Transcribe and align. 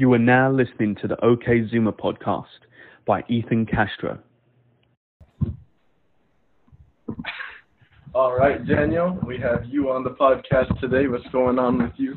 You 0.00 0.14
are 0.14 0.18
now 0.18 0.50
listening 0.50 0.96
to 1.02 1.08
the 1.08 1.22
OK 1.22 1.60
Zoomer 1.70 1.92
podcast 1.92 2.46
by 3.06 3.22
Ethan 3.28 3.66
Castro. 3.66 4.18
All 8.14 8.34
right, 8.34 8.66
Daniel, 8.66 9.18
we 9.26 9.36
have 9.40 9.66
you 9.66 9.90
on 9.90 10.02
the 10.02 10.12
podcast 10.12 10.80
today. 10.80 11.06
What's 11.06 11.28
going 11.28 11.58
on 11.58 11.82
with 11.82 11.92
you? 11.98 12.16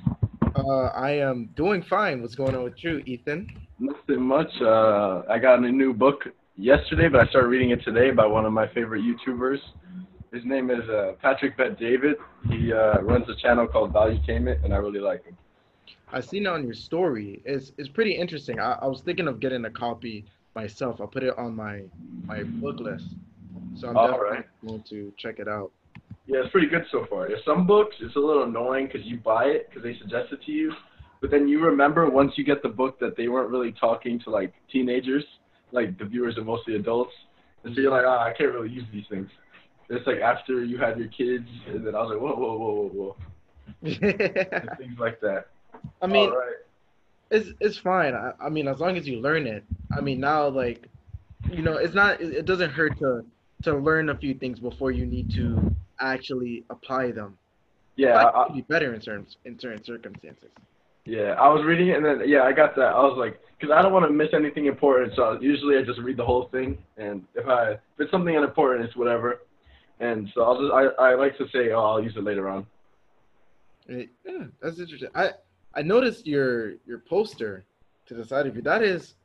Uh, 0.56 0.92
I 0.96 1.12
am 1.18 1.50
doing 1.58 1.84
fine. 1.90 2.22
What's 2.22 2.36
going 2.36 2.56
on 2.56 2.64
with 2.64 2.82
you, 2.82 3.00
Ethan? 3.00 3.50
Nothing 3.80 4.22
much. 4.22 4.52
Uh, 4.62 5.24
I 5.30 5.38
got 5.38 5.60
a 5.60 5.70
new 5.70 5.94
book 5.94 6.24
yesterday, 6.56 7.10
but 7.10 7.20
I 7.20 7.30
started 7.32 7.50
reading 7.50 7.72
it 7.72 7.84
today 7.84 8.12
by 8.12 8.26
one 8.26 8.46
of 8.46 8.54
my 8.54 8.68
favorite 8.74 9.02
YouTubers. 9.02 9.60
His 10.32 10.46
name 10.46 10.70
is 10.70 10.88
uh, 10.88 11.16
Patrick 11.22 11.58
Bet 11.58 11.78
David. 11.78 12.16
He 12.48 12.72
uh, 12.72 13.02
runs 13.02 13.26
a 13.28 13.36
channel 13.42 13.68
called 13.68 13.92
Value 13.92 14.20
Valuetainment, 14.20 14.64
and 14.64 14.74
I 14.74 14.78
really 14.78 15.02
like 15.02 15.26
him. 15.26 15.38
I 16.14 16.22
seen 16.22 16.46
it 16.46 16.50
on 16.50 16.64
your 16.64 16.76
story. 16.76 17.42
It's 17.44 17.72
it's 17.78 17.90
pretty 17.90 18.14
interesting. 18.14 18.60
I, 18.60 18.78
I 18.82 18.86
was 18.88 19.02
thinking 19.02 19.28
of 19.28 19.40
getting 19.40 19.66
a 19.66 19.72
copy 19.72 20.26
myself. 20.56 21.02
I'll 21.02 21.08
put 21.08 21.24
it 21.24 21.38
on 21.38 21.56
my 21.56 21.82
my 22.26 22.44
book 22.44 22.80
list. 22.80 23.06
So 23.76 23.90
I'm 23.90 23.98
All 23.98 24.08
definitely 24.08 24.38
right. 24.38 24.46
going 24.66 24.84
to 24.90 25.12
check 25.18 25.40
it 25.40 25.48
out. 25.48 25.72
Yeah, 26.28 26.42
it's 26.44 26.52
pretty 26.52 26.68
good 26.68 26.86
so 26.92 27.06
far. 27.10 27.28
There's 27.28 27.44
some 27.44 27.66
books, 27.68 27.96
it's 28.00 28.16
a 28.16 28.20
little 28.20 28.44
annoying 28.44 28.88
because 28.88 29.06
you 29.06 29.18
buy 29.18 29.46
it 29.46 29.68
because 29.70 29.84
they 29.84 29.98
suggest 30.00 30.32
it 30.32 30.42
to 30.46 30.52
you, 30.52 30.72
but 31.20 31.32
then 31.32 31.48
you 31.48 31.60
remember 31.60 32.10
once 32.10 32.34
you 32.38 32.46
get 32.46 32.62
the 32.64 32.70
book 32.70 32.98
that 33.00 33.18
they 33.18 33.28
weren't 33.28 33.50
really 33.50 33.74
talking 33.74 34.20
to 34.22 34.30
like 34.30 34.54
teenagers, 34.72 35.26
like 35.72 35.98
the 35.98 36.06
viewers 36.06 36.38
are 36.38 36.44
mostly 36.44 36.76
adults, 36.76 37.12
and 37.64 37.76
so 37.76 37.82
you're 37.82 37.92
like, 37.92 38.06
ah, 38.08 38.24
I 38.24 38.32
can't 38.38 38.54
really 38.54 38.70
use 38.70 38.86
these 38.94 39.04
things. 39.10 39.28
It's 39.90 40.08
like 40.08 40.20
after 40.20 40.64
you 40.64 40.78
had 40.78 40.98
your 40.98 41.10
kids, 41.10 41.48
and 41.68 41.86
then 41.86 41.94
I 41.94 42.00
was 42.00 42.12
like, 42.12 42.22
whoa, 42.22 42.36
whoa, 42.36 42.58
whoa, 42.58 42.74
whoa, 42.74 43.16
whoa, 43.82 44.76
things 44.78 44.98
like 45.00 45.20
that. 45.22 45.48
I 46.02 46.08
mean, 46.08 46.32
right. 46.32 46.54
it's 47.32 47.50
it's 47.60 47.78
fine. 47.78 48.14
I, 48.14 48.32
I 48.42 48.50
mean, 48.50 48.68
as 48.68 48.80
long 48.80 48.98
as 48.98 49.08
you 49.08 49.20
learn 49.20 49.48
it. 49.48 49.64
I 49.96 50.02
mean, 50.02 50.20
now 50.20 50.48
like, 50.48 50.88
you 51.52 51.62
know, 51.62 51.78
it's 51.78 51.94
not. 51.94 52.22
It, 52.22 52.34
it 52.34 52.46
doesn't 52.46 52.72
hurt 52.72 52.98
to 53.00 53.24
to 53.64 53.76
learn 53.76 54.10
a 54.10 54.18
few 54.18 54.34
things 54.34 54.60
before 54.60 54.92
you 54.92 55.06
need 55.06 55.32
to 55.36 55.74
actually 56.00 56.66
apply 56.70 57.12
them. 57.12 57.38
yeah, 57.96 58.26
I, 58.26 58.52
be 58.54 58.62
better 58.62 58.94
in 58.94 59.02
certain 59.02 59.28
in 59.46 59.58
certain 59.60 59.84
circumstances. 59.84 60.50
Yeah, 61.06 61.34
I 61.34 61.50
was 61.50 61.66
reading 61.66 61.90
it 61.90 61.98
and 61.98 62.06
then 62.06 62.28
yeah, 62.28 62.44
I 62.44 62.54
got 62.54 62.76
that. 62.76 62.94
I 62.94 63.02
was 63.02 63.18
like, 63.18 63.40
because 63.60 63.74
I 63.74 63.82
don't 63.82 63.92
want 63.92 64.06
to 64.06 64.12
miss 64.12 64.30
anything 64.34 64.68
important, 64.68 65.14
so 65.16 65.38
usually 65.42 65.78
I 65.78 65.84
just 65.84 66.00
read 66.00 66.18
the 66.18 66.26
whole 66.26 66.48
thing, 66.50 66.78
and 66.98 67.24
if 67.36 67.48
I 67.48 67.72
if 67.72 67.80
it's 68.00 68.12
something 68.12 68.36
unimportant, 68.36 68.86
it's 68.86 68.96
whatever. 68.96 69.42
And 70.00 70.30
so 70.34 70.44
I'll 70.44 70.60
just 70.60 70.74
I, 70.74 71.12
I 71.12 71.16
like 71.16 71.38
to 71.38 71.48
say, 71.54 71.72
oh, 71.72 71.82
I'll 71.82 72.04
use 72.04 72.14
it 72.16 72.24
later 72.24 72.50
on. 72.50 72.66
Yeah, 73.88 74.46
that's 74.62 74.80
interesting. 74.80 75.10
I 75.14 75.32
I 75.76 75.82
noticed 75.82 76.28
your 76.28 76.74
your 76.86 77.00
poster 77.00 77.66
to 78.06 78.14
the 78.14 78.26
side 78.26 78.48
of 78.48 78.56
you. 78.56 78.62
That 78.62 78.84
is 78.84 79.16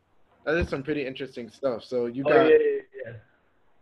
that 0.45 0.55
is 0.57 0.69
some 0.69 0.83
pretty 0.83 1.07
interesting 1.07 1.51
stuff. 1.51 1.85
So 1.85 2.07
you 2.07 2.25
Oh 2.27 2.31
got 2.31 2.45
yeah, 2.45 2.57
yeah, 2.59 2.81
yeah. 3.05 3.13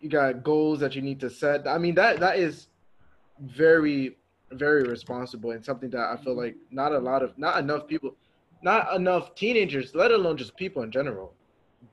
you 0.00 0.08
got 0.08 0.42
goals 0.42 0.80
that 0.80 0.94
you 0.94 1.02
need 1.02 1.20
to 1.20 1.30
set. 1.30 1.66
I 1.66 1.78
mean 1.78 1.94
that 1.94 2.20
that 2.20 2.38
is 2.38 2.68
very 3.40 4.16
very 4.52 4.84
responsible 4.84 5.50
and 5.50 5.64
something 5.64 5.90
that 5.90 6.00
I 6.00 6.16
feel 6.16 6.32
mm-hmm. 6.32 6.40
like 6.40 6.56
not 6.70 6.92
a 6.92 6.98
lot 6.98 7.22
of 7.22 7.36
not 7.38 7.58
enough 7.58 7.86
people 7.86 8.14
not 8.62 8.94
enough 8.94 9.34
teenagers, 9.34 9.94
let 9.94 10.10
alone 10.10 10.36
just 10.36 10.56
people 10.56 10.82
in 10.82 10.90
general, 10.90 11.34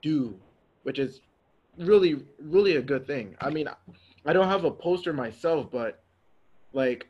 do, 0.01 0.39
which 0.83 0.97
is 0.97 1.21
really 1.77 2.23
really 2.39 2.77
a 2.77 2.81
good 2.81 3.05
thing. 3.05 3.35
I 3.41 3.49
mean, 3.49 3.67
I 4.25 4.33
don't 4.33 4.47
have 4.47 4.63
a 4.65 4.71
poster 4.71 5.13
myself, 5.13 5.69
but 5.71 6.03
like 6.73 7.09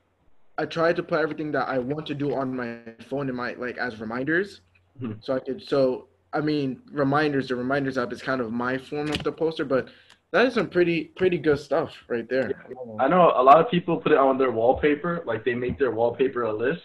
I 0.57 0.65
try 0.65 0.93
to 0.93 1.03
put 1.03 1.19
everything 1.19 1.51
that 1.53 1.67
I 1.67 1.79
want 1.79 2.05
to 2.07 2.13
do 2.15 2.35
on 2.35 2.55
my 2.55 2.79
phone 3.09 3.29
in 3.29 3.35
my 3.35 3.53
like 3.53 3.77
as 3.77 3.99
reminders. 3.99 4.61
Mhm. 5.01 5.23
So 5.23 5.35
I 5.35 5.39
could 5.39 5.61
so 5.61 6.07
I 6.31 6.41
mean 6.41 6.81
reminders, 6.91 7.47
the 7.47 7.55
reminders 7.55 7.97
app 7.97 8.13
is 8.13 8.21
kind 8.21 8.41
of 8.41 8.51
my 8.51 8.77
form 8.77 9.09
of 9.09 9.23
the 9.23 9.31
poster, 9.31 9.65
but 9.65 9.89
that 10.31 10.45
is 10.45 10.53
some 10.55 10.69
pretty 10.69 11.05
pretty 11.15 11.37
good 11.37 11.59
stuff 11.59 11.91
right 12.07 12.27
there. 12.29 12.51
I 12.99 13.07
know 13.07 13.33
a 13.35 13.43
lot 13.43 13.59
of 13.59 13.69
people 13.69 13.97
put 13.97 14.11
it 14.11 14.17
on 14.17 14.37
their 14.37 14.51
wallpaper, 14.51 15.23
like 15.25 15.43
they 15.43 15.55
make 15.55 15.77
their 15.79 15.91
wallpaper 15.91 16.43
a 16.43 16.53
list, 16.53 16.81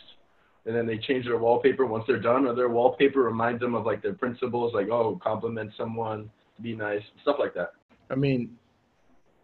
and 0.67 0.75
then 0.75 0.87
they 0.87 0.99
change 0.99 1.27
their 1.27 1.39
wallpaper 1.39 1.87
once 1.87 2.05
they're 2.07 2.21
done, 2.21 2.47
or 2.47 2.55
their 2.55 2.69
wallpaper 2.69 3.23
reminds 3.23 3.61
them 3.61 3.75
of 3.75 3.85
like 3.87 4.03
their 4.03 4.15
principles, 4.15 4.75
like 4.75 4.89
oh, 4.91 5.19
compliment 5.23 5.73
someone, 5.77 6.31
be 6.63 6.75
nice, 6.75 7.03
stuff 7.23 7.37
like 7.39 7.55
that. 7.55 7.73
I 8.11 8.15
mean, 8.15 8.59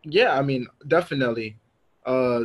yeah, 0.03 0.39
I 0.39 0.43
mean, 0.43 0.67
definitely. 0.89 1.57
Uh, 2.05 2.45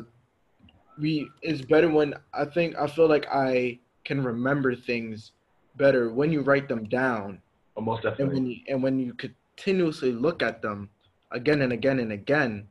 we 0.99 1.29
it's 1.41 1.61
better 1.61 1.89
when 1.89 2.13
I 2.33 2.45
think 2.45 2.77
I 2.77 2.87
feel 2.87 3.07
like 3.07 3.27
I 3.31 3.79
can 4.05 4.23
remember 4.23 4.75
things 4.75 5.31
better 5.75 6.11
when 6.11 6.31
you 6.31 6.41
write 6.41 6.67
them 6.67 6.83
down, 6.85 7.41
oh, 7.41 7.79
Almost 7.79 8.03
and 8.05 8.11
definitely. 8.17 8.33
when 8.35 8.45
you 8.47 8.57
and 8.67 8.83
when 8.83 8.99
you 8.99 9.13
continuously 9.13 10.11
look 10.11 10.41
at 10.43 10.61
them 10.61 10.89
again 11.31 11.61
and 11.61 11.73
again 11.73 11.99
and 11.99 12.11
again. 12.11 12.67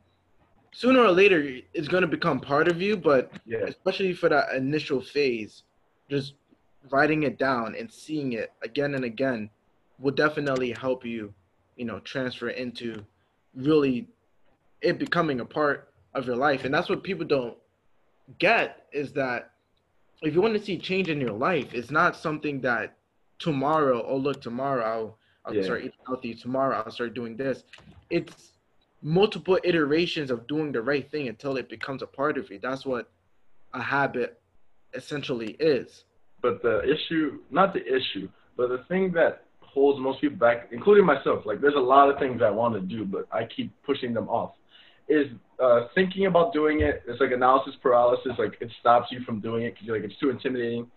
Sooner 0.72 1.00
or 1.00 1.10
later, 1.10 1.58
it's 1.72 1.88
going 1.88 2.02
to 2.02 2.06
become 2.08 2.40
part 2.40 2.68
of 2.68 2.80
you, 2.82 2.96
but 2.96 3.32
Yeah. 3.46 3.64
especially 3.64 4.12
for 4.12 4.28
that 4.28 4.52
initial 4.54 5.00
phase, 5.00 5.62
just 6.10 6.34
writing 6.90 7.22
it 7.22 7.38
down 7.38 7.74
and 7.74 7.90
seeing 7.90 8.34
it 8.34 8.52
again 8.62 8.94
and 8.94 9.04
again 9.04 9.48
will 9.98 10.12
definitely 10.14 10.72
help 10.72 11.04
you, 11.04 11.32
you 11.76 11.84
know, 11.84 12.00
transfer 12.00 12.50
into 12.50 13.04
really 13.54 14.08
it 14.82 14.98
becoming 14.98 15.40
a 15.40 15.44
part 15.44 15.92
of 16.14 16.26
your 16.26 16.36
life. 16.36 16.64
And 16.64 16.72
that's 16.72 16.88
what 16.88 17.02
people 17.02 17.24
don't 17.26 17.56
get 18.38 18.86
is 18.92 19.12
that 19.14 19.52
if 20.22 20.34
you 20.34 20.40
want 20.40 20.54
to 20.54 20.62
see 20.62 20.78
change 20.78 21.08
in 21.08 21.20
your 21.20 21.32
life, 21.32 21.72
it's 21.72 21.90
not 21.90 22.16
something 22.16 22.60
that 22.62 22.96
tomorrow, 23.38 24.04
oh 24.06 24.16
look, 24.16 24.40
tomorrow 24.40 24.84
I'll 24.84 25.18
I'll 25.44 25.54
Yeah. 25.54 25.62
start 25.62 25.80
eating 25.80 25.92
healthy, 26.06 26.34
tomorrow 26.34 26.82
I'll 26.84 26.90
start 26.92 27.14
doing 27.14 27.36
this. 27.36 27.64
It's 28.10 28.52
multiple 29.00 29.58
iterations 29.64 30.30
of 30.30 30.46
doing 30.46 30.72
the 30.72 30.82
right 30.82 31.08
thing 31.10 31.28
until 31.28 31.56
it 31.56 31.68
becomes 31.68 32.02
a 32.02 32.06
part 32.06 32.36
of 32.36 32.50
you. 32.50 32.58
That's 32.58 32.84
what 32.84 33.10
a 33.72 33.80
habit 33.80 34.40
essentially 34.94 35.56
is. 35.60 36.04
But 36.42 36.62
the 36.62 36.82
issue, 36.82 37.40
not 37.50 37.72
the 37.72 37.84
issue, 37.86 38.28
but 38.56 38.68
the 38.68 38.84
thing 38.88 39.12
that 39.12 39.44
holds 39.60 40.00
most 40.00 40.20
people 40.20 40.36
back, 40.36 40.68
including 40.72 41.04
myself, 41.04 41.46
like 41.46 41.60
there's 41.60 41.74
a 41.74 41.80
lot 41.80 42.10
of 42.10 42.18
things 42.18 42.42
I 42.42 42.50
want 42.50 42.74
to 42.74 42.80
do, 42.80 43.04
but 43.04 43.26
I 43.32 43.44
keep 43.44 43.70
pushing 43.84 44.12
them 44.12 44.28
off, 44.28 44.52
is 45.08 45.28
uh, 45.62 45.88
thinking 45.94 46.26
about 46.26 46.52
doing 46.52 46.80
it. 46.80 47.02
It's 47.06 47.20
like 47.20 47.32
analysis 47.32 47.74
paralysis. 47.82 48.32
Like 48.38 48.56
it 48.60 48.70
stops 48.80 49.08
you 49.10 49.20
from 49.24 49.40
doing 49.40 49.64
it 49.64 49.74
because 49.74 49.86
you're 49.86 49.96
like 49.96 50.08
it's 50.08 50.18
too 50.20 50.30
intimidating. 50.30 50.90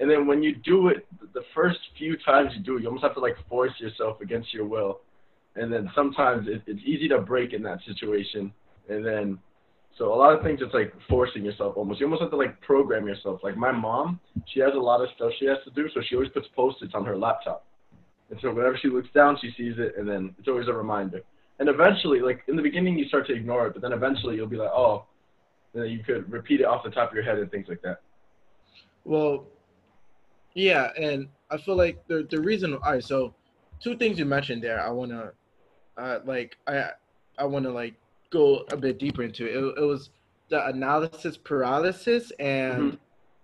And 0.00 0.10
then 0.10 0.26
when 0.26 0.42
you 0.42 0.56
do 0.56 0.88
it, 0.88 1.06
the 1.34 1.42
first 1.54 1.78
few 1.96 2.16
times 2.18 2.50
you 2.56 2.62
do 2.62 2.76
it, 2.76 2.82
you 2.82 2.88
almost 2.88 3.04
have 3.04 3.14
to 3.14 3.20
like 3.20 3.36
force 3.48 3.72
yourself 3.78 4.20
against 4.20 4.52
your 4.52 4.66
will. 4.66 5.00
And 5.56 5.72
then 5.72 5.90
sometimes 5.94 6.48
it, 6.48 6.62
it's 6.66 6.80
easy 6.84 7.08
to 7.08 7.18
break 7.20 7.52
in 7.52 7.62
that 7.62 7.78
situation. 7.86 8.52
And 8.88 9.06
then, 9.06 9.38
so 9.96 10.12
a 10.12 10.16
lot 10.16 10.36
of 10.36 10.42
things 10.42 10.58
it's 10.60 10.74
like 10.74 10.92
forcing 11.08 11.44
yourself 11.44 11.76
almost. 11.76 12.00
You 12.00 12.06
almost 12.06 12.22
have 12.22 12.32
to 12.32 12.36
like 12.36 12.60
program 12.60 13.06
yourself. 13.06 13.40
Like 13.44 13.56
my 13.56 13.70
mom, 13.70 14.18
she 14.52 14.58
has 14.60 14.72
a 14.74 14.78
lot 14.78 15.00
of 15.00 15.08
stuff 15.14 15.30
she 15.38 15.46
has 15.46 15.58
to 15.64 15.70
do, 15.70 15.88
so 15.94 16.00
she 16.08 16.16
always 16.16 16.30
puts 16.30 16.48
post-its 16.56 16.92
on 16.94 17.04
her 17.04 17.16
laptop. 17.16 17.64
And 18.30 18.38
so 18.42 18.52
whenever 18.52 18.76
she 18.76 18.88
looks 18.88 19.08
down, 19.14 19.38
she 19.40 19.52
sees 19.56 19.74
it, 19.78 19.94
and 19.96 20.08
then 20.08 20.34
it's 20.38 20.48
always 20.48 20.66
a 20.66 20.72
reminder. 20.72 21.20
And 21.58 21.68
eventually, 21.68 22.20
like 22.20 22.42
in 22.48 22.56
the 22.56 22.62
beginning, 22.62 22.98
you 22.98 23.06
start 23.06 23.26
to 23.28 23.34
ignore 23.34 23.66
it, 23.68 23.74
but 23.74 23.82
then 23.82 23.92
eventually 23.92 24.36
you'll 24.36 24.46
be 24.48 24.56
like, 24.56 24.70
oh, 24.70 25.04
you 25.74 26.00
could 26.04 26.30
repeat 26.30 26.60
it 26.60 26.66
off 26.66 26.84
the 26.84 26.90
top 26.90 27.10
of 27.10 27.14
your 27.14 27.24
head 27.24 27.38
and 27.38 27.50
things 27.50 27.66
like 27.68 27.82
that. 27.82 28.00
Well, 29.04 29.46
yeah, 30.54 30.90
and 30.98 31.28
I 31.50 31.58
feel 31.58 31.76
like 31.76 32.06
the 32.08 32.26
the 32.30 32.40
reason. 32.40 32.74
All 32.74 32.92
right, 32.92 33.04
so 33.04 33.34
two 33.80 33.96
things 33.96 34.18
you 34.18 34.24
mentioned 34.24 34.62
there. 34.62 34.80
I 34.80 34.90
wanna, 34.90 35.32
uh, 35.96 36.20
like 36.24 36.56
I 36.66 36.90
I 37.38 37.44
wanna 37.44 37.70
like 37.70 37.94
go 38.30 38.64
a 38.72 38.76
bit 38.76 38.98
deeper 38.98 39.22
into 39.22 39.46
it. 39.46 39.56
It, 39.56 39.82
it 39.82 39.84
was 39.84 40.10
the 40.48 40.66
analysis 40.66 41.36
paralysis 41.36 42.30
and 42.38 42.98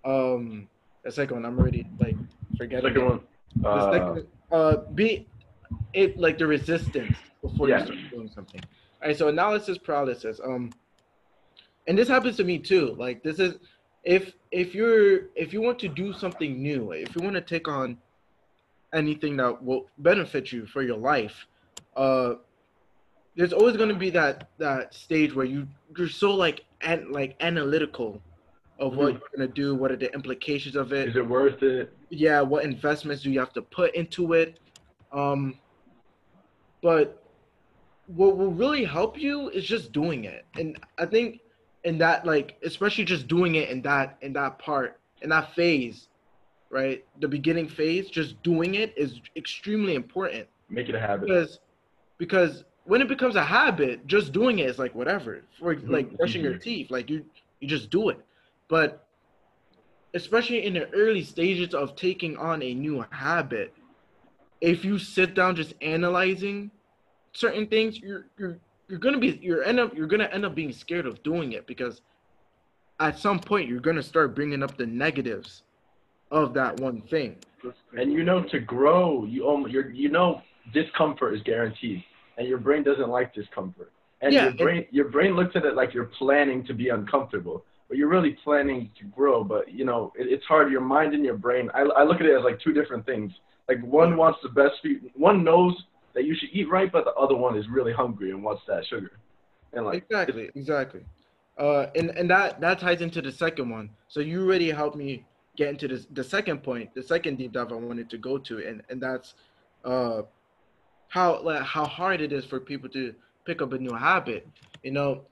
um 0.05 0.69
the 1.05 1.11
second 1.11 1.37
one. 1.37 1.45
I'm 1.47 1.59
already 1.59 1.87
like 1.99 2.17
forgetting. 2.57 2.89
Second 2.91 3.03
it. 3.03 3.09
one. 3.09 3.21
The 3.57 3.69
Uh, 3.69 3.93
second, 3.93 4.27
uh, 4.53 4.77
be 4.95 5.27
it 5.93 6.19
like 6.19 6.39
the 6.39 6.47
resistance 6.47 7.17
before 7.43 7.69
Yeah. 7.69 7.79
you 7.81 7.85
start 7.87 8.11
doing 8.11 8.29
something. 8.35 8.61
All 9.03 9.09
right, 9.09 9.17
so 9.17 9.29
analysis 9.29 9.79
paralysis. 9.79 10.41
Um, 10.45 10.71
and 11.87 11.99
this 11.99 12.09
happens 12.09 12.37
to 12.37 12.45
me 12.45 12.59
too. 12.59 12.95
Like 12.99 13.23
this 13.23 13.39
is 13.39 13.57
if 14.05 14.33
if 14.51 14.75
you're 14.75 15.29
if 15.35 15.53
you 15.53 15.61
want 15.61 15.79
to 15.81 15.89
do 15.89 16.13
something 16.13 16.63
new, 16.63 16.93
if 16.93 17.15
you 17.17 17.23
want 17.23 17.35
to 17.35 17.41
take 17.43 17.69
on 17.69 17.99
anything 18.95 19.37
that 19.37 19.63
will 19.63 19.87
benefit 19.99 20.53
you 20.53 20.67
for 20.67 20.83
your 20.83 20.97
life, 20.99 21.47
uh, 21.97 22.35
there's 23.37 23.53
always 23.53 23.77
going 23.77 23.89
to 23.89 23.95
be 23.95 24.11
that 24.11 24.51
that 24.59 24.95
stage 24.95 25.35
where 25.35 25.47
you 25.47 25.67
you're 25.97 26.09
so 26.09 26.35
like 26.35 26.65
and 26.83 27.11
like 27.11 27.37
analytical 27.41 28.23
of 28.79 28.97
what 28.97 29.15
Mhm. 29.15 29.21
you're 29.21 29.29
gonna 29.37 29.49
do, 29.53 29.75
what 29.75 29.93
are 29.93 29.97
the 29.97 30.13
implications 30.15 30.75
of 30.75 30.93
it 30.93 31.09
is 31.11 31.17
it 31.17 31.27
worth 31.27 31.63
it? 31.63 31.93
yeah 32.09 32.41
what 32.41 32.65
investments 32.65 33.23
do 33.23 33.31
you 33.31 33.39
have 33.39 33.53
to 33.53 33.61
put 33.63 33.95
into 33.95 34.33
it 34.33 34.59
um 35.13 35.55
but 36.83 37.23
what 38.07 38.37
will 38.37 38.53
really 38.53 38.85
help 38.85 39.19
you 39.19 39.49
is 39.51 39.65
just 39.65 39.93
doing 39.93 40.25
it 40.25 40.45
and 40.57 40.79
i 40.99 41.07
think 41.07 41.41
in 41.85 41.99
that 41.99 42.27
like 42.27 42.57
especially 42.65 43.05
just 43.05 43.29
doing 43.29 43.55
it 43.55 43.69
in 43.69 43.83
that 43.83 44.17
in 44.23 44.33
that 44.33 44.59
part 44.59 45.01
in 45.23 45.29
that 45.31 45.55
phase 45.55 46.09
right? 46.71 47.05
The 47.21 47.29
beginning 47.29 47.69
phase, 47.69 48.09
just 48.11 48.43
doing 48.43 48.75
it 48.75 48.95
is 48.97 49.21
extremely 49.37 49.95
important 49.95 50.49
Make 50.69 50.89
it 50.89 50.95
a 50.95 51.01
habit. 51.01 51.29
because 51.29 51.59
because 52.19 52.65
when 52.85 53.01
it 53.01 53.09
becomes 53.09 53.37
a 53.37 53.45
habit, 53.45 54.07
just 54.07 54.33
doing 54.33 54.59
it 54.59 54.69
is 54.69 54.79
like 54.79 54.95
whatever. 54.95 55.43
For 55.59 55.75
Mhm, 55.75 55.89
like 55.91 56.17
brushing 56.17 56.43
your 56.43 56.55
teeth, 56.59 56.91
like 56.91 57.11
you 57.11 57.25
you 57.61 57.69
just 57.69 57.91
do 57.91 58.09
it. 58.11 58.19
But 58.69 59.07
especially 60.15 60.65
in 60.65 60.75
the 60.75 60.89
early 60.91 61.23
stages 61.23 61.75
of 61.75 61.97
taking 61.97 62.37
on 62.37 62.63
a 62.63 62.75
new 62.75 63.05
habit, 63.11 63.75
if 64.61 64.85
you 64.85 64.99
sit 64.99 65.35
down 65.35 65.57
just 65.57 65.75
analyzing 65.81 66.71
certain 67.33 67.67
things, 67.67 67.99
you're 67.99 68.27
you're 68.39 68.59
you're 68.89 68.99
gonna 68.99 69.19
be 69.19 69.39
you're 69.43 69.63
end 69.65 69.81
up 69.81 69.95
you're 69.97 70.07
gonna 70.07 70.29
end 70.33 70.45
up 70.45 70.55
being 70.55 70.73
scared 70.73 71.07
of 71.07 71.23
doing 71.23 71.53
it 71.53 71.67
because 71.67 72.01
at 72.99 73.19
some 73.19 73.39
point 73.39 73.69
you're 73.69 73.81
gonna 73.81 74.03
start 74.03 74.35
bringing 74.35 74.63
up 74.63 74.77
the 74.77 74.87
negatives 74.87 75.63
of 76.31 76.55
that 76.55 76.79
one 76.81 77.01
thing. 77.03 77.37
And 77.97 78.13
you 78.13 78.25
know, 78.25 78.43
to 78.45 78.61
grow, 78.61 79.25
you 79.25 79.67
you're, 79.69 79.91
you 79.91 80.09
know, 80.09 80.43
discomfort 80.73 81.35
is 81.35 81.43
guaranteed, 81.43 82.05
and 82.39 82.47
your 82.49 82.59
brain 82.59 82.83
doesn't 82.83 83.09
like 83.09 83.35
discomfort. 83.35 83.93
And 84.23 84.33
Yeah, 84.33 84.45
your 84.45 84.53
brain, 84.53 84.87
your 84.91 85.09
brain 85.09 85.35
looks 85.35 85.57
at 85.57 85.65
it 85.65 85.75
like 85.75 85.95
you're 85.95 86.11
planning 86.19 86.65
to 86.67 86.75
be 86.75 86.91
uncomfortable, 86.91 87.65
but 87.89 87.97
you're 87.97 88.09
really 88.09 88.37
planning 88.45 88.91
to 88.99 89.05
grow. 89.07 89.43
But 89.45 89.71
you 89.73 89.85
know, 89.85 90.13
it, 90.19 90.27
it's 90.29 90.45
hard. 90.45 90.71
Your 90.71 90.81
mind 90.81 91.15
and 91.15 91.25
your 91.25 91.37
brain. 91.37 91.71
I, 91.75 91.81
I 91.81 92.05
look 92.05 92.21
at 92.21 92.27
it 92.27 92.37
as 92.37 92.45
like 92.45 92.61
two 92.61 92.73
different 92.73 93.05
things. 93.07 93.33
Like 93.71 93.81
one 93.85 94.17
wants 94.17 94.41
the 94.43 94.49
best 94.49 94.81
for 94.83 94.89
you. 94.89 95.13
One 95.15 95.45
knows 95.45 95.81
that 96.15 96.25
you 96.25 96.35
should 96.35 96.49
eat 96.53 96.69
right, 96.69 96.91
but 96.91 97.05
the 97.05 97.13
other 97.13 97.37
one 97.37 97.57
is 97.57 97.69
really 97.69 97.93
hungry 97.93 98.33
and 98.33 98.43
wants 98.43 98.63
that 98.67 98.85
sugar. 98.85 99.13
And 99.73 99.87
like 99.87 100.03
exactly, 100.03 100.51
exactly. 100.57 101.03
Uh, 101.57 101.87
and 101.95 102.11
and 102.11 102.29
that 102.29 102.61
that 102.61 102.81
ties 102.81 103.01
into 103.01 103.23
the 103.23 103.31
second 103.31 103.71
one. 103.71 103.91
So 104.09 104.19
you 104.19 104.45
already 104.45 104.73
helped 104.73 104.97
me 104.97 105.25
get 105.57 105.69
into 105.69 105.87
this, 105.87 106.09
the 106.11 106.25
second 106.25 106.65
point, 106.65 106.93
the 106.97 107.03
second 107.03 107.39
deep 107.39 107.53
dive 107.53 107.71
I 107.71 107.77
wanted 107.77 108.11
to 108.11 108.19
go 108.19 108.39
to, 108.39 108.59
and 108.67 108.83
and 108.91 109.01
that's 109.01 109.35
uh, 109.85 110.23
how 111.07 111.41
like, 111.41 111.63
how 111.63 111.85
hard 111.87 112.21
it 112.21 112.33
is 112.33 112.45
for 112.45 112.59
people 112.59 112.89
to 112.89 113.15
pick 113.45 113.63
up 113.63 113.73
a 113.73 113.79
new 113.79 113.95
habit. 113.95 114.49
You 114.83 114.91
know, 114.91 115.27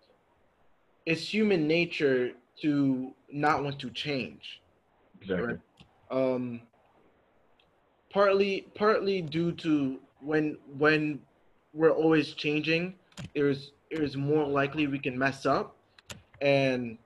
it's 1.06 1.22
human 1.22 1.66
nature 1.66 2.34
to 2.62 3.12
not 3.32 3.64
want 3.64 3.80
to 3.80 3.90
change. 3.90 4.60
exactly. 5.20 5.46
Right. 5.46 5.58
um 6.12 6.60
partly 8.10 8.66
partly 8.74 9.22
due 9.22 9.52
to 9.52 9.98
when 10.20 10.56
when 10.76 11.20
we're 11.74 11.90
always 11.90 12.32
changing 12.32 12.94
there's 13.34 13.72
there's 13.90 14.16
more 14.16 14.46
likely 14.46 14.86
we 14.86 14.98
can 14.98 15.18
mess 15.18 15.46
up. 15.46 15.74
And 16.40 16.98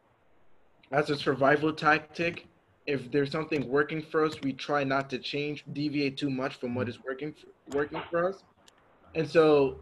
as 0.91 1.11
a 1.11 1.17
survival 1.17 1.73
tactic 1.73 2.47
if 2.87 3.11
there's 3.13 3.31
something 3.31 3.69
working 3.69 4.03
for 4.03 4.25
us 4.25 4.35
we 4.43 4.53
try 4.53 4.83
not 4.83 5.09
to 5.09 5.19
change 5.19 5.65
deviate 5.73 6.17
too 6.17 6.29
much 6.29 6.57
from 6.57 6.75
what 6.75 6.89
is 6.89 6.99
working 7.05 7.35
working 7.73 8.03
for 8.11 8.29
us. 8.29 8.43
And 9.15 9.29
so 9.29 9.81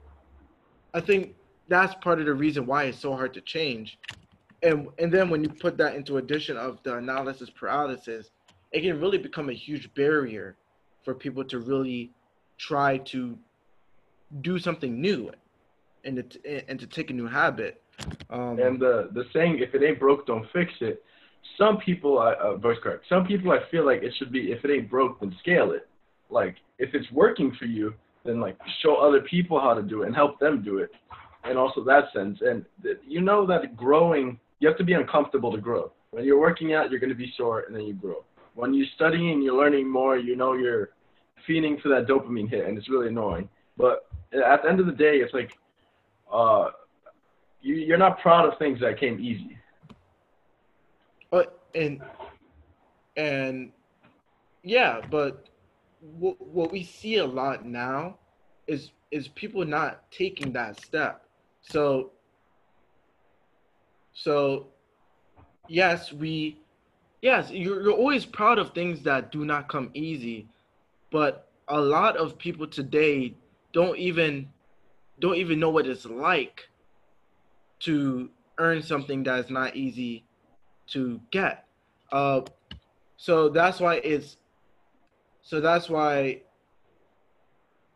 i 0.94 1.00
think 1.00 1.34
that's 1.69 1.94
part 2.02 2.19
of 2.20 2.26
the 2.26 2.34
reason 2.34 2.66
why 2.66 2.84
it's 2.84 2.99
so 2.99 3.14
hard 3.14 3.32
to 3.34 3.40
change. 3.40 3.99
And 4.62 4.88
and 4.99 5.11
then 5.12 5.31
when 5.31 5.43
you 5.43 5.49
put 5.49 5.76
that 5.78 5.94
into 5.94 6.19
addition 6.19 6.56
of 6.56 6.78
the 6.82 6.96
analysis 6.96 7.50
paralysis 7.50 8.31
it 8.73 8.82
can 8.82 9.00
really 9.00 9.19
become 9.19 9.49
a 9.50 9.55
huge 9.55 9.93
barrier 9.94 10.56
for 11.05 11.14
people 11.14 11.44
to 11.44 11.58
really 11.58 12.11
try 12.58 12.99
to 12.99 13.38
do 14.43 14.58
something 14.58 15.00
new 15.00 15.31
and 16.05 16.31
to, 16.31 16.70
and 16.70 16.79
to 16.79 16.87
take 16.87 17.11
a 17.11 17.12
new 17.14 17.26
habit 17.26 17.82
um, 18.31 18.58
And 18.58 18.81
the 18.81 19.11
the 19.12 19.25
saying, 19.32 19.58
if 19.58 19.75
it 19.75 19.82
ain't 19.82 20.00
broke, 20.00 20.26
don't 20.26 20.47
fix 20.52 20.73
it. 20.81 21.02
Some 21.58 21.79
people, 21.79 22.19
I 22.19 22.35
uh, 22.35 22.56
voice 22.56 22.79
correct. 22.82 23.05
Some 23.08 23.26
people, 23.26 23.52
I 23.52 23.58
feel 23.70 23.85
like 23.85 24.02
it 24.02 24.14
should 24.19 24.32
be, 24.32 24.52
if 24.52 24.64
it 24.64 24.70
ain't 24.70 24.91
broke, 24.91 25.20
then 25.20 25.35
scale 25.41 25.73
it. 25.73 25.88
Like 26.31 26.56
if 26.79 26.94
it's 26.94 27.11
working 27.12 27.55
for 27.58 27.64
you, 27.64 27.94
then 28.25 28.41
like 28.41 28.56
show 28.82 28.97
other 28.97 29.20
people 29.23 29.61
how 29.61 29.75
to 29.75 29.82
do 29.82 30.02
it 30.02 30.06
and 30.06 30.14
help 30.14 30.38
them 30.38 30.62
do 30.62 30.79
it. 30.79 30.91
And 31.44 31.58
also 31.58 31.82
that 31.85 32.05
sense. 32.14 32.38
And 32.43 32.64
th- 32.82 32.99
you 33.06 33.20
know 33.20 33.47
that 33.47 33.76
growing, 33.76 34.38
you 34.61 34.69
have 34.69 34.76
to 34.79 34.85
be 34.85 34.93
uncomfortable 34.93 35.50
to 35.52 35.58
grow. 35.58 35.91
When 36.11 36.25
you're 36.25 36.41
working 36.41 36.75
out, 36.75 36.91
you're 36.91 37.00
going 37.00 37.11
to 37.11 37.17
be 37.17 37.32
sore, 37.37 37.61
and 37.61 37.75
then 37.75 37.85
you 37.85 37.94
grow. 37.94 38.25
When 38.55 38.75
you're 38.75 38.87
studying, 38.94 39.43
you're 39.43 39.56
learning 39.56 39.88
more. 39.88 40.19
You 40.19 40.37
know 40.37 40.55
you're 40.55 40.91
feeding 41.47 41.79
for 41.79 41.88
that 41.91 42.06
dopamine 42.06 42.49
hit, 42.49 42.67
and 42.67 42.76
it's 42.76 42.88
really 42.88 43.08
annoying. 43.08 43.49
But 43.76 44.06
at 44.32 44.62
the 44.62 44.69
end 44.69 44.81
of 44.81 44.87
the 44.87 44.93
day, 44.93 45.17
it's 45.19 45.32
like, 45.35 45.56
uh, 46.32 46.70
you, 47.62 47.75
you're 47.75 47.99
not 47.99 48.20
proud 48.20 48.50
of 48.50 48.58
things 48.58 48.81
that 48.81 48.99
came 48.99 49.19
easy. 49.20 49.56
But 51.31 51.61
and 51.75 52.00
and 53.17 53.73
yeah, 54.62 55.00
but 55.11 55.49
what 56.00 56.41
what 56.41 56.73
we 56.73 56.85
see 56.85 57.17
a 57.17 57.26
lot 57.26 57.64
now 57.64 58.19
is 58.67 58.91
is 59.11 59.29
people 59.29 59.64
not 59.64 60.11
taking 60.11 60.52
that 60.52 60.81
step. 60.81 61.25
So 61.62 62.12
so 64.12 64.69
yes, 65.69 66.12
we 66.12 66.58
yes, 67.22 67.50
you're 67.50 67.82
you're 67.82 67.93
always 67.93 68.25
proud 68.25 68.58
of 68.58 68.72
things 68.72 69.02
that 69.02 69.32
do 69.32 69.44
not 69.44 69.69
come 69.69 69.90
easy, 69.94 70.49
but 71.11 71.49
a 71.69 71.81
lot 71.81 72.17
of 72.17 72.38
people 72.38 72.67
today 72.67 73.34
don't 73.72 73.99
even 73.99 74.49
don't 75.20 75.37
even 75.37 75.61
know 75.61 75.70
what 75.70 75.87
it's 75.87 76.06
like 76.06 76.69
to 77.81 78.31
earn 78.58 78.82
something 78.82 79.22
that 79.25 79.38
is 79.44 79.50
not 79.50 79.76
easy 79.76 80.25
to 80.88 81.20
get. 81.31 81.67
Uh, 82.12 82.43
so 83.17 83.49
that's 83.49 83.81
why 83.81 83.96
it's 83.96 84.37
so 85.43 85.61
that's 85.61 85.88
why 85.88 86.43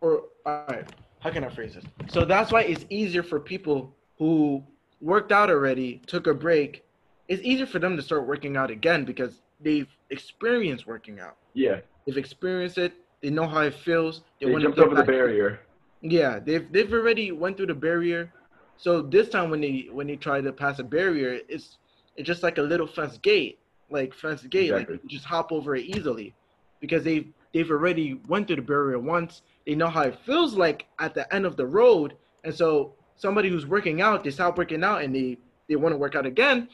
or 0.00 0.24
all 0.44 0.64
right, 0.68 0.86
how 1.20 1.30
can 1.30 1.44
I 1.44 1.48
phrase 1.48 1.74
this? 1.74 1.84
So 2.08 2.24
that's 2.24 2.52
why 2.52 2.62
it's 2.62 2.84
easier 2.90 3.22
for 3.22 3.40
people 3.40 3.94
who 4.18 4.62
worked 5.00 5.32
out 5.32 5.50
already, 5.50 6.02
took 6.06 6.26
a 6.26 6.34
break. 6.34 6.84
It's 7.28 7.42
easier 7.42 7.66
for 7.66 7.78
them 7.78 7.96
to 7.96 8.02
start 8.02 8.26
working 8.26 8.56
out 8.56 8.70
again 8.70 9.04
because 9.04 9.40
they've 9.60 9.88
experienced 10.10 10.86
working 10.86 11.20
out. 11.20 11.36
Yeah, 11.54 11.80
They've 12.06 12.18
experienced 12.18 12.76
it. 12.78 12.92
They 13.22 13.30
know 13.30 13.46
how 13.46 13.60
it 13.62 13.74
feels. 13.74 14.22
they 14.40 14.46
wanna 14.50 14.64
jumped 14.64 14.78
over 14.78 14.94
the 14.94 15.02
barrier. 15.04 15.60
yeah, 16.02 16.38
they've 16.38 16.70
they've 16.70 16.92
already 16.92 17.32
went 17.32 17.56
through 17.56 17.66
the 17.66 17.74
barrier. 17.74 18.30
So 18.76 19.00
this 19.00 19.28
time 19.30 19.48
when 19.50 19.60
they 19.62 19.88
when 19.90 20.06
they 20.06 20.16
try 20.16 20.40
to 20.42 20.52
pass 20.52 20.78
a 20.80 20.84
barrier, 20.84 21.40
it's 21.48 21.78
it's 22.16 22.26
just 22.26 22.42
like 22.42 22.58
a 22.58 22.62
little 22.62 22.86
fence 22.86 23.16
gate, 23.18 23.58
like 23.90 24.12
fence 24.12 24.42
gate, 24.42 24.70
Exactly. 24.70 24.96
like 24.96 25.02
you 25.04 25.08
just 25.08 25.24
hop 25.24 25.50
over 25.52 25.74
it 25.76 25.84
easily, 25.86 26.34
because 26.80 27.02
they 27.04 27.28
they've 27.54 27.70
already 27.70 28.20
went 28.28 28.46
through 28.48 28.56
the 28.56 28.62
barrier 28.62 28.98
once. 28.98 29.40
They 29.66 29.74
know 29.74 29.88
how 29.88 30.02
it 30.02 30.18
feels 30.26 30.54
like 30.54 30.86
at 30.98 31.14
the 31.14 31.32
end 31.34 31.46
of 31.46 31.56
the 31.56 31.64
road, 31.66 32.14
and 32.44 32.54
so 32.54 32.92
somebody 33.16 33.48
who's 33.48 33.64
working 33.64 34.02
out, 34.02 34.24
they 34.24 34.30
stop 34.30 34.58
working 34.58 34.84
out 34.84 35.00
and 35.02 35.14
they 35.14 35.38
they 35.68 35.76
want 35.76 35.94
to 35.94 35.96
work 35.96 36.14
out 36.16 36.26
again. 36.26 36.68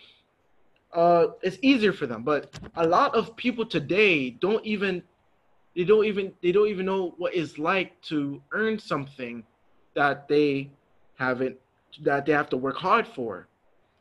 Uh, 0.92 1.28
it's 1.42 1.58
easier 1.62 1.92
for 1.92 2.06
them, 2.06 2.24
but 2.24 2.58
a 2.74 2.86
lot 2.86 3.14
of 3.14 3.36
people 3.36 3.64
today 3.64 4.30
don't 4.30 4.64
even 4.64 5.02
they 5.76 5.84
don't 5.84 6.04
even 6.04 6.32
they 6.42 6.52
don't 6.52 6.68
even 6.68 6.86
know 6.86 7.14
what 7.16 7.34
it's 7.34 7.58
like 7.58 8.00
to 8.02 8.42
earn 8.52 8.78
something 8.78 9.44
that 9.94 10.26
they 10.28 10.68
haven't 11.16 11.56
that 12.02 12.26
they 12.26 12.32
have 12.32 12.48
to 12.48 12.56
work 12.56 12.76
hard 12.76 13.06
for 13.06 13.46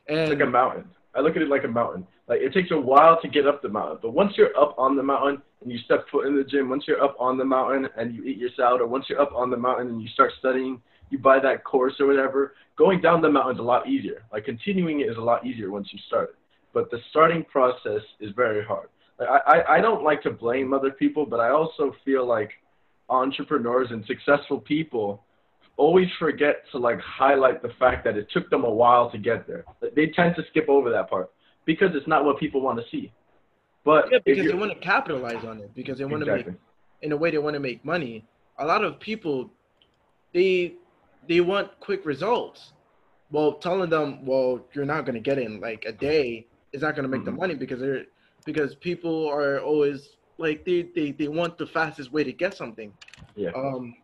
It's 0.06 0.30
like 0.30 0.40
a 0.40 0.50
mountain. 0.50 0.84
I 1.14 1.20
look 1.20 1.36
at 1.36 1.42
it 1.42 1.48
like 1.48 1.64
a 1.64 1.68
mountain. 1.68 2.06
Like 2.28 2.40
it 2.40 2.52
takes 2.52 2.70
a 2.70 2.80
while 2.80 3.20
to 3.20 3.28
get 3.28 3.46
up 3.46 3.62
the 3.62 3.68
mountain, 3.68 3.98
but 4.02 4.12
once 4.12 4.32
you're 4.36 4.56
up 4.56 4.74
on 4.78 4.96
the 4.96 5.02
mountain 5.02 5.42
and 5.62 5.70
you 5.70 5.78
step 5.78 6.06
foot 6.10 6.26
in 6.26 6.36
the 6.36 6.44
gym, 6.44 6.68
once 6.68 6.84
you're 6.86 7.02
up 7.02 7.16
on 7.18 7.36
the 7.36 7.44
mountain 7.44 7.88
and 7.96 8.14
you 8.14 8.24
eat 8.24 8.38
your 8.38 8.50
salad, 8.56 8.80
or 8.80 8.86
once 8.86 9.06
you're 9.08 9.20
up 9.20 9.32
on 9.34 9.50
the 9.50 9.56
mountain 9.56 9.88
and 9.88 10.02
you 10.02 10.08
start 10.08 10.32
studying, 10.38 10.80
you 11.10 11.18
buy 11.18 11.38
that 11.40 11.64
course 11.64 11.94
or 12.00 12.06
whatever. 12.06 12.54
Going 12.76 13.00
down 13.00 13.20
the 13.20 13.28
mountain 13.28 13.56
is 13.56 13.60
a 13.60 13.64
lot 13.64 13.88
easier. 13.88 14.22
Like 14.32 14.44
continuing 14.44 15.00
it 15.00 15.08
is 15.08 15.16
a 15.16 15.20
lot 15.20 15.44
easier 15.44 15.70
once 15.70 15.88
you 15.92 15.98
start 16.06 16.30
it. 16.30 16.36
But 16.72 16.90
the 16.90 16.98
starting 17.10 17.44
process 17.44 18.02
is 18.20 18.30
very 18.36 18.64
hard. 18.64 18.88
Like 19.18 19.28
I, 19.28 19.76
I, 19.76 19.80
don't 19.80 20.02
like 20.02 20.22
to 20.22 20.30
blame 20.30 20.72
other 20.72 20.90
people, 20.90 21.26
but 21.26 21.40
I 21.40 21.50
also 21.50 21.94
feel 22.04 22.26
like 22.26 22.50
entrepreneurs 23.08 23.88
and 23.90 24.04
successful 24.06 24.60
people 24.60 25.24
always 25.76 26.08
forget 26.18 26.64
to 26.72 26.78
like 26.78 27.00
highlight 27.00 27.62
the 27.62 27.70
fact 27.78 28.04
that 28.04 28.16
it 28.16 28.28
took 28.32 28.48
them 28.50 28.64
a 28.64 28.70
while 28.70 29.10
to 29.10 29.18
get 29.18 29.46
there. 29.46 29.64
They 29.94 30.06
tend 30.08 30.36
to 30.36 30.42
skip 30.50 30.68
over 30.68 30.90
that 30.90 31.10
part 31.10 31.30
because 31.64 31.90
it's 31.94 32.06
not 32.06 32.24
what 32.24 32.38
people 32.38 32.60
want 32.60 32.78
to 32.78 32.84
see. 32.90 33.12
But 33.84 34.06
yeah 34.10 34.18
because 34.24 34.46
they 34.46 34.54
want 34.54 34.72
to 34.72 34.78
capitalize 34.78 35.44
on 35.44 35.58
it 35.58 35.74
because 35.74 35.98
they 35.98 36.04
want 36.04 36.24
to 36.24 36.36
make 36.36 36.46
in 37.02 37.12
a 37.12 37.16
way 37.16 37.30
they 37.30 37.38
want 37.38 37.54
to 37.54 37.60
make 37.60 37.84
money 37.84 38.24
a 38.58 38.64
lot 38.64 38.84
of 38.84 39.00
people 39.00 39.50
they 40.34 40.74
they 41.28 41.40
want 41.40 41.68
quick 41.80 42.04
results 42.04 42.72
well 43.30 43.54
telling 43.54 43.88
them 43.88 44.24
well 44.24 44.60
you're 44.74 44.84
not 44.84 45.06
going 45.06 45.14
to 45.14 45.20
get 45.20 45.38
it 45.38 45.46
in 45.46 45.60
like 45.60 45.84
a 45.86 45.92
day 45.92 46.46
is 46.72 46.82
not 46.82 46.94
going 46.94 47.02
to 47.04 47.08
make 47.08 47.24
the 47.24 47.30
Mhm. 47.30 47.38
money 47.38 47.54
because 47.54 47.80
they're 47.80 48.04
because 48.44 48.74
people 48.76 49.28
are 49.28 49.60
always 49.60 50.16
like 50.38 50.64
they, 50.64 50.82
they 50.94 51.12
they 51.12 51.28
want 51.28 51.58
the 51.58 51.66
fastest 51.66 52.10
way 52.12 52.24
to 52.24 52.32
get 52.32 52.54
something 52.56 52.92
Yeah. 53.36 53.50
um 53.54 53.94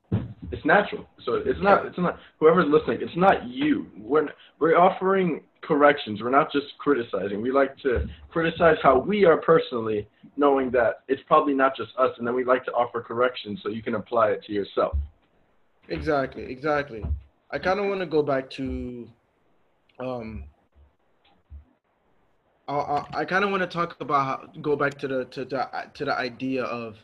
It's 0.52 0.64
natural. 0.64 1.04
So 1.24 1.34
it's 1.34 1.60
not. 1.60 1.86
It's 1.86 1.98
not. 1.98 2.20
Whoever's 2.38 2.68
listening, 2.68 2.98
it's 3.02 3.16
not 3.16 3.48
you. 3.48 3.86
We're 3.98 4.28
we're 4.60 4.76
offering 4.76 5.42
corrections. 5.62 6.22
We're 6.22 6.30
not 6.40 6.52
just 6.52 6.66
criticizing. 6.78 7.42
We 7.42 7.50
like 7.50 7.76
to 7.78 8.06
criticize 8.30 8.76
how 8.80 8.98
we 9.00 9.24
are 9.24 9.38
personally, 9.38 10.06
knowing 10.36 10.70
that 10.70 11.02
it's 11.08 11.22
probably 11.26 11.52
not 11.54 11.76
just 11.76 11.90
us, 11.98 12.12
and 12.18 12.24
then 12.26 12.34
we 12.34 12.44
like 12.44 12.64
to 12.66 12.72
offer 12.72 13.00
corrections 13.02 13.60
so 13.62 13.70
you 13.70 13.82
can 13.82 13.96
apply 13.96 14.30
it 14.30 14.44
to 14.44 14.52
yourself. 14.52 14.96
Exactly, 15.88 16.44
exactly. 16.44 17.04
I 17.50 17.58
kind 17.58 17.80
of 17.80 17.86
want 17.86 18.00
to 18.00 18.06
go 18.06 18.22
back 18.22 18.48
to, 18.50 19.08
um, 19.98 20.44
I, 22.68 23.04
I, 23.14 23.24
kind 23.24 23.44
of 23.44 23.50
want 23.50 23.62
to 23.62 23.68
talk 23.68 23.96
about 24.00 24.24
how, 24.24 24.60
go 24.60 24.74
back 24.74 24.98
to 24.98 25.08
the 25.08 25.24
to 25.26 25.44
the 25.44 25.68
to 25.94 26.04
the 26.04 26.18
idea 26.18 26.64
of 26.64 26.96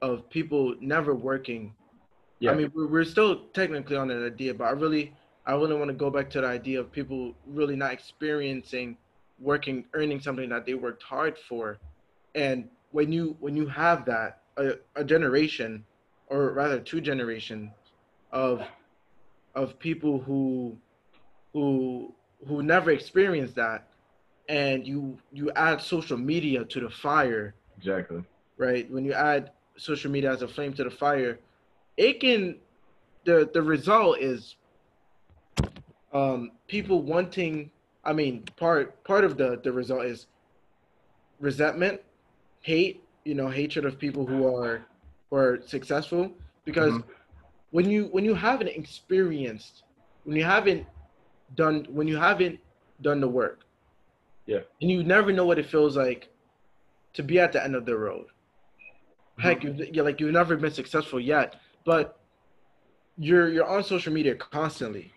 of 0.00 0.28
people 0.30 0.74
never 0.80 1.14
working. 1.14 1.74
Yeah. 2.40 2.52
I 2.52 2.54
mean, 2.54 2.72
we're, 2.74 2.86
we're 2.86 3.04
still 3.04 3.46
technically 3.52 3.96
on 3.96 4.08
that 4.08 4.24
idea, 4.24 4.54
but 4.54 4.64
I 4.64 4.70
really 4.70 5.12
I 5.46 5.52
really 5.52 5.76
want 5.76 5.88
to 5.88 5.94
go 5.94 6.10
back 6.10 6.30
to 6.30 6.40
the 6.40 6.46
idea 6.46 6.80
of 6.80 6.90
people 6.90 7.34
really 7.46 7.76
not 7.76 7.92
experiencing 7.92 8.96
working, 9.40 9.84
earning 9.94 10.20
something 10.20 10.48
that 10.48 10.66
they 10.66 10.74
worked 10.74 11.02
hard 11.02 11.36
for, 11.38 11.78
and 12.34 12.68
when 12.92 13.12
you 13.12 13.36
when 13.40 13.56
you 13.56 13.66
have 13.66 14.04
that 14.06 14.42
a, 14.56 14.72
a 14.96 15.04
generation, 15.04 15.84
or 16.28 16.52
rather 16.52 16.80
two 16.80 17.00
generations, 17.00 17.70
of 18.32 18.62
of 19.54 19.78
people 19.78 20.20
who 20.20 20.76
who 21.52 22.14
who 22.46 22.62
never 22.62 22.90
experienced 22.90 23.54
that, 23.56 23.87
and 24.48 24.86
you 24.86 25.18
you 25.32 25.50
add 25.52 25.80
social 25.80 26.16
media 26.16 26.64
to 26.64 26.80
the 26.80 26.90
fire, 26.90 27.54
Exactly. 27.76 28.22
right? 28.56 28.90
When 28.90 29.04
you 29.04 29.12
add 29.12 29.52
social 29.76 30.10
media 30.10 30.32
as 30.32 30.42
a 30.42 30.48
flame 30.48 30.72
to 30.74 30.84
the 30.84 30.90
fire, 30.90 31.38
it 31.96 32.20
can 32.20 32.58
the 33.24 33.48
the 33.52 33.62
result 33.62 34.18
is 34.20 34.56
um 36.12 36.52
people 36.66 37.02
wanting 37.02 37.70
I 38.04 38.12
mean 38.12 38.44
part 38.56 39.02
part 39.04 39.24
of 39.24 39.36
the 39.36 39.60
the 39.62 39.72
result 39.72 40.04
is 40.06 40.26
resentment, 41.40 42.00
hate, 42.60 43.02
you 43.24 43.34
know, 43.34 43.48
hatred 43.48 43.84
of 43.84 43.98
people 43.98 44.26
who 44.26 44.54
are 44.56 44.86
who 45.30 45.36
are 45.36 45.60
successful 45.66 46.32
because 46.64 46.94
Mhm. 46.94 47.04
when 47.70 47.90
you 47.90 48.06
when 48.06 48.24
you 48.24 48.34
haven't 48.34 48.68
experienced 48.68 49.84
when 50.24 50.36
you 50.36 50.44
haven't 50.44 50.86
done 51.54 51.86
when 51.90 52.08
you 52.08 52.16
haven't 52.16 52.58
done 53.02 53.20
the 53.20 53.28
work 53.28 53.64
Yeah. 54.48 54.60
and 54.80 54.90
you 54.90 55.04
never 55.04 55.30
know 55.30 55.44
what 55.44 55.58
it 55.58 55.66
feels 55.66 55.94
like 56.04 56.22
to 57.16 57.22
be 57.22 57.38
at 57.38 57.52
the 57.52 57.62
end 57.62 57.74
of 57.76 57.84
the 57.84 57.96
road 58.06 58.26
heck 59.38 59.62
you 59.62 59.70
you're 59.92 60.04
like 60.08 60.18
you've 60.20 60.32
never 60.32 60.56
been 60.56 60.72
successful 60.82 61.20
yet 61.20 61.48
but 61.84 62.18
you're 63.26 63.48
you're 63.54 63.68
on 63.74 63.84
social 63.84 64.12
media 64.18 64.34
constantly 64.34 65.12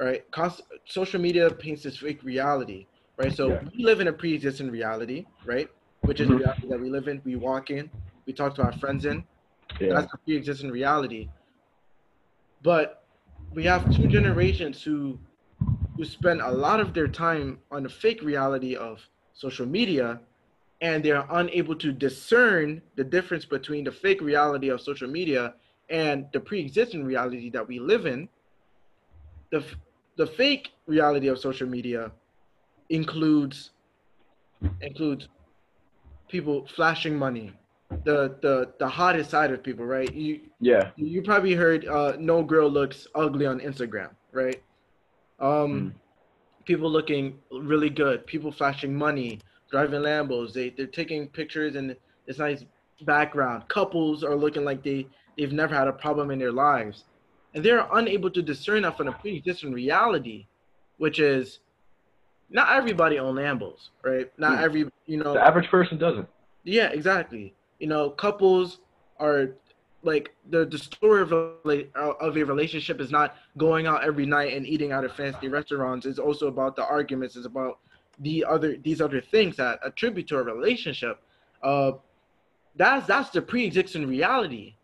right 0.00 0.20
Const- 0.38 0.62
social 0.86 1.20
media 1.20 1.50
paints 1.50 1.82
this 1.82 1.98
fake 1.98 2.22
reality 2.22 2.80
right 3.20 3.32
so 3.40 3.44
Yeah. 3.50 3.60
we 3.76 3.84
live 3.90 4.00
in 4.00 4.08
a 4.08 4.12
pre-existing 4.22 4.70
reality 4.78 5.26
right 5.44 5.68
which 6.08 6.20
is 6.20 6.28
the 6.28 6.34
Mhm. 6.34 6.40
reality 6.44 6.66
that 6.72 6.80
we 6.84 6.88
live 6.96 7.06
in 7.12 7.20
we 7.30 7.36
walk 7.36 7.70
in 7.70 7.90
we 8.26 8.32
talk 8.32 8.54
to 8.56 8.62
our 8.62 8.72
friends 8.82 9.04
in 9.04 9.18
Yeah. 9.80 9.94
that's 9.94 10.12
a 10.14 10.18
pre-existing 10.24 10.70
reality. 10.80 11.28
But 12.62 12.86
we 13.56 13.62
have 13.64 13.82
two 13.96 14.06
generations 14.08 14.82
who 14.82 15.18
who 15.98 16.04
spend 16.04 16.40
a 16.40 16.50
lot 16.50 16.78
of 16.78 16.94
their 16.94 17.08
time 17.08 17.58
on 17.72 17.82
the 17.82 17.88
fake 17.88 18.22
reality 18.22 18.76
of 18.76 19.00
social 19.34 19.66
media 19.66 20.20
and 20.80 21.04
they're 21.04 21.26
unable 21.30 21.74
to 21.74 21.90
discern 21.90 22.80
the 22.94 23.02
difference 23.02 23.44
between 23.44 23.82
the 23.82 23.90
fake 23.90 24.20
reality 24.20 24.68
of 24.68 24.80
social 24.80 25.08
media 25.08 25.54
and 25.90 26.26
the 26.32 26.38
pre-existing 26.38 27.04
reality 27.04 27.50
that 27.50 27.66
we 27.66 27.80
live 27.80 28.06
in. 28.06 28.28
The 29.50 29.64
the 30.16 30.26
fake 30.26 30.70
reality 30.86 31.26
of 31.26 31.40
social 31.40 31.68
media 31.68 32.12
includes 32.90 33.70
includes 34.80 35.28
people 36.28 36.68
flashing 36.76 37.16
money, 37.18 37.52
the 38.04 38.36
the 38.40 38.72
the 38.78 38.88
hottest 38.88 39.30
side 39.30 39.50
of 39.50 39.64
people, 39.64 39.84
right? 39.84 40.12
You 40.14 40.40
Yeah. 40.60 40.90
you 40.94 41.22
probably 41.22 41.54
heard 41.54 41.86
uh, 41.86 42.14
no 42.20 42.44
girl 42.44 42.68
looks 42.68 43.08
ugly 43.16 43.46
on 43.46 43.58
Instagram, 43.58 44.10
right? 44.32 44.62
Um, 45.38 45.94
people 46.64 46.90
looking 46.90 47.38
really 47.52 47.90
good, 47.90 48.26
people 48.26 48.52
flashing 48.52 48.94
money, 48.94 49.40
driving 49.70 50.00
Lambos. 50.00 50.52
They 50.52 50.70
they're 50.70 50.86
taking 50.86 51.28
pictures 51.28 51.76
and 51.76 51.96
it's 52.26 52.38
nice 52.38 52.64
background. 53.02 53.68
Couples 53.68 54.24
are 54.24 54.36
looking 54.36 54.64
like 54.64 54.82
they 54.82 55.06
they've 55.36 55.52
never 55.52 55.74
had 55.74 55.88
a 55.88 55.92
problem 55.92 56.30
in 56.30 56.38
their 56.38 56.52
lives, 56.52 57.04
and 57.54 57.64
they're 57.64 57.86
unable 57.92 58.30
to 58.30 58.42
discern 58.42 58.82
that 58.82 58.96
from 58.96 59.06
the 59.06 59.12
pre-existing 59.12 59.72
reality, 59.72 60.46
which 60.98 61.18
is 61.20 61.60
not 62.50 62.70
everybody 62.76 63.18
own 63.18 63.36
Lambos, 63.36 63.90
right? 64.04 64.30
Not 64.38 64.58
Hmm. 64.58 64.64
every 64.64 64.90
you 65.06 65.18
know 65.18 65.34
The 65.34 65.46
average 65.46 65.68
person 65.70 65.98
doesn't. 65.98 66.28
yeah, 66.64 66.88
exactly. 66.88 67.54
You 67.78 67.86
know, 67.86 68.10
couples 68.10 68.80
are 69.20 69.50
like 70.02 70.34
the 70.50 70.64
the 70.64 70.78
story 70.78 71.22
of 71.22 71.32
a 71.32 71.86
of 71.96 72.36
a 72.36 72.44
relationship 72.44 73.00
is 73.00 73.10
not 73.10 73.36
going 73.56 73.86
out 73.86 74.04
every 74.04 74.26
night 74.26 74.54
and 74.54 74.66
eating 74.66 74.92
out 74.92 75.04
at 75.04 75.16
fancy 75.16 75.48
restaurants. 75.48 76.06
It's 76.06 76.18
also 76.18 76.46
about 76.46 76.76
the 76.76 76.84
arguments. 76.84 77.36
It's 77.36 77.46
about 77.46 77.78
the 78.20 78.44
other 78.44 78.76
these 78.76 79.00
other 79.00 79.20
things 79.20 79.56
that 79.56 79.80
attribute 79.84 80.28
to 80.28 80.38
a 80.38 80.42
relationship. 80.42 81.20
Uh, 81.62 81.92
that's 82.76 83.06
that's 83.06 83.30
the 83.30 83.42
pre-existing 83.42 84.06
reality, 84.06 84.76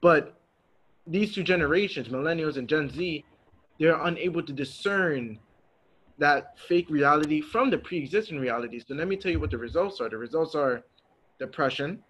but 0.00 0.40
these 1.06 1.34
two 1.34 1.42
generations, 1.42 2.08
millennials 2.08 2.56
and 2.56 2.68
Gen 2.68 2.88
Z, 2.88 3.24
they're 3.80 4.00
unable 4.04 4.42
to 4.44 4.52
discern 4.52 5.40
that 6.18 6.56
fake 6.58 6.88
reality 6.88 7.40
from 7.40 7.70
the 7.70 7.78
pre-existing 7.78 8.38
reality. 8.38 8.80
So 8.86 8.94
let 8.94 9.08
me 9.08 9.16
tell 9.16 9.32
you 9.32 9.40
what 9.40 9.50
the 9.50 9.58
results 9.58 10.00
are. 10.00 10.08
The 10.08 10.18
results 10.18 10.54
are 10.54 10.84
depression, 11.40 12.00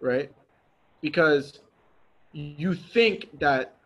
right? 0.00 0.32
Because 1.02 1.60
you 2.32 2.74
think 2.74 3.38
that 3.40 3.76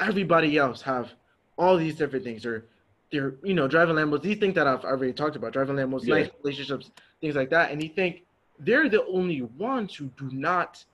everybody 0.00 0.56
else 0.58 0.82
have 0.82 1.12
all 1.56 1.76
these 1.76 1.94
different 1.94 2.24
things 2.24 2.44
or 2.44 2.64
they're 3.12 3.36
you 3.44 3.54
know 3.54 3.68
driving 3.68 3.94
Lambos 3.94 4.22
these 4.22 4.38
things 4.38 4.54
that 4.56 4.66
I've 4.66 4.84
already 4.84 5.12
talked 5.12 5.36
about 5.36 5.52
driving 5.52 5.76
Lambos 5.76 6.04
Yeah. 6.04 6.16
nice 6.16 6.28
relationships 6.42 6.90
things 7.20 7.36
like 7.36 7.48
that 7.50 7.70
and 7.70 7.80
you 7.80 7.88
think 7.90 8.24
they're 8.58 8.88
the 8.88 9.04
only 9.06 9.42
ones 9.42 9.94
who 9.94 10.06
do 10.18 10.28
not 10.32 10.84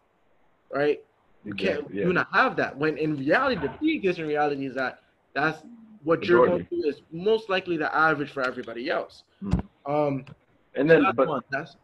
right 0.71 1.03
You 1.45 1.55
can't 1.55 1.83
yeah. 1.91 2.05
do 2.05 2.13
not 2.13 2.29
have 2.35 2.57
that 2.57 2.77
when 2.77 2.99
in 2.99 3.17
reality 3.17 3.59
the 3.59 3.71
pre-existing 3.71 4.27
reality 4.27 4.67
is 4.67 4.75
that 4.75 5.01
that's 5.35 5.63
what 6.05 6.25
you're 6.25 6.47
going 6.47 6.67
to 6.67 6.77
do 6.77 6.87
is 6.87 7.01
most 7.11 7.49
likely 7.49 7.79
the 7.79 7.95
average 7.97 8.31
for 8.31 8.43
everybody 8.43 8.91
else 8.91 9.25
Mhm. 9.43 9.63
um 9.87 10.27
And 10.75 10.87
so 10.91 10.93
then, 10.95 11.03
that's 11.05 11.17
but 11.17 11.29
one. 11.29 11.43
that's 11.51 11.77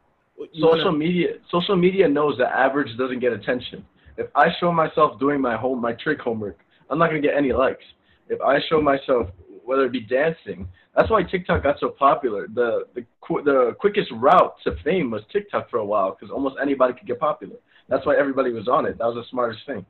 social 0.54 0.84
wanna- 0.86 0.92
media, 0.92 1.38
social 1.50 1.76
media 1.76 2.08
knows 2.08 2.36
that 2.38 2.50
average 2.56 2.96
doesn't 2.96 3.20
get 3.20 3.32
attention. 3.32 3.84
If 4.16 4.28
I 4.34 4.52
show 4.58 4.72
myself 4.72 5.18
doing 5.18 5.40
my 5.40 5.56
home, 5.56 5.80
my 5.80 5.92
trig 5.92 6.20
homework, 6.20 6.58
I'm 6.90 6.98
not 6.98 7.08
gonna 7.08 7.20
get 7.20 7.34
any 7.34 7.52
likes. 7.52 7.84
If 8.28 8.40
I 8.40 8.60
show 8.68 8.80
myself, 8.80 9.28
whether 9.64 9.84
it 9.84 9.92
be 9.92 10.00
dancing, 10.00 10.68
that's 10.94 11.10
why 11.10 11.22
TikTok 11.22 11.62
got 11.62 11.78
so 11.78 11.90
popular. 11.90 12.48
The 12.48 12.86
the 12.94 13.04
qu- 13.20 13.42
the 13.42 13.74
quickest 13.78 14.10
route 14.12 14.54
to 14.64 14.76
fame 14.84 15.10
was 15.10 15.22
TikTok 15.32 15.68
for 15.70 15.78
a 15.78 15.84
while 15.84 16.12
because 16.12 16.30
almost 16.30 16.56
anybody 16.60 16.94
could 16.94 17.06
get 17.06 17.18
popular. 17.20 17.56
That's 17.88 18.04
why 18.06 18.16
everybody 18.16 18.52
was 18.52 18.68
on 18.68 18.86
it. 18.86 18.98
That 18.98 19.06
was 19.06 19.16
the 19.16 19.24
smartest 19.30 19.64
thing. 19.66 19.84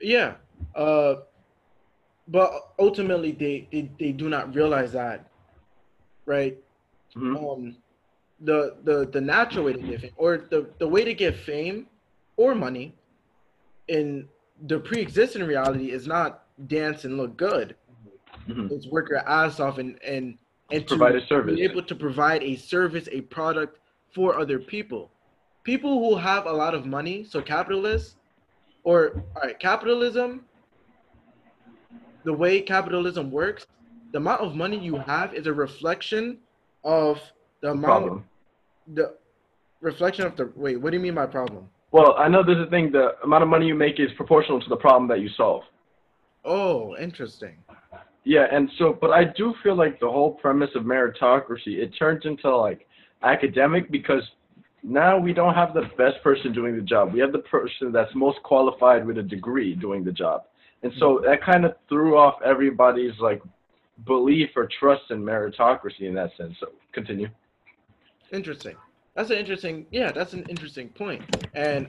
Yeah. 0.00 0.34
Uh, 0.74 1.16
but 2.28 2.50
ultimately, 2.78 3.32
they, 3.32 3.68
they, 3.70 3.90
they 3.98 4.12
do 4.12 4.28
not 4.28 4.54
realize 4.54 4.92
that, 4.92 5.28
right? 6.26 6.58
Mhm. 7.14 7.36
Um, 7.36 7.76
the, 8.40 8.76
the, 8.84 9.08
the 9.12 9.20
natural 9.20 9.64
way 9.64 9.72
to 9.72 9.78
get 9.80 10.00
fame, 10.00 10.10
or 10.16 10.38
the, 10.50 10.68
the 10.78 10.88
way 10.88 11.04
to 11.04 11.14
get 11.14 11.36
fame 11.36 11.86
or 12.36 12.54
money 12.54 12.94
in 13.88 14.28
the 14.66 14.78
pre 14.78 15.00
existing 15.00 15.44
reality 15.44 15.90
is 15.90 16.06
not 16.06 16.44
dance 16.68 17.04
and 17.04 17.16
look 17.16 17.36
good. 17.36 17.76
Mhm. 18.48 18.70
It's 18.70 18.86
work 18.88 19.08
your 19.08 19.18
ass 19.28 19.58
off 19.60 19.78
and, 19.78 19.98
and, 20.04 20.36
and 20.70 20.86
Provide 20.86 21.12
to 21.12 21.18
a 21.18 21.26
service. 21.26 21.54
be 21.56 21.62
able 21.62 21.82
to 21.82 21.94
provide 21.94 22.42
a 22.42 22.56
service, 22.56 23.08
a 23.12 23.22
product 23.22 23.78
for 24.12 24.38
other 24.38 24.58
people. 24.58 25.10
People 25.64 25.98
who 25.98 26.16
have 26.16 26.46
a 26.46 26.52
lot 26.52 26.74
of 26.74 26.86
money, 26.86 27.24
so 27.24 27.40
capitalists, 27.42 28.16
or 28.84 29.24
all 29.34 29.42
right, 29.42 29.58
capitalism, 29.58 30.44
the 32.24 32.32
way 32.32 32.60
capitalism 32.60 33.30
works, 33.30 33.66
the 34.12 34.18
amount 34.18 34.40
of 34.40 34.54
money 34.54 34.78
you 34.78 34.96
have 34.96 35.34
is 35.34 35.46
a 35.46 35.52
reflection 35.52 36.38
of 36.84 37.20
the 37.60 37.70
amount, 37.70 37.84
Problem. 37.84 38.24
the 38.94 39.14
reflection 39.80 40.26
of 40.26 40.36
the. 40.36 40.52
Wait, 40.56 40.80
what 40.80 40.90
do 40.90 40.96
you 40.96 41.02
mean 41.02 41.14
by 41.14 41.26
problem? 41.26 41.68
Well, 41.92 42.14
I 42.18 42.28
know 42.28 42.42
there's 42.44 42.66
a 42.66 42.70
thing. 42.70 42.92
The 42.92 43.12
amount 43.24 43.42
of 43.42 43.48
money 43.48 43.66
you 43.66 43.74
make 43.74 43.98
is 44.00 44.10
proportional 44.16 44.60
to 44.60 44.68
the 44.68 44.76
problem 44.76 45.08
that 45.08 45.20
you 45.20 45.28
solve. 45.36 45.62
Oh, 46.44 46.96
interesting. 46.96 47.56
Yeah, 48.24 48.46
and 48.50 48.68
so, 48.78 48.96
but 49.00 49.10
I 49.10 49.24
do 49.24 49.54
feel 49.62 49.76
like 49.76 50.00
the 50.00 50.10
whole 50.10 50.32
premise 50.32 50.70
of 50.74 50.82
meritocracy 50.82 51.78
it 51.78 51.92
turns 51.96 52.24
into 52.24 52.54
like 52.56 52.86
academic 53.22 53.90
because 53.90 54.22
now 54.82 55.18
we 55.18 55.32
don't 55.32 55.54
have 55.54 55.74
the 55.74 55.82
best 55.96 56.22
person 56.22 56.52
doing 56.52 56.76
the 56.76 56.82
job. 56.82 57.12
We 57.12 57.20
have 57.20 57.32
the 57.32 57.38
person 57.38 57.92
that's 57.92 58.12
most 58.14 58.42
qualified 58.42 59.06
with 59.06 59.18
a 59.18 59.22
degree 59.22 59.74
doing 59.74 60.04
the 60.04 60.12
job, 60.12 60.42
and 60.82 60.92
so 60.98 61.16
mm-hmm. 61.16 61.26
that 61.26 61.44
kind 61.44 61.64
of 61.64 61.74
threw 61.88 62.18
off 62.18 62.34
everybody's 62.44 63.18
like 63.20 63.42
belief 64.04 64.50
or 64.56 64.68
trust 64.78 65.10
in 65.10 65.22
meritocracy 65.22 66.02
in 66.02 66.14
that 66.14 66.30
sense. 66.36 66.54
So 66.60 66.68
continue. 66.92 67.28
Interesting. 68.32 68.76
That's 69.14 69.30
an 69.30 69.38
interesting. 69.38 69.86
Yeah, 69.90 70.12
that's 70.12 70.34
an 70.34 70.44
interesting 70.48 70.90
point. 70.90 71.22
And 71.54 71.88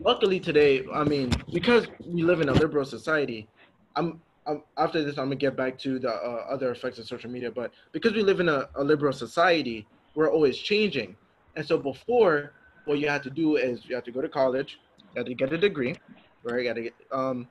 luckily 0.00 0.38
today, 0.38 0.84
I 0.92 1.04
mean, 1.04 1.32
because 1.52 1.86
we 2.06 2.22
live 2.22 2.40
in 2.40 2.48
a 2.48 2.52
liberal 2.52 2.84
society, 2.84 3.48
I'm. 3.96 4.20
I'm 4.46 4.62
after 4.78 5.04
this, 5.04 5.18
I'm 5.18 5.26
gonna 5.26 5.36
get 5.36 5.54
back 5.54 5.78
to 5.80 5.98
the 5.98 6.10
uh, 6.10 6.46
other 6.48 6.70
effects 6.70 6.98
of 6.98 7.06
social 7.06 7.30
media. 7.30 7.50
But 7.50 7.72
because 7.92 8.14
we 8.14 8.22
live 8.22 8.40
in 8.40 8.48
a, 8.48 8.68
a 8.74 8.82
liberal 8.82 9.12
society, 9.12 9.86
we're 10.14 10.30
always 10.30 10.56
changing. 10.56 11.14
And 11.56 11.66
so 11.66 11.76
before, 11.76 12.52
what 12.86 12.98
you 12.98 13.08
had 13.08 13.22
to 13.24 13.30
do 13.30 13.56
is 13.56 13.84
you 13.86 13.94
had 13.94 14.04
to 14.06 14.10
go 14.10 14.22
to 14.22 14.28
college, 14.28 14.80
you 15.14 15.18
had 15.18 15.26
to 15.26 15.34
get 15.34 15.52
a 15.52 15.58
degree, 15.58 15.94
right? 16.42 16.62
You 16.62 16.64
got 16.64 16.74
to 16.74 16.82
get 16.82 16.94
um, 17.12 17.48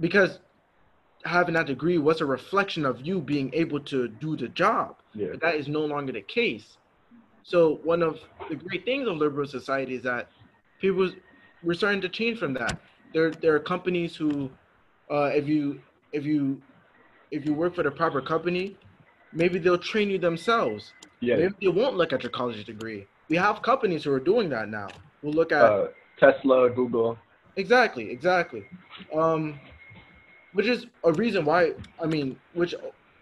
because 0.00 0.40
having 1.24 1.54
that 1.54 1.66
degree 1.66 1.98
was 1.98 2.20
a 2.20 2.26
reflection 2.26 2.86
of 2.86 3.04
you 3.04 3.20
being 3.20 3.50
able 3.52 3.80
to 3.80 4.08
do 4.08 4.36
the 4.36 4.48
job. 4.48 4.96
Yeah. 5.14 5.28
But 5.32 5.40
that 5.42 5.54
is 5.56 5.68
no 5.68 5.84
longer 5.84 6.12
the 6.12 6.22
case. 6.22 6.78
So 7.46 7.78
one 7.84 8.02
of 8.02 8.18
the 8.48 8.56
great 8.56 8.84
things 8.84 9.06
of 9.06 9.18
liberal 9.18 9.46
society 9.46 9.94
is 9.94 10.02
that 10.02 10.28
people 10.80 11.12
we're 11.62 11.74
starting 11.74 12.00
to 12.00 12.08
change 12.08 12.40
from 12.40 12.54
that. 12.54 12.80
There 13.14 13.30
there 13.30 13.54
are 13.54 13.60
companies 13.60 14.16
who, 14.16 14.50
uh, 15.08 15.30
if 15.32 15.46
you 15.46 15.80
if 16.12 16.24
you 16.26 16.60
if 17.30 17.46
you 17.46 17.54
work 17.54 17.76
for 17.76 17.84
the 17.84 17.90
proper 17.92 18.20
company, 18.20 18.76
maybe 19.32 19.60
they'll 19.60 19.78
train 19.78 20.10
you 20.10 20.18
themselves. 20.18 20.92
Yeah. 21.20 21.36
Maybe 21.36 21.54
they 21.62 21.68
won't 21.68 21.96
look 21.96 22.12
at 22.12 22.24
your 22.24 22.32
college 22.32 22.64
degree. 22.64 23.06
We 23.28 23.36
have 23.36 23.62
companies 23.62 24.02
who 24.02 24.12
are 24.12 24.20
doing 24.20 24.48
that 24.48 24.68
now. 24.68 24.88
We'll 25.22 25.32
look 25.32 25.52
at 25.52 25.62
Uh, 25.62 25.86
Tesla, 26.18 26.68
Google. 26.68 27.16
Exactly, 27.54 28.10
exactly. 28.10 28.64
Um, 29.14 29.60
which 30.52 30.66
is 30.66 30.86
a 31.04 31.12
reason 31.12 31.44
why 31.44 31.74
I 32.02 32.06
mean, 32.06 32.40
which 32.54 32.74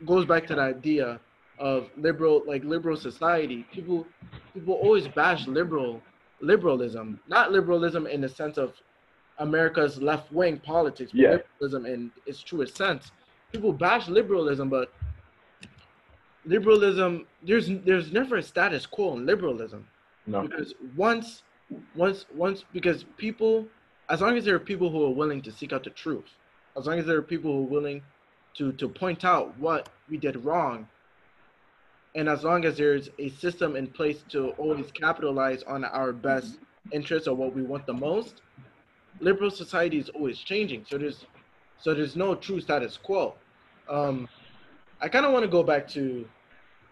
goes 0.06 0.24
back 0.24 0.46
to 0.46 0.54
the 0.54 0.62
idea 0.62 1.20
of 1.58 1.88
liberal, 1.96 2.42
like 2.46 2.64
liberal 2.64 2.96
society. 2.96 3.64
People, 3.72 4.06
people 4.52 4.74
always 4.74 5.08
bash 5.08 5.46
liberal 5.46 6.00
liberalism, 6.40 7.20
not 7.28 7.52
liberalism 7.52 8.06
in 8.06 8.20
the 8.20 8.28
sense 8.28 8.58
of 8.58 8.74
America's 9.38 10.00
left 10.00 10.30
wing 10.32 10.58
politics, 10.58 11.12
but 11.12 11.20
Yeah. 11.20 11.30
liberalism 11.60 11.86
in 11.86 12.10
its 12.26 12.42
truest 12.42 12.76
sense. 12.76 13.10
People 13.52 13.72
bash 13.72 14.08
liberalism, 14.08 14.68
but 14.68 14.92
liberalism 16.44 17.26
there's 17.42 17.68
there's 17.84 18.12
never 18.12 18.36
a 18.36 18.42
status 18.42 18.84
quo 18.86 19.14
in 19.16 19.24
liberalism 19.24 19.86
No. 20.26 20.42
because 20.42 20.74
once 20.96 21.42
once 21.94 22.26
once 22.34 22.64
because 22.72 23.04
people 23.16 23.66
as 24.10 24.20
long 24.20 24.36
as 24.36 24.44
there 24.44 24.54
are 24.54 24.60
people 24.60 24.90
who 24.90 25.04
are 25.06 25.10
willing 25.10 25.40
to 25.40 25.50
seek 25.50 25.72
out 25.72 25.84
the 25.84 25.90
truth 25.90 26.28
as 26.76 26.86
long 26.86 26.98
as 26.98 27.06
there 27.06 27.16
are 27.16 27.22
people 27.22 27.50
who 27.52 27.60
are 27.60 27.70
willing 27.76 28.02
to 28.58 28.72
to 28.72 28.88
point 28.88 29.24
out 29.24 29.56
what 29.58 29.88
we 30.10 30.18
did 30.18 30.36
wrong 30.44 30.86
and 32.14 32.28
as 32.28 32.44
long 32.44 32.64
as 32.64 32.76
there's 32.76 33.10
a 33.18 33.28
system 33.30 33.76
in 33.76 33.86
place 33.86 34.22
to 34.28 34.50
always 34.50 34.90
capitalize 34.92 35.62
on 35.64 35.84
our 35.84 36.12
best 36.12 36.58
interests 36.92 37.26
or 37.26 37.34
what 37.34 37.54
we 37.54 37.62
want 37.62 37.86
the 37.86 37.92
most 37.92 38.42
liberal 39.20 39.50
society 39.50 39.98
is 39.98 40.08
always 40.10 40.38
changing 40.38 40.84
so 40.88 40.98
there's 40.98 41.24
so 41.78 41.94
there's 41.94 42.16
no 42.16 42.34
true 42.34 42.60
status 42.60 42.98
quo 43.02 43.34
um 43.88 44.28
i 45.00 45.08
kind 45.08 45.24
of 45.24 45.32
want 45.32 45.44
to 45.44 45.50
go 45.50 45.62
back 45.62 45.88
to 45.88 46.26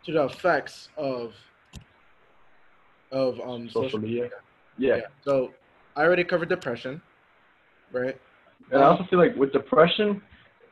to 0.04 0.12
the 0.12 0.24
effects 0.24 0.88
of 0.96 1.34
of 3.12 3.38
um 3.40 3.68
Social 3.70 3.98
media. 3.98 4.30
Yeah. 4.78 5.00
so 5.22 5.52
I 5.94 6.02
already 6.02 6.24
covered 6.24 6.48
depression, 6.48 7.00
right? 7.92 8.18
And 8.70 8.82
I 8.82 8.86
also 8.86 9.04
feel 9.10 9.18
like 9.18 9.36
with 9.36 9.52
depression, 9.52 10.22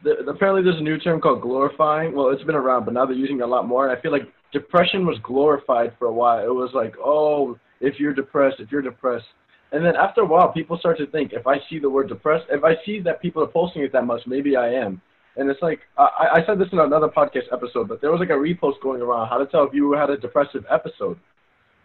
the, 0.02 0.12
apparently 0.26 0.62
there's 0.62 0.78
a 0.78 0.82
new 0.82 0.98
term 0.98 1.20
called 1.20 1.42
glorifying. 1.42 2.14
Well, 2.14 2.30
it's 2.30 2.42
been 2.42 2.54
around, 2.54 2.86
but 2.86 2.94
now 2.94 3.04
they're 3.04 3.14
using 3.14 3.40
it 3.40 3.42
a 3.42 3.46
lot 3.46 3.68
more. 3.68 3.86
And 3.86 3.96
I 3.96 4.00
feel 4.00 4.10
like 4.10 4.22
depression 4.52 5.06
was 5.06 5.18
glorified 5.22 5.94
for 5.98 6.06
a 6.06 6.12
while. 6.12 6.44
It 6.44 6.54
was 6.54 6.70
like, 6.74 6.94
oh, 7.02 7.58
if 7.80 7.98
you're 7.98 8.14
depressed, 8.14 8.56
if 8.60 8.70
you're 8.70 8.82
depressed. 8.82 9.26
And 9.72 9.84
then 9.84 9.94
after 9.96 10.22
a 10.22 10.26
while, 10.26 10.52
people 10.52 10.78
start 10.78 10.98
to 10.98 11.06
think, 11.06 11.32
if 11.32 11.46
I 11.46 11.58
see 11.68 11.78
the 11.78 11.88
word 11.88 12.08
depressed, 12.08 12.46
if 12.50 12.64
I 12.64 12.74
see 12.84 13.00
that 13.00 13.22
people 13.22 13.42
are 13.42 13.46
posting 13.46 13.82
it 13.82 13.92
that 13.92 14.04
much, 14.04 14.22
maybe 14.26 14.56
I 14.56 14.68
am. 14.72 15.00
And 15.36 15.48
it's 15.48 15.62
like, 15.62 15.80
I, 15.96 16.40
I 16.42 16.46
said 16.46 16.58
this 16.58 16.68
in 16.72 16.80
another 16.80 17.08
podcast 17.08 17.52
episode, 17.52 17.88
but 17.88 18.00
there 18.00 18.10
was 18.10 18.18
like 18.18 18.30
a 18.30 18.32
repost 18.32 18.82
going 18.82 19.00
around 19.00 19.28
how 19.28 19.38
to 19.38 19.46
tell 19.46 19.64
if 19.64 19.72
you 19.72 19.92
had 19.92 20.10
a 20.10 20.16
depressive 20.16 20.64
episode. 20.68 21.18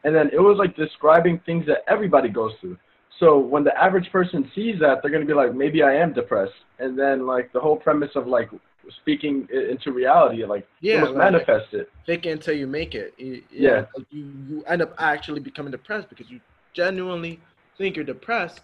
And 0.03 0.15
then 0.15 0.29
it 0.33 0.39
was 0.39 0.57
like 0.57 0.75
describing 0.75 1.39
things 1.45 1.65
that 1.67 1.83
everybody 1.87 2.29
goes 2.29 2.53
through. 2.59 2.77
So 3.19 3.37
when 3.37 3.63
the 3.63 3.75
average 3.77 4.11
person 4.11 4.49
sees 4.53 4.79
that, 4.79 4.97
they're 5.01 5.11
gonna 5.11 5.25
be 5.25 5.33
like, 5.33 5.53
maybe 5.53 5.83
I 5.83 5.95
am 5.95 6.11
depressed. 6.11 6.53
And 6.79 6.97
then 6.97 7.25
like 7.25 7.53
the 7.53 7.59
whole 7.59 7.77
premise 7.77 8.11
of 8.15 8.27
like 8.27 8.49
speaking 8.89 9.47
into 9.51 9.91
reality, 9.91 10.43
like 10.45 10.67
Yeah, 10.81 10.99
you 10.99 11.05
like- 11.07 11.15
manifest 11.15 11.73
it. 11.73 11.91
Fake 12.05 12.25
it 12.25 12.31
until 12.31 12.55
you 12.55 12.67
make 12.67 12.95
it. 12.95 13.13
You- 13.17 13.43
Yeah. 13.51 13.85
like 13.95 14.05
you 14.11 14.25
you 14.49 14.63
end 14.67 14.81
up 14.81 14.93
actually 14.97 15.39
becoming 15.39 15.71
depressed 15.71 16.09
because 16.09 16.29
you 16.29 16.39
genuinely 16.73 17.39
think 17.77 17.95
you're 17.95 18.05
depressed. 18.05 18.61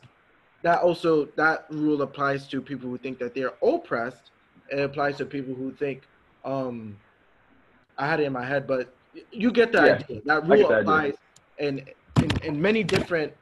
That 0.64 0.82
also 0.82 1.26
that 1.36 1.66
rule 1.70 2.02
applies 2.02 2.48
to 2.50 2.62
people 2.62 2.90
who 2.90 2.98
think 2.98 3.20
that 3.20 3.34
they're 3.34 3.54
oppressed. 3.64 4.32
It 4.70 4.80
applies 4.80 5.18
to 5.18 5.26
people 5.26 5.54
who 5.54 5.72
think, 5.72 6.04
um, 6.46 6.98
I 7.98 8.08
had 8.08 8.20
it 8.20 8.24
in 8.24 8.34
my 8.34 8.46
head, 8.46 8.68
but 8.68 8.94
you 9.32 9.52
get 9.52 9.72
the 9.72 9.80
Yeah, 9.86 9.94
idea. 9.96 10.22
That 10.26 10.48
rule 10.48 10.58
get 10.58 10.68
the 10.70 10.74
idea. 10.76 10.80
applies 10.82 11.14
in, 11.58 11.86
in 12.22 12.30
in 12.44 12.62
many 12.62 12.84
different 12.84 13.34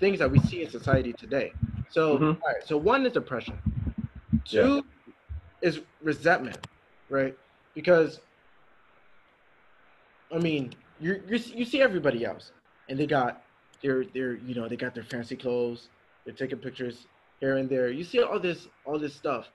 things 0.00 0.18
that 0.18 0.30
we 0.30 0.38
see 0.40 0.62
in 0.62 0.68
society 0.70 1.12
today. 1.12 1.52
So, 1.90 2.18
Mhm. 2.18 2.42
all 2.42 2.48
right. 2.52 2.62
So 2.64 2.76
one 2.76 3.06
is 3.06 3.12
depression. 3.12 3.56
Two 4.44 4.84
is 5.64 5.80
resentment, 6.02 6.58
right? 7.08 7.36
Because 7.74 8.20
I 10.32 10.38
mean, 10.38 10.72
you 11.00 11.22
you 11.28 11.38
you 11.38 11.64
see 11.64 11.80
everybody 11.80 12.24
else, 12.24 12.52
and 12.88 12.98
they 12.98 13.06
got 13.06 13.42
their 13.82 14.04
their 14.04 14.34
you 14.34 14.54
know 14.54 14.68
they 14.68 14.76
got 14.76 14.94
their 14.94 15.04
fancy 15.04 15.36
clothes. 15.36 15.88
They're 16.24 16.34
taking 16.34 16.58
pictures 16.58 17.06
here 17.40 17.56
and 17.56 17.68
there. 17.68 17.90
You 17.90 18.04
see 18.04 18.20
all 18.22 18.38
this 18.38 18.68
all 18.84 18.98
this 18.98 19.14
stuff, 19.14 19.48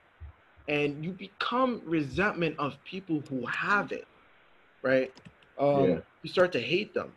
and 0.68 1.04
you 1.06 1.12
become 1.12 1.82
resentment 1.86 2.56
of 2.58 2.84
people 2.84 3.22
who 3.30 3.46
have 3.46 3.92
it, 3.92 4.08
right? 4.82 5.14
Um, 5.60 5.90
Yeah. 5.90 5.98
You 6.24 6.30
start 6.30 6.52
to 6.54 6.60
hate 6.60 6.94
them. 6.94 7.14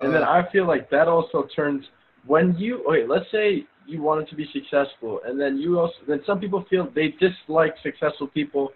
And 0.00 0.12
then 0.12 0.24
Uh, 0.24 0.30
I 0.30 0.50
feel 0.50 0.66
like 0.66 0.90
that 0.90 1.06
also 1.06 1.44
turns 1.54 1.84
when 2.26 2.56
you 2.58 2.82
wait. 2.86 3.08
Let's 3.08 3.30
say 3.30 3.66
you 3.86 4.02
wanted 4.02 4.28
to 4.28 4.36
be 4.36 4.48
successful, 4.52 5.20
and 5.26 5.40
then 5.40 5.58
you 5.58 5.78
also 5.78 5.94
then 6.06 6.20
some 6.26 6.40
people 6.40 6.64
feel 6.68 6.88
they 6.94 7.14
dislike 7.20 7.74
successful 7.82 8.28
people. 8.28 8.72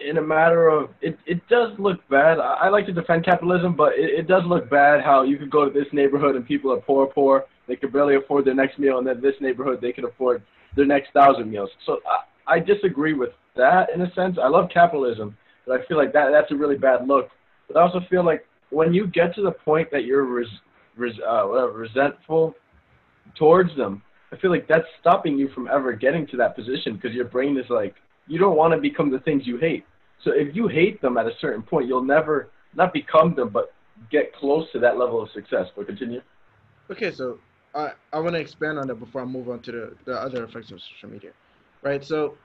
In 0.00 0.18
a 0.18 0.22
matter 0.22 0.68
of 0.68 0.90
it, 1.00 1.18
it 1.26 1.40
does 1.48 1.72
look 1.78 1.98
bad. 2.08 2.38
I, 2.38 2.54
I 2.62 2.68
like 2.68 2.86
to 2.86 2.92
defend 2.92 3.24
capitalism, 3.24 3.74
but 3.76 3.94
it, 3.94 4.20
it 4.20 4.28
does 4.28 4.42
look 4.46 4.70
bad 4.70 5.02
how 5.02 5.22
you 5.22 5.36
could 5.38 5.50
go 5.50 5.64
to 5.64 5.70
this 5.70 5.88
neighborhood 5.92 6.36
and 6.36 6.46
people 6.46 6.72
are 6.72 6.80
poor, 6.80 7.06
poor. 7.06 7.44
They 7.66 7.76
could 7.76 7.92
barely 7.92 8.16
afford 8.16 8.44
their 8.44 8.54
next 8.54 8.78
meal, 8.78 8.98
and 8.98 9.06
then 9.06 9.20
this 9.20 9.34
neighborhood 9.40 9.80
they 9.80 9.92
could 9.92 10.04
afford 10.04 10.42
their 10.76 10.86
next 10.86 11.12
thousand 11.12 11.50
meals. 11.50 11.70
So 11.84 11.98
I, 12.06 12.56
I 12.56 12.58
disagree 12.60 13.14
with 13.14 13.30
that 13.56 13.90
in 13.94 14.00
a 14.02 14.14
sense. 14.14 14.38
I 14.42 14.48
love 14.48 14.70
capitalism, 14.72 15.36
but 15.66 15.80
I 15.80 15.84
feel 15.86 15.96
like 15.96 16.12
that 16.12 16.30
that's 16.30 16.50
a 16.52 16.56
really 16.56 16.76
bad 16.76 17.06
look. 17.06 17.28
But 17.66 17.76
I 17.76 17.82
also 17.82 18.00
feel 18.08 18.24
like 18.24 18.46
when 18.70 18.94
you 18.94 19.06
get 19.06 19.34
to 19.34 19.42
the 19.42 19.50
point 19.50 19.90
that 19.90 20.04
you're 20.04 20.24
res, 20.24 20.46
res, 20.96 21.14
uh, 21.26 21.42
whatever, 21.42 21.72
resentful 21.72 22.54
towards 23.36 23.74
them, 23.76 24.02
I 24.32 24.36
feel 24.36 24.50
like 24.50 24.68
that's 24.68 24.86
stopping 25.00 25.38
you 25.38 25.48
from 25.48 25.68
ever 25.68 25.92
getting 25.92 26.26
to 26.28 26.36
that 26.38 26.54
position 26.54 26.96
because 26.96 27.14
your 27.14 27.24
brain 27.24 27.56
is 27.56 27.68
like, 27.70 27.94
you 28.26 28.38
don't 28.38 28.56
want 28.56 28.74
to 28.74 28.80
become 28.80 29.10
the 29.10 29.20
things 29.20 29.46
you 29.46 29.56
hate. 29.56 29.84
So 30.22 30.32
if 30.32 30.54
you 30.54 30.68
hate 30.68 31.00
them 31.00 31.16
at 31.16 31.26
a 31.26 31.32
certain 31.40 31.62
point, 31.62 31.88
you'll 31.88 32.04
never 32.04 32.50
not 32.74 32.92
become 32.92 33.34
them, 33.34 33.48
but 33.48 33.72
get 34.10 34.34
close 34.34 34.70
to 34.72 34.78
that 34.80 34.98
level 34.98 35.22
of 35.22 35.30
success. 35.30 35.68
But 35.74 35.86
continue. 35.86 36.20
Okay, 36.90 37.10
so 37.10 37.38
I, 37.74 37.92
I 38.12 38.18
want 38.18 38.34
to 38.34 38.40
expand 38.40 38.78
on 38.78 38.86
that 38.88 38.96
before 38.96 39.22
I 39.22 39.24
move 39.24 39.48
on 39.48 39.60
to 39.60 39.72
the, 39.72 39.96
the 40.04 40.14
other 40.14 40.44
effects 40.44 40.70
of 40.70 40.80
social 40.80 41.08
media, 41.08 41.30
right? 41.82 42.04
So, 42.04 42.36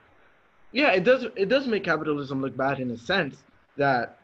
yeah, 0.72 0.92
it 0.92 1.04
does 1.04 1.26
it 1.36 1.48
does 1.48 1.66
make 1.66 1.84
capitalism 1.84 2.40
look 2.40 2.56
bad 2.56 2.80
in 2.80 2.90
a 2.90 2.98
sense 2.98 3.42
that, 3.76 4.18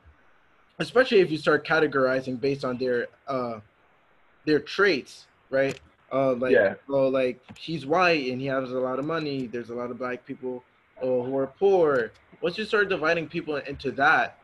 especially 0.79 1.21
if 1.21 1.31
you 1.31 1.39
start 1.39 1.67
categorizing 1.67 2.41
based 2.41 2.65
on 2.65 2.79
their 2.79 3.09
uh 3.29 3.61
their 4.47 4.61
traits, 4.61 5.27
right? 5.51 5.79
Uh, 6.13 6.35
like, 6.35 6.53
Yeah. 6.53 6.75
oh, 6.89 7.09
like 7.09 7.41
he's 7.57 7.87
white 7.87 8.31
and 8.31 8.41
he 8.41 8.47
has 8.49 8.71
a 8.71 8.79
lot 8.79 8.99
of 8.99 9.05
money. 9.05 9.47
There's 9.47 9.71
a 9.71 9.75
lot 9.75 9.91
of 9.91 9.99
black 9.99 10.25
people 10.27 10.65
uh, 11.01 11.07
who 11.07 11.37
are 11.37 11.47
poor. 11.47 12.11
Once 12.41 12.59
you 12.59 12.65
start 12.65 12.89
dividing 12.89 13.29
people 13.29 13.57
into 13.57 13.91
that, 13.93 14.39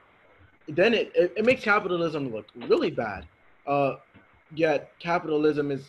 then 0.69 0.95
it, 0.95 1.13
it, 1.15 1.33
it 1.37 1.45
makes 1.45 1.63
capitalism 1.63 2.33
look 2.33 2.47
really 2.69 2.91
bad. 2.91 3.27
Uh, 3.67 3.97
yet 4.55 4.93
capitalism 5.01 5.71
is 5.71 5.83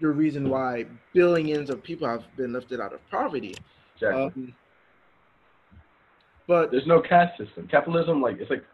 the 0.00 0.08
reason 0.08 0.48
why 0.48 0.84
billions 1.12 1.70
of 1.70 1.82
people 1.82 2.08
have 2.08 2.24
been 2.36 2.52
lifted 2.52 2.80
out 2.80 2.92
of 2.92 3.00
poverty. 3.10 3.54
Exactly. 3.94 4.22
Um, 4.24 4.54
but 6.48 6.72
There's 6.72 6.86
no 6.86 7.00
caste 7.00 7.38
system. 7.38 7.68
Capitalism, 7.68 8.20
like 8.20 8.38
it's 8.40 8.50
like 8.50 8.64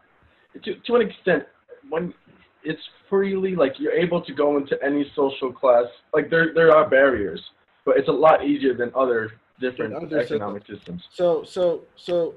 to 0.63 0.75
to 0.75 0.95
an 0.95 1.07
extent, 1.07 1.43
when 1.89 2.13
it's 2.63 2.81
freely 3.09 3.55
like 3.55 3.79
you're 3.79 3.93
able 3.93 4.21
to 4.21 4.33
go 4.33 4.57
into 4.57 4.77
any 4.83 5.11
social 5.15 5.51
class. 5.51 5.85
Like 6.13 6.29
there 6.29 6.53
there 6.53 6.75
are 6.75 6.89
barriers, 6.89 7.41
but 7.85 7.97
it's 7.97 8.07
a 8.07 8.13
lot 8.27 8.45
easier 8.45 8.73
than 8.73 8.91
other 8.95 9.31
different 9.59 9.93
other 9.93 10.19
economic 10.19 10.65
systems. 10.65 11.03
so 11.11 11.43
so 11.43 11.81
so 11.95 12.35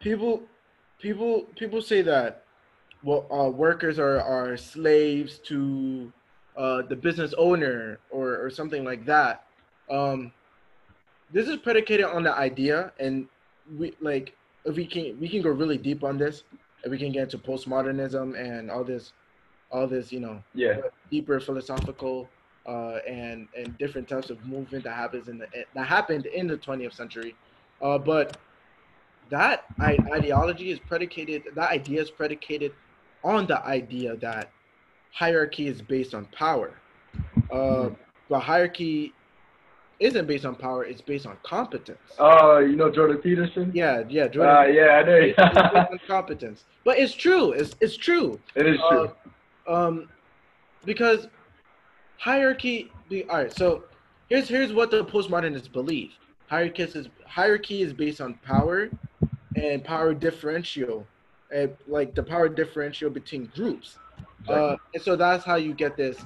people 0.00 0.42
people 0.98 1.46
people 1.56 1.80
say 1.80 2.02
that 2.02 2.44
well 3.02 3.26
uh, 3.30 3.48
workers 3.48 3.98
are 3.98 4.20
are 4.20 4.56
slaves 4.56 5.38
to 5.38 6.12
uh, 6.56 6.82
the 6.82 6.96
business 6.96 7.34
owner 7.38 7.98
or 8.10 8.36
or 8.44 8.50
something 8.50 8.84
like 8.84 9.04
that. 9.06 9.44
Um, 9.90 10.32
this 11.32 11.48
is 11.48 11.56
predicated 11.56 12.06
on 12.06 12.22
the 12.22 12.34
idea, 12.34 12.92
and 12.98 13.26
we 13.78 13.94
like 14.00 14.34
if 14.64 14.76
we 14.76 14.86
can 14.86 15.18
we 15.20 15.28
can 15.28 15.42
go 15.42 15.50
really 15.50 15.78
deep 15.78 16.04
on 16.04 16.18
this, 16.18 16.44
and 16.82 16.90
we 16.90 16.98
can 16.98 17.12
get 17.12 17.22
into 17.24 17.38
postmodernism 17.38 18.38
and 18.38 18.70
all 18.70 18.84
this, 18.84 19.12
all 19.70 19.86
this 19.86 20.12
you 20.12 20.20
know 20.20 20.42
Yeah. 20.54 20.80
deeper 21.10 21.40
philosophical 21.40 22.28
uh, 22.66 22.98
and 23.06 23.48
and 23.56 23.76
different 23.78 24.08
types 24.08 24.30
of 24.30 24.44
movement 24.46 24.84
that 24.84 24.94
happens 24.94 25.28
in 25.28 25.38
the 25.38 25.46
that 25.74 25.86
happened 25.86 26.26
in 26.26 26.46
the 26.46 26.56
20th 26.56 26.92
century, 26.92 27.34
uh, 27.80 27.98
but 27.98 28.36
that 29.30 29.64
I, 29.78 29.96
ideology 30.12 30.70
is 30.70 30.78
predicated. 30.78 31.42
That 31.54 31.70
idea 31.70 32.02
is 32.02 32.10
predicated 32.10 32.72
on 33.22 33.46
the 33.46 33.64
idea 33.64 34.16
that 34.16 34.50
hierarchy 35.12 35.68
is 35.68 35.80
based 35.80 36.14
on 36.14 36.26
power, 36.26 36.72
uh, 37.50 37.90
but 38.28 38.40
hierarchy 38.40 39.12
isn't 39.98 40.26
based 40.26 40.44
on 40.44 40.54
power. 40.54 40.84
It's 40.84 41.00
based 41.00 41.26
on 41.26 41.36
competence. 41.42 41.98
Oh, 42.18 42.58
you 42.58 42.76
know 42.76 42.90
Jordan 42.90 43.18
Peterson? 43.18 43.70
Yeah, 43.74 44.02
yeah, 44.08 44.28
Jordan. 44.28 44.56
Uh, 44.56 44.62
yeah, 44.64 44.88
I 44.98 45.02
know. 45.02 45.86
it's 45.92 46.06
competence, 46.06 46.64
but 46.84 46.98
it's 46.98 47.14
true. 47.14 47.52
It's 47.52 47.74
it's 47.80 47.96
true. 47.96 48.38
it 48.54 48.66
is 48.66 48.78
true. 48.90 49.10
Um, 49.66 50.08
because 50.84 51.28
hierarchy. 52.18 52.90
The, 53.08 53.24
all 53.28 53.38
right, 53.38 53.52
so 53.52 53.84
here's 54.28 54.48
here's 54.48 54.72
what 54.72 54.90
the 54.90 55.04
postmodernists 55.04 55.70
believe. 55.70 56.12
Hierarchy 56.48 56.82
is 56.82 57.08
hierarchy 57.26 57.82
is 57.82 57.92
based 57.92 58.20
on 58.20 58.34
power 58.34 58.90
and 59.56 59.82
power 59.84 60.14
differential, 60.14 61.06
and 61.52 61.76
like 61.86 62.14
the 62.14 62.22
power 62.22 62.48
differential 62.48 63.10
between 63.10 63.50
groups. 63.54 63.98
Uh, 64.48 64.76
and 64.94 65.02
so 65.02 65.16
that's 65.16 65.44
how 65.44 65.56
you 65.56 65.74
get 65.74 65.96
this 65.96 66.24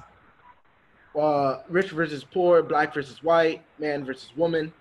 uh, 1.19 1.59
rich 1.69 1.91
versus 1.91 2.23
poor, 2.23 2.63
black 2.63 2.93
versus 2.93 3.21
white, 3.23 3.61
man 3.79 4.05
versus 4.05 4.31
woman. 4.35 4.71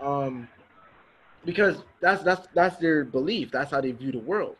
Um, 0.00 0.48
because 1.44 1.78
that's 2.00 2.22
that's 2.22 2.48
that's 2.54 2.76
their 2.76 3.04
belief. 3.04 3.50
That's 3.50 3.70
how 3.70 3.80
they 3.80 3.92
view 3.92 4.12
the 4.12 4.18
world. 4.18 4.56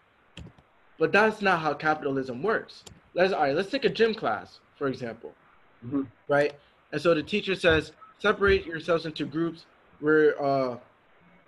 But 0.99 1.13
that's 1.13 1.43
not 1.43 1.61
how 1.61 1.75
capitalism 1.75 2.43
works. 2.43 2.85
Let's 3.17 3.33
all 3.33 3.41
right. 3.43 3.57
Let's 3.57 3.71
take 3.71 3.87
a 3.87 3.91
gym 3.91 4.15
class, 4.15 4.61
for 4.79 4.89
example, 4.89 5.35
Mhm. 5.85 6.07
right? 6.29 6.55
And 6.93 7.03
so 7.03 7.15
the 7.15 7.23
teacher 7.25 7.57
says, 7.57 7.93
separate 8.19 8.67
yourselves 8.67 9.07
into 9.07 9.27
groups. 9.27 9.67
We're 10.01 10.37
uh, 10.41 10.79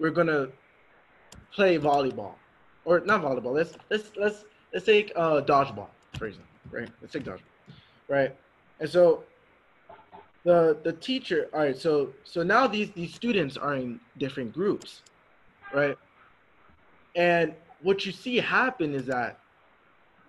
we're 0.01 0.11
gonna 0.11 0.49
play 1.53 1.79
volleyball, 1.79 2.35
or 2.87 3.01
not 3.01 3.23
volleyball. 3.23 3.55
Let's 3.55 3.77
let's 3.91 4.13
let's 4.17 4.45
let's 4.73 4.87
take 4.87 5.13
uh, 5.17 5.43
dodgeball, 5.43 5.91
for 6.19 6.27
example, 6.27 6.51
right? 6.73 6.91
Let's 7.03 7.13
take 7.13 7.25
dodgeball, 7.25 7.75
right? 8.09 8.37
And 8.81 8.91
so 8.91 9.25
the 10.45 10.79
the 10.85 10.95
teacher, 10.95 11.51
all 11.53 11.61
right. 11.61 11.77
So 11.77 12.15
so 12.25 12.43
now 12.43 12.67
these 12.67 12.91
these 12.93 13.15
students 13.15 13.59
are 13.59 13.75
in 13.77 14.01
different 14.19 14.55
groups, 14.55 15.03
right? 15.75 15.99
And 17.17 17.55
what 17.83 18.07
you 18.07 18.13
see 18.13 18.37
happen 18.39 18.95
is 18.95 19.07
that 19.07 19.39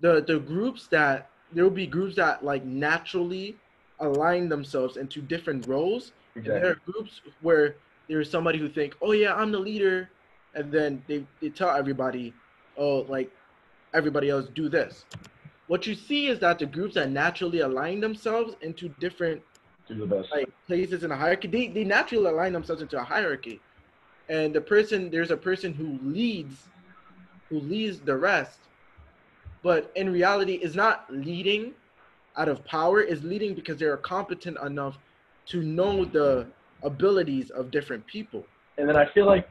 the 0.02 0.24
the 0.26 0.40
groups 0.40 0.88
that 0.88 1.30
there 1.52 1.64
will 1.64 1.72
be 1.72 1.88
groups 1.88 2.16
that 2.16 2.44
like 2.44 2.64
naturally 2.64 3.56
align 4.00 4.48
themselves 4.48 4.98
into 4.98 5.22
different 5.22 5.68
roles 5.68 6.14
and 6.36 6.46
there 6.46 6.72
are 6.72 6.76
groups 6.86 7.22
where 7.42 7.76
there's 8.08 8.30
somebody 8.30 8.58
who 8.58 8.70
think, 8.70 8.96
oh 9.02 9.12
yeah, 9.12 9.36
I'm 9.36 9.52
the 9.52 9.60
leader, 9.60 10.10
and 10.56 10.72
then 10.72 11.04
they, 11.08 11.26
they 11.42 11.50
tell 11.50 11.70
everybody, 11.70 12.34
oh 12.78 13.06
like 13.08 13.32
everybody 13.94 14.30
else 14.30 14.48
do 14.54 14.70
this. 14.70 15.06
What 15.68 15.86
you 15.86 15.96
see 15.96 16.28
is 16.28 16.40
that 16.40 16.60
the 16.60 16.66
groups 16.66 16.96
that 16.96 17.12
naturally 17.12 17.60
align 17.60 18.00
themselves 18.00 18.56
into 18.62 18.90
different 19.00 19.42
the 19.88 20.06
best. 20.06 20.32
like 20.32 20.50
places 20.68 21.04
in 21.04 21.12
a 21.12 21.16
hierarchy, 21.16 21.48
they, 21.48 21.68
they 21.68 21.84
naturally 21.84 22.30
align 22.30 22.54
themselves 22.54 22.82
into 22.82 23.00
a 23.00 23.04
hierarchy. 23.04 23.60
And 24.30 24.54
the 24.54 24.62
person 24.62 25.10
there's 25.10 25.32
a 25.32 25.38
person 25.38 25.74
who 25.74 26.00
leads 26.04 26.56
who 27.50 27.60
leads 27.60 28.00
the 28.00 28.16
rest, 28.16 28.60
but 29.63 29.91
in 29.95 30.12
reality 30.12 30.54
is 30.54 30.76
not 30.76 31.06
leading 31.10 31.74
out 32.38 32.48
of 32.48 32.63
power, 32.65 33.02
is 33.02 33.24
leading 33.24 33.54
because 33.54 33.78
they 33.78 33.86
are 33.86 33.98
competent 33.98 34.58
enough 34.65 34.98
to 35.48 35.62
know 35.62 36.06
the 36.06 36.48
abilities 36.84 37.50
of 37.50 37.72
different 37.72 38.06
people. 38.08 38.45
and 38.78 38.88
then 38.88 38.95
I 38.95 39.06
feel 39.13 39.26
like 39.26 39.48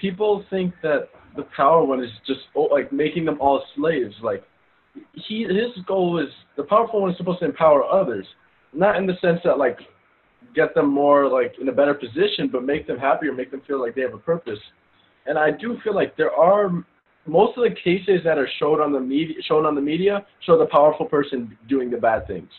people 0.00 0.44
think 0.48 0.72
that 0.82 1.10
the 1.36 1.42
power 1.56 1.84
one 1.84 2.02
is 2.02 2.10
just 2.26 2.40
oh, 2.56 2.62
like 2.62 2.92
making 2.92 3.24
them 3.24 3.36
all 3.40 3.62
slaves. 3.76 4.14
Like 4.22 4.42
he, 5.14 5.44
his 5.44 5.84
goal 5.86 6.18
is 6.18 6.32
the 6.56 6.64
powerful 6.64 7.02
one 7.02 7.10
is 7.10 7.16
supposed 7.16 7.40
to 7.40 7.44
empower 7.44 7.84
others, 7.84 8.26
not 8.72 8.96
in 8.96 9.06
the 9.06 9.14
sense 9.20 9.40
that 9.44 9.58
like 9.58 9.78
get 10.54 10.74
them 10.74 10.88
more 10.88 11.28
like 11.28 11.54
in 11.60 11.68
a 11.68 11.72
better 11.72 11.94
position, 11.94 12.48
but 12.50 12.64
make 12.64 12.86
them 12.86 12.98
happier, 12.98 13.32
make 13.32 13.50
them 13.50 13.62
feel 13.66 13.80
like 13.80 13.94
they 13.94 14.02
have 14.02 14.14
a 14.14 14.18
purpose. 14.18 14.58
And 15.26 15.38
I 15.38 15.50
do 15.50 15.78
feel 15.84 15.94
like 15.94 16.16
there 16.16 16.32
are 16.32 16.84
most 17.30 17.56
of 17.56 17.62
the 17.64 17.70
cases 17.70 18.20
that 18.24 18.38
are 18.38 18.48
showed 18.58 18.80
on 18.80 18.92
the 18.92 19.00
media, 19.00 19.36
shown 19.42 19.64
on 19.64 19.74
the 19.74 19.80
media, 19.80 20.26
show 20.46 20.58
the 20.58 20.66
powerful 20.66 21.06
person 21.06 21.56
doing 21.68 21.90
the 21.90 21.96
bad 21.96 22.26
things. 22.26 22.50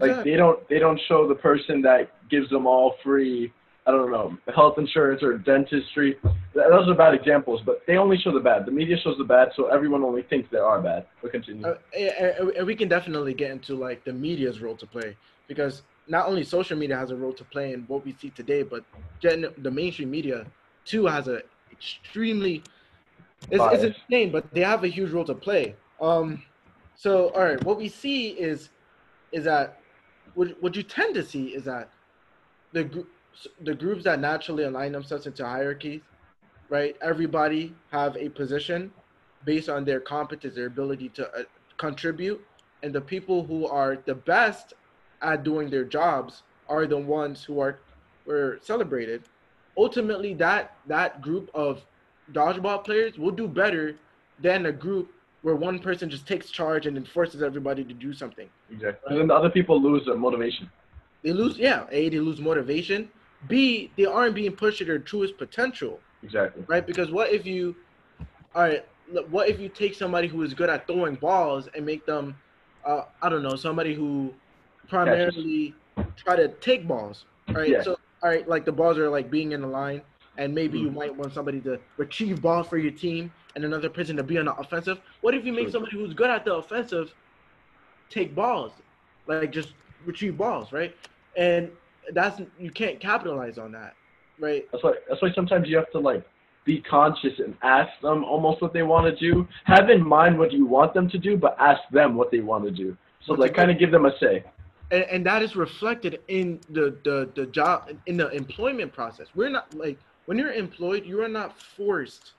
Like 0.00 0.24
they 0.24 0.36
don't 0.36 0.66
they 0.68 0.78
don't 0.78 1.00
show 1.08 1.26
the 1.28 1.34
person 1.34 1.80
that 1.82 2.10
gives 2.28 2.48
them 2.50 2.66
all 2.66 2.96
free 3.02 3.52
I 3.86 3.92
don't 3.92 4.10
know 4.10 4.36
health 4.54 4.78
insurance 4.78 5.22
or 5.22 5.38
dentistry. 5.38 6.16
Those 6.54 6.88
are 6.88 6.94
bad 6.94 7.14
examples, 7.14 7.60
but 7.64 7.82
they 7.86 7.96
only 7.96 8.18
show 8.18 8.32
the 8.32 8.40
bad. 8.40 8.66
The 8.66 8.72
media 8.72 8.96
shows 9.02 9.16
the 9.16 9.24
bad, 9.24 9.48
so 9.54 9.66
everyone 9.68 10.02
only 10.02 10.22
thinks 10.22 10.48
they 10.50 10.58
are 10.58 10.80
bad. 10.82 11.06
But 11.22 11.32
continue. 11.32 11.64
Uh, 11.64 11.74
and- 11.96 12.36
and 12.40 12.50
and 12.58 12.66
we 12.66 12.74
can 12.74 12.88
definitely 12.88 13.32
get 13.32 13.50
into 13.52 13.74
like 13.76 14.04
the 14.04 14.12
media's 14.12 14.60
role 14.60 14.76
to 14.76 14.86
play 14.86 15.16
because 15.48 15.82
not 16.08 16.26
only 16.26 16.42
social 16.44 16.76
media 16.76 16.96
has 16.96 17.10
a 17.10 17.16
role 17.16 17.32
to 17.32 17.44
play 17.44 17.72
in 17.72 17.84
what 17.90 18.04
we 18.04 18.12
see 18.20 18.30
today, 18.30 18.62
but 18.62 18.84
gen- 19.20 19.54
the 19.58 19.70
mainstream 19.70 20.10
media 20.10 20.46
too 20.84 21.06
has 21.06 21.28
a 21.28 21.38
extremely 21.70 22.62
it's, 23.50 23.64
it's 23.72 23.96
insane, 23.96 24.30
but 24.32 24.52
they 24.52 24.60
have 24.60 24.84
a 24.84 24.88
huge 24.88 25.10
role 25.10 25.24
to 25.24 25.34
play. 25.34 25.74
Um, 26.00 26.42
so 26.94 27.30
all 27.30 27.44
right, 27.44 27.62
what 27.64 27.76
we 27.76 27.88
see 27.88 28.28
is 28.30 28.70
is 29.32 29.44
that 29.44 29.80
what 30.34 30.60
what 30.62 30.74
you 30.76 30.82
tend 30.82 31.14
to 31.14 31.24
see 31.24 31.48
is 31.48 31.64
that 31.64 31.90
the 32.72 33.04
the 33.62 33.74
groups 33.74 34.04
that 34.04 34.20
naturally 34.20 34.64
align 34.64 34.92
themselves 34.92 35.26
into 35.26 35.44
hierarchies, 35.44 36.02
right? 36.68 36.96
Everybody 37.02 37.74
have 37.90 38.16
a 38.16 38.28
position 38.28 38.92
based 39.44 39.68
on 39.68 39.84
their 39.84 40.00
competence, 40.00 40.54
their 40.54 40.66
ability 40.66 41.10
to 41.10 41.28
uh, 41.34 41.42
contribute, 41.76 42.44
and 42.82 42.92
the 42.92 43.00
people 43.00 43.44
who 43.44 43.66
are 43.66 43.98
the 44.06 44.14
best 44.14 44.74
at 45.22 45.44
doing 45.44 45.70
their 45.70 45.84
jobs 45.84 46.42
are 46.68 46.86
the 46.86 46.98
ones 46.98 47.44
who 47.44 47.60
are 47.60 47.78
were 48.26 48.58
celebrated. 48.62 49.22
Ultimately, 49.76 50.34
that 50.34 50.76
that 50.86 51.20
group 51.20 51.50
of 51.54 51.84
dodgeball 52.32 52.84
players 52.84 53.18
will 53.18 53.30
do 53.30 53.46
better 53.48 53.96
than 54.40 54.66
a 54.66 54.72
group 54.72 55.10
where 55.42 55.54
one 55.54 55.78
person 55.78 56.10
just 56.10 56.26
takes 56.26 56.50
charge 56.50 56.86
and 56.86 56.96
then 56.96 57.04
forces 57.04 57.42
everybody 57.42 57.84
to 57.84 57.94
do 57.94 58.12
something. 58.12 58.48
exactly. 58.70 59.10
And 59.10 59.20
then 59.20 59.28
the 59.28 59.34
other 59.34 59.50
people 59.50 59.80
lose 59.80 60.04
their 60.06 60.16
motivation. 60.16 60.70
They 61.22 61.32
lose, 61.32 61.56
yeah. 61.56 61.86
A, 61.90 62.08
they 62.08 62.18
lose 62.18 62.40
motivation. 62.40 63.08
B, 63.48 63.90
they 63.96 64.06
aren't 64.06 64.34
being 64.34 64.52
pushed 64.52 64.78
to 64.78 64.84
their 64.84 64.98
truest 64.98 65.38
potential. 65.38 66.00
Exactly. 66.22 66.64
right? 66.66 66.84
Because 66.84 67.10
what 67.10 67.32
if 67.32 67.46
you, 67.46 67.76
all 68.54 68.62
right, 68.62 68.84
what 69.30 69.48
if 69.48 69.60
you 69.60 69.68
take 69.68 69.94
somebody 69.94 70.26
who 70.26 70.42
is 70.42 70.54
good 70.54 70.68
at 70.68 70.86
throwing 70.86 71.14
balls 71.14 71.68
and 71.74 71.86
make 71.86 72.04
them, 72.06 72.36
uh, 72.84 73.02
I 73.22 73.28
don't 73.28 73.42
know, 73.42 73.54
somebody 73.54 73.94
who 73.94 74.34
primarily 74.88 75.74
try 76.16 76.36
to 76.36 76.48
take 76.48 76.88
balls, 76.88 77.24
right? 77.50 77.68
Yeah. 77.68 77.82
So, 77.82 77.98
all 78.22 78.30
right, 78.30 78.48
like 78.48 78.64
the 78.64 78.72
balls 78.72 78.98
are 78.98 79.08
like 79.08 79.30
being 79.30 79.52
in 79.52 79.60
the 79.60 79.66
line, 79.66 80.02
and 80.38 80.54
maybe 80.54 80.78
you 80.78 80.90
Mhm. 80.90 80.94
might 80.94 81.14
want 81.16 81.32
somebody 81.32 81.60
to 81.62 81.80
retrieve 81.96 82.40
balls 82.40 82.68
for 82.68 82.78
your 82.78 82.92
team 82.92 83.32
and 83.54 83.64
another 83.64 83.88
person 83.90 84.16
to 84.16 84.22
be 84.22 84.38
on 84.38 84.46
the 84.46 84.54
offensive. 84.54 85.00
What 85.20 85.34
if 85.34 85.44
you 85.44 85.52
make 85.52 85.70
somebody 85.70 85.96
who's 85.96 86.14
good 86.14 86.30
at 86.30 86.44
the 86.44 86.54
offensive 86.54 87.14
take 88.10 88.34
balls, 88.34 88.72
like 89.26 89.52
just 89.52 89.74
retrieve 90.04 90.36
balls, 90.36 90.72
right? 90.72 90.94
And 91.36 91.70
that's 92.12 92.40
you 92.58 92.70
can't 92.70 93.00
capitalize 93.00 93.58
on 93.58 93.72
that, 93.72 93.96
right? 94.38 94.64
That's 94.72 94.82
why 94.84 94.94
that's 95.08 95.22
why 95.22 95.32
sometimes 95.34 95.68
you 95.68 95.76
have 95.76 95.90
to 95.92 95.98
like 95.98 96.24
be 96.64 96.80
conscious 96.82 97.38
and 97.38 97.56
ask 97.62 97.90
them 98.02 98.24
almost 98.24 98.60
what 98.60 98.72
they 98.72 98.82
want 98.82 99.06
to 99.06 99.14
do. 99.32 99.46
Have 99.64 99.88
in 99.90 100.06
mind 100.06 100.38
what 100.38 100.52
you 100.52 100.66
want 100.66 100.94
them 100.94 101.08
to 101.10 101.18
do, 101.18 101.36
but 101.36 101.56
ask 101.60 101.80
them 101.92 102.14
what 102.14 102.30
they 102.30 102.40
want 102.40 102.64
to 102.64 102.70
do. 102.70 102.96
So 103.26 103.32
What's 103.32 103.40
like 103.40 103.54
kind 103.54 103.70
of 103.70 103.78
give 103.78 103.90
them 103.90 104.06
a 104.06 104.12
say. 104.18 104.44
and, 104.90 105.02
and 105.04 105.26
that 105.26 105.42
is 105.42 105.56
reflected 105.56 106.20
in 106.28 106.60
the, 106.70 106.96
the 107.04 107.30
the 107.34 107.46
job 107.46 107.90
in 108.06 108.16
the 108.16 108.28
employment 108.30 108.92
process 108.92 109.28
we're 109.34 109.48
not 109.48 109.66
like 109.74 109.98
when 110.26 110.38
you're 110.38 110.52
employed 110.52 111.04
you 111.06 111.22
are 111.22 111.28
not 111.28 111.58
forced 111.58 112.32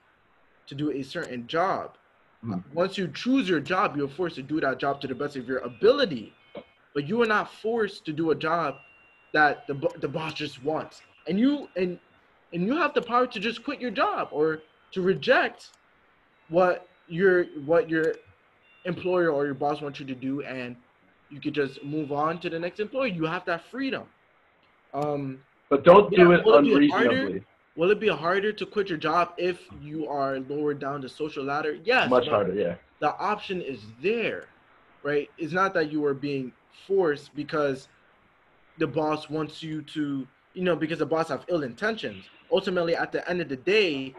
to 0.66 0.74
do 0.74 0.90
a 0.90 1.02
certain 1.02 1.46
job 1.46 1.96
Mhm. 2.44 2.62
once 2.72 2.96
you 2.96 3.08
choose 3.08 3.48
your 3.48 3.60
job 3.60 3.96
you're 3.96 4.08
forced 4.08 4.36
to 4.36 4.42
do 4.42 4.60
that 4.60 4.78
job 4.78 5.00
to 5.00 5.06
the 5.06 5.14
best 5.14 5.36
of 5.36 5.48
your 5.48 5.58
ability 5.58 6.32
but 6.94 7.06
you 7.08 7.20
are 7.22 7.26
not 7.26 7.52
forced 7.52 8.04
to 8.04 8.12
do 8.12 8.30
a 8.30 8.34
job 8.34 8.80
that 9.32 9.66
the, 9.66 9.74
the 10.00 10.08
boss 10.08 10.34
just 10.34 10.62
wants 10.62 11.02
and 11.26 11.38
you 11.38 11.68
and 11.76 11.98
and 12.52 12.64
you 12.66 12.74
have 12.76 12.94
the 12.94 13.02
power 13.02 13.26
to 13.26 13.38
just 13.40 13.62
quit 13.64 13.80
your 13.80 13.90
job 13.90 14.28
or 14.32 14.62
to 14.92 15.02
reject 15.02 15.70
what 16.48 16.88
your 17.08 17.44
what 17.66 17.88
your 17.90 18.14
employer 18.84 19.30
or 19.30 19.44
your 19.44 19.54
boss 19.54 19.80
wants 19.80 20.00
you 20.00 20.06
to 20.06 20.14
do, 20.14 20.42
and 20.42 20.76
you 21.30 21.40
could 21.40 21.54
just 21.54 21.82
move 21.84 22.12
on 22.12 22.40
to 22.40 22.48
the 22.48 22.58
next 22.58 22.80
employer. 22.80 23.06
You 23.06 23.26
have 23.26 23.44
that 23.44 23.64
freedom. 23.70 24.04
Um, 24.94 25.38
But 25.68 25.84
don't 25.84 26.10
do 26.10 26.32
Yeah, 26.32 26.38
it 26.38 26.62
be 26.62 26.88
harder? 26.88 27.40
Will 27.78 27.92
it 27.92 28.00
be 28.00 28.08
harder 28.08 28.52
to 28.52 28.66
quit 28.66 28.88
your 28.88 28.98
job 28.98 29.32
if 29.38 29.60
you 29.80 30.08
are 30.08 30.40
lower 30.40 30.74
down 30.74 31.00
the 31.00 31.08
social 31.08 31.44
ladder? 31.44 31.78
Yes. 31.84 32.10
Much 32.10 32.26
harder, 32.26 32.52
yeah. 32.52 32.74
The 32.98 33.14
option 33.16 33.62
is 33.62 33.80
there, 34.02 34.46
right? 35.04 35.30
It's 35.38 35.52
not 35.52 35.72
that 35.74 35.90
you 35.92 36.04
are 36.04 36.12
being 36.12 36.52
forced 36.88 37.34
because 37.36 37.86
the 38.78 38.86
boss 38.86 39.30
wants 39.30 39.62
you 39.62 39.82
to, 39.82 40.26
you 40.54 40.64
know, 40.64 40.74
because 40.74 40.98
the 40.98 41.06
boss 41.06 41.28
have 41.28 41.44
ill 41.46 41.62
intentions. 41.62 42.24
Ultimately, 42.50 42.96
at 42.96 43.12
the 43.12 43.26
end 43.30 43.40
of 43.40 43.48
the 43.48 43.56
day, 43.56 44.12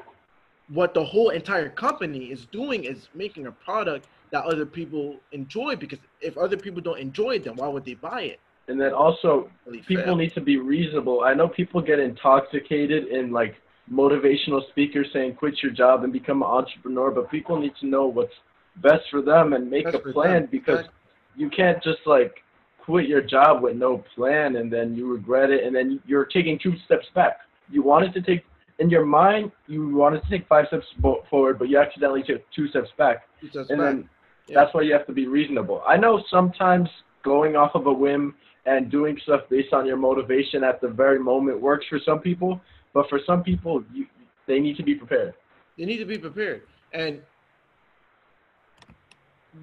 what 0.70 0.94
the 0.94 1.04
whole 1.04 1.30
entire 1.30 1.68
company 1.68 2.32
is 2.32 2.46
doing 2.46 2.86
is 2.86 3.10
making 3.14 3.48
a 3.48 3.52
product 3.52 4.08
that 4.32 4.46
other 4.46 4.66
people 4.66 5.18
enjoy. 5.34 5.76
Because 5.76 6.00
if 6.22 6.38
other 6.38 6.56
people 6.56 6.80
don't 6.80 7.00
enjoy 7.00 7.32
it, 7.32 7.44
then 7.44 7.58
why 7.58 7.68
would 7.68 7.84
they 7.84 7.96
buy 7.96 8.22
it? 8.22 8.40
And 8.70 8.80
then 8.80 8.94
also, 8.94 9.50
Really 9.66 9.82
people 9.82 10.04
fail. 10.06 10.16
need 10.16 10.34
to 10.36 10.42
be 10.42 10.58
reasonable. 10.58 11.22
I 11.24 11.34
know 11.34 11.48
people 11.48 11.82
get 11.82 12.00
intoxicated 12.00 13.08
in 13.08 13.32
like 13.32 13.56
motivational 13.92 14.62
speakers 14.70 15.08
saying 15.12 15.36
quit 15.36 15.56
your 15.64 15.72
job 15.72 16.04
and 16.04 16.14
become 16.14 16.44
an 16.44 16.50
entrepreneur, 16.50 17.10
but 17.12 17.30
people 17.32 17.60
need 17.60 17.74
to 17.82 17.88
know 17.88 18.06
what's 18.06 18.34
best 18.78 19.04
for 19.10 19.22
them 19.22 19.54
and 19.54 19.70
make 19.70 19.86
Best 19.86 19.96
a 19.98 20.00
plan 20.14 20.42
them. 20.44 20.50
because 20.52 20.86
you 21.36 21.50
can't 21.50 21.82
just 21.84 22.00
like 22.06 22.44
quit 22.80 23.08
your 23.08 23.22
job 23.22 23.64
with 23.64 23.76
no 23.76 24.04
plan 24.16 24.56
and 24.58 24.72
then 24.72 24.96
you 24.96 25.12
regret 25.12 25.50
it 25.50 25.64
and 25.66 25.76
then 25.76 26.00
you're 26.06 26.26
taking 26.26 26.60
two 26.60 26.76
steps 26.86 27.08
back. 27.16 27.40
You 27.72 27.82
wanted 27.82 28.14
to 28.14 28.22
take 28.22 28.46
in 28.78 28.90
your 28.90 29.06
mind, 29.06 29.52
you 29.68 29.90
wanted 29.96 30.24
to 30.24 30.30
take 30.30 30.48
five 30.48 30.68
steps 30.68 30.86
forward, 31.30 31.58
but 31.60 31.68
you 31.70 31.78
accidentally 31.80 32.24
took 32.24 32.42
two 32.52 32.68
steps 32.70 32.90
back. 32.98 33.28
It's 33.42 33.54
just 33.54 33.72
And 33.72 33.80
fact. 33.82 33.96
then 33.96 34.10
Yeah. 34.48 34.56
that's 34.62 34.74
why 34.76 34.82
you 34.82 34.94
have 34.94 35.08
to 35.08 35.12
be 35.14 35.28
reasonable. 35.28 35.82
I 35.88 35.98
know 35.98 36.22
sometimes 36.30 36.90
going 37.24 37.56
off 37.56 37.74
of 37.76 37.88
a 37.88 37.94
whim 37.94 38.36
and 38.70 38.92
doing 38.92 39.18
stuff 39.24 39.42
based 39.50 39.74
on 39.74 39.88
your 39.88 39.98
motivation 39.98 40.64
at 40.64 40.80
the 40.80 40.88
very 40.88 41.18
moment 41.18 41.60
works 41.60 41.88
for 41.90 42.00
some 42.06 42.20
people, 42.20 42.62
but 42.94 43.10
for 43.10 43.20
some 43.26 43.42
people, 43.42 43.84
you, 43.92 44.06
they 44.46 44.60
need 44.60 44.78
to 44.78 44.84
be 44.84 44.94
prepared. 44.94 45.34
They 45.76 45.86
need 45.86 45.98
to 45.98 46.06
be 46.06 46.20
prepared. 46.20 46.62
And 46.94 47.22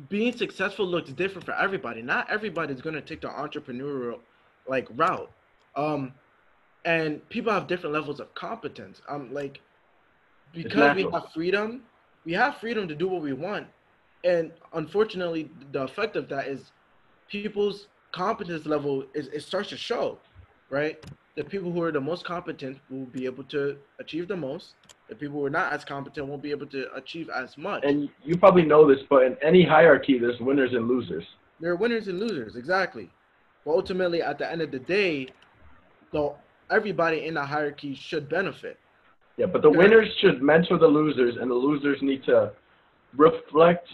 being 0.08 0.36
successful 0.36 0.84
looks 0.84 1.10
different 1.10 1.46
for 1.46 1.54
everybody. 1.54 2.02
Not 2.02 2.28
everybody's 2.28 2.80
gonna 2.80 3.00
take 3.00 3.20
the 3.20 3.28
entrepreneurial 3.28 4.18
like 4.68 4.88
route. 4.96 5.30
Um 5.76 6.12
and 6.84 7.26
people 7.28 7.52
have 7.52 7.68
different 7.68 7.94
levels 7.94 8.18
of 8.18 8.34
competence. 8.34 9.02
Um 9.08 9.32
like 9.32 9.60
because 10.52 10.96
we 10.96 11.02
have 11.12 11.32
freedom, 11.32 11.82
we 12.24 12.32
have 12.32 12.56
freedom 12.56 12.88
to 12.88 12.94
do 12.96 13.06
what 13.06 13.22
we 13.22 13.34
want. 13.34 13.68
And 14.24 14.50
unfortunately 14.72 15.48
the 15.70 15.82
effect 15.82 16.16
of 16.16 16.28
that 16.30 16.48
is 16.48 16.72
people's 17.28 17.86
competence 18.12 18.66
level 18.66 19.04
is 19.14 19.28
it 19.28 19.42
starts 19.42 19.68
to 19.70 19.76
show, 19.76 20.18
right? 20.70 21.04
The 21.36 21.44
people 21.44 21.70
who 21.70 21.82
are 21.82 21.92
the 21.92 22.00
most 22.00 22.24
competent 22.24 22.78
will 22.90 23.06
be 23.06 23.26
able 23.26 23.44
to 23.44 23.76
achieve 23.98 24.28
the 24.28 24.36
most 24.36 24.74
the 25.08 25.14
people 25.14 25.38
who 25.38 25.44
are 25.44 25.50
not 25.50 25.72
as 25.72 25.84
competent 25.84 26.26
won't 26.26 26.42
be 26.42 26.50
able 26.50 26.66
to 26.66 26.92
achieve 26.94 27.30
as 27.30 27.56
much. 27.56 27.84
And 27.84 28.08
you 28.24 28.36
probably 28.36 28.64
know 28.64 28.88
this, 28.88 29.04
but 29.08 29.22
in 29.22 29.36
any 29.42 29.64
hierarchy, 29.64 30.18
there's 30.18 30.40
winners 30.40 30.72
and 30.72 30.88
losers. 30.88 31.24
there 31.60 31.70
are 31.70 31.76
winners 31.76 32.08
and 32.08 32.18
losers, 32.18 32.56
exactly. 32.56 33.10
But 33.64 33.72
ultimately, 33.72 34.22
at 34.22 34.38
the 34.38 34.50
end 34.50 34.62
of 34.62 34.70
the 34.70 34.78
day, 34.78 35.28
though 36.12 36.36
everybody 36.70 37.26
in 37.26 37.34
the 37.34 37.44
hierarchy 37.44 37.94
should 37.94 38.28
benefit. 38.28 38.78
Yeah, 39.36 39.46
but 39.46 39.62
the 39.62 39.70
winners 39.70 40.08
should 40.20 40.42
mentor 40.42 40.78
the 40.78 40.86
losers, 40.86 41.36
and 41.36 41.50
the 41.50 41.54
losers 41.54 41.98
need 42.02 42.24
to 42.24 42.52
reflect. 43.16 43.88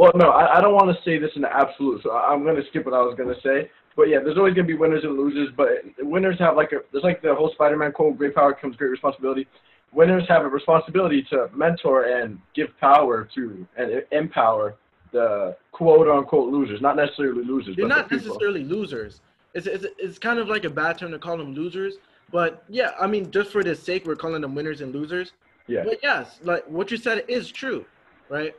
Well, 0.00 0.12
no, 0.14 0.30
I, 0.30 0.56
I 0.56 0.60
don't 0.62 0.72
want 0.72 0.96
to 0.96 1.02
say 1.04 1.18
this 1.18 1.30
in 1.36 1.42
the 1.42 1.54
absolute, 1.54 2.02
so 2.02 2.12
I, 2.12 2.32
I'm 2.32 2.42
going 2.42 2.56
to 2.56 2.66
skip 2.68 2.86
what 2.86 2.94
I 2.94 3.02
was 3.02 3.14
going 3.18 3.28
to 3.34 3.38
say. 3.42 3.70
But 3.96 4.08
yeah, 4.08 4.20
there's 4.24 4.38
always 4.38 4.54
going 4.54 4.66
to 4.66 4.72
be 4.72 4.78
winners 4.78 5.04
and 5.04 5.14
losers, 5.14 5.50
but 5.54 5.68
winners 5.98 6.38
have 6.38 6.56
like 6.56 6.72
a, 6.72 6.78
there's 6.90 7.04
like 7.04 7.20
the 7.20 7.34
whole 7.34 7.52
Spider-Man 7.52 7.92
quote, 7.92 8.16
great 8.16 8.34
power 8.34 8.54
comes 8.54 8.76
great 8.76 8.88
responsibility. 8.88 9.46
Winners 9.92 10.22
have 10.26 10.40
a 10.40 10.48
responsibility 10.48 11.22
to 11.24 11.50
mentor 11.54 12.04
and 12.04 12.40
give 12.54 12.68
power 12.80 13.28
to 13.34 13.66
and 13.76 14.02
empower 14.10 14.76
the 15.12 15.54
quote 15.72 16.08
unquote 16.08 16.50
losers, 16.50 16.80
not 16.80 16.96
necessarily 16.96 17.44
losers, 17.44 17.76
They're 17.76 17.86
but 17.86 17.94
not 17.94 18.08
the 18.08 18.16
necessarily 18.16 18.64
losers. 18.64 19.20
It's, 19.52 19.66
it's, 19.66 19.84
it's 19.98 20.18
kind 20.18 20.38
of 20.38 20.48
like 20.48 20.64
a 20.64 20.70
bad 20.70 20.96
term 20.96 21.10
to 21.10 21.18
call 21.18 21.36
them 21.36 21.52
losers. 21.52 21.96
But 22.32 22.64
yeah, 22.70 22.92
I 22.98 23.06
mean, 23.06 23.30
just 23.30 23.50
for 23.50 23.62
the 23.62 23.76
sake, 23.76 24.06
we're 24.06 24.16
calling 24.16 24.40
them 24.40 24.54
winners 24.54 24.80
and 24.80 24.94
losers. 24.94 25.32
Yeah. 25.66 25.84
But 25.84 25.98
yes, 26.02 26.38
like 26.42 26.66
what 26.68 26.90
you 26.90 26.96
said 26.96 27.26
is 27.28 27.52
true, 27.52 27.84
right? 28.30 28.54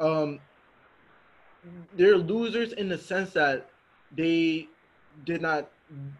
Um, 0.00 0.40
they're 1.96 2.16
losers 2.16 2.72
in 2.72 2.88
the 2.88 2.98
sense 2.98 3.32
that 3.32 3.68
they 4.16 4.68
did 5.24 5.40
not 5.42 5.70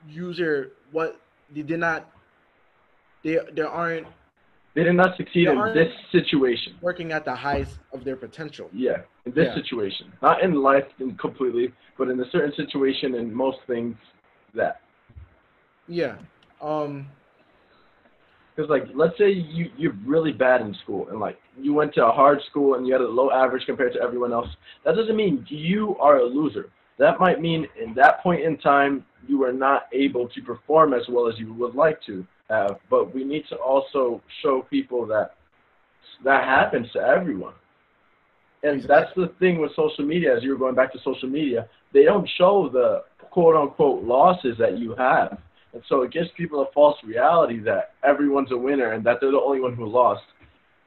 use 0.08 0.38
their 0.38 0.68
what 0.90 1.20
they 1.54 1.62
did 1.62 1.80
not. 1.80 2.08
They 3.24 3.38
they 3.54 3.62
aren't 3.62 4.06
They 4.74 4.84
did 4.84 4.94
not 4.94 5.16
succeed 5.16 5.48
in 5.48 5.58
this 5.74 5.92
situation. 6.10 6.76
working 6.80 7.12
at 7.12 7.24
the 7.24 7.34
highest 7.34 7.78
of 7.92 8.04
their 8.04 8.16
potential. 8.16 8.70
Yeah, 8.72 9.02
in 9.26 9.32
this 9.32 9.48
Yeah. 9.48 9.54
situation, 9.54 10.12
not 10.22 10.42
in 10.42 10.54
life 10.54 10.88
in 10.98 11.14
completely, 11.16 11.72
but 11.98 12.08
in 12.08 12.18
a 12.20 12.30
certain 12.30 12.52
situation 12.54 13.14
in 13.14 13.32
most 13.32 13.58
things 13.66 13.96
that. 14.54 14.80
Yeah. 15.88 16.16
Um. 16.60 17.08
Because 18.54 18.68
like, 18.68 18.84
let's 18.94 19.16
say 19.16 19.30
you 19.30 19.70
you're 19.76 19.96
really 20.04 20.32
bad 20.32 20.60
in 20.60 20.74
school 20.82 21.08
and 21.08 21.18
like 21.18 21.38
you 21.58 21.72
went 21.72 21.94
to 21.94 22.06
a 22.06 22.12
hard 22.12 22.40
school 22.50 22.74
and 22.74 22.86
you 22.86 22.92
had 22.92 23.00
a 23.00 23.08
low 23.08 23.30
average 23.30 23.64
compared 23.66 23.92
to 23.94 24.00
everyone 24.00 24.32
else. 24.32 24.48
That 24.84 24.94
doesn't 24.94 25.16
mean 25.16 25.46
you 25.48 25.96
are 25.98 26.18
a 26.18 26.24
loser. 26.24 26.68
That 26.98 27.18
might 27.18 27.40
mean 27.40 27.66
in 27.82 27.94
that 27.94 28.22
point 28.22 28.42
in 28.42 28.58
time 28.58 29.04
you 29.26 29.42
are 29.44 29.52
not 29.52 29.86
able 29.92 30.28
to 30.28 30.42
perform 30.42 30.92
as 30.92 31.02
well 31.08 31.28
as 31.28 31.38
you 31.38 31.52
would 31.54 31.74
like 31.74 32.02
to 32.06 32.26
have. 32.50 32.78
But 32.90 33.14
we 33.14 33.24
need 33.24 33.44
to 33.48 33.56
also 33.56 34.22
show 34.42 34.66
people 34.68 35.06
that 35.06 35.34
that 36.24 36.44
happens 36.44 36.90
to 36.92 37.00
everyone. 37.00 37.54
And 38.62 38.82
that's 38.84 39.10
the 39.16 39.32
thing 39.40 39.60
with 39.60 39.74
social 39.74 40.04
media. 40.04 40.36
As 40.36 40.42
you 40.42 40.50
were 40.50 40.58
going 40.58 40.74
back 40.74 40.92
to 40.92 40.98
social 41.02 41.28
media, 41.28 41.68
they 41.92 42.04
don't 42.04 42.28
show 42.38 42.68
the 42.72 43.02
quote 43.30 43.56
unquote 43.56 44.04
losses 44.04 44.56
that 44.58 44.78
you 44.78 44.94
have. 44.96 45.38
And 45.72 45.82
so 45.88 46.02
it 46.02 46.12
gives 46.12 46.28
people 46.36 46.60
a 46.62 46.70
false 46.72 46.98
reality 47.04 47.58
that 47.60 47.94
everyone's 48.04 48.52
a 48.52 48.56
winner 48.56 48.92
and 48.92 49.04
that 49.04 49.18
they're 49.20 49.30
the 49.30 49.40
only 49.40 49.60
one 49.60 49.74
who 49.74 49.86
lost. 49.86 50.22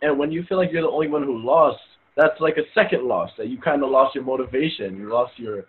And 0.02 0.20
when 0.20 0.32
you 0.32 0.44
feel 0.44 0.58
like 0.58 0.72
you're 0.72 0.84
the 0.84 0.90
only 0.90 1.08
one 1.08 1.24
who 1.24 1.38
lost, 1.38 1.80
that's 2.16 2.40
like 2.40 2.58
a 2.58 2.64
second 2.74 3.08
loss 3.08 3.32
that 3.38 3.48
you 3.48 3.58
kind 3.60 3.84
of 3.84 3.90
lost 3.90 4.16
your 4.16 4.24
motivation, 4.24 4.98
you 4.98 5.10
lost 5.10 5.38
your 5.38 5.56
And 5.56 5.66
it 5.66 5.68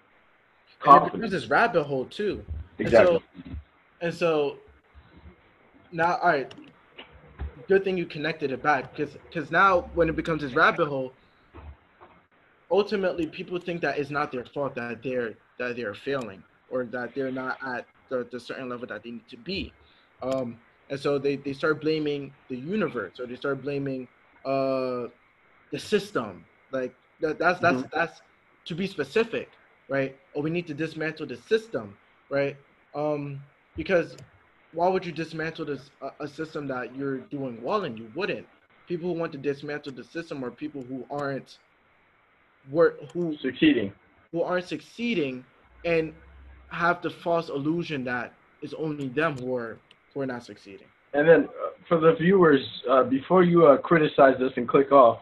confidence. 0.80 1.14
becomes 1.14 1.32
this 1.32 1.46
rabbit 1.46 1.84
hole 1.84 2.04
too. 2.04 2.44
And 2.78 2.86
Exactly. 2.86 3.18
so, 3.18 3.54
and 4.02 4.14
so 4.14 4.58
now, 5.92 6.16
all 6.16 6.28
right, 6.28 6.52
good 7.68 7.84
thing 7.84 7.96
you 7.96 8.06
connected 8.06 8.52
it 8.52 8.62
back 8.62 8.94
because 8.94 9.14
because 9.14 9.50
now 9.50 9.90
when 9.94 10.08
it 10.08 10.16
becomes 10.16 10.42
this 10.42 10.52
rabbit 10.52 10.86
hole, 10.86 11.12
ultimately 12.70 13.26
people 13.26 13.58
think 13.58 13.80
that 13.80 13.98
it's 13.98 14.10
not 14.10 14.30
their 14.30 14.44
fault 14.44 14.74
that 14.74 15.02
they're 15.02 15.34
that 15.58 15.76
they're 15.76 15.94
failing 15.94 16.42
or 16.70 16.84
that 16.84 17.14
they're 17.14 17.32
not 17.32 17.58
at 17.66 17.86
the, 18.08 18.26
the 18.30 18.40
certain 18.40 18.68
level 18.68 18.86
that 18.86 19.02
they 19.02 19.10
need 19.10 19.28
to 19.28 19.36
be. 19.36 19.72
Um, 20.22 20.58
and 20.90 20.98
so 20.98 21.18
they, 21.18 21.36
they 21.36 21.52
start 21.52 21.80
blaming 21.80 22.32
the 22.48 22.56
universe 22.56 23.18
or 23.18 23.26
they 23.26 23.36
start 23.36 23.62
blaming 23.62 24.08
uh, 24.44 25.06
the 25.72 25.78
system. 25.78 26.44
Like 26.70 26.94
that, 27.20 27.38
that's 27.38 27.60
that's 27.60 27.84
that's 27.92 28.20
to 28.66 28.74
be 28.74 28.86
specific, 28.86 29.50
right? 29.88 30.16
Or 30.34 30.42
we 30.42 30.50
need 30.50 30.66
to 30.68 30.74
dismantle 30.74 31.26
the 31.26 31.36
system, 31.36 31.96
right? 32.30 32.56
Um, 32.94 33.40
because 33.76 34.16
why 34.72 34.88
would 34.88 35.04
you 35.04 35.12
dismantle 35.12 35.64
this 35.66 35.90
a, 36.02 36.24
a 36.24 36.28
system 36.28 36.66
that 36.68 36.94
you're 36.96 37.18
doing 37.18 37.62
well 37.62 37.84
in? 37.84 37.96
You 37.96 38.10
wouldn't. 38.14 38.46
People 38.88 39.12
who 39.12 39.18
want 39.18 39.32
to 39.32 39.38
dismantle 39.38 39.92
the 39.92 40.04
system 40.04 40.44
are 40.44 40.50
people 40.50 40.82
who 40.88 41.04
aren't 41.10 41.58
work 42.70 42.98
who 43.12 43.36
Succeeding. 43.36 43.92
who 44.32 44.42
aren't 44.42 44.66
succeeding 44.66 45.44
and 45.84 46.12
have 46.68 47.02
the 47.02 47.10
false 47.10 47.48
illusion 47.48 48.04
that 48.04 48.32
it's 48.62 48.74
only 48.74 49.08
them 49.08 49.36
who 49.38 49.54
are 49.54 49.78
who 50.12 50.20
are 50.20 50.26
not 50.26 50.44
succeeding. 50.44 50.86
And 51.14 51.28
then 51.28 51.44
uh, 51.44 51.70
for 51.88 52.00
the 52.00 52.14
viewers, 52.14 52.62
uh, 52.90 53.04
before 53.04 53.42
you 53.42 53.66
uh, 53.66 53.78
criticize 53.78 54.34
this 54.38 54.52
and 54.56 54.68
click 54.68 54.92
off, 54.92 55.20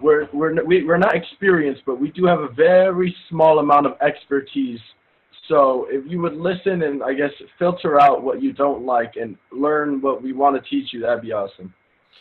we're 0.00 0.28
we're 0.32 0.50
n- 0.50 0.66
we, 0.66 0.84
we're 0.84 0.98
not 0.98 1.14
experienced, 1.14 1.82
but 1.86 2.00
we 2.00 2.10
do 2.10 2.26
have 2.26 2.40
a 2.40 2.48
very 2.48 3.14
small 3.28 3.58
amount 3.58 3.86
of 3.86 3.94
expertise. 4.00 4.80
So 5.48 5.86
if 5.90 6.08
you 6.10 6.20
would 6.20 6.36
listen 6.36 6.82
and 6.82 7.02
I 7.02 7.14
guess 7.14 7.32
filter 7.58 8.00
out 8.00 8.22
what 8.22 8.40
you 8.42 8.52
don't 8.52 8.84
like 8.84 9.16
and 9.16 9.36
learn 9.50 10.00
what 10.00 10.22
we 10.22 10.32
want 10.32 10.62
to 10.62 10.70
teach 10.70 10.92
you, 10.92 11.00
that'd 11.00 11.22
be 11.22 11.32
awesome. 11.32 11.74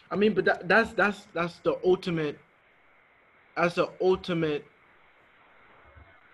I 0.10 0.16
mean, 0.16 0.34
but 0.34 0.46
that, 0.46 0.68
that's 0.68 0.94
that's 0.94 1.28
that's 1.34 1.60
the 1.60 1.78
ultimate. 1.84 2.40
That's 3.56 3.76
the 3.76 3.90
ultimate 4.02 4.66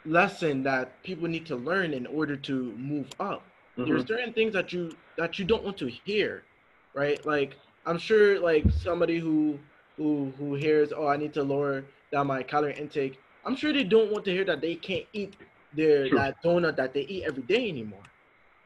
lesson 0.08 0.63
that 0.63 1.04
people 1.04 1.28
need 1.28 1.46
to 1.48 1.56
learn 1.56 1.93
in 1.93 2.06
order 2.08 2.36
to 2.38 2.76
move 2.78 3.12
up. 3.20 3.52
There's 3.86 4.06
Mhm. 4.06 4.08
certain 4.08 4.34
things 4.34 4.54
that 4.54 4.74
you 4.74 4.91
that 5.17 5.39
you 5.39 5.46
don't 5.46 5.63
want 5.63 5.78
to 5.80 5.88
hear, 5.89 6.46
right? 6.93 7.24
Like 7.26 7.58
I'm 7.86 7.98
sure, 7.98 8.39
like 8.39 8.72
somebody 8.72 9.20
who 9.20 9.60
who 9.98 10.34
who 10.38 10.56
hears, 10.56 10.93
oh, 10.93 11.08
I 11.08 11.17
need 11.17 11.34
to 11.36 11.43
lower 11.43 11.86
down 12.12 12.28
my 12.28 12.43
calorie 12.43 12.78
intake. 12.78 13.22
I'm 13.46 13.56
sure 13.56 13.74
they 13.74 13.84
don't 13.84 14.12
want 14.12 14.26
to 14.26 14.32
hear 14.32 14.46
that 14.46 14.62
they 14.62 14.76
can't 14.76 15.06
eat 15.13 15.38
their 15.74 16.10
that 16.12 16.36
donut 16.43 16.78
that 16.78 16.93
they 16.93 17.02
eat 17.02 17.24
every 17.28 17.43
day 17.43 17.70
anymore. 17.70 18.04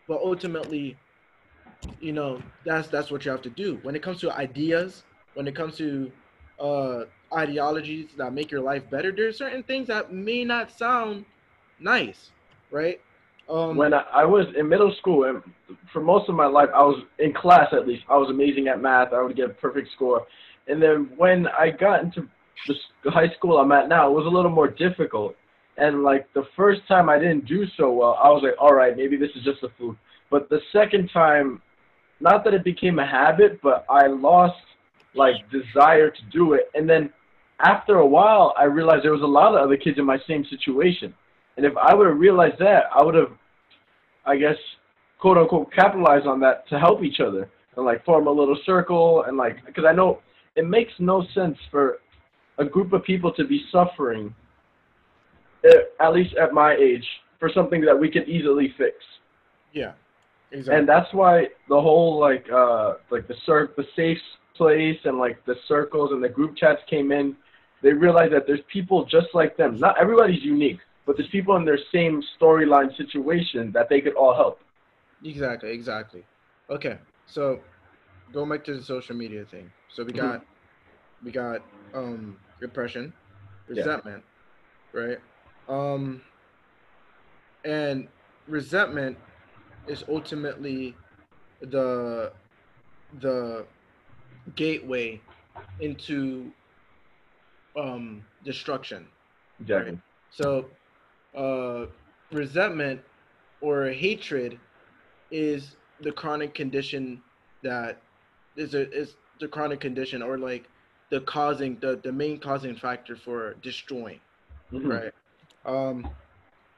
But 0.08 0.22
ultimately, 0.22 1.00
you 2.00 2.14
know, 2.14 2.42
that's 2.66 2.88
that's 2.90 3.12
what 3.12 3.26
you 3.26 3.32
have 3.32 3.42
to 3.44 3.50
do. 3.50 3.80
When 3.84 3.96
it 3.96 4.04
comes 4.04 4.20
to 4.22 4.32
ideas, 4.36 5.06
when 5.34 5.48
it 5.48 5.56
comes 5.56 5.78
to 5.78 6.12
uh, 6.62 7.06
ideologies 7.36 8.10
that 8.18 8.34
make 8.34 8.52
your 8.52 8.62
life 8.62 8.84
better, 8.90 9.12
there's 9.12 9.38
certain 9.38 9.64
things 9.64 9.88
that 9.88 10.14
may 10.14 10.44
not 10.44 10.72
sound 10.72 11.26
nice, 11.80 12.30
right? 12.70 13.02
Um, 13.50 13.76
when 13.76 13.94
I, 13.94 14.04
I 14.14 14.26
was 14.26 14.46
in 14.58 14.70
middle 14.70 14.94
school, 15.00 15.26
and 15.26 15.42
for 15.92 16.02
most 16.02 16.30
of 16.30 16.36
my 16.36 16.46
life, 16.46 16.70
I 16.74 16.84
was 16.84 17.04
in 17.20 17.34
class 17.34 17.68
at 17.74 17.88
least. 17.88 18.04
I 18.10 18.16
was 18.16 18.30
amazing 18.30 18.68
at 18.68 18.82
math. 18.82 19.12
I 19.12 19.22
would 19.22 19.36
get 19.36 19.50
a 19.50 19.54
perfect 19.54 19.90
score. 19.96 20.26
And 20.68 20.82
then 20.82 21.10
when 21.18 21.48
I 21.48 21.72
got 21.72 22.04
into 22.04 22.28
the 23.04 23.12
high 23.12 23.30
school 23.38 23.58
I'm 23.58 23.72
at 23.72 23.90
now, 23.90 24.10
it 24.10 24.14
was 24.14 24.26
a 24.26 24.30
little 24.30 24.52
more 24.52 24.68
difficult. 24.70 25.36
And 25.78 26.04
like 26.04 26.32
the 26.34 26.44
first 26.56 26.82
time 26.88 27.10
I 27.10 27.18
didn't 27.18 27.46
do 27.46 27.66
so 27.76 27.92
well, 27.92 28.20
I 28.24 28.30
was 28.30 28.44
like, 28.44 28.54
all 28.60 28.74
right, 28.74 28.96
maybe 28.96 29.18
this 29.18 29.32
is 29.36 29.44
just 29.44 29.64
a 29.64 29.70
fluke. 29.78 29.98
But 30.30 30.48
the 30.50 30.60
second 30.72 31.10
time, 31.12 31.62
not 32.20 32.44
that 32.44 32.54
it 32.54 32.64
became 32.64 33.00
a 33.00 33.08
habit, 33.08 33.60
but 33.64 33.86
I 33.90 34.08
lost 34.08 34.56
like 35.16 35.36
desire 35.52 36.10
to 36.10 36.22
do 36.32 36.54
it. 36.54 36.70
And 36.74 36.90
then 36.90 37.12
after 37.60 37.98
a 37.98 38.06
while, 38.06 38.54
I 38.58 38.64
realized 38.64 39.04
there 39.04 39.12
was 39.12 39.22
a 39.22 39.26
lot 39.26 39.54
of 39.56 39.62
other 39.62 39.78
kids 39.78 39.98
in 40.00 40.06
my 40.06 40.18
same 40.28 40.46
situation. 40.50 41.14
And 41.58 41.66
if 41.66 41.74
I 41.78 41.94
would 41.94 42.08
have 42.08 42.18
realized 42.18 42.60
that, 42.60 42.84
I 42.96 43.04
would 43.04 43.16
have, 43.16 43.32
I 44.26 44.38
guess, 44.38 44.56
quote 45.20 45.38
unquote, 45.38 45.72
capitalized 45.74 46.26
on 46.26 46.40
that 46.42 46.68
to 46.70 46.80
help 46.80 47.04
each 47.04 47.20
other 47.20 47.50
and 47.76 47.86
like 47.86 48.04
form 48.06 48.28
a 48.28 48.32
little 48.32 48.58
circle 48.66 49.24
and 49.28 49.38
like, 49.38 49.66
because 49.66 49.86
I 49.88 49.94
know 49.94 50.20
it 50.56 50.68
makes 50.68 50.92
no 51.00 51.26
sense 51.34 51.58
for 51.70 52.00
a 52.58 52.66
group 52.66 52.94
of 52.94 53.04
people 53.04 53.32
to 53.34 53.46
be 53.46 53.64
suffering, 53.72 54.34
eh, 55.66 55.70
at 56.00 56.14
least 56.14 56.36
at 56.36 56.54
my 56.54 56.76
age, 56.76 57.06
for 57.40 57.50
something 57.54 57.82
that 57.82 57.98
we 57.98 58.10
can 58.10 58.24
easily 58.24 58.74
fix. 58.78 58.96
yeah, 59.74 59.94
exactly. 60.52 60.80
And 60.80 60.88
that's 60.88 61.12
why 61.14 61.46
the 61.70 61.80
whole 61.80 62.20
like 62.20 62.46
uh 62.54 62.96
like 63.10 63.28
the 63.28 63.36
cir- 63.46 63.72
the 63.78 63.86
safe 63.96 64.18
place 64.56 64.98
and 65.06 65.18
like 65.18 65.44
the 65.46 65.56
circles 65.68 66.12
and 66.12 66.24
the 66.24 66.30
group 66.30 66.56
chats 66.56 66.82
came 66.90 67.12
in. 67.12 67.36
They 67.82 67.94
realized 67.94 68.34
that 68.34 68.46
there's 68.48 68.62
people 68.72 69.06
just 69.06 69.28
like 69.34 69.58
them. 69.58 69.80
Not 69.80 70.00
everybody's 70.00 70.44
unique, 70.44 70.80
but 71.06 71.18
there's 71.18 71.30
people 71.30 71.56
in 71.58 71.66
their 71.66 71.80
same 71.94 72.22
storyline 72.40 72.96
situation 72.98 73.72
that 73.74 73.90
they 73.90 74.02
could 74.02 74.14
all 74.16 74.36
help. 74.36 74.60
Exactly, 75.24 75.72
exactly. 75.72 76.24
Okay, 76.70 76.98
so 77.26 77.62
going 78.32 78.50
back 78.50 78.64
to 78.66 78.76
the 78.76 78.84
social 78.84 79.16
media 79.16 79.46
thing. 79.46 79.72
So 79.90 80.04
we 80.04 80.14
Mhm. 80.14 80.18
got 80.20 80.46
we 81.24 81.32
got 81.32 81.62
um 81.94 82.38
repression, 82.62 83.14
Yeah. 83.74 83.84
resentment, 83.84 84.24
right? 84.94 85.20
Um 85.68 86.22
and 87.64 88.08
resentment 88.48 89.18
is 89.88 90.04
ultimately 90.08 90.96
the 91.62 92.32
the 93.20 93.66
gateway 94.56 95.22
into 95.80 96.54
um 97.76 98.26
destruction. 98.44 99.08
Exactly. 99.60 100.00
So, 100.30 100.72
uh, 101.36 101.88
resentment 102.32 103.02
or 103.62 103.86
hatred 103.90 104.60
is 105.32 105.78
the 106.00 106.12
chronic 106.12 106.54
condition 106.54 107.24
that 107.64 108.04
is 108.56 108.74
a 108.76 108.90
is 108.92 109.18
the 109.40 109.48
chronic 109.48 109.80
condition 109.80 110.22
or 110.22 110.38
like 110.38 110.70
the 111.12 111.22
causing 111.22 111.80
the 111.80 112.00
the 112.04 112.12
main 112.12 112.40
causing 112.40 112.76
factor 112.76 113.16
for 113.16 113.56
destroying 113.56 114.22
Mhm. 114.72 114.88
right 114.88 115.14
um 115.66 116.12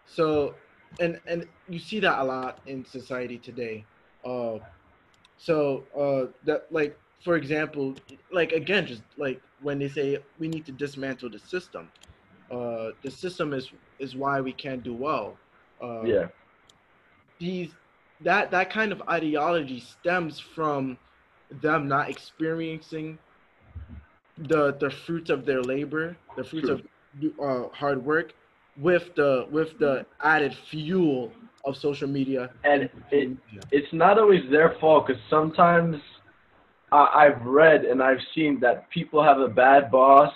so 0.05 0.55
and 0.99 1.21
and 1.27 1.47
you 1.67 1.79
see 1.79 1.99
that 1.99 2.19
a 2.19 2.23
lot 2.23 2.61
in 2.65 2.85
society 2.85 3.37
today 3.39 3.85
uh 4.25 4.59
so 5.37 5.87
uh 5.97 6.31
that 6.43 6.67
like 6.71 6.99
for 7.23 7.35
example 7.35 7.97
like 8.31 8.51
again 8.51 8.85
just 8.85 9.03
like 9.17 9.41
when 9.59 9.79
they 9.79 9.87
say 9.87 10.17
we 10.37 10.47
need 10.47 10.65
to 10.65 10.71
dismantle 10.71 11.29
the 11.29 11.39
system 11.39 11.91
uh 12.51 12.89
the 13.03 13.11
system 13.11 13.53
is 13.53 13.71
is 13.99 14.15
why 14.15 14.41
we 14.41 14.53
can't 14.53 14.83
do 14.83 14.93
well 14.95 15.39
uh 15.81 16.07
Yeah. 16.07 16.27
these 17.39 17.75
that 18.21 18.51
that 18.51 18.69
kind 18.69 18.91
of 18.91 19.01
ideology 19.09 19.79
stems 19.79 20.39
from 20.39 20.97
them 21.49 21.87
not 21.87 22.09
experiencing 22.09 23.19
the 24.37 24.75
the 24.79 24.89
fruits 24.89 25.29
of 25.29 25.45
their 25.45 25.61
labor, 25.61 26.17
the 26.35 26.43
fruits 26.43 26.69
True. 26.69 26.79
of 26.79 26.83
uh, 27.41 27.69
hard 27.73 28.03
work, 28.03 28.33
with 28.75 29.13
the 29.15 29.47
with 29.51 29.77
the 29.79 30.05
added 30.21 30.55
fuel 30.69 31.33
of 31.65 31.77
social 31.77 32.07
media. 32.07 32.51
And 32.63 32.89
it 33.11 33.37
it's 33.71 33.91
not 33.93 34.19
always 34.19 34.41
their 34.51 34.75
fault 34.79 35.07
because 35.07 35.21
sometimes 35.29 35.97
I, 36.93 37.25
I've 37.25 37.41
read 37.45 37.85
and 37.85 38.01
I've 38.01 38.19
seen 38.35 38.59
that 38.61 38.89
people 38.89 39.23
have 39.23 39.39
a 39.39 39.47
bad 39.47 39.91
boss, 39.91 40.33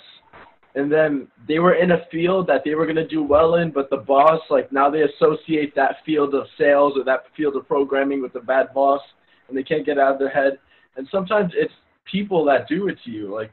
and 0.75 0.91
then 0.91 1.27
they 1.47 1.59
were 1.59 1.75
in 1.75 1.91
a 1.91 2.05
field 2.11 2.47
that 2.47 2.63
they 2.65 2.75
were 2.75 2.85
gonna 2.85 3.07
do 3.07 3.23
well 3.23 3.55
in, 3.55 3.71
but 3.71 3.89
the 3.89 3.97
boss 3.97 4.41
like 4.49 4.71
now 4.71 4.89
they 4.89 5.03
associate 5.03 5.75
that 5.75 5.97
field 6.05 6.35
of 6.35 6.47
sales 6.57 6.93
or 6.97 7.03
that 7.03 7.23
field 7.35 7.55
of 7.55 7.67
programming 7.67 8.21
with 8.21 8.33
the 8.33 8.39
bad 8.39 8.73
boss, 8.73 9.01
and 9.47 9.57
they 9.57 9.63
can't 9.63 9.85
get 9.85 9.97
out 9.97 10.13
of 10.13 10.19
their 10.19 10.29
head. 10.29 10.57
And 10.97 11.07
sometimes 11.11 11.51
it's 11.55 11.73
people 12.11 12.43
that 12.45 12.67
do 12.67 12.87
it 12.87 12.97
to 13.05 13.11
you. 13.11 13.33
Like 13.33 13.51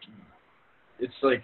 it's 0.99 1.15
like 1.23 1.43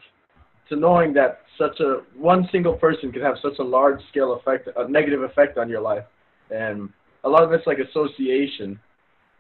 it's 0.62 0.73
annoying 0.73 1.12
that 1.14 1.42
such 1.59 1.79
a 1.81 2.01
one 2.16 2.49
single 2.51 2.75
person 2.75 3.12
can 3.12 3.23
have 3.23 3.37
such 3.42 3.59
a 3.59 3.62
large 3.62 4.01
scale 4.11 4.33
effect, 4.33 4.68
a 4.77 4.88
negative 4.88 5.23
effect 5.23 5.59
on 5.59 5.68
your 5.68 5.81
life 5.81 6.05
and 6.51 6.88
a 7.25 7.29
lot 7.29 7.42
of 7.42 7.53
it's 7.53 7.66
like 7.66 7.79
association 7.79 8.79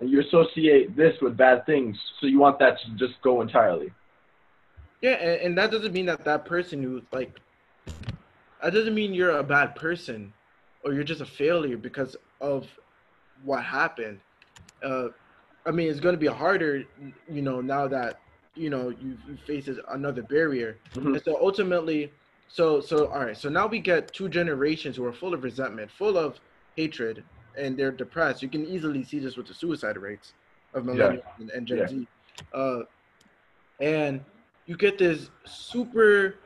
and 0.00 0.10
you 0.10 0.20
associate 0.20 0.96
this 0.96 1.14
with 1.20 1.36
bad 1.36 1.64
things 1.66 1.96
so 2.20 2.26
you 2.26 2.38
want 2.38 2.58
that 2.58 2.78
to 2.80 2.90
just 2.96 3.20
go 3.22 3.40
entirely 3.42 3.92
Yeah, 5.00 5.12
and, 5.12 5.40
and 5.42 5.58
that 5.58 5.70
doesn't 5.70 5.92
mean 5.92 6.06
that 6.06 6.24
that 6.24 6.44
person 6.44 6.82
who 6.82 7.02
like 7.12 7.38
that 8.62 8.72
doesn't 8.74 8.94
mean 8.94 9.14
you're 9.14 9.38
a 9.38 9.42
bad 9.42 9.74
person 9.74 10.32
or 10.84 10.92
you're 10.92 11.04
just 11.04 11.20
a 11.20 11.26
failure 11.26 11.76
because 11.76 12.16
of 12.40 12.66
what 13.42 13.62
happened. 13.62 14.20
Uh, 14.82 15.08
I 15.66 15.70
mean, 15.70 15.90
it's 15.90 16.00
going 16.00 16.14
to 16.14 16.18
be 16.18 16.26
harder, 16.26 16.84
you 17.30 17.42
know, 17.42 17.60
now 17.60 17.86
that 17.88 18.20
you 18.54 18.70
know 18.70 18.90
you, 18.90 19.16
you 19.28 19.36
face 19.46 19.68
another 19.88 20.22
barrier. 20.22 20.78
Mhm. 20.94 21.14
And 21.14 21.22
so 21.22 21.38
ultimately, 21.40 22.12
so 22.48 22.80
so 22.80 23.06
all 23.06 23.24
right, 23.24 23.36
so 23.36 23.48
now 23.48 23.66
we 23.66 23.78
get 23.78 24.12
two 24.12 24.28
generations 24.28 24.96
who 24.96 25.04
are 25.04 25.12
full 25.12 25.34
of 25.34 25.44
resentment, 25.44 25.90
full 25.90 26.16
of 26.16 26.40
hatred, 26.76 27.22
and 27.56 27.76
they're 27.76 27.90
depressed. 27.92 28.42
You 28.42 28.48
can 28.48 28.66
easily 28.66 29.02
see 29.04 29.18
this 29.18 29.36
with 29.36 29.46
the 29.46 29.54
suicide 29.54 29.96
rates 29.96 30.32
of 30.74 30.84
millennials 30.84 31.22
and, 31.38 31.50
and 31.50 31.66
Gen 31.66 31.78
Yeah. 31.78 31.86
Z. 31.88 32.08
Uh, 32.52 32.80
and 33.80 34.20
you 34.66 34.76
get 34.76 34.98
this 34.98 35.30
super 35.46 36.36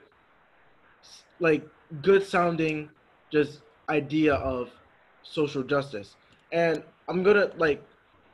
like 1.40 1.66
good 2.02 2.24
sounding 2.24 2.88
just 3.32 3.60
idea 3.88 4.34
of 4.36 4.70
social 5.22 5.62
justice 5.62 6.14
and 6.52 6.82
i'm 7.08 7.22
gonna 7.22 7.50
like 7.56 7.82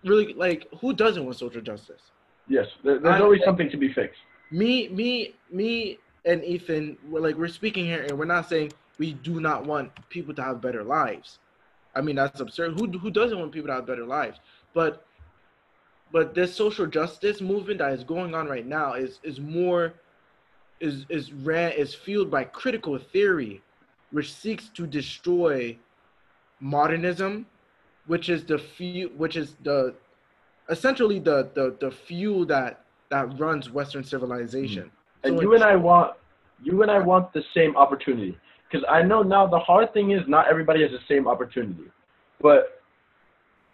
really 0.04 0.34
like 0.34 0.68
who 0.80 0.92
doesn't 0.92 1.24
want 1.24 1.36
social 1.36 1.60
justice 1.60 2.02
yes 2.48 2.66
there, 2.84 2.98
there's 2.98 3.20
I- 3.20 3.20
always 3.24 3.40
something 3.44 3.70
to 3.70 3.76
be 3.76 3.92
fixed 3.92 4.20
me 4.50 4.88
me 4.88 5.34
me 5.50 5.98
and 6.24 6.44
ethan 6.44 6.96
we're 7.08 7.20
like 7.20 7.36
we're 7.36 7.48
speaking 7.48 7.84
here 7.84 8.02
and 8.08 8.18
we're 8.18 8.24
not 8.26 8.48
saying 8.48 8.72
we 8.98 9.14
do 9.14 9.40
not 9.40 9.64
want 9.66 9.90
people 10.10 10.34
to 10.34 10.42
have 10.42 10.60
better 10.60 10.84
lives 10.84 11.38
i 11.94 12.00
mean 12.00 12.16
that's 12.16 12.40
absurd. 12.40 12.78
Who 12.78 12.86
who 12.98 13.10
doesn't 13.10 13.38
want 13.38 13.52
people 13.52 13.68
to 13.68 13.74
have 13.74 13.86
better 13.86 14.04
lives? 14.04 14.38
But 14.74 15.04
but 16.12 16.34
this 16.34 16.54
social 16.54 16.86
justice 16.86 17.40
movement 17.40 17.78
that 17.78 17.92
is 17.92 18.04
going 18.04 18.34
on 18.34 18.46
right 18.46 18.66
now 18.66 18.94
is 18.94 19.20
is 19.22 19.40
more 19.40 19.94
is 20.80 21.06
is 21.08 21.32
ran 21.32 21.72
is 21.72 21.94
fueled 21.94 22.30
by 22.30 22.44
critical 22.44 22.98
theory 22.98 23.62
which 24.10 24.32
seeks 24.32 24.68
to 24.70 24.86
destroy 24.86 25.76
modernism 26.58 27.46
which 28.06 28.28
is 28.28 28.44
the 28.44 28.58
fuel 28.58 29.10
which 29.16 29.36
is 29.36 29.56
the 29.62 29.94
essentially 30.68 31.18
the 31.18 31.50
the, 31.54 31.76
the 31.80 31.90
fuel 31.90 32.44
that 32.46 32.84
that 33.10 33.38
runs 33.38 33.70
western 33.70 34.04
civilization. 34.04 34.84
Mm-hmm. 34.84 35.28
And 35.28 35.36
So 35.36 35.42
you 35.42 35.54
and 35.54 35.64
i 35.64 35.76
want 35.76 36.16
you 36.62 36.82
and 36.82 36.90
i 36.90 36.98
want 36.98 37.32
the 37.32 37.44
same 37.54 37.76
opportunity 37.76 38.38
because 38.70 38.84
i 38.90 39.02
know 39.02 39.22
now 39.22 39.46
the 39.46 39.58
hard 39.58 39.92
thing 39.92 40.12
is 40.12 40.20
not 40.28 40.48
everybody 40.48 40.82
has 40.82 40.90
the 40.90 40.98
same 41.08 41.26
opportunity 41.26 41.84
but 42.40 42.80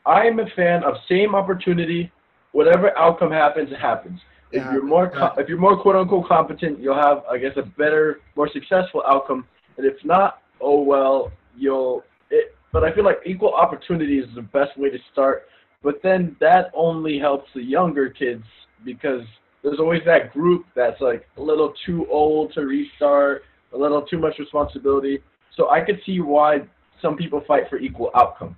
i 0.06 0.24
am 0.24 0.38
a 0.38 0.46
fan 0.56 0.82
of 0.84 0.94
same 1.08 1.34
opportunity 1.34 2.10
whatever 2.52 2.96
outcome 2.98 3.30
happens 3.30 3.70
it 3.70 3.78
happens 3.78 4.20
if 4.52 4.62
Yeah, 4.62 4.72
you're 4.74 4.84
more 4.84 5.06
exactly. 5.06 5.42
if 5.42 5.48
you're 5.48 5.58
more 5.58 5.76
quote 5.76 5.96
unquote 5.96 6.28
competent, 6.28 6.78
you'll 6.78 6.94
have 6.94 7.24
I 7.30 7.36
guess 7.38 7.52
a 7.56 7.62
better, 7.62 8.20
more 8.36 8.48
successful 8.52 9.02
outcome. 9.06 9.46
And 9.76 9.84
if 9.84 9.96
not, 10.04 10.40
oh 10.60 10.82
well, 10.82 11.32
you'll. 11.56 12.04
It, 12.30 12.54
but 12.72 12.84
I 12.84 12.92
feel 12.94 13.04
like 13.04 13.18
equal 13.26 13.52
opportunity 13.54 14.18
is 14.18 14.26
the 14.34 14.42
best 14.42 14.78
way 14.78 14.88
to 14.90 14.98
start. 15.12 15.46
But 15.82 15.96
then 16.02 16.36
that 16.40 16.70
only 16.74 17.18
helps 17.18 17.48
the 17.54 17.62
younger 17.62 18.08
kids 18.08 18.44
because 18.84 19.22
there's 19.62 19.80
always 19.80 20.02
that 20.06 20.32
group 20.32 20.64
that's 20.76 21.00
like 21.00 21.26
a 21.36 21.42
little 21.42 21.74
too 21.84 22.06
old 22.10 22.52
to 22.54 22.60
restart, 22.62 23.42
a 23.72 23.76
little 23.76 24.02
too 24.02 24.18
much 24.18 24.38
responsibility. 24.38 25.22
So 25.54 25.70
I 25.70 25.80
could 25.80 26.00
see 26.04 26.20
why 26.20 26.62
some 27.00 27.16
people 27.16 27.40
fight 27.40 27.68
for 27.68 27.78
equal 27.78 28.10
outcome. 28.14 28.56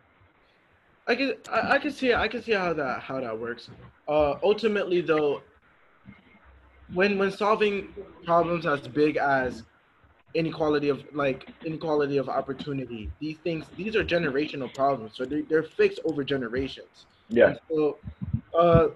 I 1.06 1.14
can 1.14 1.34
I, 1.50 1.72
I 1.72 1.78
can 1.78 1.90
see 1.90 2.12
I 2.12 2.28
can 2.28 2.42
see 2.42 2.52
how 2.52 2.72
that 2.74 3.00
how 3.02 3.20
that 3.20 3.38
works. 3.38 3.70
Uh, 4.06 4.34
ultimately, 4.42 5.00
though, 5.00 5.42
when 6.92 7.18
when 7.18 7.30
solving 7.30 7.88
problems 8.24 8.66
as 8.66 8.86
big 8.86 9.16
as 9.16 9.62
inequality 10.34 10.90
of 10.90 11.02
like 11.14 11.48
inequality 11.64 12.18
of 12.18 12.28
opportunity, 12.28 13.10
these 13.20 13.38
things 13.38 13.64
these 13.76 13.96
are 13.96 14.04
generational 14.04 14.72
problems, 14.74 15.12
so 15.16 15.24
they, 15.24 15.40
they're 15.42 15.62
fixed 15.62 16.00
over 16.04 16.22
generations. 16.22 17.06
Yeah. 17.28 17.48
And 17.48 17.58
so, 17.70 17.98
uh, 18.58 18.88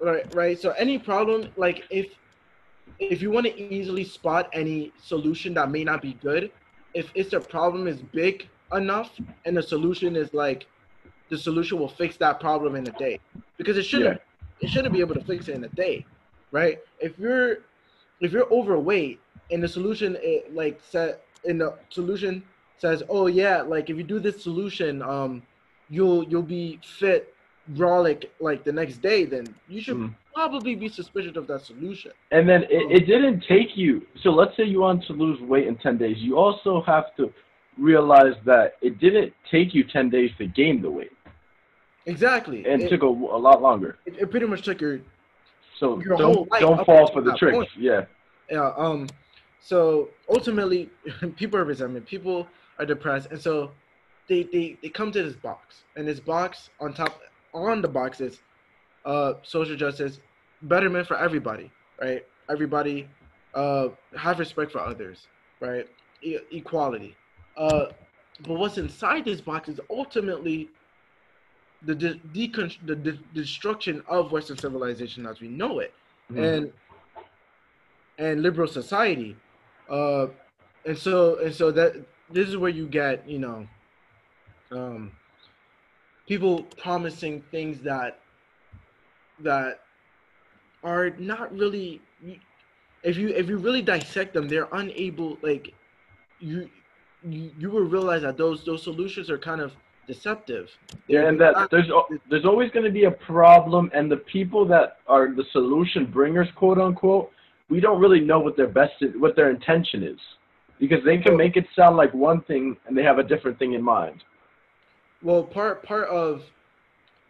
right, 0.00 0.34
right. 0.34 0.58
So 0.58 0.70
any 0.70 0.98
problem, 0.98 1.48
like 1.56 1.84
if 1.90 2.06
if 2.98 3.22
you 3.22 3.30
want 3.30 3.46
to 3.46 3.74
easily 3.74 4.04
spot 4.04 4.48
any 4.52 4.92
solution 5.02 5.54
that 5.54 5.70
may 5.70 5.84
not 5.84 6.02
be 6.02 6.14
good, 6.14 6.50
if 6.94 7.10
it's 7.14 7.32
a 7.32 7.40
problem 7.40 7.86
is 7.86 8.00
big 8.00 8.48
enough 8.72 9.12
and 9.44 9.56
the 9.56 9.62
solution 9.62 10.16
is 10.16 10.32
like 10.34 10.66
the 11.28 11.38
solution 11.38 11.78
will 11.78 11.88
fix 11.88 12.16
that 12.16 12.40
problem 12.40 12.74
in 12.76 12.86
a 12.86 12.92
day. 12.92 13.20
Because 13.56 13.76
it 13.76 13.84
shouldn't 13.84 14.20
it 14.60 14.68
shouldn't 14.70 14.94
be 14.94 15.00
able 15.00 15.14
to 15.14 15.24
fix 15.24 15.48
it 15.48 15.54
in 15.54 15.64
a 15.64 15.68
day 15.68 16.04
right? 16.50 16.78
If 17.00 17.18
you're 17.18 17.58
if 18.20 18.32
you're 18.32 18.50
overweight 18.52 19.20
and 19.50 19.62
the 19.62 19.68
solution 19.68 20.16
it, 20.20 20.54
like 20.54 20.80
set 20.82 21.22
in 21.44 21.58
the 21.58 21.74
solution 21.90 22.42
says 22.78 23.02
oh 23.08 23.26
yeah 23.26 23.62
like 23.62 23.90
if 23.90 23.96
you 23.96 24.02
do 24.02 24.18
this 24.18 24.42
solution 24.42 25.02
um 25.02 25.42
you'll 25.88 26.24
you'll 26.24 26.42
be 26.42 26.80
fit 26.82 27.34
brolic 27.74 28.26
like 28.40 28.62
the 28.64 28.72
next 28.72 28.98
day 28.98 29.24
then 29.24 29.44
you 29.68 29.80
should 29.80 29.96
Mhm. 29.96 30.14
probably 30.32 30.74
be 30.76 30.88
suspicious 30.88 31.36
of 31.36 31.46
that 31.48 31.62
solution 31.62 32.12
And 32.30 32.48
then 32.48 32.62
it, 32.64 32.84
it 32.96 33.06
didn't 33.06 33.40
take 33.48 33.76
you. 33.76 34.06
So 34.22 34.30
let's 34.30 34.56
say 34.56 34.64
you 34.64 34.80
want 34.80 35.04
to 35.06 35.12
lose 35.12 35.40
weight 35.40 35.66
in 35.66 35.76
10 35.76 35.96
days. 35.98 36.18
You 36.18 36.36
also 36.38 36.82
have 36.82 37.06
to 37.16 37.32
realize 37.78 38.34
that 38.44 38.76
it 38.82 38.98
didn't 39.00 39.32
take 39.50 39.74
you 39.74 39.82
10 39.84 40.10
days 40.10 40.30
to 40.38 40.46
gain 40.46 40.80
the 40.82 40.90
weight. 40.90 41.12
exactly 42.06 42.64
And 42.66 42.82
it, 42.82 42.88
took 42.88 43.02
a, 43.02 43.06
a 43.06 43.40
lot 43.48 43.60
longer. 43.62 43.98
it, 44.06 44.14
it 44.18 44.30
pretty 44.30 44.46
much 44.46 44.62
took 44.62 44.80
your 44.80 45.00
So 45.78 46.00
Your 46.00 46.16
don't 46.16 46.50
life 46.50 46.60
don't 46.60 46.84
fall 46.86 47.06
for 47.12 47.20
the 47.22 47.32
tricks. 47.36 47.56
point. 47.56 47.68
Yeah. 47.78 48.04
Yeah. 48.50 48.72
Um. 48.76 49.08
So 49.60 50.08
ultimately, 50.28 50.88
people 51.36 51.58
are 51.60 51.64
resentment. 51.64 52.06
People 52.06 52.46
are 52.78 52.86
depressed, 52.86 53.28
and 53.32 53.40
so 53.40 53.72
they 54.28 54.44
they 54.54 54.78
they 54.82 54.88
come 54.88 55.10
to 55.12 55.22
this 55.22 55.34
box, 55.48 55.82
and 55.96 56.06
this 56.06 56.20
box 56.20 56.70
on 56.80 56.92
top 56.94 57.12
on 57.56 57.82
the 57.82 57.88
boxes 57.88 58.42
uh 59.04 59.34
social 59.42 59.76
justice, 59.76 60.20
betterment 60.62 61.06
for 61.06 61.16
everybody, 61.18 61.72
right? 62.00 62.22
Everybody, 62.50 63.08
uh, 63.54 63.88
have 64.16 64.38
respect 64.38 64.72
for 64.72 64.80
others, 64.80 65.28
right? 65.60 65.86
E- 66.22 66.38
equality. 66.52 67.16
Uh, 67.56 67.86
but 68.40 68.54
what's 68.54 68.78
inside 68.78 69.24
this 69.24 69.40
box 69.40 69.68
is 69.68 69.80
ultimately 69.90 70.70
the 71.82 71.94
de- 71.94 72.20
decon- 72.34 72.86
the 72.86 72.96
de- 72.96 73.22
destruction 73.32 74.02
of 74.08 74.32
Western 74.32 74.56
civilization 74.58 75.26
as 75.26 75.40
we 75.40 75.48
know 75.48 75.78
it 75.80 75.94
Mhm. 76.30 76.38
and 76.42 76.72
and 78.18 78.42
liberal 78.42 78.68
society 78.68 79.36
uh 79.88 80.26
and 80.84 80.96
so 80.98 81.38
and 81.40 81.54
so 81.54 81.70
that 81.70 81.92
this 82.30 82.48
is 82.48 82.56
where 82.56 82.70
you 82.70 82.88
get 82.88 83.28
you 83.28 83.38
know 83.38 83.66
um 84.70 85.12
people 86.26 86.62
promising 86.82 87.42
things 87.50 87.80
that 87.80 88.20
that 89.40 89.80
are 90.82 91.10
not 91.18 91.52
really 91.52 92.00
if 93.02 93.16
you 93.16 93.28
if 93.28 93.48
you 93.48 93.58
really 93.58 93.82
dissect 93.82 94.34
them 94.34 94.48
they're 94.48 94.68
unable 94.72 95.38
like 95.42 95.72
you 96.40 96.68
you, 97.22 97.50
you 97.58 97.70
will 97.70 97.84
realize 97.84 98.22
that 98.22 98.36
those 98.36 98.64
those 98.64 98.82
solutions 98.82 99.30
are 99.30 99.38
kind 99.38 99.60
of 99.60 99.72
deceptive 100.06 100.70
Yeah, 101.08 101.28
and 101.28 101.40
that 101.40 101.68
there's 101.70 101.90
there's 102.30 102.44
always 102.44 102.70
going 102.70 102.84
to 102.84 102.92
be 102.92 103.04
a 103.04 103.10
problem, 103.10 103.90
and 103.92 104.10
the 104.10 104.18
people 104.18 104.64
that 104.66 104.98
are 105.08 105.34
the 105.34 105.44
solution 105.52 106.06
bringers, 106.06 106.48
quote 106.54 106.78
unquote, 106.78 107.30
we 107.68 107.80
don't 107.80 108.00
really 108.00 108.20
know 108.20 108.38
what 108.38 108.56
their 108.56 108.68
best 108.68 108.94
what 109.16 109.34
their 109.36 109.50
intention 109.50 110.02
is, 110.02 110.18
because 110.78 111.04
they 111.04 111.18
can 111.18 111.36
make 111.36 111.56
it 111.56 111.66
sound 111.74 111.96
like 111.96 112.12
one 112.14 112.40
thing 112.42 112.76
and 112.86 112.96
they 112.96 113.02
have 113.02 113.18
a 113.18 113.24
different 113.24 113.58
thing 113.58 113.72
in 113.72 113.82
mind. 113.82 114.22
Well 115.26 115.44
part 115.44 115.84
part 115.84 116.08
of 116.08 116.44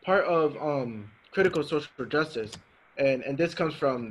part 0.04 0.24
of 0.26 0.56
um 0.58 1.10
critical 1.32 1.62
social 1.64 1.96
justice 1.96 2.46
and 2.86 3.12
and 3.12 3.26
this 3.28 3.44
comes 3.44 3.64
from 3.64 4.02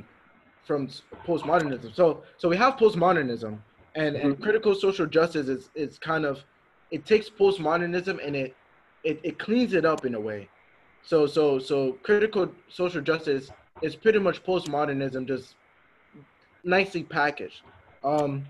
from 0.64 0.88
postmodernism. 1.26 1.94
So 1.94 2.24
so 2.38 2.48
we 2.48 2.56
have 2.56 2.76
postmodernism 2.76 3.62
and 3.94 4.16
and 4.16 4.34
Mhm. 4.34 4.42
critical 4.42 4.74
social 4.74 5.06
justice 5.06 5.48
is 5.48 5.70
is 5.74 5.98
kind 5.98 6.24
of 6.26 6.44
it 6.90 7.06
takes 7.06 7.30
postmodernism 7.30 8.18
and 8.26 8.36
it 8.36 8.58
it, 9.04 9.20
it 9.24 9.38
cleans 9.38 9.74
it 9.74 9.84
up 9.86 10.04
in 10.04 10.14
a 10.14 10.20
way. 10.20 10.50
So 11.02 11.26
so 11.26 11.58
so 11.58 11.94
critical 12.04 12.44
social 12.68 13.02
justice 13.02 13.44
is 13.82 13.96
pretty 13.96 14.18
much 14.18 14.38
postmodernism 14.44 15.26
just 15.26 15.56
nicely 16.64 17.04
packaged. 17.04 17.62
Um 18.02 18.48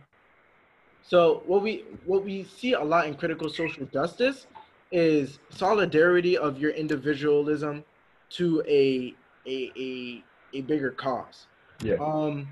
so 1.03 1.43
what 1.47 1.62
we 1.62 1.84
what 2.05 2.24
we 2.24 2.45
see 2.45 2.72
a 2.72 2.82
lot 2.82 3.07
in 3.07 3.14
critical 3.14 3.49
social 3.49 3.87
justice 3.87 4.47
is 4.93 5.39
solidarity 5.51 6.39
of 6.39 6.59
your 6.59 6.70
individualism 6.70 7.84
to 8.30 8.62
a 8.66 9.14
a 9.47 9.72
a, 9.76 10.24
a 10.55 10.61
bigger 10.62 10.91
cause. 10.91 11.47
Yeah. 11.82 11.97
Um. 12.01 12.49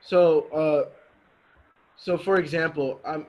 So 0.00 0.42
uh, 0.52 0.90
so 1.96 2.18
for 2.18 2.38
example, 2.38 3.00
I'm 3.06 3.26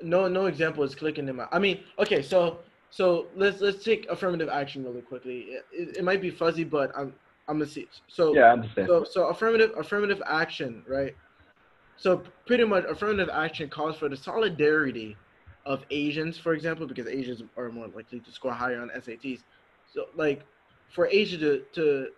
no 0.00 0.28
no 0.28 0.46
example 0.46 0.84
is 0.84 0.94
clicking 0.94 1.28
in 1.28 1.36
my. 1.36 1.46
I 1.52 1.58
mean, 1.58 1.80
okay, 1.98 2.22
so 2.22 2.58
so 2.90 3.26
let's 3.36 3.60
let's 3.60 3.84
take 3.84 4.06
affirmative 4.08 4.48
action 4.48 4.84
really 4.84 5.02
quickly. 5.02 5.40
It, 5.40 5.66
it, 5.72 5.96
it 5.98 6.04
might 6.04 6.20
be 6.20 6.30
fuzzy, 6.30 6.64
but 6.64 6.92
I'm 6.96 7.12
I'm 7.48 7.58
gonna 7.58 7.70
see. 7.70 7.88
So 8.08 8.34
Yeah, 8.34 8.44
I 8.44 8.52
understand. 8.52 8.88
so 8.88 9.04
so 9.04 9.26
affirmative 9.28 9.72
affirmative 9.76 10.22
action, 10.26 10.82
right? 10.88 11.14
So 11.96 12.22
pretty 12.46 12.64
much 12.64 12.84
affirmative 12.84 13.28
action 13.32 13.68
calls 13.68 13.96
for 13.96 14.08
the 14.08 14.16
solidarity 14.16 15.16
of 15.66 15.84
Asians, 15.90 16.38
for 16.38 16.54
example, 16.54 16.86
because 16.86 17.06
Asians 17.06 17.42
are 17.56 17.70
more 17.70 17.88
likely 17.88 18.20
to 18.20 18.32
score 18.32 18.52
higher 18.52 18.80
on 18.80 18.90
SATs. 18.90 19.42
So 19.92 20.06
like 20.14 20.42
for 20.90 21.08
Asia 21.10 21.38
to 21.38 21.62
to 21.74 22.08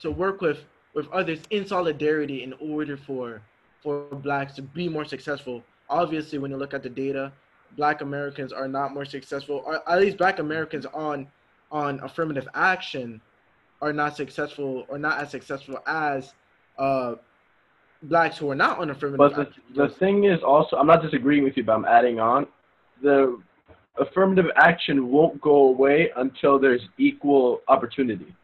to 0.00 0.10
work 0.10 0.40
with 0.40 0.64
with 0.94 1.08
others 1.10 1.40
in 1.50 1.66
solidarity 1.66 2.42
in 2.42 2.54
order 2.60 2.96
for 2.96 3.42
for 3.82 4.04
blacks 4.10 4.54
to 4.54 4.62
be 4.62 4.88
more 4.88 5.04
successful. 5.04 5.62
Obviously, 5.88 6.38
when 6.38 6.50
you 6.50 6.56
look 6.56 6.74
at 6.74 6.82
the 6.82 6.88
data, 6.90 7.32
black 7.76 8.00
Americans 8.00 8.52
are 8.52 8.68
not 8.68 8.92
more 8.92 9.04
successful, 9.04 9.62
or 9.64 9.80
at 9.88 10.00
least 10.00 10.16
black 10.18 10.38
Americans 10.38 10.86
on 10.86 11.26
on 11.70 12.00
affirmative 12.00 12.48
action 12.54 13.20
are 13.80 13.92
not 13.92 14.16
successful 14.16 14.84
or 14.88 14.98
not 14.98 15.18
as 15.20 15.30
successful 15.30 15.78
as 15.86 16.34
uh, 16.78 17.14
blacks 18.02 18.38
who 18.38 18.50
are 18.50 18.54
not 18.54 18.78
on 18.78 18.90
affirmative 18.90 19.18
But 19.18 19.34
the, 19.36 19.42
action. 19.42 19.62
the 19.74 19.88
thing 19.88 20.24
is 20.24 20.42
also, 20.42 20.76
I'm 20.76 20.86
not 20.86 21.02
disagreeing 21.02 21.44
with 21.44 21.56
you, 21.56 21.64
but 21.64 21.74
I'm 21.74 21.84
adding 21.84 22.18
on. 22.18 22.46
The 23.02 23.40
affirmative 23.98 24.46
action 24.56 25.08
won't 25.08 25.40
go 25.40 25.68
away 25.68 26.10
until 26.16 26.58
there's 26.58 26.82
equal 26.98 27.60
opportunity. 27.68 28.34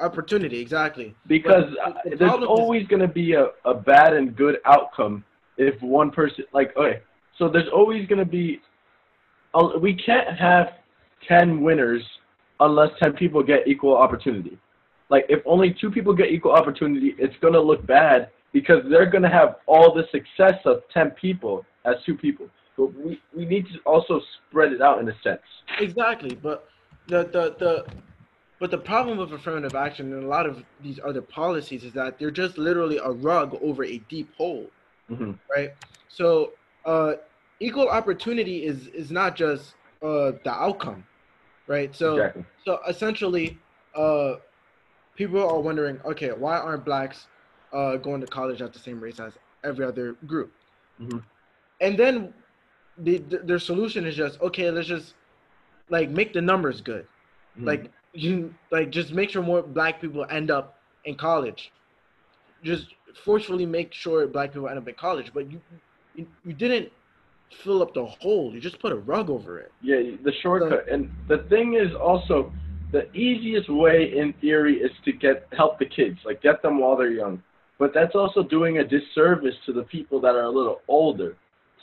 opportunity, 0.00 0.60
exactly. 0.60 1.14
Because 1.26 1.64
But 1.84 2.02
the 2.04 2.14
uh, 2.14 2.16
there's 2.18 2.44
always 2.46 2.86
going 2.88 3.02
to 3.02 3.08
be 3.08 3.34
a, 3.34 3.48
a 3.64 3.74
bad 3.74 4.14
and 4.14 4.34
good 4.34 4.58
outcome 4.64 5.24
if 5.56 5.80
one 5.82 6.10
person, 6.10 6.44
like, 6.52 6.76
okay, 6.76 7.00
so 7.38 7.48
there's 7.48 7.68
always 7.72 8.06
going 8.08 8.18
to 8.18 8.24
be, 8.24 8.60
we 9.80 9.94
can't 9.94 10.36
have 10.36 10.74
10 11.28 11.62
winners 11.62 12.02
unless 12.60 12.90
10 13.02 13.12
people 13.14 13.42
get 13.42 13.66
equal 13.66 13.96
opportunity. 13.96 14.58
Like, 15.08 15.26
if 15.28 15.42
only 15.44 15.76
two 15.78 15.90
people 15.90 16.14
get 16.14 16.30
equal 16.30 16.52
opportunity, 16.52 17.14
it's 17.18 17.36
going 17.40 17.52
to 17.52 17.60
look 17.60 17.86
bad 17.86 18.30
because 18.52 18.82
they're 18.90 19.10
going 19.10 19.22
to 19.22 19.28
have 19.28 19.56
all 19.66 19.94
the 19.94 20.04
success 20.10 20.58
of 20.64 20.82
10 20.92 21.10
people 21.10 21.64
as 21.84 21.96
two 22.06 22.16
people. 22.16 22.48
But 22.76 22.94
we, 22.94 23.20
we 23.36 23.44
need 23.44 23.66
to 23.66 23.78
also 23.84 24.20
spread 24.48 24.72
it 24.72 24.80
out 24.80 25.00
in 25.00 25.08
a 25.08 25.14
sense. 25.22 25.40
Exactly, 25.78 26.34
but 26.34 26.64
the 27.06 27.24
the 27.24 27.56
the 27.58 27.86
but 28.58 28.70
the 28.70 28.78
problem 28.78 29.18
with 29.18 29.32
affirmative 29.32 29.74
action 29.74 30.12
and 30.12 30.24
a 30.24 30.28
lot 30.28 30.46
of 30.46 30.64
these 30.80 31.00
other 31.04 31.22
policies 31.22 31.84
is 31.84 31.92
that 31.94 32.18
they're 32.18 32.30
just 32.30 32.58
literally 32.58 32.98
a 32.98 33.10
rug 33.10 33.56
over 33.60 33.84
a 33.84 33.98
deep 33.98 34.32
hole, 34.36 34.70
hmm 35.08 35.32
right? 35.54 35.70
So 36.08 36.52
uh, 36.84 37.14
equal 37.60 37.88
opportunity 37.88 38.64
is 38.64 38.88
is 38.88 39.10
not 39.10 39.36
just 39.36 39.74
uh, 40.02 40.32
the 40.44 40.52
outcome, 40.52 41.04
right? 41.66 41.94
So 41.94 42.16
exactly. 42.16 42.44
so 42.64 42.78
essentially, 42.88 43.58
uh, 43.94 44.34
people 45.16 45.40
are 45.40 45.60
wondering, 45.60 46.00
okay, 46.04 46.30
why 46.30 46.58
aren't 46.58 46.84
blacks 46.84 47.28
uh, 47.72 47.96
going 47.96 48.20
to 48.20 48.26
college 48.26 48.62
at 48.62 48.72
the 48.72 48.78
same 48.78 49.00
rates 49.00 49.20
as 49.20 49.36
every 49.64 49.84
other 49.84 50.14
group? 50.26 50.52
Mhm. 51.00 51.22
And 51.80 51.98
then 51.98 52.34
the, 52.98 53.18
th- 53.18 53.42
their 53.44 53.58
solution 53.58 54.06
is 54.06 54.14
just, 54.16 54.40
okay, 54.40 54.70
let's 54.70 54.88
just 54.88 55.14
like 55.88 56.10
make 56.10 56.32
the 56.32 56.40
numbers 56.40 56.80
good. 56.80 57.06
Mhm. 57.58 57.66
Like 57.66 57.90
you 58.12 58.54
like 58.70 58.90
just 58.90 59.12
make 59.12 59.30
sure 59.30 59.42
more 59.42 59.62
black 59.62 60.00
people 60.00 60.26
end 60.30 60.50
up 60.50 60.78
in 61.04 61.14
college. 61.16 61.72
just 62.62 62.86
forcefully 63.24 63.66
make 63.66 63.92
sure 63.92 64.26
black 64.26 64.52
people 64.52 64.68
end 64.68 64.78
up 64.78 64.86
in 64.88 64.94
college, 64.94 65.32
but 65.34 65.50
you 65.50 65.60
you, 66.14 66.26
you 66.44 66.52
didn't 66.52 66.92
fill 67.64 67.82
up 67.82 67.92
the 67.94 68.04
hole. 68.04 68.52
You 68.54 68.60
just 68.60 68.78
put 68.78 68.92
a 68.92 68.96
rug 68.96 69.28
over 69.30 69.58
it. 69.58 69.72
Yeah, 69.82 70.16
the 70.22 70.32
shortcut. 70.42 70.88
And 70.88 71.10
the 71.28 71.38
thing 71.48 71.74
is 71.74 71.94
also 71.94 72.52
the 72.92 73.10
easiest 73.16 73.68
way 73.68 74.16
in 74.16 74.32
theory 74.40 74.76
is 74.76 74.90
to 75.04 75.12
get 75.12 75.46
help 75.56 75.78
the 75.78 75.86
kids, 75.86 76.18
like 76.24 76.40
get 76.42 76.62
them 76.62 76.78
while 76.78 76.96
they're 76.96 77.10
young. 77.10 77.42
But 77.78 77.92
that's 77.94 78.14
also 78.14 78.42
doing 78.42 78.78
a 78.78 78.84
disservice 78.84 79.54
to 79.66 79.72
the 79.72 79.82
people 79.82 80.20
that 80.20 80.34
are 80.34 80.44
a 80.44 80.50
little 80.50 80.80
older. 80.88 81.36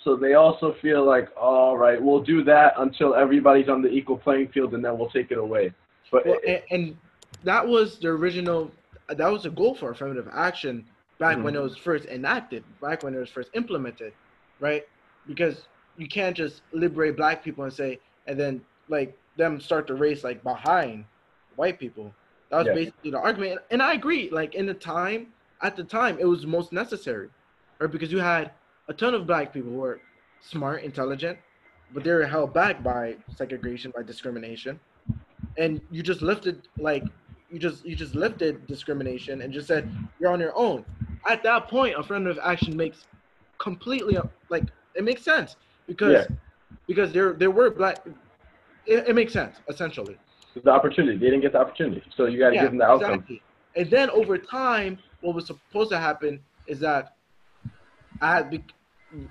So 0.04 0.16
they 0.16 0.34
also 0.34 0.76
feel 0.82 1.06
like, 1.06 1.30
all 1.36 1.78
right, 1.78 2.02
we'll 2.02 2.22
do 2.22 2.43
that 2.45 2.74
until 2.78 3.16
everybody's 3.16 3.68
on 3.68 3.82
the 3.82 3.89
equal 3.89 4.18
playing 4.18 4.47
field, 4.50 4.74
and 4.74 4.84
then 4.84 4.97
we'll 4.97 5.10
take 5.10 5.32
it 5.32 5.38
away. 5.38 5.74
But 6.12 6.26
Well, 6.26 6.39
it, 6.43 6.66
and, 6.72 6.82
and 6.88 6.97
that 7.43 7.68
was 7.68 8.00
the 8.00 8.10
original. 8.10 8.72
That 9.10 9.32
was 9.32 9.43
the 9.43 9.50
goal 9.50 9.76
for 9.76 9.91
affirmative 9.91 10.30
action 10.34 10.86
back 11.18 11.38
when 11.38 11.54
mm-hmm. 11.54 11.58
it 11.58 11.64
was 11.64 11.78
first 11.78 12.06
enacted, 12.06 12.64
back 12.82 13.04
when 13.04 13.14
it 13.14 13.20
was 13.20 13.30
first 13.30 13.50
implemented, 13.54 14.14
right? 14.60 14.88
Because 15.28 15.64
you 15.97 16.08
can't 16.08 16.36
just 16.36 16.62
liberate 16.72 17.18
black 17.18 17.43
people 17.43 17.66
and 17.66 17.74
say, 17.74 18.00
and 18.28 18.39
then 18.39 18.62
like 18.88 19.18
them 19.36 19.60
start 19.60 19.88
to 19.88 19.95
race 19.95 20.24
like 20.24 20.41
behind 20.43 21.06
white 21.56 21.80
people. 21.80 22.14
That 22.50 22.58
was 22.60 22.68
Yeah. 22.68 22.74
basically 22.74 23.12
the 23.12 23.20
argument, 23.20 23.62
and 23.70 23.82
I 23.82 23.93
agree. 23.93 24.30
Like 24.30 24.56
in 24.56 24.66
the 24.66 24.74
time, 24.74 25.34
at 25.62 25.76
the 25.76 25.84
time, 25.84 26.18
it 26.20 26.26
was 26.26 26.45
most 26.45 26.72
necessary, 26.72 27.30
right? 27.80 27.91
Because 27.91 28.12
you 28.12 28.20
had 28.20 28.52
a 28.89 28.93
ton 28.93 29.13
of 29.13 29.25
black 29.25 29.53
people 29.53 29.71
who 29.71 29.77
were 29.77 30.01
smart, 30.41 30.83
intelligent, 30.83 31.37
but 31.93 32.03
they 32.03 32.11
were 32.11 32.25
held 32.25 32.53
back 32.53 32.83
by 32.83 33.15
segregation, 33.35 33.93
by 33.95 34.03
discrimination, 34.03 34.79
and 35.57 35.79
you 35.91 36.03
just 36.03 36.21
lifted 36.21 36.67
like 36.77 37.03
you 37.49 37.59
just 37.59 37.85
you 37.85 37.95
just 37.95 38.15
lifted 38.15 38.65
discrimination 38.67 39.41
and 39.41 39.53
just 39.53 39.67
said 39.67 39.89
you're 40.19 40.31
on 40.31 40.39
your 40.39 40.55
own. 40.55 40.83
At 41.29 41.43
that 41.43 41.67
point, 41.67 41.97
affirmative 41.97 42.39
action 42.43 42.75
makes 42.75 43.05
completely 43.59 44.17
like 44.49 44.63
it 44.95 45.03
makes 45.03 45.23
sense 45.23 45.55
because 45.87 46.13
Yeah. 46.13 46.35
because 46.87 47.13
there 47.13 47.33
there 47.33 47.51
were 47.51 47.69
black. 47.69 48.05
It, 48.85 49.07
it 49.09 49.15
makes 49.15 49.33
sense 49.33 49.57
essentially. 49.67 50.17
the 50.63 50.71
opportunity, 50.71 51.17
they 51.17 51.25
didn't 51.25 51.41
get 51.41 51.53
the 51.53 51.59
opportunity. 51.59 52.03
So 52.17 52.25
you 52.25 52.39
got 52.39 52.49
to 52.49 52.55
give 52.55 52.71
them 52.71 52.79
the 52.79 52.85
outcome. 52.85 53.13
Exactly. 53.13 53.41
And 53.75 53.89
then 53.91 54.09
over 54.09 54.37
time, 54.37 54.97
what 55.21 55.35
was 55.35 55.45
supposed 55.45 55.91
to 55.91 55.99
happen 55.99 56.39
is 56.65 56.79
that 56.79 57.15
I 58.21 58.35
had, 58.35 58.63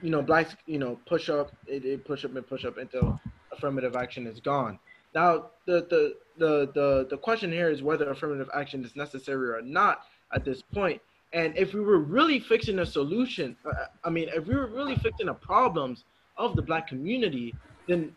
you 0.03 0.11
know, 0.11 0.23
blacks, 0.23 0.57
you 0.67 0.79
know, 0.79 0.99
push 1.07 1.29
up, 1.29 1.53
it, 1.67 1.85
it 1.85 2.05
push 2.05 2.25
up 2.25 2.35
and 2.35 2.47
push 2.47 2.65
up 2.65 2.79
until 2.79 3.21
affirmative 3.53 3.97
action 3.97 4.27
is 4.27 4.41
gone. 4.41 4.79
Now, 5.15 5.47
the, 5.67 5.87
the 5.89 6.17
the 6.39 6.71
the 6.75 7.07
the 7.11 7.17
question 7.17 7.51
here 7.51 7.71
is 7.71 7.83
whether 7.83 8.11
affirmative 8.11 8.49
action 8.55 8.85
is 8.85 8.95
necessary 8.97 9.49
or 9.51 9.63
not 9.63 10.03
at 10.33 10.45
this 10.45 10.63
point. 10.63 11.01
And 11.33 11.57
if 11.57 11.75
we 11.75 11.81
were 11.81 11.99
really 11.99 12.41
fixing 12.41 12.79
a 12.79 12.87
solution, 12.87 13.57
uh, 13.65 13.87
I 14.05 14.11
mean, 14.11 14.29
if 14.35 14.47
we 14.47 14.55
were 14.55 14.67
really 14.67 14.97
fixing 14.97 15.27
the 15.27 15.35
problems 15.35 16.05
of 16.37 16.57
the 16.57 16.63
black 16.63 16.87
community, 16.89 17.55
then 17.87 18.15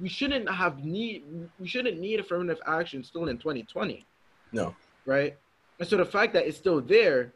we 0.00 0.08
shouldn't 0.08 0.48
have 0.50 0.84
need 0.84 1.24
we 1.58 1.68
shouldn't 1.68 1.98
need 1.98 2.20
affirmative 2.20 2.60
action 2.66 3.04
still 3.04 3.28
in 3.28 3.38
2020 3.38 4.04
No. 4.52 4.74
right? 5.06 5.36
And 5.78 5.88
so 5.88 5.96
the 5.96 6.04
fact 6.04 6.32
that 6.34 6.46
it's 6.46 6.56
still 6.56 6.80
there 6.80 7.32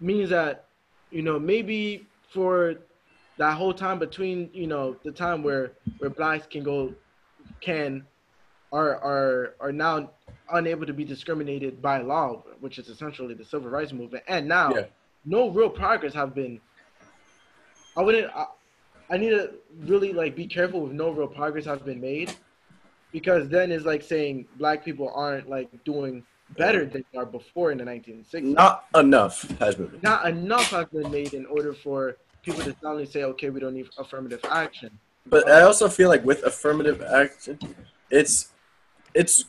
means 0.00 0.30
that, 0.30 0.66
you 1.10 1.22
know, 1.22 1.38
maybe 1.38 2.06
for 2.34 2.74
that 3.38 3.54
whole 3.56 3.72
time 3.72 3.98
between, 3.98 4.50
you 4.52 4.66
know, 4.66 4.96
the 5.04 5.12
time 5.12 5.42
where 5.42 5.72
where 5.98 6.10
blacks 6.10 6.46
can 6.46 6.62
go 6.62 6.92
can 7.60 8.04
are 8.72 8.96
are 8.96 9.54
are 9.60 9.72
now 9.72 10.10
unable 10.52 10.84
to 10.84 10.92
be 10.92 11.04
discriminated 11.04 11.80
by 11.80 11.98
law, 12.02 12.42
which 12.60 12.78
is 12.78 12.88
essentially 12.88 13.32
the 13.34 13.44
civil 13.44 13.70
rights 13.70 13.92
movement, 13.92 14.24
and 14.28 14.46
now 14.46 14.74
Yeah. 14.74 14.86
no 15.24 15.48
real 15.48 15.70
progress 15.70 16.12
have 16.14 16.34
been. 16.34 16.60
I 17.96 18.02
wouldn't. 18.02 18.30
I, 18.34 18.46
I 19.10 19.16
need 19.16 19.30
to 19.30 19.52
really 19.80 20.12
like 20.12 20.34
be 20.34 20.46
careful 20.46 20.80
with 20.80 20.92
no 20.92 21.10
real 21.10 21.28
progress 21.28 21.64
have 21.66 21.84
been 21.84 22.00
made, 22.00 22.34
because 23.12 23.48
then 23.48 23.70
it's 23.70 23.84
like 23.84 24.02
saying 24.02 24.46
black 24.58 24.84
people 24.84 25.10
aren't 25.14 25.48
like 25.48 25.68
doing 25.84 26.24
better 26.58 26.84
than 26.84 27.04
they 27.12 27.18
are 27.18 27.26
before 27.26 27.70
in 27.72 27.78
the 27.78 27.84
1960s. 27.84 28.42
Not 28.42 28.84
enough 28.94 29.42
has 29.58 29.74
been. 29.76 29.98
Not 30.02 30.26
enough 30.28 30.70
has 30.70 30.86
been 30.86 31.10
made 31.10 31.34
in 31.34 31.46
order 31.46 31.72
for 31.72 32.16
people 32.44 32.62
to 32.62 32.74
suddenly 32.80 33.06
say, 33.06 33.24
okay, 33.24 33.50
we 33.50 33.60
don't 33.60 33.74
need 33.74 33.88
affirmative 33.98 34.40
action. 34.50 34.90
But 35.26 35.48
I 35.48 35.62
also 35.62 35.88
feel 35.88 36.08
like 36.10 36.24
with 36.24 36.42
affirmative 36.44 37.02
action, 37.02 37.58
it's 38.10 38.52
it's 39.14 39.46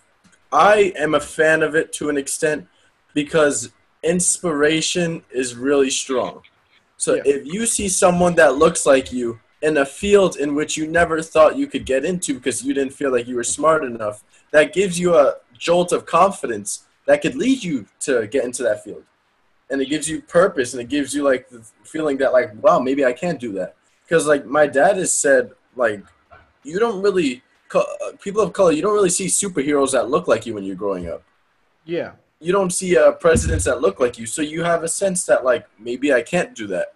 I 0.51 0.93
am 0.95 1.15
a 1.15 1.19
fan 1.19 1.63
of 1.63 1.75
it 1.75 1.91
to 1.93 2.09
an 2.09 2.17
extent 2.17 2.67
because 3.13 3.71
inspiration 4.03 5.23
is 5.31 5.55
really 5.55 5.89
strong. 5.89 6.41
So 6.97 7.15
Yeah. 7.15 7.23
if 7.25 7.45
you 7.45 7.65
see 7.65 7.89
someone 7.89 8.35
that 8.35 8.55
looks 8.55 8.85
like 8.85 9.11
you 9.11 9.39
in 9.61 9.77
a 9.77 9.85
field 9.85 10.37
in 10.37 10.55
which 10.55 10.77
you 10.77 10.87
never 10.87 11.21
thought 11.21 11.57
you 11.57 11.67
could 11.67 11.85
get 11.85 12.05
into 12.05 12.35
because 12.35 12.63
you 12.63 12.73
didn't 12.73 12.93
feel 12.93 13.11
like 13.11 13.27
you 13.27 13.35
were 13.35 13.43
smart 13.43 13.83
enough, 13.83 14.23
that 14.51 14.73
gives 14.73 14.99
you 14.99 15.15
a 15.15 15.35
jolt 15.57 15.91
of 15.91 16.05
confidence 16.05 16.85
that 17.07 17.21
could 17.21 17.35
lead 17.35 17.63
you 17.63 17.85
to 17.99 18.27
get 18.27 18.45
into 18.45 18.63
that 18.63 18.83
field. 18.83 19.03
And 19.69 19.81
it 19.81 19.89
gives 19.89 20.07
you 20.07 20.21
purpose 20.21 20.73
and 20.73 20.81
it 20.81 20.89
gives 20.89 21.13
you 21.13 21.23
like 21.23 21.49
the 21.49 21.65
feeling 21.83 22.17
that 22.17 22.33
like, 22.33 22.51
wow, 22.63 22.79
maybe 22.79 23.03
I 23.03 23.13
can 23.13 23.37
do 23.37 23.51
that. 23.53 23.75
Because 24.03 24.27
like 24.27 24.45
my 24.45 24.67
dad 24.67 24.97
has 24.97 25.13
said 25.13 25.51
like 25.75 26.03
you 26.63 26.79
don't 26.79 27.01
really 27.01 27.43
uh, 27.73 27.83
people 28.21 28.41
of 28.41 28.53
color 28.53 28.71
you 28.71 28.81
don't 28.81 28.93
really 28.93 29.09
see 29.09 29.25
superheroes 29.25 29.91
that 29.91 30.09
look 30.09 30.27
like 30.27 30.45
you 30.45 30.53
when 30.53 30.63
you're 30.63 30.75
growing 30.75 31.09
up. 31.09 31.23
Yeah. 31.85 32.11
you 32.39 32.51
don't 32.51 32.71
see 32.71 32.97
uh, 32.97 33.11
presidents 33.13 33.65
that 33.65 33.81
look 33.81 33.99
like 33.99 34.17
you. 34.17 34.25
So 34.25 34.41
you 34.41 34.63
have 34.63 34.83
a 34.83 34.87
sense 34.87 35.25
that 35.25 35.43
like 35.43 35.67
maybe 35.79 36.13
i 36.13 36.21
can't 36.21 36.55
do 36.55 36.67
that. 36.67 36.93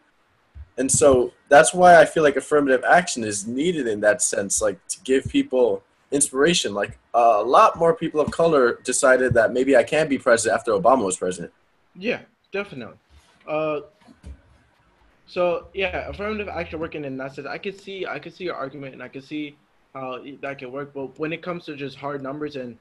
And 0.78 0.90
so 0.90 1.34
that's 1.50 1.74
why 1.74 2.00
i 2.00 2.06
feel 2.06 2.24
like 2.24 2.36
affirmative 2.36 2.84
action 2.88 3.24
is 3.24 3.48
needed 3.48 3.88
in 3.88 4.00
that 4.02 4.22
sense 4.22 4.62
like 4.62 4.80
to 4.88 4.98
give 5.04 5.26
people 5.26 5.84
inspiration. 6.12 6.74
Like 6.74 6.98
a 7.14 7.44
lot 7.44 7.78
more 7.78 7.94
people 7.96 8.22
of 8.22 8.32
color 8.32 8.80
decided 8.84 9.34
that 9.34 9.54
maybe 9.54 9.76
i 9.76 9.84
can 9.84 10.08
be 10.08 10.18
president 10.18 10.58
after 10.58 10.72
obama 10.72 11.04
was 11.04 11.18
president. 11.18 11.52
Yeah, 11.96 12.22
definitely. 12.52 12.98
Uh, 13.48 13.82
so 15.28 15.68
yeah, 15.74 16.10
affirmative 16.10 16.48
action 16.48 16.80
working 16.80 17.06
in 17.06 17.18
that 17.18 17.36
sense, 17.36 17.48
I 17.48 17.58
could 17.58 17.80
see, 17.80 18.06
I 18.06 18.20
could 18.20 18.34
see 18.34 18.46
your 18.46 18.56
argument, 18.56 18.94
and 18.94 19.04
I 19.04 19.08
could 19.08 19.24
see 19.24 19.56
how 19.94 20.24
that 20.42 20.60
could 20.60 20.72
work. 20.72 20.94
But 20.94 21.18
when 21.20 21.34
it 21.34 21.42
comes 21.42 21.66
to 21.66 21.76
just 21.76 21.98
hard 21.98 22.22
numbers 22.22 22.56
and 22.56 22.78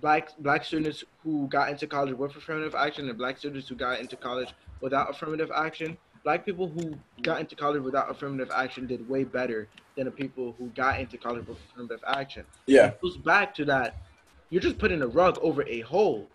black 0.00 0.30
black 0.38 0.64
students 0.64 1.04
who 1.22 1.46
got 1.48 1.68
into 1.70 1.86
college 1.86 2.16
with 2.16 2.34
affirmative 2.36 2.74
action 2.74 3.08
and 3.08 3.18
black 3.18 3.38
students 3.38 3.68
who 3.68 3.74
got 3.74 4.00
into 4.00 4.16
college 4.16 4.48
without 4.80 5.10
affirmative 5.10 5.50
action, 5.54 5.96
black 6.24 6.44
people 6.44 6.68
who 6.68 6.94
got 7.22 7.40
into 7.40 7.56
college 7.56 7.82
without 7.82 8.10
affirmative 8.10 8.50
action 8.54 8.86
did 8.86 9.08
way 9.08 9.24
better 9.24 9.68
than 9.96 10.04
the 10.04 10.10
people 10.10 10.54
who 10.58 10.68
got 10.68 11.00
into 11.00 11.18
college 11.18 11.46
with 11.46 11.58
affirmative 11.70 12.02
action 12.06 12.44
yeah 12.66 12.86
it 12.86 13.00
goes 13.00 13.16
back 13.18 13.54
to 13.54 13.64
that 13.64 13.96
you're 14.50 14.62
just 14.62 14.78
putting 14.78 15.02
a 15.02 15.06
rug 15.06 15.38
over 15.42 15.66
a 15.66 15.80
hole 15.80 16.28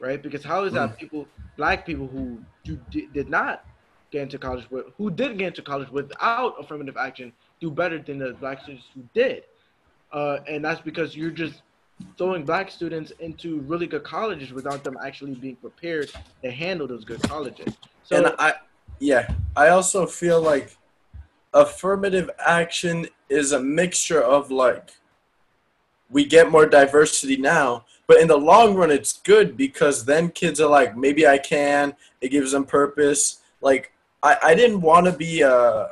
right? 0.00 0.22
Because 0.22 0.44
how 0.44 0.64
is 0.64 0.72
that 0.74 0.98
people 0.98 1.26
black 1.56 1.84
people 1.84 2.06
who 2.06 2.38
do, 2.64 2.78
did, 2.90 3.12
did 3.12 3.28
not 3.28 3.64
get 4.10 4.22
into 4.22 4.38
college 4.38 4.70
with 4.70 4.86
who 4.96 5.10
did 5.10 5.38
get 5.38 5.48
into 5.48 5.62
college 5.62 5.88
without 5.90 6.54
affirmative 6.58 6.96
action 6.96 7.32
do 7.60 7.70
better 7.70 7.98
than 7.98 8.18
the 8.18 8.32
black 8.34 8.62
students 8.62 8.86
who 8.94 9.02
did. 9.14 9.44
Uh, 10.12 10.38
and 10.48 10.64
that's 10.64 10.80
because 10.80 11.16
you're 11.16 11.30
just 11.30 11.62
throwing 12.16 12.44
black 12.44 12.70
students 12.70 13.12
into 13.18 13.60
really 13.60 13.86
good 13.86 14.04
colleges 14.04 14.52
without 14.52 14.84
them 14.84 14.96
actually 15.04 15.34
being 15.34 15.56
prepared 15.56 16.10
to 16.42 16.50
handle 16.50 16.86
those 16.86 17.04
good 17.04 17.20
colleges. 17.22 17.74
So 18.04 18.16
and 18.16 18.34
I, 18.38 18.54
yeah, 19.00 19.28
I 19.56 19.68
also 19.68 20.06
feel 20.06 20.40
like 20.40 20.76
affirmative 21.52 22.30
action 22.38 23.06
is 23.28 23.52
a 23.52 23.60
mixture 23.60 24.22
of 24.22 24.50
like 24.50 24.90
we 26.10 26.24
get 26.24 26.50
more 26.50 26.66
diversity 26.66 27.36
now, 27.36 27.84
but 28.08 28.20
in 28.20 28.26
the 28.26 28.36
long 28.36 28.74
run, 28.74 28.90
it's 28.90 29.20
good 29.20 29.56
because 29.56 30.06
then 30.06 30.30
kids 30.30 30.60
are 30.60 30.68
like, 30.68 30.96
maybe 30.96 31.26
I 31.26 31.36
can. 31.38 31.94
It 32.22 32.30
gives 32.30 32.52
them 32.52 32.64
purpose. 32.64 33.42
Like 33.60 33.92
I, 34.22 34.36
I 34.42 34.54
didn't 34.54 34.80
want 34.80 35.06
to 35.06 35.12
be 35.12 35.42
a 35.42 35.90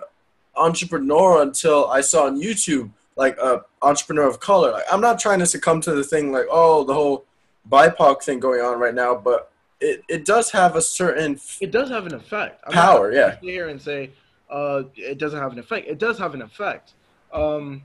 entrepreneur 0.56 1.42
until 1.42 1.88
I 1.88 2.00
saw 2.00 2.24
on 2.26 2.40
YouTube 2.40 2.90
like 3.16 3.36
a 3.38 3.62
entrepreneur 3.82 4.26
of 4.26 4.40
color. 4.40 4.72
Like, 4.72 4.84
I'm 4.90 5.02
not 5.02 5.20
trying 5.20 5.38
to 5.40 5.46
succumb 5.46 5.82
to 5.82 5.94
the 5.94 6.02
thing 6.02 6.32
like 6.32 6.46
oh 6.50 6.84
the 6.84 6.94
whole 6.94 7.26
BIPOC 7.70 8.22
thing 8.22 8.40
going 8.40 8.60
on 8.60 8.80
right 8.80 8.94
now, 8.94 9.14
but 9.14 9.52
it, 9.80 10.02
it 10.08 10.24
does 10.24 10.50
have 10.50 10.74
a 10.74 10.82
certain 10.82 11.38
it 11.60 11.70
does 11.70 11.90
have 11.90 12.06
an 12.06 12.14
effect. 12.14 12.62
I'm 12.66 12.72
power. 12.72 13.12
Yeah. 13.12 13.38
here 13.40 13.68
and 13.68 13.80
say 13.80 14.10
uh, 14.50 14.84
it 14.96 15.18
doesn't 15.18 15.40
have 15.40 15.52
an 15.52 15.58
effect. 15.58 15.86
It 15.86 15.98
does 15.98 16.18
have 16.18 16.32
an 16.32 16.40
effect, 16.40 16.94
um, 17.32 17.82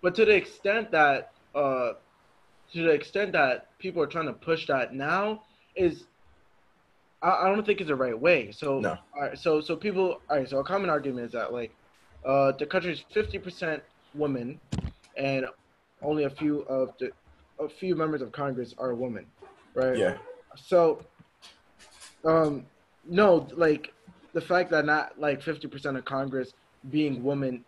but 0.00 0.14
to 0.14 0.24
the 0.24 0.34
extent 0.34 0.92
that 0.92 1.32
uh, 1.56 1.94
to 2.72 2.82
the 2.82 2.90
extent 2.90 3.32
that 3.32 3.78
people 3.78 4.02
are 4.02 4.06
trying 4.06 4.26
to 4.26 4.32
push 4.32 4.66
that 4.66 4.94
now 4.94 5.42
is, 5.76 6.04
I, 7.22 7.42
I 7.42 7.48
don't 7.48 7.64
think 7.64 7.80
it's 7.80 7.88
the 7.88 7.96
right 7.96 8.18
way. 8.18 8.50
So 8.52 8.78
No. 8.80 8.98
right, 9.18 9.38
so 9.38 9.60
so 9.60 9.76
people 9.76 10.20
all 10.28 10.38
right. 10.38 10.48
So 10.48 10.58
a 10.58 10.64
common 10.64 10.90
argument 10.90 11.26
is 11.26 11.32
that 11.32 11.52
like 11.52 11.72
uh, 12.26 12.52
the 12.58 12.66
country 12.66 12.92
is 12.92 13.04
fifty 13.12 13.38
percent 13.38 13.82
women, 14.14 14.60
and 15.16 15.46
only 16.02 16.24
a 16.24 16.30
few 16.30 16.60
of 16.62 16.90
the 16.98 17.10
a 17.60 17.68
few 17.68 17.94
members 17.94 18.22
of 18.22 18.32
Congress 18.32 18.74
are 18.78 18.94
women, 18.94 19.26
right? 19.74 19.96
Yeah. 19.96 20.16
So 20.56 21.04
Um, 22.24 22.64
no, 23.04 23.48
like 23.56 23.92
the 24.32 24.40
fact 24.40 24.70
that 24.70 24.84
not 24.84 25.18
like 25.18 25.42
fifty 25.42 25.68
percent 25.68 25.96
of 25.96 26.04
Congress 26.04 26.52
being 26.90 27.22
women, 27.22 27.64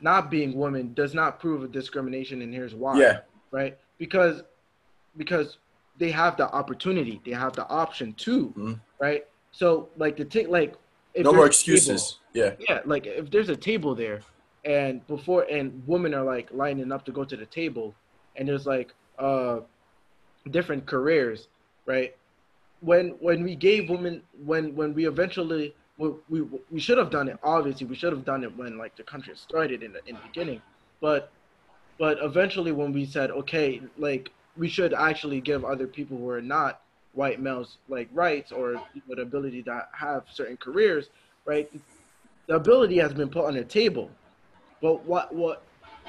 not 0.00 0.30
being 0.30 0.56
women, 0.56 0.94
does 0.94 1.14
not 1.14 1.38
prove 1.40 1.62
a 1.64 1.68
discrimination, 1.68 2.42
and 2.42 2.52
here's 2.52 2.74
why. 2.74 2.98
Yeah. 2.98 3.18
Right. 3.52 3.76
Because 4.00 4.42
because 5.16 5.58
they 5.98 6.10
have 6.10 6.36
the 6.36 6.48
opportunity, 6.60 7.20
they 7.24 7.32
have 7.44 7.52
the 7.52 7.66
option 7.68 8.14
to. 8.14 8.36
Mhm. 8.56 8.80
Right. 8.98 9.26
So 9.52 9.88
like 9.96 10.16
the 10.16 10.24
take 10.24 10.48
like. 10.48 10.74
if 11.14 11.24
no 11.24 11.32
more 11.32 11.46
excuses. 11.46 12.18
Yeah. 12.32 12.50
table- 12.50 12.64
yeah, 12.68 12.80
like 12.94 13.04
if 13.06 13.30
there's 13.30 13.50
a 13.50 13.56
table 13.70 13.94
there, 13.94 14.20
and 14.64 15.06
before 15.06 15.42
and 15.50 15.82
women 15.86 16.14
are 16.14 16.24
like 16.24 16.48
lining 16.52 16.90
up 16.92 17.04
to 17.06 17.12
go 17.12 17.24
to 17.24 17.36
the 17.36 17.46
table, 17.46 17.94
and 18.36 18.48
there's 18.48 18.66
like 18.66 18.94
uh 19.18 19.58
different 20.50 20.86
careers, 20.86 21.48
right? 21.86 22.16
When 22.80 23.04
when 23.26 23.42
we 23.42 23.54
gave 23.68 23.90
women 23.90 24.22
when 24.50 24.74
when 24.74 24.94
we 24.94 25.06
eventually 25.06 25.74
we 25.98 26.06
we, 26.30 26.40
we 26.70 26.80
should 26.80 26.96
have 27.02 27.10
done 27.10 27.28
it. 27.28 27.36
Obviously, 27.42 27.86
we 27.86 27.96
should 27.96 28.12
have 28.16 28.24
done 28.24 28.42
it 28.44 28.56
when 28.56 28.78
like 28.78 28.96
the 28.96 29.02
country 29.02 29.34
started 29.36 29.82
in 29.82 29.92
the 29.92 30.00
in 30.06 30.14
the 30.14 30.22
beginning, 30.22 30.62
but 31.00 31.30
but 32.00 32.16
eventually 32.22 32.72
when 32.72 32.92
we 32.92 33.04
said 33.04 33.30
okay, 33.30 33.80
like 33.98 34.32
we 34.56 34.68
should 34.68 34.92
actually 34.94 35.40
give 35.40 35.64
other 35.64 35.86
people 35.86 36.16
who 36.16 36.28
are 36.30 36.40
not 36.40 36.80
white 37.12 37.40
males 37.40 37.76
like 37.88 38.08
rights 38.12 38.50
or 38.50 38.72
you 38.94 39.02
know, 39.06 39.14
the 39.14 39.22
ability 39.22 39.62
to 39.62 39.86
have 39.92 40.24
certain 40.32 40.56
careers, 40.56 41.10
right? 41.44 41.70
The 42.46 42.56
ability 42.56 42.96
has 42.98 43.12
been 43.12 43.28
put 43.28 43.44
on 43.44 43.54
the 43.54 43.64
table, 43.64 44.10
but 44.80 45.04
what 45.04 45.32
what 45.32 45.62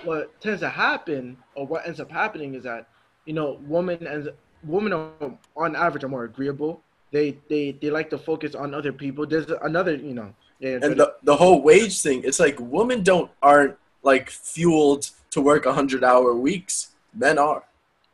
what 0.06 0.42
tends 0.42 0.62
to 0.62 0.70
happen 0.70 1.38
or 1.56 1.68
what 1.68 1.86
ends 1.86 2.00
up 2.00 2.10
happening 2.10 2.56
is 2.56 2.64
that 2.64 2.88
you 3.26 3.34
know 3.34 3.60
women 3.68 4.08
and 4.08 4.32
women 4.64 4.94
are 4.94 5.12
on 5.58 5.76
average 5.76 6.06
are 6.06 6.10
more 6.10 6.24
agreeable. 6.24 6.82
They 7.12 7.38
they 7.50 7.74
they 7.74 7.90
like 7.90 8.10
to 8.12 8.18
focus 8.18 8.56
on 8.56 8.74
other 8.74 8.94
people. 8.94 9.28
There's 9.28 9.52
another 9.62 9.96
you 9.96 10.14
know 10.14 10.34
And 10.62 10.98
the, 10.98 11.16
the 11.24 11.36
whole 11.36 11.62
wage 11.62 12.02
thing, 12.02 12.24
it's 12.24 12.40
like 12.40 12.58
women 12.60 13.04
don't 13.04 13.30
aren't 13.44 13.76
like 14.04 14.30
fueled 14.30 15.12
to 15.32 15.42
work 15.42 15.66
hundred 15.66 16.04
hour 16.04 16.34
weeks. 16.36 16.90
Men 17.14 17.38
are. 17.38 17.64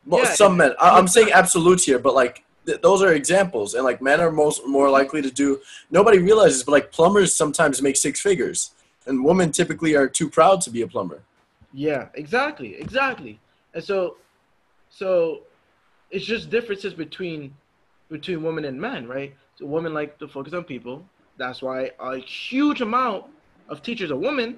Mo- 0.06 0.20
Yeah, 0.20 0.34
Some 0.34 0.58
men. 0.58 0.74
I, 0.80 0.98
I'm 0.98 1.08
saying 1.08 1.32
absolutes 1.32 1.84
here, 1.86 2.00
but 2.00 2.16
like 2.16 2.44
th- 2.66 2.82
those 2.82 3.02
are 3.04 3.14
examples, 3.14 3.74
and 3.76 3.84
like 3.84 4.02
men 4.02 4.22
are 4.22 4.32
most 4.32 4.66
more 4.66 4.90
likely 4.90 5.22
to 5.22 5.30
do. 5.32 5.60
Nobody 5.92 6.20
realizes, 6.20 6.64
but 6.64 6.72
like 6.72 6.92
plumbers 6.92 7.36
sometimes 7.36 7.82
make 7.82 7.98
six 7.98 8.22
figures, 8.22 8.72
and 9.06 9.24
women 9.24 9.52
typically 9.52 9.96
are 9.96 10.08
too 10.08 10.30
proud 10.30 10.62
to 10.62 10.70
be 10.70 10.82
a 10.82 10.88
plumber. 10.88 11.22
Yeah, 11.74 12.08
exactly, 12.16 12.76
exactly. 12.76 13.40
And 13.74 13.84
so, 13.84 14.16
so 14.90 15.42
it's 16.10 16.26
just 16.26 16.50
differences 16.50 16.94
between 16.94 17.54
between 18.10 18.42
women 18.42 18.66
and 18.66 18.80
men, 18.80 19.08
right? 19.08 19.36
So 19.56 19.66
women 19.66 19.94
like 19.94 20.18
to 20.20 20.28
focus 20.28 20.54
on 20.54 20.64
people. 20.64 21.04
That's 21.38 21.62
why 21.62 21.92
a 22.00 22.18
huge 22.18 22.82
amount 22.82 23.26
of 23.70 23.84
teachers 23.84 24.10
are 24.12 24.16
women. 24.16 24.58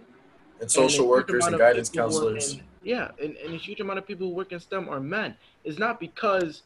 And 0.61 0.69
social 0.69 1.05
a 1.05 1.07
huge 1.07 1.09
workers 1.09 1.45
and 1.45 1.57
guidance 1.57 1.89
people 1.89 2.09
who 2.09 2.15
work 2.25 2.33
counselors. 2.35 2.53
in- 2.55 2.63
yeah, 2.83 3.11
and, 3.21 3.35
and 3.37 3.53
a 3.53 3.57
huge 3.57 3.79
amount 3.81 3.99
of 3.99 4.07
people 4.07 4.27
who 4.27 4.33
work 4.33 4.51
in 4.51 4.59
STEM 4.59 4.89
are 4.89 4.99
men. 4.99 5.35
It's 5.63 5.79
not 5.79 5.99
because 5.99 6.63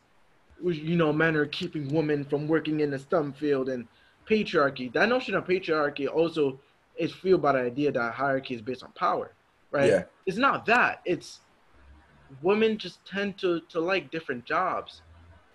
you 0.63 0.95
know 0.95 1.11
men 1.11 1.35
are 1.35 1.45
keeping 1.47 1.93
women 1.93 2.23
from 2.23 2.47
working 2.47 2.79
in 2.81 2.91
the 2.91 2.99
STEM 2.99 3.33
field 3.33 3.69
and 3.69 3.87
patriarchy. 4.29 4.91
That 4.93 5.09
notion 5.09 5.35
of 5.35 5.45
patriarchy 5.45 6.07
also 6.07 6.59
is 6.97 7.11
fueled 7.11 7.41
by 7.41 7.53
the 7.53 7.59
idea 7.61 7.91
that 7.91 8.13
hierarchy 8.13 8.53
is 8.53 8.61
based 8.61 8.83
on 8.83 8.91
power, 8.93 9.33
right? 9.71 9.89
Yeah. 9.89 10.03
It's 10.25 10.37
not 10.37 10.65
that. 10.67 11.01
It's 11.05 11.39
women 12.41 12.77
just 12.77 13.03
tend 13.05 13.37
to 13.39 13.61
to 13.69 13.79
like 13.79 14.11
different 14.11 14.45
jobs, 14.45 15.01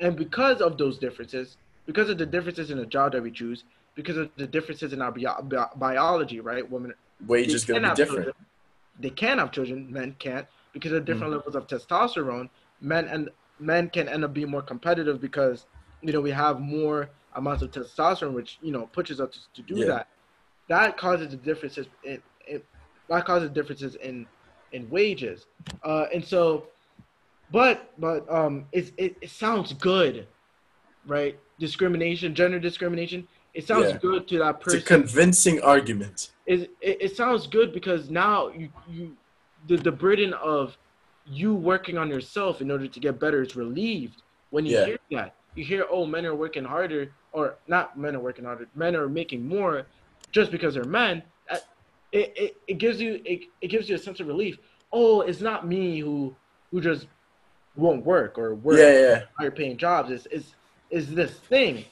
and 0.01 0.17
because 0.17 0.61
of 0.61 0.77
those 0.79 0.99
differences, 0.99 1.57
because 1.87 2.11
of 2.11 2.19
the 2.19 2.27
differences 2.27 2.71
in 2.71 2.79
the 2.79 2.87
job 2.87 3.13
that 3.13 3.23
we 3.23 3.31
choose, 3.31 3.65
because 3.95 4.17
of 4.17 4.31
the 4.37 4.47
differences 4.47 4.93
in 4.93 5.01
our 5.01 5.13
bio- 5.13 5.43
bi- 5.43 5.71
biology, 5.77 6.41
right? 6.41 6.69
Women 6.69 6.93
Wage 7.27 7.49
they 7.49 7.55
is 7.55 7.65
going 7.65 7.83
to 7.83 7.89
be 7.91 7.95
different. 7.95 8.35
They 9.01 9.11
can 9.11 9.39
have 9.39 9.53
children. 9.53 9.91
Men 9.93 10.17
can't 10.19 10.47
because 10.73 10.93
of 10.93 11.05
different 11.05 11.33
Mm-hmm. 11.33 11.39
levels 11.49 11.57
of 11.57 11.67
testosterone. 11.67 12.49
Men 12.81 13.07
and 13.09 13.31
men 13.59 13.91
can 13.91 14.09
end 14.09 14.25
up 14.25 14.33
being 14.35 14.51
more 14.51 14.63
competitive 14.63 15.21
because 15.21 15.67
you 16.03 16.13
know 16.13 16.21
we 16.21 16.31
have 16.31 16.61
more 16.61 17.11
amounts 17.35 17.63
of 17.63 17.71
testosterone, 17.71 18.33
which 18.35 18.59
you 18.63 18.73
know 18.73 18.87
pushes 18.87 19.21
us 19.21 19.31
to, 19.55 19.63
to 19.63 19.75
do 19.75 19.81
Yeah. 19.81 19.87
that. 19.87 20.09
That 20.69 20.97
causes 20.97 21.31
the 21.31 21.37
differences. 21.37 21.89
In, 22.05 22.23
in, 22.47 22.63
that 23.09 23.25
causes 23.25 23.51
differences 23.51 23.95
in 23.97 24.27
in 24.73 24.89
wages, 24.91 25.47
uh, 25.83 26.07
and 26.13 26.25
so, 26.25 26.69
but 27.51 27.93
but 27.99 28.31
um, 28.33 28.67
it's, 28.73 28.93
it 28.99 29.17
it 29.23 29.31
sounds 29.31 29.73
good, 29.73 30.29
right? 31.07 31.39
Discrimination, 31.59 32.35
gender 32.35 32.61
discrimination. 32.61 33.27
It 33.59 33.67
sounds 33.67 33.91
Yeah. 33.91 33.99
good 33.99 34.29
to 34.29 34.39
that 34.39 34.61
person. 34.61 34.79
It's 34.79 34.89
a 34.91 34.95
convincing 34.99 35.61
argument. 35.63 36.31
it, 36.47 36.71
it, 36.81 36.97
it 37.07 37.17
sounds 37.17 37.49
good 37.49 37.73
because 37.73 38.09
now 38.09 38.49
you, 38.51 38.69
you 38.89 39.17
the, 39.67 39.77
the 39.77 39.91
burden 39.91 40.33
of 40.35 40.79
you 41.27 41.53
working 41.55 41.99
on 41.99 42.09
yourself 42.09 42.61
in 42.63 42.71
order 42.71 42.87
to 42.87 43.01
get 43.01 43.19
better 43.19 43.43
is 43.43 43.57
relieved 43.57 44.23
when 44.51 44.65
you 44.65 44.75
Yeah. 44.77 44.85
hear 44.87 44.99
that 45.11 45.35
you 45.57 45.65
hear 45.65 45.85
oh 45.91 46.07
men 46.07 46.25
are 46.25 46.37
working 46.37 46.65
harder 46.65 47.03
or 47.33 47.57
not 47.67 47.99
men 47.99 48.15
are 48.17 48.21
working 48.29 48.45
harder 48.45 48.67
men 48.77 48.95
are 48.95 49.09
making 49.09 49.41
more 49.57 49.75
just 50.31 50.51
because 50.53 50.73
they're 50.75 50.85
men 51.05 51.15
that- 51.51 51.65
it, 52.13 52.33
it, 52.45 52.51
it 52.69 52.77
gives 52.85 52.99
you 53.05 53.21
it, 53.33 53.41
it 53.61 53.69
gives 53.75 53.89
you 53.89 53.97
a 53.97 53.99
sense 54.07 54.19
of 54.21 54.27
relief 54.35 54.55
oh 54.93 55.21
it's 55.23 55.41
not 55.51 55.67
me 55.67 55.99
who 55.99 56.35
who 56.71 56.81
just 56.81 57.09
won't 57.75 58.03
work 58.07 58.39
or 58.39 58.55
work 58.55 58.79
Yeah, 58.79 58.93
yeah. 59.07 59.21
higher 59.39 59.51
paying 59.51 59.77
jobs 59.77 60.09
is 60.17 60.25
is 60.39 60.45
is 60.99 61.05
this 61.21 61.33
thing 61.53 61.85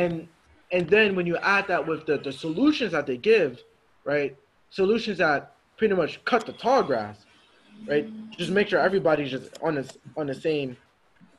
and 0.00 0.28
and 0.72 0.88
then 0.88 1.14
when 1.14 1.26
you 1.26 1.36
add 1.38 1.68
that 1.68 1.86
with 1.86 2.06
the, 2.06 2.18
the 2.18 2.32
solutions 2.32 2.92
that 2.92 3.06
they 3.06 3.16
give 3.16 3.62
right 4.04 4.36
solutions 4.70 5.18
that 5.18 5.54
pretty 5.76 5.94
much 5.94 6.24
cut 6.24 6.44
the 6.46 6.52
tall 6.52 6.82
grass 6.82 7.24
right 7.86 8.08
just 8.30 8.50
make 8.50 8.68
sure 8.68 8.80
everybody's 8.80 9.30
just 9.30 9.50
on 9.62 9.74
this 9.74 9.96
on 10.16 10.26
the 10.26 10.34
same 10.34 10.76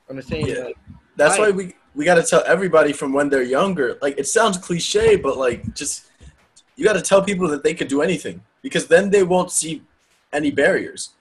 on 0.10 0.16
the 0.16 0.22
same 0.22 0.46
Yeah. 0.46 0.66
like, 0.66 0.78
That's 1.16 1.38
why 1.38 1.52
we 1.52 1.76
we 1.96 2.06
got 2.06 2.16
to 2.16 2.24
tell 2.24 2.44
everybody 2.48 2.92
from 2.92 3.14
when 3.14 3.30
they're 3.30 3.44
younger. 3.44 3.98
Like 4.02 4.18
it 4.18 4.28
sounds 4.28 4.58
cliche, 4.58 5.16
but 5.16 5.38
like 5.38 5.74
just 5.76 6.10
you 6.76 6.84
got 6.84 6.94
to 6.94 7.02
tell 7.02 7.22
people 7.22 7.48
that 7.50 7.64
they 7.64 7.74
could 7.74 7.88
do 7.88 8.02
anything 8.02 8.42
because 8.62 8.88
then 8.88 9.12
they 9.12 9.24
won't 9.24 9.52
see 9.52 9.84
any 10.32 10.50
barriers. 10.50 11.12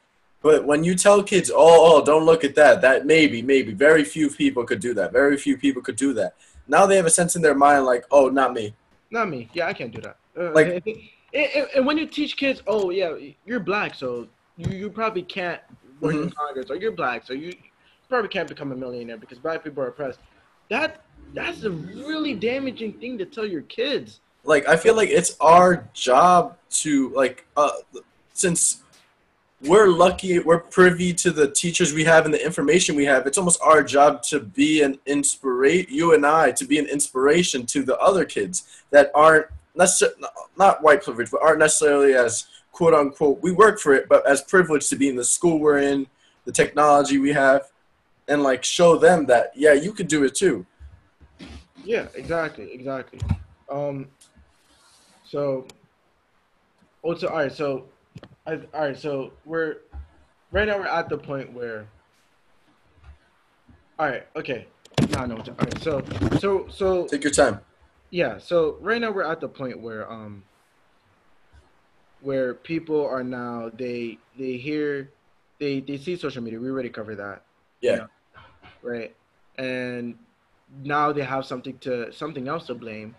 But 0.41 0.65
when 0.65 0.83
you 0.83 0.95
tell 0.95 1.23
kids, 1.23 1.51
"Oh, 1.55 1.79
oh, 1.89 2.05
don't 2.05 2.25
look 2.25 2.43
at 2.43 2.55
that. 2.57 2.81
That 2.81 3.07
maybe, 3.07 3.43
maybe 3.43 3.73
very 3.73 4.03
few 4.03 4.29
people 4.31 4.65
could 4.65 4.81
do 4.81 4.95
that. 4.95 5.13
Very 5.13 5.37
few 5.37 5.57
people 5.57 5.83
could 5.83 5.97
do 5.97 6.13
that." 6.15 6.35
Now 6.73 6.87
they 6.87 6.97
have 6.97 7.07
a 7.07 7.11
sense 7.21 7.37
in 7.37 7.43
their 7.43 7.55
mind 7.55 7.85
like, 7.85 8.05
"Oh, 8.11 8.27
not 8.41 8.51
me." 8.59 8.67
not 9.19 9.29
me. 9.29 9.41
Yeah 9.53 9.67
i 9.67 9.75
can't 9.79 9.93
do 9.97 10.01
that. 10.07 10.17
Uh, 10.39 10.51
Like- 10.59 10.69
and, 10.87 11.49
and- 11.59 11.69
and 11.77 11.83
when 11.89 11.97
you 12.01 12.07
teach 12.19 12.33
kids 12.43 12.59
oh 12.67 12.85
yeah 13.01 13.11
you're 13.49 13.61
black 13.73 13.91
so 14.03 14.09
you, 14.61 14.69
you 14.81 14.89
probably 15.01 15.23
can't 15.39 15.61
work 16.01 16.15
in 16.15 16.31
congress 16.31 16.67
or 16.73 16.77
you're 16.83 16.97
black 17.03 17.19
so 17.29 17.33
you 17.35 17.51
probably 18.09 18.31
can't 18.37 18.49
become 18.55 18.71
a 18.73 18.79
millionaire 18.85 19.19
because 19.25 19.39
black 19.47 19.63
people 19.65 19.83
are 19.85 19.89
oppressed. 19.95 20.19
That 20.75 20.91
that's 21.39 21.61
a 21.65 21.71
really 22.11 22.35
damaging 22.51 22.93
thing 23.01 23.13
to 23.19 23.27
tell 23.35 23.47
your 23.57 23.63
kids. 23.79 24.09
Like 24.53 24.65
i 24.75 24.77
feel 24.85 24.97
like 25.01 25.11
it's 25.21 25.33
our 25.41 25.71
job 26.09 26.57
to 26.83 26.93
like 27.23 27.37
uh 27.63 27.71
since 28.45 28.61
we're 29.65 29.89
lucky 29.89 30.39
we're 30.41 30.59
privy 30.59 31.13
to 31.13 31.31
the 31.31 31.51
teachers 31.51 31.93
we 31.93 32.05
have 32.05 32.25
and 32.25 32.35
the 32.35 32.45
information 32.45 32.97
we 32.97 33.05
have 33.05 33.27
it's 33.27 33.39
almost 33.39 33.61
our 33.63 33.83
job 33.83 34.23
to 34.23 34.41
be 34.41 34.83
an 34.83 34.99
inspiration 35.07 35.87
you 35.93 36.15
and 36.15 36.27
i 36.27 36.51
to 36.51 36.65
be 36.65 36.79
an 36.79 36.87
inspiration 36.87 37.65
to 37.65 37.83
the 37.83 37.97
other 37.99 38.25
kids 38.25 38.83
that 38.91 39.11
aren't 39.15 39.47
not 40.57 40.83
white 40.83 41.03
privilege 41.03 41.31
but 41.31 41.43
aren't 41.43 41.59
necessarily 41.59 42.15
as 42.15 42.47
quote 42.73 42.95
unquote 42.95 43.41
we 43.43 43.53
work 43.53 43.79
for 43.79 43.95
it 43.95 44.09
but 44.09 44.27
as 44.29 44.43
privileged 44.43 44.89
to 44.89 44.97
be 44.97 45.09
in 45.09 45.17
the 45.17 45.25
school 45.25 45.59
we're 45.59 45.79
in 45.79 46.07
the 46.45 46.53
technology 46.53 47.19
we 47.19 47.33
have 47.33 47.71
and 48.29 48.43
like 48.43 48.65
show 48.65 48.97
them 48.97 49.27
that 49.27 49.53
yeah 49.55 49.73
you 49.73 49.93
could 49.93 50.09
do 50.09 50.25
it 50.25 50.35
too 50.35 50.67
Yeah, 51.85 52.07
exactly, 52.15 52.73
exactly. 52.73 53.21
Um, 53.69 54.09
so, 55.25 55.67
also, 57.03 57.29
all 57.29 57.39
right, 57.39 57.53
so, 57.53 57.87
I, 58.47 58.55
all 58.75 58.81
right, 58.81 58.99
so 58.99 59.33
we're 59.45 59.77
right 60.51 60.67
now 60.67 60.79
we're 60.79 60.87
at 60.87 61.09
the 61.09 61.19
point 61.19 61.53
where, 61.53 61.87
all 63.99 64.09
right, 64.09 64.27
okay, 64.37 64.67
no, 65.11 65.27
no, 65.27 65.37
all 65.37 65.45
right, 65.59 65.83
so, 65.83 66.03
so, 66.39 66.67
so, 66.69 67.07
take 67.07 67.25
your 67.25 67.33
time 67.33 67.61
yeah, 68.11 68.39
so 68.39 68.77
right 68.81 69.01
now 69.01 69.11
we're 69.11 69.23
at 69.23 69.41
the 69.41 69.49
point 69.49 69.81
where, 69.81 70.11
um, 70.11 70.45
where 72.21 72.55
people 72.55 73.07
are 73.07 73.25
now 73.25 73.71
they 73.75 74.19
they 74.39 74.57
hear, 74.57 75.11
they 75.59 75.81
they 75.81 75.97
see 75.97 76.17
social 76.17 76.43
media. 76.43 76.61
We 76.61 76.71
already 76.71 76.91
covered 76.91 77.17
that 77.17 77.43
yeah 77.81 78.07
right? 78.83 79.15
And 79.57 80.17
now 80.83 81.13
they 81.13 81.23
have 81.23 81.47
something 81.47 81.79
to 81.79 82.13
something 82.13 82.49
else 82.49 82.67
to 82.67 82.75
blame, 82.75 83.15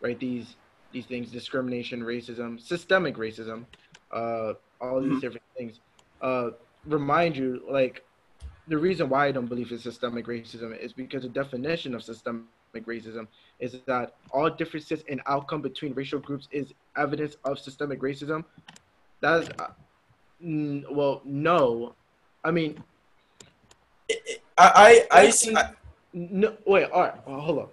right? 0.00 0.18
These 0.18 0.56
these 0.92 1.06
things: 1.06 1.30
discrimination, 1.30 2.02
racism, 2.02 2.60
systemic 2.60 3.16
racism, 3.16 3.64
uh, 4.12 4.54
all 4.80 5.00
these 5.00 5.20
different 5.20 5.42
things. 5.56 5.80
Uh, 6.20 6.50
remind 6.86 7.36
you, 7.36 7.62
like, 7.70 8.02
the 8.68 8.76
reason 8.76 9.08
why 9.08 9.26
I 9.26 9.32
don't 9.32 9.46
believe 9.46 9.70
in 9.70 9.78
systemic 9.78 10.26
racism 10.26 10.78
is 10.78 10.92
because 10.92 11.22
the 11.22 11.28
definition 11.28 11.94
of 11.94 12.02
systemic 12.02 12.44
racism 12.74 13.26
is 13.60 13.80
that 13.86 14.14
all 14.32 14.50
differences 14.50 15.02
in 15.08 15.20
outcome 15.26 15.62
between 15.62 15.94
racial 15.94 16.18
groups 16.18 16.48
is 16.50 16.72
evidence 16.96 17.36
of 17.44 17.58
systemic 17.58 18.00
racism. 18.00 18.44
That 19.20 19.42
is, 19.44 19.48
uh, 19.58 19.68
n- 20.42 20.84
well, 20.90 21.22
no. 21.24 21.94
I 22.44 22.50
mean, 22.50 22.82
I 24.58 25.06
I, 25.10 25.18
I, 25.20 25.30
see- 25.30 25.56
I 25.56 25.70
no. 26.12 26.56
Wait, 26.66 26.84
all 26.90 27.02
right, 27.02 27.26
well, 27.26 27.40
hold 27.40 27.58
on. 27.60 27.68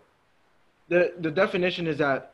The 0.90 1.14
the 1.20 1.32
definition 1.32 1.88
is 1.88 1.98
that 1.98 2.34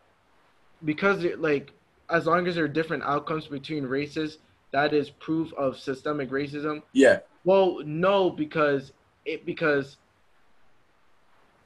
because 0.86 1.24
it, 1.24 1.40
like 1.42 1.72
as 2.10 2.26
long 2.26 2.48
as 2.48 2.56
there 2.56 2.64
are 2.66 2.68
different 2.70 3.04
outcomes 3.04 3.48
between 3.48 3.86
races, 3.86 4.40
that 4.72 4.94
is 4.94 5.10
proof 5.10 5.52
of 5.54 5.78
systemic 5.78 6.30
racism. 6.30 6.82
yeah. 6.94 7.20
Well, 7.46 7.80
no, 7.86 8.30
because 8.30 8.92
it 9.26 9.46
because 9.46 9.98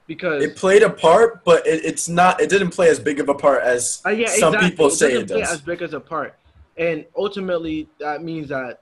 because 0.08 0.43
It 0.43 0.56
played 0.56 0.84
a 0.84 0.89
part, 0.89 1.43
but 1.43 1.66
it, 1.66 1.84
it's 1.86 2.08
not. 2.10 2.41
It 2.41 2.49
didn't 2.49 2.72
play 2.72 2.89
as 2.89 2.99
big 2.99 3.20
of 3.20 3.30
a 3.30 3.34
part 3.34 3.64
as 3.64 4.01
Uh, 4.06 4.10
yeah, 4.10 4.28
some 4.28 4.54
exactly. 4.54 4.70
people 4.70 4.89
say 4.89 5.10
doesn't 5.14 5.24
it 5.24 5.28
play 5.30 5.41
does. 5.41 5.54
as 5.54 5.62
big 5.62 5.82
as 5.82 5.93
a 5.93 5.99
part, 5.99 6.36
and 6.78 7.06
ultimately 7.18 7.89
that 7.99 8.24
means 8.24 8.49
that 8.49 8.82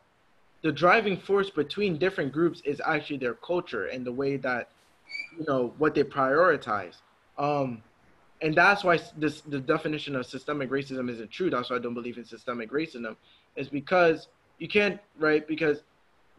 the 0.63 0.72
driving 0.72 1.17
force 1.17 1.49
between 1.49 1.97
different 1.97 2.32
groups 2.32 2.61
is 2.65 2.82
actually 2.86 3.17
their 3.17 3.36
culture 3.36 3.86
and 3.88 4.05
the 4.05 4.11
way 4.11 4.36
that 4.38 4.69
you 5.38 5.45
know 5.47 5.74
what 5.78 5.95
they 5.95 6.03
prioritize. 6.03 6.95
Um, 7.38 7.82
and 8.41 8.53
that's 8.55 8.84
why 8.84 8.99
this 9.17 9.41
the 9.41 9.59
definition 9.59 10.15
of 10.15 10.26
systemic 10.26 10.69
racism 10.69 11.09
isn't 11.09 11.32
true. 11.32 11.49
That's 11.49 11.69
why 11.69 11.78
I 11.78 11.80
don't 11.80 11.93
believe 11.93 12.17
in 12.17 12.26
systemic 12.26 12.72
racism. 12.72 13.15
Is 13.55 13.69
because 13.69 14.27
you 14.59 14.67
can't 14.67 14.99
right 15.19 15.47
because 15.47 15.83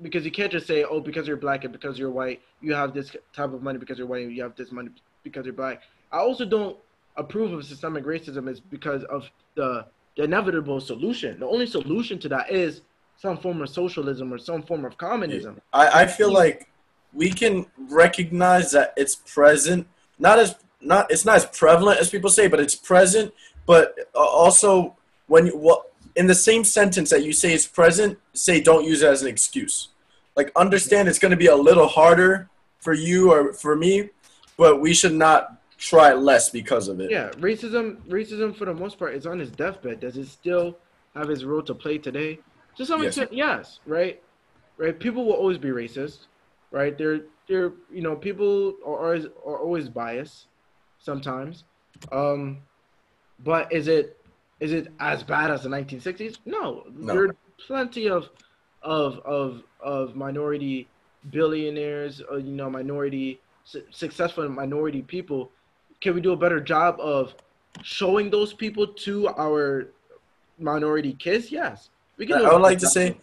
because 0.00 0.24
you 0.24 0.30
can't 0.30 0.50
just 0.50 0.66
say 0.66 0.84
oh 0.84 1.00
because 1.00 1.28
you're 1.28 1.36
black 1.36 1.64
and 1.64 1.72
because 1.72 1.98
you're 1.98 2.10
white 2.10 2.40
you 2.60 2.72
have 2.72 2.94
this 2.94 3.14
type 3.34 3.52
of 3.52 3.62
money 3.62 3.78
because 3.78 3.98
you're 3.98 4.06
white 4.06 4.24
and 4.24 4.34
you 4.34 4.42
have 4.42 4.56
this 4.56 4.72
money 4.72 4.90
because 5.22 5.44
you're 5.44 5.54
black. 5.54 5.82
I 6.10 6.18
also 6.18 6.44
don't 6.44 6.76
approve 7.16 7.52
of 7.52 7.64
systemic 7.64 8.04
racism 8.04 8.48
is 8.48 8.60
because 8.60 9.04
of 9.04 9.30
the, 9.54 9.86
the 10.16 10.24
inevitable 10.24 10.80
solution. 10.80 11.40
The 11.40 11.46
only 11.46 11.66
solution 11.66 12.18
to 12.20 12.28
that 12.30 12.50
is 12.50 12.82
some 13.16 13.38
form 13.38 13.62
of 13.62 13.68
socialism 13.68 14.32
or 14.32 14.38
some 14.38 14.62
form 14.62 14.84
of 14.84 14.96
communism. 14.98 15.60
I, 15.72 16.02
I 16.02 16.06
feel 16.06 16.32
like 16.32 16.68
we 17.12 17.30
can 17.30 17.66
recognize 17.90 18.72
that 18.72 18.94
it's 18.96 19.16
present, 19.16 19.86
not 20.18 20.38
as 20.38 20.56
not 20.80 21.10
it's 21.10 21.24
not 21.24 21.36
as 21.36 21.46
prevalent 21.46 22.00
as 22.00 22.10
people 22.10 22.30
say, 22.30 22.48
but 22.48 22.58
it's 22.58 22.74
present. 22.74 23.32
But 23.66 23.94
uh, 24.14 24.18
also, 24.18 24.96
when 25.28 25.46
you 25.46 25.56
what 25.56 25.91
in 26.16 26.26
the 26.26 26.34
same 26.34 26.64
sentence 26.64 27.10
that 27.10 27.24
you 27.24 27.32
say 27.32 27.52
it's 27.52 27.66
present, 27.66 28.18
say 28.34 28.60
don't 28.60 28.84
use 28.84 29.02
it 29.02 29.08
as 29.08 29.22
an 29.22 29.28
excuse. 29.28 29.88
Like 30.36 30.52
understand 30.56 31.08
it's 31.08 31.18
going 31.18 31.30
to 31.30 31.36
be 31.36 31.46
a 31.46 31.56
little 31.56 31.86
harder 31.86 32.48
for 32.80 32.92
you 32.92 33.32
or 33.32 33.52
for 33.52 33.76
me, 33.76 34.10
but 34.56 34.80
we 34.80 34.94
should 34.94 35.14
not 35.14 35.60
try 35.78 36.12
less 36.12 36.50
because 36.50 36.88
of 36.88 37.00
it. 37.00 37.10
Yeah, 37.10 37.30
racism 37.32 38.06
racism 38.08 38.56
for 38.56 38.64
the 38.64 38.74
most 38.74 38.98
part 38.98 39.14
is 39.14 39.26
on 39.26 39.38
his 39.38 39.50
deathbed. 39.50 40.00
Does 40.00 40.16
it 40.16 40.26
still 40.26 40.78
have 41.14 41.28
his 41.28 41.44
role 41.44 41.62
to 41.62 41.74
play 41.74 41.98
today? 41.98 42.40
To 42.76 42.86
some 42.86 43.02
Yes. 43.02 43.18
extent, 43.18 43.32
yes, 43.32 43.80
right? 43.86 44.22
Right? 44.78 44.98
People 44.98 45.26
will 45.26 45.34
always 45.34 45.58
be 45.58 45.68
racist, 45.68 46.26
right? 46.70 46.96
They're 46.96 47.26
they're 47.48 47.74
you 47.90 48.02
know, 48.02 48.16
people 48.16 48.74
are 48.86 49.04
always 49.06 49.26
are 49.26 49.58
always 49.58 49.88
biased 49.88 50.46
sometimes. 50.98 51.64
Um 52.10 52.62
but 53.38 53.72
is 53.72 53.88
it 53.88 54.21
is 54.62 54.72
it 54.72 54.86
as 55.00 55.24
bad 55.24 55.50
as 55.50 55.64
the 55.64 55.68
1960s? 55.68 56.38
No. 56.46 56.84
No. 56.94 57.12
There 57.12 57.24
are 57.24 57.36
plenty 57.66 58.08
of 58.08 58.30
of 58.82 59.18
of 59.38 59.62
of 59.80 60.14
minority 60.14 60.88
billionaires, 61.30 62.20
or, 62.30 62.38
you 62.38 62.52
know, 62.52 62.70
minority 62.70 63.40
su- 63.64 63.82
successful 63.90 64.48
minority 64.48 65.02
people. 65.02 65.50
Can 66.00 66.14
we 66.14 66.20
do 66.20 66.32
a 66.32 66.36
better 66.36 66.60
job 66.60 66.96
of 67.00 67.34
showing 67.82 68.30
those 68.30 68.52
people 68.52 68.86
to 68.86 69.28
our 69.46 69.88
minority 70.58 71.14
kids? 71.14 71.50
Yes. 71.50 71.90
We 72.16 72.26
do 72.26 72.34
I 72.34 72.52
would 72.52 72.62
like 72.62 72.78
to 72.78 72.86
say 72.88 73.16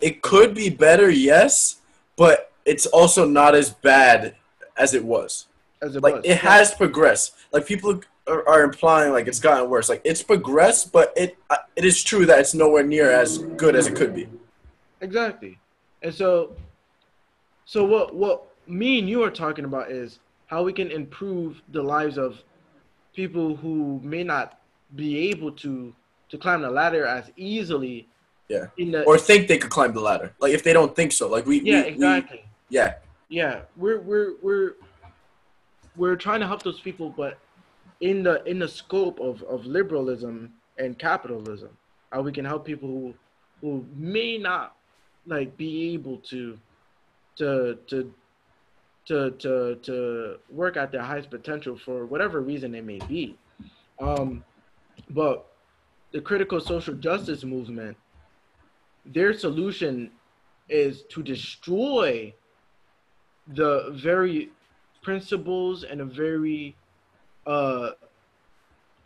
it 0.00 0.20
could 0.22 0.54
be 0.54 0.68
better, 0.68 1.08
yes, 1.10 1.80
but 2.16 2.52
it's 2.66 2.86
also 2.86 3.26
not 3.26 3.54
as 3.54 3.70
bad 3.70 4.36
as 4.76 4.92
it 4.94 5.04
was. 5.04 5.46
as 5.80 5.96
it 5.96 6.02
Like 6.02 6.16
was. 6.16 6.24
it 6.26 6.38
has 6.38 6.74
progressed. 6.74 7.34
Like 7.52 7.66
people 7.66 8.00
are, 8.28 8.62
implying 8.62 9.12
like 9.12 9.26
it's 9.26 9.40
gotten 9.40 9.68
worse. 9.70 9.88
Like 9.88 10.02
it's 10.04 10.22
progressed, 10.22 10.92
but 10.92 11.12
it 11.16 11.36
uh, 11.50 11.56
it 11.76 11.84
is 11.84 12.02
true 12.02 12.26
that 12.26 12.38
it's 12.40 12.54
nowhere 12.54 12.82
near 12.82 13.10
as 13.10 13.38
good 13.38 13.74
as 13.74 13.86
it 13.86 13.96
could 13.96 14.14
be. 14.14 14.28
Exactly. 15.00 15.58
And 16.02 16.14
so 16.14 16.56
so 17.64 17.84
what 17.84 18.14
what 18.14 18.46
me 18.66 18.98
and 18.98 19.08
you 19.08 19.22
are 19.22 19.30
talking 19.30 19.64
about 19.64 19.90
is 19.90 20.18
how 20.46 20.62
we 20.62 20.72
can 20.72 20.90
improve 20.90 21.60
the 21.72 21.82
lives 21.82 22.18
of 22.18 22.42
people 23.14 23.56
who 23.56 24.00
may 24.02 24.22
not 24.24 24.60
be 24.96 25.30
able 25.30 25.52
to 25.52 25.94
to 26.28 26.38
climb 26.38 26.62
the 26.62 26.70
ladder 26.70 27.06
as 27.06 27.30
easily 27.36 28.06
Yeah. 28.48 28.66
in 28.76 28.90
the 28.92 29.02
Or 29.04 29.18
think 29.18 29.48
they 29.48 29.58
could 29.58 29.70
climb 29.70 29.92
the 29.94 30.00
ladder. 30.00 30.34
Like 30.40 30.52
if 30.52 30.62
they 30.62 30.72
don't 30.72 30.94
think 30.94 31.12
so. 31.12 31.28
Like 31.28 31.46
we 31.46 31.60
yeah 31.60 31.76
we, 31.76 31.82
we- 31.82 31.88
exactly 31.94 32.44
yeah. 32.70 32.94
yeah 33.28 33.60
we're 33.76 34.00
we're 34.00 34.32
we're 34.42 34.72
we're 35.96 36.16
trying 36.16 36.40
to 36.40 36.46
help 36.46 36.62
those 36.62 36.80
people 36.80 37.08
but 37.10 37.38
in 38.00 38.22
the 38.22 38.42
in 38.44 38.58
the 38.58 38.68
scope 38.68 39.18
of 39.20 39.42
of 39.44 39.66
liberalism 39.66 40.52
and 40.78 40.98
capitalism 40.98 41.76
how 42.12 42.22
we 42.22 42.32
can 42.32 42.44
help 42.44 42.64
people 42.64 42.88
who 42.88 43.14
who 43.60 43.86
may 43.94 44.38
not 44.38 44.76
like 45.26 45.56
be 45.56 45.92
able 45.92 46.18
to 46.18 46.58
to 47.36 47.78
to 47.86 48.12
to 49.06 49.30
to 49.32 49.78
to 49.82 50.36
work 50.50 50.76
at 50.76 50.92
their 50.92 51.02
highest 51.02 51.30
potential 51.30 51.76
for 51.76 52.06
whatever 52.06 52.40
reason 52.40 52.74
it 52.74 52.84
may 52.84 52.98
be. 53.08 53.36
Um 54.00 54.44
but 55.10 55.46
the 56.12 56.20
critical 56.20 56.60
social 56.60 56.94
justice 56.94 57.44
movement 57.44 57.96
their 59.06 59.32
solution 59.32 60.10
is 60.68 61.02
to 61.04 61.22
destroy 61.22 62.32
the 63.54 63.90
very 64.02 64.50
principles 65.02 65.84
and 65.84 66.00
the 66.00 66.04
very 66.04 66.76
uh 67.48 67.90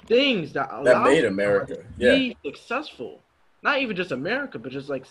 things 0.07 0.53
that 0.53 0.69
That 0.85 1.03
made 1.05 1.25
America. 1.25 1.77
to 1.77 1.85
Yeah. 1.97 2.15
be 2.17 2.37
successful. 2.45 3.21
Not 3.63 3.81
even 3.81 3.95
just 3.97 4.11
America, 4.11 4.59
but 4.59 4.73
just 4.73 4.89
like 4.89 5.05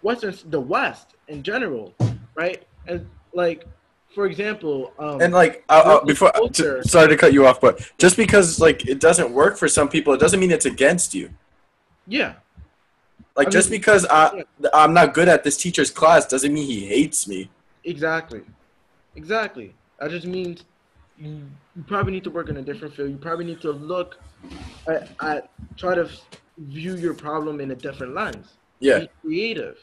Western, 0.00 0.34
the 0.46 0.58
West 0.60 1.14
in 1.28 1.42
general, 1.42 1.94
right? 2.34 2.62
And 2.86 3.06
like, 3.34 3.66
for 4.14 4.24
example, 4.26 4.92
um, 4.98 5.20
And 5.20 5.32
like 5.34 5.64
uh, 5.68 6.00
uh, 6.00 6.04
before 6.04 6.32
culture. 6.32 6.82
t- 6.82 6.88
sorry 6.88 7.08
to 7.08 7.16
cut 7.16 7.32
you 7.34 7.46
off, 7.46 7.60
but 7.60 7.90
just 7.98 8.16
because 8.16 8.58
like 8.58 8.86
it 8.88 8.98
doesn't 9.00 9.30
work 9.30 9.56
for 9.58 9.68
some 9.68 9.88
people, 9.88 10.12
it 10.14 10.20
doesn't 10.20 10.40
mean 10.40 10.50
it's 10.50 10.66
against 10.66 11.14
you. 11.14 11.28
yeah, 12.06 12.34
Like 13.36 13.48
I 13.48 13.50
just 13.50 13.70
mean- 13.70 13.80
because 13.80 14.06
I 14.10 14.44
I'm 14.74 14.92
not 14.94 15.12
good 15.14 15.28
at 15.28 15.44
this 15.44 15.56
teacher's 15.58 15.90
class 15.90 16.26
doesn't 16.26 16.52
mean 16.52 16.66
he 16.66 16.86
hates 16.86 17.28
me. 17.28 17.50
exactly, 17.84 18.42
exactly. 19.14 19.74
That 20.00 20.10
just 20.10 20.26
means 20.26 20.64
you, 21.18 21.42
you 21.76 21.82
probably 21.86 22.12
need 22.12 22.24
to 22.24 22.30
work 22.30 22.48
in 22.48 22.56
a 22.56 22.62
different 22.62 22.94
field. 22.94 23.10
You 23.10 23.16
probably 23.16 23.44
need 23.44 23.60
to 23.62 23.72
look 23.72 24.18
at, 24.88 25.10
at 25.20 25.50
try 25.76 25.94
to 25.94 26.08
view 26.58 26.96
your 26.96 27.14
problem 27.14 27.60
in 27.60 27.70
a 27.70 27.74
different 27.74 28.14
lens. 28.14 28.54
Yeah. 28.80 29.00
be 29.00 29.10
creative, 29.22 29.78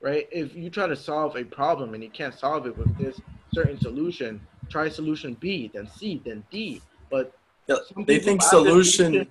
right? 0.00 0.28
If 0.30 0.54
you 0.54 0.70
try 0.70 0.86
to 0.86 0.96
solve 0.96 1.36
a 1.36 1.44
problem 1.44 1.94
and 1.94 2.02
you 2.02 2.10
can't 2.10 2.34
solve 2.34 2.66
it 2.66 2.76
with 2.76 2.96
this 2.96 3.20
certain 3.52 3.78
solution, 3.80 4.40
try 4.68 4.88
solution 4.88 5.34
B, 5.34 5.70
then 5.74 5.88
C, 5.88 6.22
then 6.24 6.44
D. 6.50 6.80
But 7.10 7.32
Yeah, 7.66 7.76
They 8.06 8.18
think 8.18 8.42
solution 8.42 9.26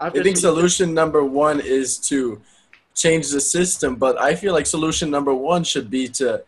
after 0.00 0.20
I 0.20 0.22
think 0.22 0.38
solution 0.38 0.94
number 0.94 1.22
one 1.22 1.60
is 1.60 1.98
to 2.08 2.40
change 2.94 3.30
the 3.30 3.40
system, 3.40 3.96
but 3.96 4.18
I 4.18 4.34
feel 4.34 4.54
like 4.54 4.66
solution 4.66 5.10
number 5.10 5.34
one 5.34 5.62
should 5.62 5.90
be 5.90 6.08
to 6.08 6.42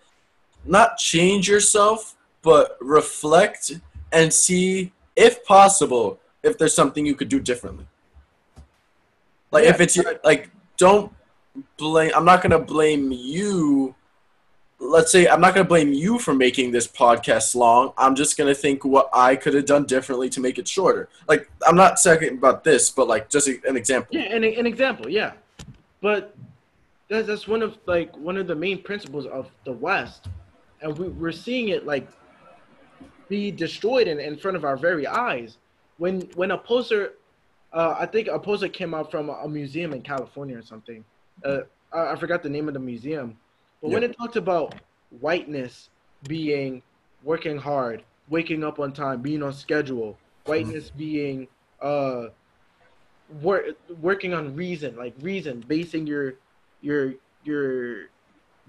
not 0.64 0.96
change 0.96 1.48
yourself, 1.48 2.16
but 2.42 2.76
reflect 2.80 3.72
and 4.12 4.32
see, 4.32 4.92
if 5.16 5.44
possible, 5.44 6.18
if 6.42 6.58
there's 6.58 6.74
something 6.74 7.04
you 7.06 7.14
could 7.14 7.28
do 7.28 7.40
differently. 7.40 7.86
Like 9.50 9.64
if 9.64 9.80
it's 9.80 9.96
your- 9.96 10.20
like, 10.24 10.50
don't 10.76 11.12
blame. 11.76 12.10
I'm 12.14 12.24
not 12.24 12.42
gonna 12.42 12.58
blame 12.58 13.12
you. 13.12 13.94
Let's 14.78 15.12
say 15.12 15.28
I'm 15.28 15.40
not 15.40 15.54
gonna 15.54 15.68
blame 15.68 15.92
you 15.92 16.18
for 16.18 16.34
making 16.34 16.72
this 16.72 16.88
podcast 16.88 17.54
long. 17.54 17.92
I'm 17.96 18.14
just 18.14 18.36
gonna 18.36 18.54
think 18.54 18.84
what 18.84 19.08
I 19.12 19.36
could 19.36 19.54
have 19.54 19.66
done 19.66 19.84
differently 19.84 20.28
to 20.30 20.40
make 20.40 20.58
it 20.58 20.66
shorter. 20.66 21.08
Like 21.28 21.50
I'm 21.66 21.76
not 21.76 21.98
saying 21.98 22.38
about 22.38 22.64
this, 22.64 22.90
but 22.90 23.06
like 23.06 23.28
just 23.28 23.46
a- 23.48 23.60
an 23.68 23.76
example. 23.76 24.16
Yeah, 24.16 24.34
an, 24.34 24.42
an 24.44 24.66
example, 24.66 25.08
yeah. 25.08 25.32
But 26.00 26.34
that's 27.08 27.26
that's 27.28 27.46
one 27.46 27.62
of 27.62 27.76
like 27.86 28.16
one 28.16 28.36
of 28.38 28.46
the 28.46 28.56
main 28.56 28.82
principles 28.82 29.26
of 29.26 29.50
the 29.64 29.72
West, 29.72 30.26
and 30.80 30.96
we, 30.98 31.08
we're 31.08 31.30
seeing 31.30 31.68
it 31.68 31.86
like 31.86 32.08
be 33.32 33.50
destroyed 33.50 34.08
in, 34.08 34.20
in 34.20 34.36
front 34.36 34.58
of 34.58 34.64
our 34.64 34.76
very 34.76 35.06
eyes. 35.06 35.56
When 35.96 36.20
when 36.34 36.50
a 36.50 36.58
poster, 36.58 37.14
uh, 37.72 37.94
I 37.98 38.04
think 38.04 38.28
a 38.28 38.38
poster 38.38 38.68
came 38.68 38.92
out 38.92 39.10
from 39.10 39.30
a, 39.30 39.48
museum 39.48 39.94
in 39.94 40.02
California 40.02 40.58
or 40.58 40.62
something. 40.62 41.02
Uh, 41.42 41.60
I, 41.94 42.12
I 42.12 42.16
forgot 42.16 42.42
the 42.42 42.50
name 42.50 42.68
of 42.68 42.74
the 42.74 42.80
museum, 42.80 43.38
but 43.80 43.90
when 43.90 44.02
it 44.02 44.14
talked 44.18 44.36
about 44.36 44.74
whiteness 45.08 45.88
being 46.28 46.82
working 47.24 47.56
hard, 47.56 48.04
waking 48.28 48.62
up 48.64 48.78
on 48.78 48.92
time, 48.92 49.22
being 49.22 49.42
on 49.42 49.54
schedule, 49.54 50.18
whiteness 50.44 50.90
being 50.90 51.48
uh 51.80 52.26
wor- 53.40 53.70
working 54.08 54.34
on 54.34 54.54
reason, 54.54 54.94
like 54.96 55.14
reason, 55.22 55.64
basing 55.66 56.06
your 56.06 56.34
your 56.82 57.14
your 57.44 58.10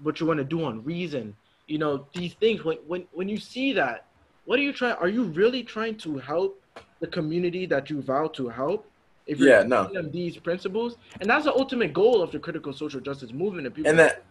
what 0.02 0.20
you 0.20 0.26
want 0.26 0.38
to 0.38 0.44
do 0.56 0.64
on 0.64 0.82
reason. 0.84 1.36
You 1.66 1.78
know 1.78 2.08
these 2.14 2.32
things. 2.32 2.64
When 2.64 2.78
when 2.86 3.06
when 3.12 3.28
you 3.28 3.36
see 3.36 3.74
that, 3.74 4.06
what 4.44 4.58
are 4.58 4.62
you 4.62 4.72
trying? 4.72 4.94
Are 4.96 5.08
you 5.08 5.24
really 5.24 5.62
trying 5.62 5.96
to 5.98 6.18
help 6.18 6.60
the 7.00 7.06
community 7.06 7.66
that 7.66 7.90
you 7.90 8.02
vow 8.02 8.28
to 8.28 8.48
help? 8.48 8.86
If 9.26 9.40
you 9.40 9.48
Yeah, 9.48 9.62
no. 9.62 9.90
these 10.12 10.36
principles, 10.36 10.96
and 11.20 11.28
that's 11.30 11.44
the 11.46 11.52
ultimate 11.54 11.92
goal 11.94 12.20
of 12.22 12.30
the 12.30 12.38
critical 12.38 12.72
social 12.74 13.00
justice 13.00 13.32
movement. 13.32 13.66
And 13.66 13.74
people 13.74 13.90
And 13.90 13.98
that- 13.98 14.22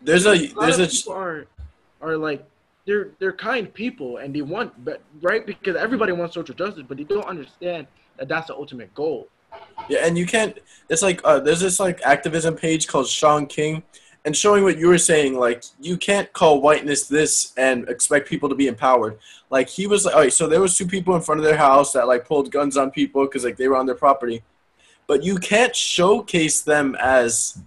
There's 0.00 0.26
a 0.26 0.30
a 0.30 0.46
there's 0.60 0.78
a 0.78 0.86
people 0.86 1.12
are 1.12 1.46
are 2.00 2.16
like 2.16 2.44
they're 2.86 3.08
they're 3.18 3.32
kind 3.32 3.64
people 3.74 4.18
and 4.18 4.32
they 4.32 4.42
want 4.42 4.72
but 4.84 5.00
right 5.20 5.44
because 5.44 5.74
everybody 5.74 6.12
wants 6.12 6.34
social 6.34 6.54
justice 6.54 6.84
but 6.86 6.96
they 6.96 7.02
don't 7.02 7.26
understand 7.26 7.88
that 8.16 8.28
that's 8.28 8.46
the 8.46 8.54
ultimate 8.54 8.94
goal 8.94 9.26
Yeah, 9.88 10.06
and 10.06 10.16
you 10.16 10.24
can't. 10.34 10.56
It's 10.88 11.02
like 11.02 11.20
uh, 11.24 11.40
there's 11.40 11.58
this 11.66 11.80
like 11.80 11.98
activism 12.14 12.54
page 12.54 12.86
called 12.86 13.08
Shaun 13.08 13.46
King, 13.46 13.82
and 14.28 14.36
showing 14.36 14.62
what 14.62 14.76
you 14.76 14.88
were 14.88 14.98
saying. 14.98 15.38
Like 15.38 15.64
you 15.80 15.96
can't 15.96 16.30
call 16.34 16.60
whiteness 16.60 17.08
this 17.08 17.54
and 17.56 17.88
expect 17.88 18.28
people 18.28 18.50
to 18.50 18.54
be 18.54 18.66
empowered. 18.66 19.18
Like 19.48 19.70
he 19.70 19.86
was 19.86 20.04
like, 20.04 20.14
all 20.14 20.20
right, 20.20 20.32
so 20.32 20.46
there 20.46 20.60
was 20.60 20.76
two 20.76 20.86
people 20.86 21.16
in 21.16 21.22
front 21.22 21.40
of 21.40 21.46
their 21.46 21.56
house 21.56 21.94
that 21.94 22.06
like 22.06 22.28
pulled 22.28 22.52
guns 22.52 22.76
on 22.76 22.90
people 22.90 23.24
because 23.24 23.42
like 23.42 23.56
they 23.56 23.68
were 23.68 23.76
on 23.76 23.86
their 23.86 23.94
property, 23.94 24.42
but 25.06 25.24
you 25.24 25.38
can't 25.38 25.74
showcase 25.74 26.60
them 26.60 26.94
as 27.00 27.58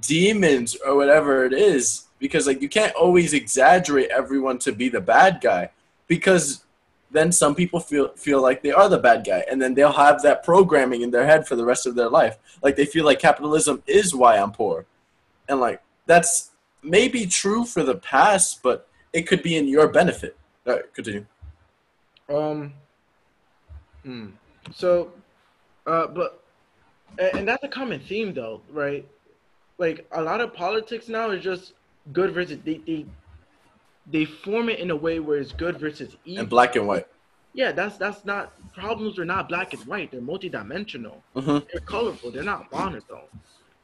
demons 0.00 0.74
or 0.86 0.96
whatever 0.96 1.44
it 1.44 1.52
is 1.52 2.06
because 2.18 2.46
like 2.46 2.62
you 2.62 2.68
can't 2.70 2.94
always 2.94 3.34
exaggerate 3.34 4.08
everyone 4.08 4.58
to 4.60 4.72
be 4.72 4.88
the 4.88 5.02
bad 5.02 5.40
guy 5.42 5.68
because 6.06 6.64
then 7.10 7.30
some 7.30 7.54
people 7.54 7.78
feel 7.78 8.08
feel 8.14 8.40
like 8.40 8.62
they 8.62 8.70
are 8.70 8.88
the 8.88 8.96
bad 8.96 9.22
guy 9.26 9.44
and 9.50 9.60
then 9.60 9.74
they'll 9.74 9.92
have 9.92 10.22
that 10.22 10.44
programming 10.44 11.02
in 11.02 11.10
their 11.10 11.26
head 11.26 11.46
for 11.46 11.56
the 11.56 11.64
rest 11.64 11.86
of 11.86 11.94
their 11.94 12.08
life 12.08 12.38
like 12.62 12.76
they 12.76 12.86
feel 12.86 13.04
like 13.04 13.18
capitalism 13.18 13.82
is 13.86 14.14
why 14.14 14.36
i'm 14.36 14.52
poor 14.52 14.86
and 15.48 15.58
like 15.58 15.82
that's 16.10 16.50
maybe 16.82 17.24
true 17.26 17.64
for 17.64 17.82
the 17.82 17.94
past 17.94 18.62
but 18.62 18.88
it 19.12 19.22
could 19.28 19.42
be 19.42 19.56
in 19.56 19.68
your 19.68 19.88
benefit. 19.88 20.36
All 20.66 20.74
right 20.74 20.94
continue. 20.94 21.26
Um 22.28 22.72
hmm. 24.04 24.26
so 24.74 25.12
uh 25.86 26.06
but 26.08 26.42
and, 27.18 27.46
that's 27.46 27.64
a 27.64 27.68
common 27.68 28.00
theme 28.00 28.34
though 28.34 28.60
right? 28.72 29.06
Like 29.78 30.06
a 30.12 30.22
lot 30.22 30.40
of 30.40 30.52
politics 30.52 31.08
now 31.08 31.30
is 31.30 31.42
just 31.42 31.74
good 32.12 32.32
versus 32.32 32.58
they 32.64 32.78
they 32.86 33.06
they 34.06 34.24
form 34.24 34.68
it 34.68 34.80
in 34.80 34.90
a 34.90 34.96
way 34.96 35.20
where 35.20 35.38
it's 35.38 35.52
good 35.52 35.78
versus 35.78 36.16
evil. 36.24 36.40
And 36.40 36.48
black 36.48 36.74
and 36.76 36.86
white. 36.86 37.06
Yeah 37.52 37.72
that's 37.72 37.96
that's 37.96 38.24
not 38.24 38.52
problems 38.72 39.18
are 39.18 39.24
not 39.24 39.48
black 39.48 39.74
and 39.74 39.84
white. 39.86 40.10
They're 40.10 40.20
multidimensional. 40.32 41.16
Hmm 41.34 41.58
they're 41.70 41.86
colorful. 41.96 42.30
They're 42.32 42.50
not 42.54 42.70
monotone. 42.72 43.30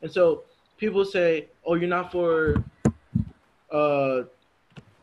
And 0.02 0.10
so 0.10 0.42
people 0.76 1.04
say, 1.04 1.46
"Oh, 1.64 1.74
you're 1.74 1.88
not 1.88 2.12
for 2.12 2.62
uh, 3.72 4.22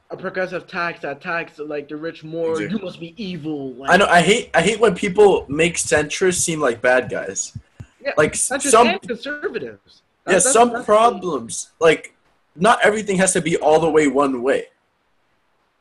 a 0.10 0.18
progressive 0.18 0.68
tax 0.68 1.02
that 1.02 1.22
tax 1.22 1.60
like 1.60 1.88
the 1.90 1.96
rich 1.96 2.24
more. 2.24 2.52
Exactly. 2.52 2.78
You 2.80 2.86
must 2.86 3.00
be 3.00 3.14
evil." 3.24 3.74
Like, 3.74 3.90
i 3.92 3.98
know 3.98 4.06
i 4.06 4.22
hate 4.22 4.50
i 4.54 4.62
hate 4.62 4.80
when 4.80 4.96
people 4.96 5.46
make 5.50 5.76
centrists 5.76 6.42
seem 6.42 6.60
like 6.60 6.82
bad 6.82 7.10
guys 7.10 7.58
Yeah, 8.04 8.12
like 8.18 8.36
some 8.36 9.00
conservatives. 9.00 10.02
yeah 10.28 10.34
That's- 10.34 10.52
some 10.54 10.70
that's- 10.70 10.86
problems 10.86 11.72
like 11.80 12.16
not 12.56 12.80
everything 12.84 13.18
has 13.18 13.34
to 13.34 13.42
be 13.42 13.58
all 13.58 13.80
the 13.80 13.90
way 13.90 14.08
one 14.08 14.44
way 14.44 14.68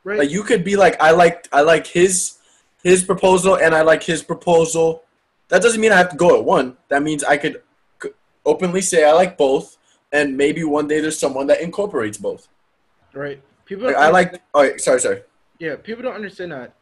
right? 0.05 0.19
Like 0.21 0.31
you 0.31 0.43
could 0.43 0.65
be 0.65 0.75
like, 0.75 1.01
I 1.01 1.11
like 1.13 1.47
I 1.53 1.61
like 1.61 1.87
his 1.87 2.39
his 2.83 3.05
proposal 3.05 3.55
and 3.57 3.73
I 3.75 3.83
like 3.83 4.03
his 4.03 4.21
proposal. 4.23 5.05
That 5.49 5.63
doesn't 5.63 5.81
mean 5.81 5.93
I 5.93 5.99
have 5.99 6.09
to 6.11 6.17
go 6.17 6.37
at 6.39 6.45
one. 6.45 6.77
That 6.89 7.03
means 7.05 7.23
I 7.23 7.37
could 7.37 7.63
openly 8.45 8.81
say 8.81 9.05
I 9.05 9.13
like 9.13 9.37
both, 9.39 9.77
and 10.13 10.37
maybe 10.37 10.63
one 10.65 10.87
day 10.87 11.01
there's 11.01 11.19
someone 11.19 11.47
that 11.49 11.61
incorporates 11.61 12.19
both. 12.19 12.49
right. 13.15 13.43
People. 13.65 13.87
Like 13.87 13.97
I 13.97 14.11
like. 14.11 14.43
Oh, 14.55 14.77
sorry, 14.77 15.01
sorry. 15.01 15.23
Yeah, 15.59 15.77
people 15.77 16.03
don't 16.03 16.15
understand 16.15 16.53
that 16.53 16.75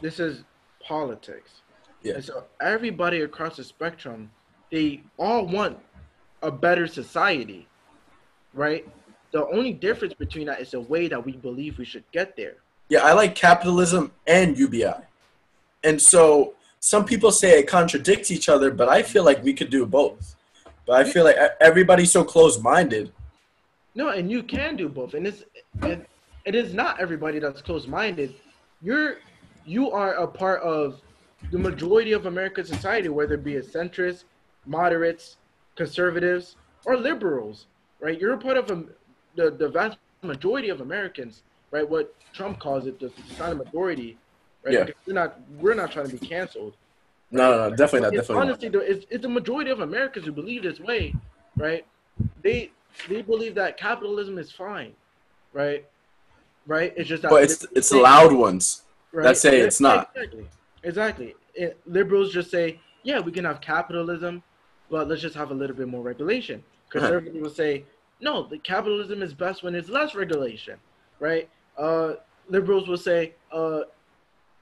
this 0.00 0.20
is 0.20 0.44
politics. 0.82 1.62
Yeah. 2.02 2.14
And 2.14 2.24
so 2.24 2.44
everybody 2.60 3.22
across 3.22 3.56
the 3.56 3.64
spectrum, 3.64 4.30
they 4.70 5.02
all 5.18 5.46
want 5.46 5.78
a 6.42 6.50
better 6.50 6.86
society, 6.86 7.66
right? 8.54 8.88
The 9.32 9.46
only 9.48 9.72
difference 9.72 10.14
between 10.14 10.46
that 10.46 10.60
is 10.60 10.70
the 10.70 10.80
way 10.80 11.08
that 11.08 11.24
we 11.24 11.32
believe 11.32 11.78
we 11.78 11.84
should 11.84 12.04
get 12.12 12.36
there. 12.36 12.54
Yeah, 12.88 13.00
I 13.00 13.12
like 13.12 13.34
capitalism 13.34 14.12
and 14.26 14.56
UBI, 14.56 14.94
and 15.84 16.00
so 16.00 16.54
some 16.78 17.04
people 17.04 17.30
say 17.30 17.58
it 17.58 17.66
contradicts 17.66 18.30
each 18.30 18.48
other, 18.48 18.70
but 18.70 18.88
I 18.88 19.02
feel 19.02 19.24
like 19.24 19.42
we 19.44 19.52
could 19.52 19.70
do 19.70 19.84
both. 19.84 20.36
But 20.90 21.06
I 21.06 21.08
feel 21.08 21.22
like 21.22 21.36
everybody's 21.60 22.10
so 22.10 22.24
close-minded. 22.24 23.12
No, 23.94 24.08
and 24.08 24.28
you 24.28 24.42
can 24.42 24.74
do 24.74 24.88
both, 24.88 25.14
and 25.14 25.24
it's 25.24 25.44
and 25.82 26.04
it 26.44 26.56
is 26.56 26.74
not 26.74 27.00
everybody 27.00 27.38
that's 27.38 27.62
close-minded. 27.62 28.34
You're 28.82 29.18
you 29.64 29.92
are 29.92 30.14
a 30.14 30.26
part 30.26 30.60
of 30.62 31.00
the 31.52 31.58
majority 31.58 32.10
of 32.10 32.26
American 32.26 32.64
society, 32.64 33.08
whether 33.08 33.34
it 33.34 33.44
be 33.44 33.54
a 33.54 33.62
centrist, 33.62 34.24
moderates, 34.66 35.36
conservatives, 35.76 36.56
or 36.84 36.96
liberals, 36.96 37.66
right? 38.00 38.20
You're 38.20 38.32
a 38.32 38.38
part 38.38 38.56
of 38.56 38.68
a, 38.72 38.82
the 39.36 39.52
the 39.52 39.68
vast 39.68 39.96
majority 40.22 40.70
of 40.70 40.80
Americans, 40.80 41.44
right? 41.70 41.88
What 41.88 42.16
Trump 42.32 42.58
calls 42.58 42.88
it, 42.88 42.98
the 42.98 43.12
silent 43.36 43.64
majority, 43.64 44.18
right? 44.64 44.74
Yeah. 44.74 44.84
Because 44.86 45.02
we're 45.06 45.12
not 45.12 45.40
we're 45.60 45.74
not 45.74 45.92
trying 45.92 46.08
to 46.08 46.16
be 46.16 46.26
canceled. 46.26 46.74
No, 47.30 47.50
no, 47.50 47.68
no, 47.70 47.76
definitely 47.76 48.00
not. 48.00 48.14
It's 48.14 48.28
Definitely 48.28 48.34
not. 48.34 48.42
honestly, 48.42 48.68
the, 48.70 48.78
it's, 48.80 49.06
it's 49.10 49.22
the 49.22 49.28
majority 49.28 49.70
of 49.70 49.80
Americans 49.80 50.26
who 50.26 50.32
believe 50.32 50.62
this 50.64 50.80
way, 50.80 51.14
right? 51.56 51.86
They 52.42 52.70
they 53.08 53.22
believe 53.22 53.54
that 53.54 53.76
capitalism 53.76 54.36
is 54.38 54.50
fine, 54.50 54.92
right? 55.52 55.86
Right? 56.66 56.92
It's 56.96 57.08
just 57.08 57.22
that 57.22 57.30
But 57.30 57.44
it's 57.44 57.64
it's 57.74 57.90
the 57.90 57.98
loud 57.98 58.32
ones. 58.32 58.82
right? 59.12 59.24
that 59.24 59.36
say 59.36 59.60
it's 59.60 59.80
not. 59.80 60.10
Exactly. 60.14 60.46
Exactly. 60.82 61.34
It, 61.54 61.78
liberals 61.86 62.32
just 62.32 62.50
say, 62.50 62.80
yeah, 63.02 63.20
we 63.20 63.32
can 63.32 63.44
have 63.44 63.60
capitalism, 63.60 64.42
but 64.90 65.08
let's 65.08 65.22
just 65.22 65.34
have 65.34 65.50
a 65.50 65.54
little 65.54 65.76
bit 65.76 65.88
more 65.88 66.02
regulation. 66.02 66.60
Uh-huh. 66.60 67.00
Conservatives 67.00 67.40
will 67.42 67.50
say, 67.50 67.84
no, 68.20 68.42
the 68.46 68.58
capitalism 68.58 69.22
is 69.22 69.34
best 69.34 69.62
when 69.62 69.74
it's 69.74 69.88
less 69.88 70.14
regulation, 70.14 70.76
right? 71.20 71.48
Uh, 71.78 72.14
liberals 72.48 72.88
will 72.88 72.96
say, 72.96 73.34
uh, 73.52 73.80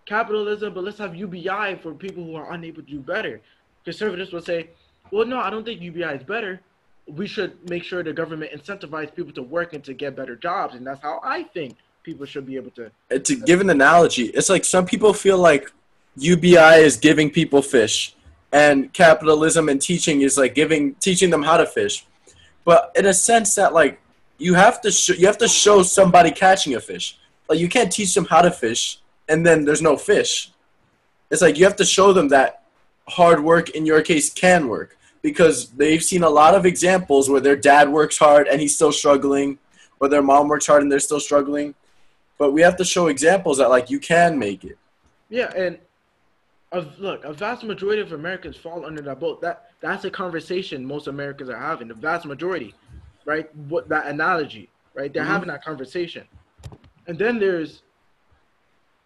capitalism, 0.08 0.72
but 0.72 0.82
let's 0.84 0.98
have 0.98 1.14
UBI 1.14 1.78
for 1.82 1.92
people 1.92 2.24
who 2.24 2.34
are 2.34 2.52
unable 2.52 2.82
to 2.82 2.90
do 2.90 2.98
better. 2.98 3.40
Conservatives 3.84 4.32
will 4.32 4.42
say, 4.42 4.70
well, 5.10 5.26
no, 5.26 5.38
I 5.38 5.50
don't 5.50 5.64
think 5.64 5.80
UBI 5.80 6.14
is 6.14 6.22
better. 6.22 6.60
We 7.06 7.26
should 7.26 7.68
make 7.68 7.84
sure 7.84 8.02
the 8.02 8.12
government 8.12 8.52
incentivizes 8.52 9.14
people 9.14 9.32
to 9.34 9.42
work 9.42 9.74
and 9.74 9.84
to 9.84 9.94
get 9.94 10.16
better 10.16 10.34
jobs, 10.36 10.74
and 10.74 10.86
that's 10.86 11.02
how 11.02 11.20
I 11.22 11.44
think 11.44 11.76
people 12.02 12.26
should 12.26 12.46
be 12.46 12.56
able 12.56 12.70
to. 12.72 12.90
Uh, 13.10 13.18
to 13.18 13.36
give 13.36 13.60
an 13.60 13.70
analogy, 13.70 14.24
it's 14.24 14.48
like 14.48 14.64
some 14.64 14.84
people 14.84 15.12
feel 15.12 15.38
like 15.38 15.70
UBI 16.16 16.80
is 16.88 16.96
giving 16.96 17.30
people 17.30 17.62
fish, 17.62 18.14
and 18.52 18.92
capitalism 18.92 19.68
and 19.68 19.80
teaching 19.80 20.20
is 20.20 20.36
like 20.36 20.54
giving 20.54 20.94
teaching 20.96 21.30
them 21.30 21.42
how 21.42 21.56
to 21.56 21.64
fish. 21.64 22.04
But 22.64 22.92
in 22.94 23.06
a 23.06 23.14
sense 23.14 23.54
that 23.54 23.72
like 23.72 23.98
you 24.36 24.52
have 24.54 24.82
to 24.82 24.90
sh- 24.90 25.18
you 25.20 25.26
have 25.26 25.38
to 25.38 25.48
show 25.48 25.82
somebody 25.82 26.30
catching 26.30 26.74
a 26.74 26.80
fish. 26.80 27.18
Like 27.48 27.58
you 27.58 27.70
can't 27.70 27.90
teach 27.90 28.14
them 28.14 28.26
how 28.26 28.42
to 28.42 28.50
fish 28.50 29.00
and 29.28 29.46
then 29.46 29.64
there's 29.64 29.82
no 29.82 29.96
fish. 29.96 30.50
It's 31.30 31.42
like 31.42 31.58
you 31.58 31.64
have 31.64 31.76
to 31.76 31.84
show 31.84 32.12
them 32.12 32.28
that 32.28 32.62
hard 33.08 33.42
work 33.42 33.70
in 33.70 33.86
your 33.86 34.02
case 34.02 34.32
can 34.32 34.68
work 34.68 34.96
because 35.22 35.70
they've 35.70 36.02
seen 36.02 36.22
a 36.22 36.30
lot 36.30 36.54
of 36.54 36.64
examples 36.64 37.28
where 37.28 37.40
their 37.40 37.56
dad 37.56 37.88
works 37.88 38.18
hard 38.18 38.48
and 38.48 38.60
he's 38.60 38.74
still 38.74 38.92
struggling, 38.92 39.58
or 40.00 40.08
their 40.08 40.22
mom 40.22 40.48
works 40.48 40.66
hard 40.66 40.82
and 40.82 40.90
they're 40.90 41.00
still 41.00 41.20
struggling 41.20 41.74
but 42.38 42.52
we 42.52 42.62
have 42.62 42.76
to 42.76 42.84
show 42.84 43.08
examples 43.08 43.58
that 43.58 43.68
like 43.68 43.90
you 43.90 43.98
can 43.98 44.38
make 44.38 44.64
it. 44.64 44.78
Yeah, 45.28 45.52
and 45.54 45.76
a, 46.72 46.86
look, 46.98 47.24
a 47.24 47.32
vast 47.32 47.64
majority 47.64 48.00
of 48.00 48.12
Americans 48.12 48.56
fall 48.56 48.86
under 48.86 49.02
that 49.02 49.20
boat. 49.20 49.42
That 49.42 49.72
that's 49.80 50.04
a 50.04 50.10
conversation 50.10 50.84
most 50.84 51.08
Americans 51.08 51.50
are 51.50 51.58
having. 51.58 51.88
The 51.88 51.94
vast 51.94 52.24
majority, 52.24 52.74
right? 53.24 53.54
What 53.56 53.88
that 53.88 54.06
analogy, 54.06 54.70
right? 54.94 55.12
They're 55.12 55.24
Mhm. 55.24 55.26
having 55.26 55.48
that 55.48 55.64
conversation, 55.64 56.24
and 57.06 57.18
then 57.18 57.38
there's 57.38 57.82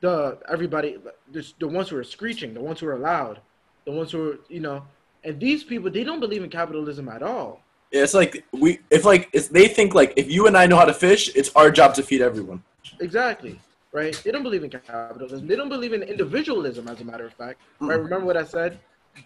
the 0.02 0.38
everybody, 0.50 0.98
there's 1.32 1.54
the 1.58 1.68
ones 1.68 1.88
who 1.88 1.96
are 1.96 2.04
screeching, 2.04 2.52
the 2.52 2.60
ones 2.60 2.80
who 2.80 2.88
are 2.88 2.98
loud, 2.98 3.40
the 3.86 3.92
ones 3.92 4.12
who 4.12 4.32
are 4.32 4.38
you 4.50 4.60
know, 4.60 4.84
and 5.24 5.40
these 5.40 5.64
people 5.64 5.90
they 5.90 6.04
don't 6.04 6.20
believe 6.20 6.42
in 6.42 6.50
capitalism 6.50 7.08
at 7.08 7.22
all. 7.22 7.62
Yeah, 7.90 8.02
It's 8.02 8.12
like 8.12 8.44
we 8.52 8.80
if 8.90 9.04
like 9.06 9.30
if 9.32 9.48
they 9.48 9.68
think 9.68 9.94
like 9.94 10.12
if 10.16 10.30
you 10.30 10.46
and 10.46 10.56
I 10.58 10.66
know 10.66 10.76
how 10.76 10.84
to 10.84 10.94
fish, 10.94 11.34
it's 11.34 11.50
our 11.56 11.70
job 11.70 11.94
to 11.94 12.02
feed 12.02 12.20
everyone. 12.20 12.62
Exactly. 13.00 13.58
Right? 13.92 14.14
They 14.24 14.30
don't 14.30 14.42
believe 14.42 14.64
in 14.64 14.70
capitalism. 14.70 15.46
They 15.46 15.54
don't 15.54 15.68
believe 15.68 15.92
in 15.92 16.02
individualism, 16.02 16.88
as 16.88 17.00
a 17.02 17.04
matter 17.04 17.26
of 17.26 17.34
fact. 17.34 17.60
Right? 17.78 17.98
Mm. 17.98 18.04
Remember 18.04 18.26
what 18.26 18.38
I 18.38 18.44
said? 18.44 18.80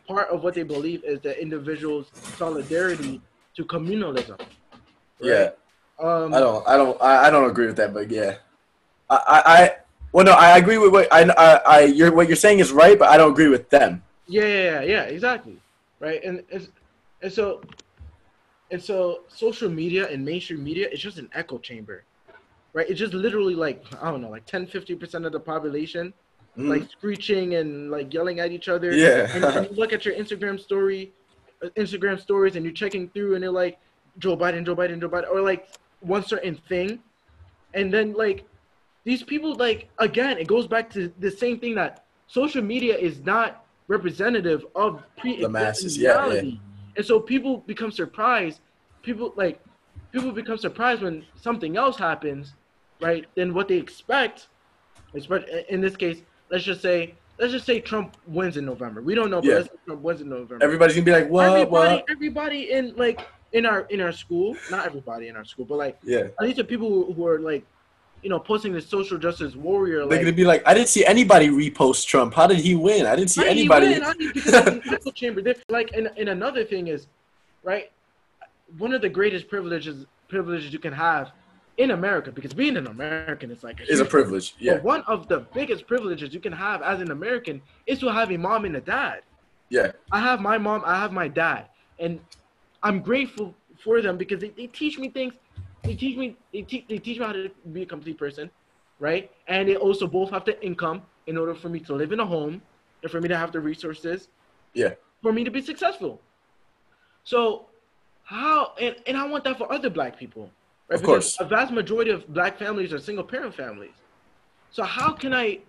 Part 0.08 0.28
of 0.28 0.42
what 0.42 0.54
they 0.54 0.64
believe 0.64 1.04
is 1.04 1.20
the 1.20 1.40
individual's 1.40 2.10
solidarity 2.36 3.20
to 3.54 3.64
communalism. 3.64 4.40
Yeah, 5.20 5.50
Um, 6.00 6.34
I 6.34 6.40
don't, 6.40 6.68
I 6.68 6.76
don't, 6.76 7.00
I, 7.00 7.26
I 7.28 7.30
don't 7.30 7.48
agree 7.48 7.66
with 7.66 7.76
that, 7.76 7.94
but 7.94 8.10
yeah, 8.10 8.38
I, 9.08 9.16
I, 9.16 9.38
I 9.54 9.76
Well, 10.16 10.24
no, 10.24 10.32
I 10.32 10.56
agree 10.56 10.78
with 10.78 10.92
what 10.92 11.12
I, 11.12 11.24
I, 11.36 11.56
I 11.66 11.80
you're, 11.82 12.10
what 12.10 12.26
you're 12.26 12.36
saying 12.36 12.60
is 12.60 12.72
right, 12.72 12.98
but 12.98 13.10
I 13.10 13.18
don't 13.18 13.32
agree 13.32 13.48
with 13.48 13.68
them. 13.68 14.02
Yeah, 14.26 14.46
yeah, 14.46 14.80
yeah, 14.80 15.02
exactly. 15.02 15.58
Right, 16.00 16.24
and 16.24 16.42
and, 16.50 16.66
and 17.20 17.30
so 17.30 17.60
and 18.70 18.82
so 18.82 19.24
social 19.28 19.68
media 19.68 20.08
and 20.08 20.24
mainstream 20.24 20.64
media 20.64 20.88
is 20.88 21.00
just 21.00 21.18
an 21.18 21.28
echo 21.34 21.58
chamber, 21.58 22.04
right? 22.72 22.88
It's 22.88 22.98
just 22.98 23.12
literally 23.12 23.54
like 23.54 23.84
I 24.00 24.10
don't 24.10 24.22
know, 24.22 24.30
like 24.30 24.46
10, 24.46 24.68
50 24.68 24.94
percent 24.94 25.26
of 25.26 25.32
the 25.32 25.40
population, 25.52 26.14
Mhm. 26.56 26.68
like 26.70 26.90
screeching 26.90 27.56
and 27.56 27.90
like 27.90 28.14
yelling 28.14 28.40
at 28.40 28.52
each 28.52 28.68
other. 28.70 28.94
Yeah. 28.94 29.28
and, 29.34 29.44
and 29.44 29.68
you 29.68 29.76
look 29.76 29.92
at 29.92 30.06
your 30.06 30.14
Instagram 30.14 30.58
story, 30.58 31.12
uh, 31.62 31.68
Instagram 31.76 32.18
stories, 32.18 32.56
and 32.56 32.64
you're 32.64 32.72
checking 32.72 33.10
through, 33.10 33.34
and 33.34 33.42
they're 33.42 33.50
like 33.50 33.76
Joe 34.18 34.34
Biden, 34.34 34.64
Joe 34.64 34.74
Biden, 34.74 34.98
Joe 34.98 35.10
Biden, 35.10 35.28
or 35.28 35.42
like 35.42 35.68
one 36.00 36.24
certain 36.24 36.54
thing, 36.70 37.00
and 37.74 37.92
then 37.92 38.14
like 38.14 38.46
these 39.06 39.22
people, 39.22 39.54
like 39.54 39.88
again, 39.98 40.36
it 40.36 40.48
goes 40.48 40.66
back 40.66 40.90
to 40.90 41.10
the 41.20 41.30
same 41.30 41.58
thing 41.60 41.76
that 41.76 42.04
social 42.26 42.60
media 42.60 42.98
is 42.98 43.20
not 43.24 43.64
representative 43.86 44.66
of 44.74 45.02
pre 45.16 45.40
The 45.40 45.48
masses, 45.48 45.96
yeah, 45.96 46.26
yeah. 46.32 46.50
and 46.96 47.06
so 47.06 47.20
people 47.20 47.58
become 47.58 47.92
surprised. 47.92 48.60
People 49.02 49.32
like 49.36 49.60
people 50.12 50.32
become 50.32 50.58
surprised 50.58 51.02
when 51.02 51.24
something 51.36 51.76
else 51.76 51.96
happens, 51.96 52.54
right? 53.00 53.24
Than 53.36 53.54
what 53.54 53.68
they 53.68 53.76
expect. 53.76 54.48
In 55.68 55.80
this 55.80 55.96
case, 55.96 56.18
let's 56.50 56.64
just 56.64 56.82
say 56.82 57.14
let's 57.38 57.52
just 57.52 57.64
say 57.64 57.78
Trump 57.80 58.16
wins 58.26 58.56
in 58.56 58.66
November. 58.66 59.02
We 59.02 59.14
don't 59.14 59.30
know, 59.30 59.40
but 59.40 59.46
Yeah. 59.48 59.54
let's 59.58 59.68
say 59.68 59.76
Trump 59.86 60.02
wins 60.02 60.20
in 60.20 60.28
November. 60.28 60.64
Everybody's 60.64 60.96
gonna 60.96 61.04
be 61.04 61.12
like, 61.12 61.28
what, 61.30 61.46
everybody, 61.46 61.94
what? 61.94 62.04
everybody 62.10 62.72
in 62.72 62.92
like 62.96 63.20
in 63.52 63.66
our 63.66 63.82
in 63.82 64.00
our 64.00 64.10
school, 64.10 64.56
not 64.68 64.84
everybody 64.84 65.28
in 65.28 65.36
our 65.36 65.44
school, 65.44 65.64
but 65.64 65.78
like 65.78 65.96
Yeah. 66.02 66.34
at 66.40 66.42
least 66.42 66.56
the 66.56 66.64
people 66.64 66.88
who, 66.90 67.12
who 67.12 67.24
are 67.28 67.38
like, 67.38 67.64
you 68.22 68.30
know, 68.30 68.38
posting 68.38 68.72
the 68.72 68.80
social 68.80 69.18
justice 69.18 69.54
warrior. 69.54 69.98
They're 70.00 70.06
Like, 70.06 70.20
gonna 70.20 70.32
be 70.32 70.44
like, 70.44 70.62
I 70.66 70.74
didn't 70.74 70.88
see 70.88 71.04
anybody 71.04 71.48
repost 71.48 72.06
Trump. 72.06 72.34
How 72.34 72.46
did 72.46 72.58
he 72.58 72.74
win? 72.74 73.06
I 73.06 73.14
didn't 73.14 73.30
see 73.30 73.46
anybody. 73.46 73.88
win? 73.88 74.02
How 74.02 74.12
did 74.12 74.20
he- 74.22 74.32
because 74.32 74.54
it's 74.54 74.86
an 74.86 74.94
echo 74.94 75.10
chamber. 75.12 75.54
Like, 75.68 75.92
and, 75.94 76.10
and 76.16 76.28
another 76.28 76.64
thing 76.64 76.88
is, 76.88 77.06
right? 77.62 77.90
One 78.78 78.92
of 78.92 79.00
the 79.02 79.08
greatest 79.08 79.48
privileges 79.48 80.06
privileges 80.28 80.72
you 80.72 80.80
can 80.80 80.92
have 80.92 81.30
in 81.76 81.92
America, 81.92 82.32
because 82.32 82.52
being 82.52 82.76
an 82.76 82.86
American 82.88 83.50
is 83.50 83.62
like 83.62 83.80
Is 83.86 84.00
a 84.00 84.04
privilege. 84.04 84.56
Yeah. 84.58 84.74
But 84.74 84.82
one 84.82 85.02
of 85.02 85.28
the 85.28 85.40
biggest 85.54 85.86
privileges 85.86 86.34
you 86.34 86.40
can 86.40 86.52
have 86.52 86.82
as 86.82 87.00
an 87.00 87.10
American 87.12 87.62
is 87.86 88.00
to 88.00 88.08
have 88.08 88.32
a 88.32 88.36
mom 88.36 88.64
and 88.64 88.74
a 88.76 88.80
dad. 88.80 89.20
Yeah. 89.68 89.92
I 90.10 90.20
have 90.20 90.40
my 90.40 90.58
mom, 90.58 90.82
I 90.84 90.98
have 90.98 91.12
my 91.12 91.28
dad, 91.28 91.66
and 92.00 92.18
I'm 92.82 93.00
grateful 93.00 93.54
for 93.78 94.00
them 94.00 94.16
because 94.16 94.40
they, 94.40 94.48
they 94.48 94.66
teach 94.68 94.98
me 94.98 95.10
things. 95.10 95.34
They 95.86 95.94
teach 95.94 96.16
me 96.16 96.36
they 96.52 96.62
teach 96.62 96.84
they 96.88 96.98
teach 96.98 97.18
me 97.18 97.24
how 97.24 97.32
to 97.32 97.50
be 97.72 97.82
a 97.82 97.86
complete 97.86 98.18
person, 98.18 98.50
right? 98.98 99.30
And 99.46 99.68
they 99.68 99.76
also 99.76 100.06
both 100.06 100.30
have 100.30 100.44
the 100.44 100.60
income 100.64 101.02
in 101.26 101.36
order 101.36 101.54
for 101.54 101.68
me 101.68 101.80
to 101.80 101.94
live 101.94 102.12
in 102.12 102.20
a 102.20 102.26
home 102.26 102.60
and 103.02 103.10
for 103.10 103.20
me 103.20 103.28
to 103.28 103.36
have 103.36 103.52
the 103.52 103.60
resources. 103.60 104.28
Yeah. 104.74 104.94
For 105.22 105.32
me 105.32 105.44
to 105.44 105.50
be 105.50 105.60
successful. 105.62 106.20
So 107.24 107.66
how 108.24 108.72
and, 108.80 108.96
and 109.06 109.16
I 109.16 109.26
want 109.26 109.44
that 109.44 109.58
for 109.58 109.70
other 109.72 109.90
black 109.90 110.18
people. 110.18 110.50
Right? 110.88 110.96
Of 110.96 111.00
Because 111.02 111.36
course. 111.36 111.40
a 111.40 111.44
vast 111.44 111.72
majority 111.72 112.10
of 112.10 112.26
black 112.32 112.58
families 112.58 112.92
are 112.92 112.98
single 112.98 113.24
parent 113.24 113.54
families. 113.54 113.94
So 114.70 114.82
how 114.82 115.12
can 115.12 115.32
I 115.32 115.60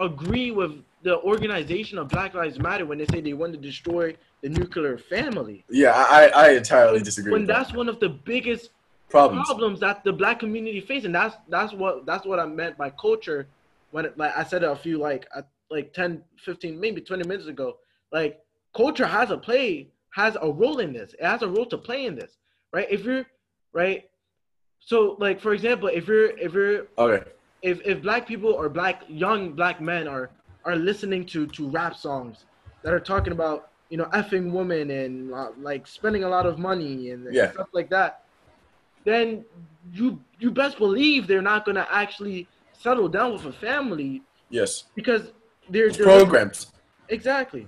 agree 0.00 0.50
with 0.50 0.72
the 1.02 1.18
organization 1.20 1.98
of 1.98 2.08
Black 2.08 2.34
Lives 2.34 2.58
Matter 2.58 2.84
when 2.84 2.98
they 2.98 3.06
say 3.06 3.20
they 3.20 3.32
want 3.32 3.52
to 3.52 3.58
destroy 3.58 4.14
the 4.42 4.48
nuclear 4.48 4.98
family? 4.98 5.64
Yeah. 5.70 5.92
I, 5.94 6.28
I 6.28 6.50
entirely 6.52 7.00
disagree 7.00 7.32
When 7.32 7.42
with 7.42 7.48
that. 7.48 7.58
that's 7.68 7.72
one 7.74 7.88
of 7.88 8.00
the 8.00 8.08
biggest 8.08 8.70
Problems. 9.08 9.46
problems 9.46 9.80
that 9.80 10.02
the 10.04 10.12
black 10.12 10.40
community 10.40 10.80
face, 10.80 11.04
and 11.04 11.14
that's 11.14 11.36
that's 11.48 11.72
what 11.72 12.06
that's 12.06 12.26
what 12.26 12.38
I 12.40 12.46
meant 12.46 12.76
by 12.76 12.90
culture. 12.90 13.48
When 13.92 14.04
it, 14.04 14.18
like 14.18 14.36
I 14.36 14.42
said 14.42 14.62
it 14.62 14.70
a 14.70 14.76
few 14.76 14.98
like 14.98 15.26
uh, 15.34 15.42
like 15.70 15.92
10, 15.94 16.22
15, 16.44 16.78
maybe 16.78 17.00
twenty 17.00 17.26
minutes 17.26 17.46
ago, 17.48 17.76
like 18.12 18.40
culture 18.76 19.06
has 19.06 19.30
a 19.30 19.38
play 19.38 19.88
has 20.14 20.36
a 20.40 20.50
role 20.50 20.78
in 20.78 20.92
this. 20.92 21.12
It 21.20 21.24
has 21.24 21.42
a 21.42 21.48
role 21.48 21.66
to 21.66 21.78
play 21.78 22.06
in 22.06 22.16
this, 22.16 22.36
right? 22.72 22.86
If 22.90 23.04
you're 23.04 23.26
right, 23.72 24.04
so 24.80 25.16
like 25.20 25.40
for 25.40 25.52
example, 25.52 25.88
if 25.88 26.08
you're 26.08 26.36
if 26.38 26.52
you're 26.52 26.88
Okay. 26.98 27.22
if 27.62 27.80
if 27.84 28.02
black 28.02 28.26
people 28.26 28.50
or 28.50 28.68
black 28.68 29.02
young 29.08 29.52
black 29.52 29.80
men 29.80 30.08
are 30.08 30.30
are 30.64 30.76
listening 30.76 31.26
to 31.26 31.46
to 31.48 31.68
rap 31.70 31.94
songs 31.96 32.46
that 32.82 32.92
are 32.92 33.00
talking 33.00 33.32
about 33.32 33.68
you 33.88 33.96
know 33.96 34.06
effing 34.14 34.50
women 34.50 34.90
and 34.90 35.32
uh, 35.32 35.50
like 35.60 35.86
spending 35.86 36.24
a 36.24 36.28
lot 36.28 36.44
of 36.46 36.58
money 36.58 37.10
and, 37.10 37.26
and 37.26 37.52
stuff 37.52 37.68
like 37.72 37.88
that 37.90 38.22
then 39.06 39.44
you 39.98 40.06
you 40.38 40.50
best 40.50 40.76
believe 40.86 41.20
they're 41.26 41.48
not 41.52 41.64
gonna 41.64 41.86
actually 41.90 42.46
settle 42.84 43.08
down 43.08 43.32
with 43.32 43.44
a 43.46 43.52
family 43.68 44.12
Yes. 44.50 44.84
because 44.94 45.22
they're, 45.70 45.90
they're 45.90 46.04
programmed. 46.04 46.66
exactly 47.08 47.64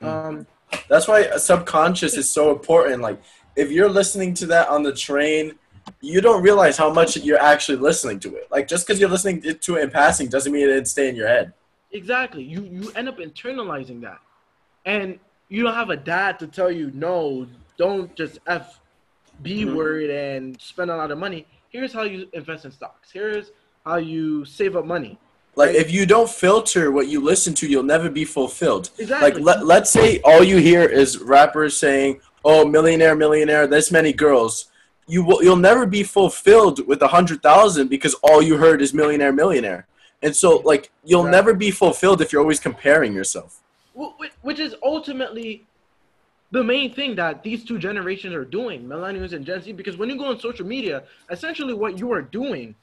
Mm. 0.00 0.06
um 0.08 0.46
That's 0.88 1.08
why 1.08 1.20
a 1.38 1.40
subconscious 1.50 2.14
is 2.22 2.28
so 2.38 2.52
important. 2.56 2.98
Like, 3.08 3.18
if 3.56 3.68
you're 3.72 3.88
listening 4.00 4.30
to 4.40 4.46
that 4.54 4.68
on 4.68 4.80
the 4.88 4.92
train, 5.06 5.44
you 6.00 6.20
don't 6.20 6.42
realize 6.48 6.76
how 6.82 6.90
much 6.92 7.16
you're 7.16 7.44
actually 7.52 7.78
listening 7.78 8.20
to 8.24 8.28
it. 8.36 8.46
Like, 8.54 8.68
just 8.68 8.86
because 8.86 9.00
you're 9.00 9.08
listening 9.16 9.40
to 9.66 9.70
it 9.76 9.82
in 9.82 9.90
passing 9.90 10.26
doesn't 10.28 10.52
mean 10.52 10.62
it 10.64 10.72
didn't 10.74 10.86
stay 10.96 11.08
in 11.08 11.16
your 11.16 11.26
head. 11.36 11.46
Exactly. 12.00 12.42
You 12.52 12.60
you 12.76 12.92
end 12.98 13.08
up 13.12 13.18
internalizing 13.28 13.98
that, 14.02 14.20
and 14.94 15.18
you 15.48 15.62
don't 15.64 15.74
have 15.82 15.90
a 15.98 16.00
dad 16.14 16.38
to 16.42 16.46
tell 16.58 16.70
you 16.80 16.86
no, 17.06 17.46
don't 17.82 18.14
just 18.14 18.34
f 18.46 18.80
b 19.42 19.64
Mhm. 19.64 19.74
word 19.74 20.10
and 20.10 20.60
spend 20.60 20.90
a 20.90 20.96
lot 20.96 21.10
of 21.10 21.18
money. 21.18 21.46
Here's 21.70 21.92
how 21.92 22.02
you 22.02 22.28
invest 22.32 22.64
in 22.64 22.72
stocks. 22.72 23.10
Here's 23.12 23.50
how 23.84 23.96
you 23.96 24.44
save 24.44 24.76
up 24.76 24.84
money. 24.84 25.18
Like, 25.56 25.74
if 25.74 25.90
you 25.90 26.06
don't 26.06 26.30
filter 26.30 26.90
what 26.92 27.08
you 27.08 27.20
listen 27.20 27.52
to, 27.54 27.66
you'll 27.68 27.82
never 27.82 28.08
be 28.08 28.24
fulfilled. 28.24 28.90
Exactly. 28.98 29.30
Like, 29.32 29.42
let, 29.42 29.66
let's 29.66 29.90
say 29.90 30.20
all 30.22 30.42
you 30.44 30.58
hear 30.58 30.84
is 30.84 31.18
rappers 31.18 31.76
saying, 31.76 32.20
"Oh, 32.44 32.64
millionaire, 32.64 33.16
millionaire, 33.16 33.66
this 33.66 33.90
many 33.90 34.12
girls." 34.12 34.66
You 35.08 35.24
will, 35.24 35.42
you'll 35.42 35.56
never 35.56 35.84
be 35.86 36.02
fulfilled 36.02 36.86
with 36.86 37.00
a 37.02 37.08
hundred 37.08 37.42
thousand 37.42 37.88
because 37.88 38.14
all 38.22 38.40
you 38.42 38.56
heard 38.58 38.80
is 38.82 38.92
millionaire, 38.94 39.32
millionaire. 39.32 39.86
And 40.22 40.34
so, 40.36 40.58
like, 40.58 40.90
you'll 41.04 41.24
Right. 41.24 41.30
never 41.30 41.54
be 41.54 41.70
fulfilled 41.70 42.20
if 42.20 42.32
you're 42.32 42.42
always 42.42 42.60
comparing 42.60 43.12
yourself. 43.14 43.60
Wh- 43.98 44.12
wh- 44.20 44.44
which 44.44 44.58
is 44.60 44.74
ultimately 44.82 45.64
the 46.50 46.64
main 46.64 46.94
thing 46.94 47.14
that 47.16 47.42
these 47.42 47.64
two 47.64 47.78
generations 47.78 48.34
are 48.34 48.44
doing, 48.44 48.84
millennials 48.84 49.32
and 49.32 49.44
Gen 49.44 49.62
Z. 49.62 49.72
Because 49.72 49.96
when 49.96 50.08
you 50.08 50.16
go 50.16 50.26
on 50.26 50.40
social 50.40 50.66
media, 50.66 51.04
essentially 51.30 51.74
what 51.74 51.98
you 51.98 52.12
are 52.12 52.22
doing 52.22 52.74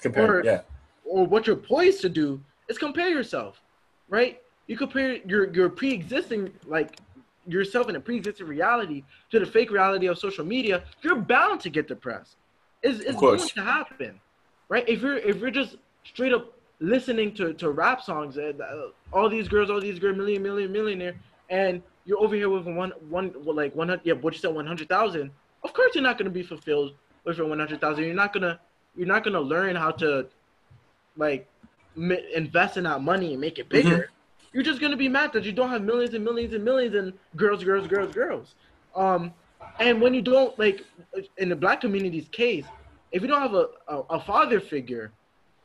Comparing, 0.00 0.30
Or- 0.30 0.44
yeah, 0.44 0.60
or 1.04 1.26
what 1.26 1.46
you're 1.46 1.56
poised 1.56 2.00
to 2.02 2.08
do 2.08 2.40
is 2.68 2.78
compare 2.78 3.08
yourself, 3.10 3.60
right? 4.08 4.40
You 4.66 4.76
compare 4.76 5.16
your 5.26 5.52
your 5.52 5.68
pre-existing 5.68 6.52
like 6.66 6.98
yourself 7.46 7.88
in 7.88 7.96
a 7.96 8.00
pre-existing 8.00 8.46
reality 8.46 9.02
to 9.30 9.38
the 9.38 9.46
fake 9.46 9.70
reality 9.70 10.06
of 10.06 10.18
social 10.18 10.44
media. 10.44 10.84
You're 11.02 11.16
bound 11.16 11.60
to 11.62 11.70
get 11.70 11.88
depressed. 11.88 12.36
It's, 12.82 13.00
it's 13.00 13.20
going 13.20 13.38
to 13.40 13.62
happen, 13.62 14.20
right? 14.68 14.88
If 14.88 15.02
you're 15.02 15.18
if 15.18 15.36
you're 15.36 15.50
just 15.50 15.76
straight 16.04 16.32
up 16.32 16.54
listening 16.80 17.34
to, 17.34 17.52
to 17.54 17.70
rap 17.70 18.00
songs 18.02 18.38
and 18.38 18.60
uh, 18.62 18.86
all 19.12 19.28
these 19.28 19.48
girls, 19.48 19.68
all 19.68 19.80
these 19.80 19.98
girls, 19.98 20.16
million, 20.16 20.42
million, 20.42 20.72
millionaire, 20.72 21.14
and 21.50 21.82
you're 22.10 22.18
over 22.18 22.34
here 22.34 22.48
with 22.50 22.66
one 22.66 22.92
one 23.08 23.32
well, 23.44 23.54
like 23.54 23.72
one 23.76 23.88
hundred 23.88 24.00
yeah, 24.04 24.14
what 24.14 24.34
you 24.34 24.40
said 24.40 24.52
one 24.52 24.66
hundred 24.66 24.88
thousand. 24.88 25.30
Of 25.62 25.72
course, 25.72 25.94
you're 25.94 26.02
not 26.02 26.18
going 26.18 26.24
to 26.24 26.32
be 26.32 26.42
fulfilled 26.42 26.94
with 27.24 27.38
your 27.38 27.46
one 27.46 27.60
hundred 27.60 27.80
thousand. 27.80 28.04
You're 28.04 28.14
not 28.14 28.32
gonna 28.32 28.58
you're 28.96 29.06
not 29.06 29.22
gonna 29.22 29.40
learn 29.40 29.76
how 29.76 29.92
to 29.92 30.26
like 31.16 31.48
m- 31.96 32.10
invest 32.34 32.76
in 32.76 32.82
that 32.84 33.00
money 33.00 33.30
and 33.30 33.40
make 33.40 33.60
it 33.60 33.68
bigger. 33.68 34.10
You're 34.52 34.64
just 34.64 34.80
gonna 34.80 34.96
be 34.96 35.08
mad 35.08 35.32
that 35.34 35.44
you 35.44 35.52
don't 35.52 35.70
have 35.70 35.82
millions 35.82 36.12
and 36.12 36.24
millions 36.24 36.52
and 36.52 36.64
millions 36.64 36.96
and 36.96 37.12
girls, 37.36 37.62
girls, 37.62 37.86
girls, 37.86 38.12
girls. 38.12 38.54
Um, 38.96 39.32
and 39.78 40.02
when 40.02 40.12
you 40.12 40.22
don't 40.22 40.58
like 40.58 40.84
in 41.38 41.48
the 41.48 41.54
black 41.54 41.80
community's 41.80 42.26
case, 42.32 42.64
if 43.12 43.22
you 43.22 43.28
don't 43.28 43.40
have 43.40 43.54
a, 43.54 43.68
a, 43.86 43.96
a 44.16 44.20
father 44.20 44.58
figure 44.58 45.12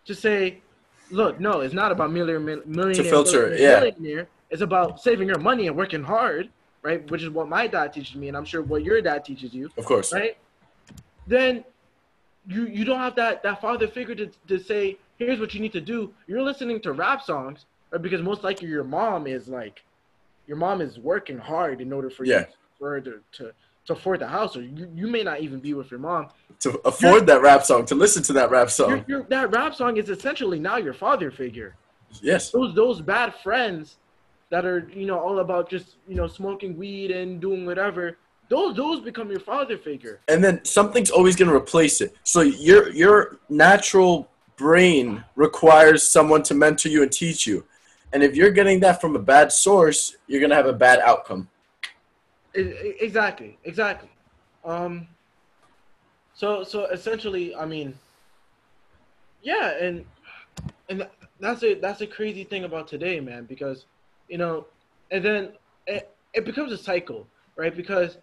to 0.06 0.14
say, 0.14 0.62
look, 1.10 1.40
no, 1.40 1.62
it's 1.62 1.74
not 1.74 1.92
about 1.92 2.12
millionaire, 2.12 2.62
millionaire, 2.68 2.94
to 2.94 3.04
filter 3.04 3.50
millionaire, 3.50 3.60
yeah. 3.60 3.80
millionaire. 3.80 4.28
It's 4.56 4.62
about 4.62 5.02
saving 5.02 5.28
your 5.28 5.38
money 5.38 5.68
and 5.68 5.76
working 5.76 6.02
hard, 6.02 6.48
right? 6.82 7.12
Which 7.12 7.22
is 7.22 7.30
what 7.30 7.50
my 7.50 7.68
dad 7.68 7.92
teaches 7.92 8.16
me, 8.16 8.30
and 8.30 8.38
I'm 8.38 8.46
sure 8.46 8.62
what 8.62 8.86
your 8.86 9.02
dad 9.02 9.26
teaches 9.26 9.54
you 9.54 9.70
of 9.78 9.84
course. 9.84 10.14
right? 10.14 10.38
Then 11.28 11.66
you 12.48 12.66
you 12.68 12.86
don't 12.86 13.00
have 13.00 13.16
that 13.18 13.44
that 13.44 13.60
father 13.60 13.86
figure 13.86 14.16
to, 14.16 14.28
to 14.48 14.58
say, 14.58 14.98
here's 15.18 15.42
what 15.42 15.54
you 15.54 15.60
need 15.60 15.74
to 15.74 15.82
do. 15.82 16.14
You're 16.26 16.42
listening 16.42 16.80
to 16.84 16.94
rap 16.94 17.22
songs, 17.22 17.66
right? 17.92 18.02
Because 18.02 18.22
most 18.22 18.46
likely 18.46 18.70
your 18.70 18.86
mom 18.86 19.28
is 19.28 19.50
like, 19.50 19.84
your 20.48 20.56
mom 20.56 20.80
is 20.80 21.00
working 21.00 21.38
hard 21.38 21.82
in 21.82 21.92
order 21.92 22.10
for 22.10 22.24
Yeah. 22.24 22.40
you 22.40 22.46
for 22.80 22.92
her 22.92 23.02
to, 23.02 23.20
to 23.34 23.52
to 23.88 23.94
afford 23.94 24.22
the 24.22 24.28
house, 24.28 24.56
or 24.56 24.62
you, 24.62 24.90
you 24.96 25.08
may 25.08 25.22
not 25.22 25.42
even 25.42 25.60
be 25.60 25.74
with 25.74 25.92
your 25.92 26.00
mom. 26.00 26.30
To 26.62 26.80
afford 26.86 27.28
that 27.28 27.42
rap 27.42 27.66
song, 27.66 27.86
to 27.88 27.96
listen 27.96 28.24
to 28.24 28.34
that 28.40 28.50
rap 28.52 28.70
song. 28.72 29.04
your, 29.06 29.24
that 29.24 29.52
rap 29.52 29.76
song 29.76 29.98
is 29.98 30.10
essentially 30.10 30.60
now 30.62 30.78
your 30.78 30.94
father 30.94 31.30
figure. 31.30 31.76
Yes. 32.22 32.52
Those 32.52 32.74
those 32.74 33.02
bad 33.02 33.36
friends 33.44 33.98
that 34.50 34.66
are 34.66 34.90
you 34.94 35.06
know 35.06 35.20
all 35.20 35.40
about 35.40 35.70
just 35.70 35.96
you 36.08 36.16
know 36.16 36.28
smoking 36.28 36.78
weed 36.78 37.12
and 37.12 37.42
doing 37.42 37.66
whatever. 37.66 38.18
Those 38.50 38.76
those 38.76 39.02
become 39.02 39.30
your 39.32 39.40
father 39.40 39.78
figure. 39.78 40.22
and 40.28 40.44
then 40.44 40.64
something's 40.64 41.10
always 41.10 41.36
going 41.36 41.50
to 41.50 41.56
replace 41.56 42.02
it. 42.02 42.16
So 42.24 42.42
your 42.42 42.92
your 42.92 43.40
natural 43.50 44.30
brain 44.56 45.24
requires 45.36 46.08
someone 46.08 46.44
to 46.44 46.54
mentor 46.54 46.90
you 46.90 47.04
and 47.04 47.12
teach 47.12 47.46
you. 47.46 47.66
And 48.14 48.24
if 48.24 48.36
you're 48.36 48.52
getting 48.52 48.80
that 48.82 49.02
from 49.02 49.16
a 49.16 49.20
bad 49.20 49.52
source, 49.52 50.16
you're 50.28 50.40
gonna 50.40 50.56
have 50.56 50.68
a 50.68 50.74
bad 50.74 51.00
outcome. 51.00 51.50
Exactly, 52.54 53.58
exactly. 53.66 54.10
Um, 54.64 55.08
so 56.34 56.64
so 56.64 56.86
essentially, 56.86 57.56
I 57.56 57.66
mean, 57.66 57.94
yeah, 59.44 59.74
and 59.82 60.06
and 60.88 61.08
that's 61.40 61.64
a 61.64 61.74
that's 61.74 62.02
a 62.02 62.08
crazy 62.08 62.44
thing 62.44 62.64
about 62.64 62.88
today, 62.88 63.20
man, 63.20 63.46
because 63.46 63.86
you 64.28 64.38
know, 64.38 64.68
and 65.12 65.24
then 65.24 65.54
it, 65.88 66.10
it 66.34 66.46
becomes 66.46 66.72
a 66.72 66.78
cycle, 66.78 67.28
right? 67.58 67.76
Because 67.76 68.18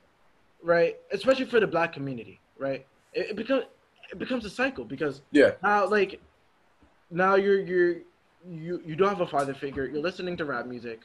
right, 0.62 0.96
especially 1.12 1.46
for 1.46 1.60
the 1.60 1.66
black 1.66 1.92
community, 1.92 2.40
right? 2.58 2.86
It, 3.12 3.30
it 3.30 3.36
becomes 3.36 3.64
it 4.10 4.18
becomes 4.18 4.44
a 4.44 4.50
cycle 4.50 4.84
because 4.84 5.22
Yeah. 5.32 5.52
now 5.62 5.88
like 5.88 6.20
now 7.10 7.34
you're 7.36 7.60
you're 7.60 7.96
you 8.46 8.80
you 8.84 8.96
don't 8.96 9.08
have 9.08 9.20
a 9.20 9.26
father 9.26 9.54
figure 9.54 9.86
you're 9.86 10.02
listening 10.02 10.36
to 10.36 10.44
rap 10.44 10.66
music 10.66 11.02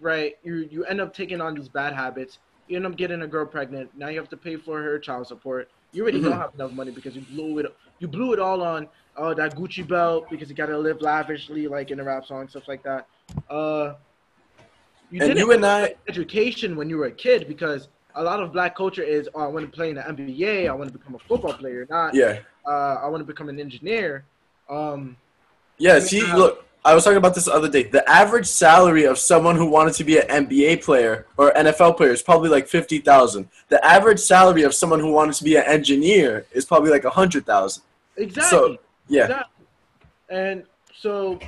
right 0.00 0.34
you 0.44 0.68
you 0.70 0.84
end 0.84 1.00
up 1.00 1.12
taking 1.14 1.40
on 1.40 1.54
these 1.54 1.68
bad 1.68 1.92
habits 1.92 2.38
you 2.68 2.76
end 2.76 2.86
up 2.86 2.96
getting 2.96 3.22
a 3.22 3.26
girl 3.26 3.44
pregnant 3.46 3.90
now 3.96 4.08
you 4.08 4.18
have 4.18 4.28
to 4.28 4.36
pay 4.36 4.56
for 4.56 4.80
her 4.82 4.98
child 4.98 5.26
support 5.26 5.68
you 5.92 6.02
already 6.02 6.20
Mhm. 6.20 6.24
don't 6.24 6.38
have 6.38 6.50
enough 6.54 6.72
money 6.72 6.92
because 6.92 7.16
you 7.16 7.22
blew 7.22 7.58
it 7.58 7.66
you 7.98 8.06
blew 8.06 8.32
it 8.32 8.38
all 8.38 8.62
on 8.62 8.88
uh 9.16 9.34
that 9.34 9.56
gucci 9.56 9.86
belt 9.86 10.30
because 10.30 10.48
you 10.48 10.54
gotta 10.54 10.78
live 10.78 11.00
lavishly 11.00 11.66
like 11.66 11.90
in 11.90 11.98
a 11.98 12.04
rap 12.04 12.24
song 12.24 12.46
stuff 12.48 12.68
like 12.68 12.82
that 12.84 13.08
uh 13.50 13.94
you 15.10 15.20
And 15.20 15.28
didn't 15.28 15.38
you 15.38 15.52
and 15.52 15.64
I, 15.64 15.94
education 16.08 16.76
when 16.76 16.88
you 16.90 16.98
were 16.98 17.06
a 17.06 17.12
kid 17.12 17.46
because 17.48 17.88
a 18.14 18.22
lot 18.22 18.40
of 18.40 18.52
black 18.52 18.74
culture 18.74 19.02
is 19.02 19.28
oh, 19.34 19.40
I 19.40 19.46
want 19.46 19.66
to 19.66 19.72
play 19.72 19.90
in 19.90 19.96
the 19.96 20.02
NBA, 20.02 20.68
I 20.68 20.72
want 20.72 20.92
to 20.92 20.98
become 20.98 21.14
a 21.14 21.18
football 21.18 21.52
player, 21.52 21.86
not 21.88 22.14
yeah, 22.14 22.40
uh, 22.66 22.96
I 23.02 23.08
want 23.08 23.20
to 23.20 23.24
become 23.24 23.48
an 23.48 23.60
engineer. 23.60 24.24
Um, 24.68 25.16
yeah. 25.78 25.98
See, 26.00 26.22
look, 26.32 26.66
I 26.84 26.94
was 26.94 27.04
talking 27.04 27.18
about 27.18 27.34
this 27.34 27.44
the 27.44 27.52
other 27.52 27.68
day. 27.68 27.84
The 27.84 28.08
average 28.08 28.46
salary 28.46 29.04
of 29.04 29.18
someone 29.18 29.56
who 29.56 29.66
wanted 29.66 29.94
to 29.94 30.04
be 30.04 30.18
an 30.18 30.46
NBA 30.46 30.84
player 30.84 31.26
or 31.36 31.52
NFL 31.52 31.96
player 31.96 32.10
is 32.10 32.22
probably 32.22 32.48
like 32.48 32.68
fifty 32.68 32.98
thousand. 32.98 33.48
The 33.68 33.84
average 33.84 34.20
salary 34.20 34.62
of 34.62 34.74
someone 34.74 35.00
who 35.00 35.12
wanted 35.12 35.34
to 35.34 35.44
be 35.44 35.56
an 35.56 35.64
engineer 35.64 36.46
is 36.52 36.64
probably 36.64 36.90
like 36.90 37.04
a 37.04 37.10
hundred 37.10 37.44
thousand. 37.44 37.82
exactly. 38.16 38.78
Yeah, 39.08 39.24
Exactly. 39.24 39.66
And 40.28 40.64
so, 40.94 41.38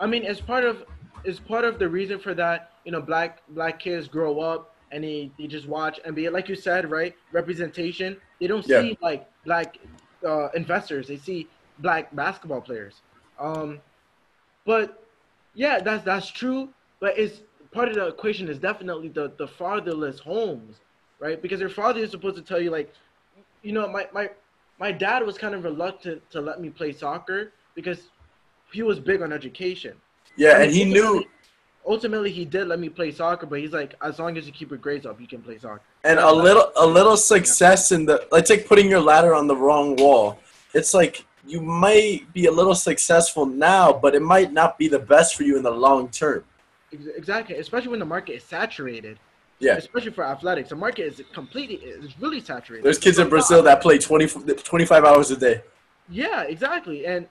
I 0.00 0.06
mean, 0.06 0.24
as 0.24 0.40
part 0.40 0.64
of 0.64 0.84
as 1.26 1.40
part 1.40 1.64
of 1.64 1.78
the 1.78 1.88
reason 1.88 2.18
for 2.18 2.34
that, 2.34 2.70
you 2.84 2.92
know, 2.92 3.00
black 3.00 3.42
black 3.48 3.78
kids 3.78 4.08
grow 4.08 4.40
up 4.40 4.72
and 4.92 5.04
they, 5.04 5.32
they 5.38 5.46
just 5.46 5.66
watch 5.68 6.00
NBA, 6.04 6.30
like 6.30 6.48
you 6.48 6.56
said, 6.56 6.90
right? 6.90 7.14
Representation. 7.32 8.16
They 8.40 8.46
don't 8.46 8.64
Yeah. 8.64 8.84
see 8.84 8.96
like 9.02 9.26
black 9.44 9.76
uh, 10.26 10.48
investors. 10.54 11.08
They 11.08 11.16
see 11.16 11.50
black 11.78 12.14
basketball 12.14 12.60
players. 12.62 13.02
Um, 13.38 13.80
but 14.64 14.98
yeah, 15.54 15.80
that's 15.80 16.04
that's 16.04 16.30
true. 16.30 16.70
But 17.00 17.18
it's 17.18 17.42
part 17.72 17.88
of 17.88 17.94
the 17.96 18.06
equation 18.06 18.48
is 18.48 18.58
definitely 18.58 19.08
the 19.08 19.34
the 19.38 19.48
fatherless 19.48 20.20
homes, 20.20 20.80
right? 21.20 21.40
Because 21.40 21.60
your 21.60 21.70
father 21.70 22.00
is 22.00 22.10
supposed 22.10 22.36
to 22.36 22.42
tell 22.42 22.60
you 22.60 22.70
like, 22.70 22.92
you 23.62 23.72
know, 23.72 23.88
my 23.88 24.06
my 24.12 24.30
my 24.78 24.92
dad 24.92 25.24
was 25.24 25.38
kind 25.38 25.54
of 25.54 25.64
reluctant 25.64 26.22
to 26.30 26.40
let 26.40 26.60
me 26.60 26.70
play 26.70 26.92
soccer 26.92 27.54
because 27.74 28.10
he 28.72 28.82
was 28.82 29.00
big 29.00 29.22
on 29.22 29.32
education. 29.32 30.00
Yeah, 30.36 30.50
I 30.50 30.62
and 30.62 30.72
he 30.72 30.84
knew. 30.84 31.24
ultimately- 31.86 32.32
he 32.32 32.44
did 32.44 32.68
let 32.68 32.78
me 32.80 32.88
play 32.88 33.12
soccer, 33.12 33.46
but 33.46 33.58
he's 33.60 33.72
like, 33.72 33.94
as 34.02 34.18
long 34.18 34.36
as 34.36 34.46
you 34.46 34.52
keep 34.52 34.70
your 34.70 34.78
grades 34.78 35.06
up, 35.06 35.20
you 35.20 35.26
can 35.26 35.40
play 35.42 35.58
soccer. 35.58 35.82
And 36.04 36.18
a 36.18 36.32
little, 36.32 36.72
a 36.76 36.86
little 36.86 37.16
success 37.16 37.92
in 37.92 38.06
the, 38.06 38.26
It's 38.32 38.50
like, 38.50 38.66
putting 38.66 38.88
your 38.90 39.00
ladder 39.00 39.34
on 39.34 39.46
the 39.46 39.56
wrong 39.56 39.96
wall. 39.96 40.38
It's 40.74 40.92
like 40.94 41.24
you 41.46 41.60
might 41.60 42.32
be 42.32 42.46
a 42.46 42.50
little 42.52 42.74
successful 42.74 43.46
now, 43.46 43.92
but 43.92 44.14
it 44.14 44.22
might 44.22 44.52
not 44.52 44.78
be 44.78 44.88
the 44.88 44.98
best 44.98 45.36
for 45.36 45.44
you 45.44 45.56
in 45.56 45.62
the 45.62 45.70
long 45.70 46.08
term. 46.08 46.44
Exactly, 46.92 47.56
especially 47.56 47.88
when 47.88 47.98
the 48.00 48.04
market 48.04 48.34
is 48.34 48.44
saturated. 48.44 49.18
Yeah. 49.58 49.76
Especially 49.76 50.10
for 50.10 50.24
athletics, 50.24 50.68
the 50.68 50.76
market 50.76 51.04
is 51.06 51.22
completely, 51.32 51.76
it's 51.76 52.18
really 52.20 52.40
saturated. 52.40 52.84
There's 52.84 52.98
kids 52.98 53.18
in 53.18 53.28
Brazil 53.28 53.62
that 53.62 53.80
play 53.80 53.96
20, 53.96 54.26
25 54.54 55.04
hours 55.04 55.30
a 55.30 55.36
day. 55.36 55.62
Yeah, 56.10 56.42
exactly. 56.42 57.06
And 57.06 57.26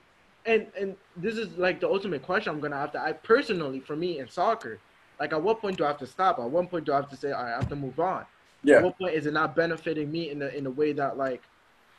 and 0.45 0.67
and 0.77 0.95
this 1.17 1.37
is 1.37 1.57
like 1.57 1.79
the 1.79 1.89
ultimate 1.89 2.23
question 2.23 2.53
I'm 2.53 2.59
gonna 2.59 2.77
have 2.77 2.91
to 2.93 3.01
I 3.01 3.13
personally 3.13 3.79
for 3.79 3.95
me 3.95 4.19
in 4.19 4.29
soccer, 4.29 4.79
like 5.19 5.33
at 5.33 5.41
what 5.41 5.61
point 5.61 5.77
do 5.77 5.85
I 5.85 5.87
have 5.87 5.97
to 5.99 6.07
stop? 6.07 6.39
At 6.39 6.49
what 6.49 6.69
point 6.69 6.85
do 6.85 6.93
I 6.93 6.97
have 6.97 7.09
to 7.09 7.17
say 7.17 7.31
I 7.31 7.49
have 7.49 7.69
to 7.69 7.75
move 7.75 7.99
on? 7.99 8.21
At 8.21 8.27
Yeah, 8.63 8.81
what 8.81 8.97
point 8.97 9.15
is 9.15 9.25
it 9.25 9.33
not 9.33 9.55
benefiting 9.55 10.11
me 10.11 10.29
in 10.29 10.39
the 10.39 10.55
in 10.55 10.65
a 10.65 10.71
way 10.71 10.93
that 10.93 11.17
like, 11.17 11.41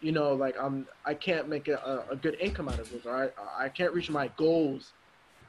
you 0.01 0.12
know, 0.12 0.34
like 0.34 0.57
I'm 0.61 0.86
I 1.05 1.14
can't 1.14 1.49
make 1.49 1.68
a, 1.68 2.05
a, 2.11 2.16
good 2.16 2.36
income 2.40 2.68
out 2.68 2.78
of 2.78 2.90
this, 2.90 3.07
or 3.07 3.32
I 3.59 3.64
I 3.64 3.68
can't 3.68 3.92
reach 3.92 4.11
my 4.11 4.28
goals 4.36 4.92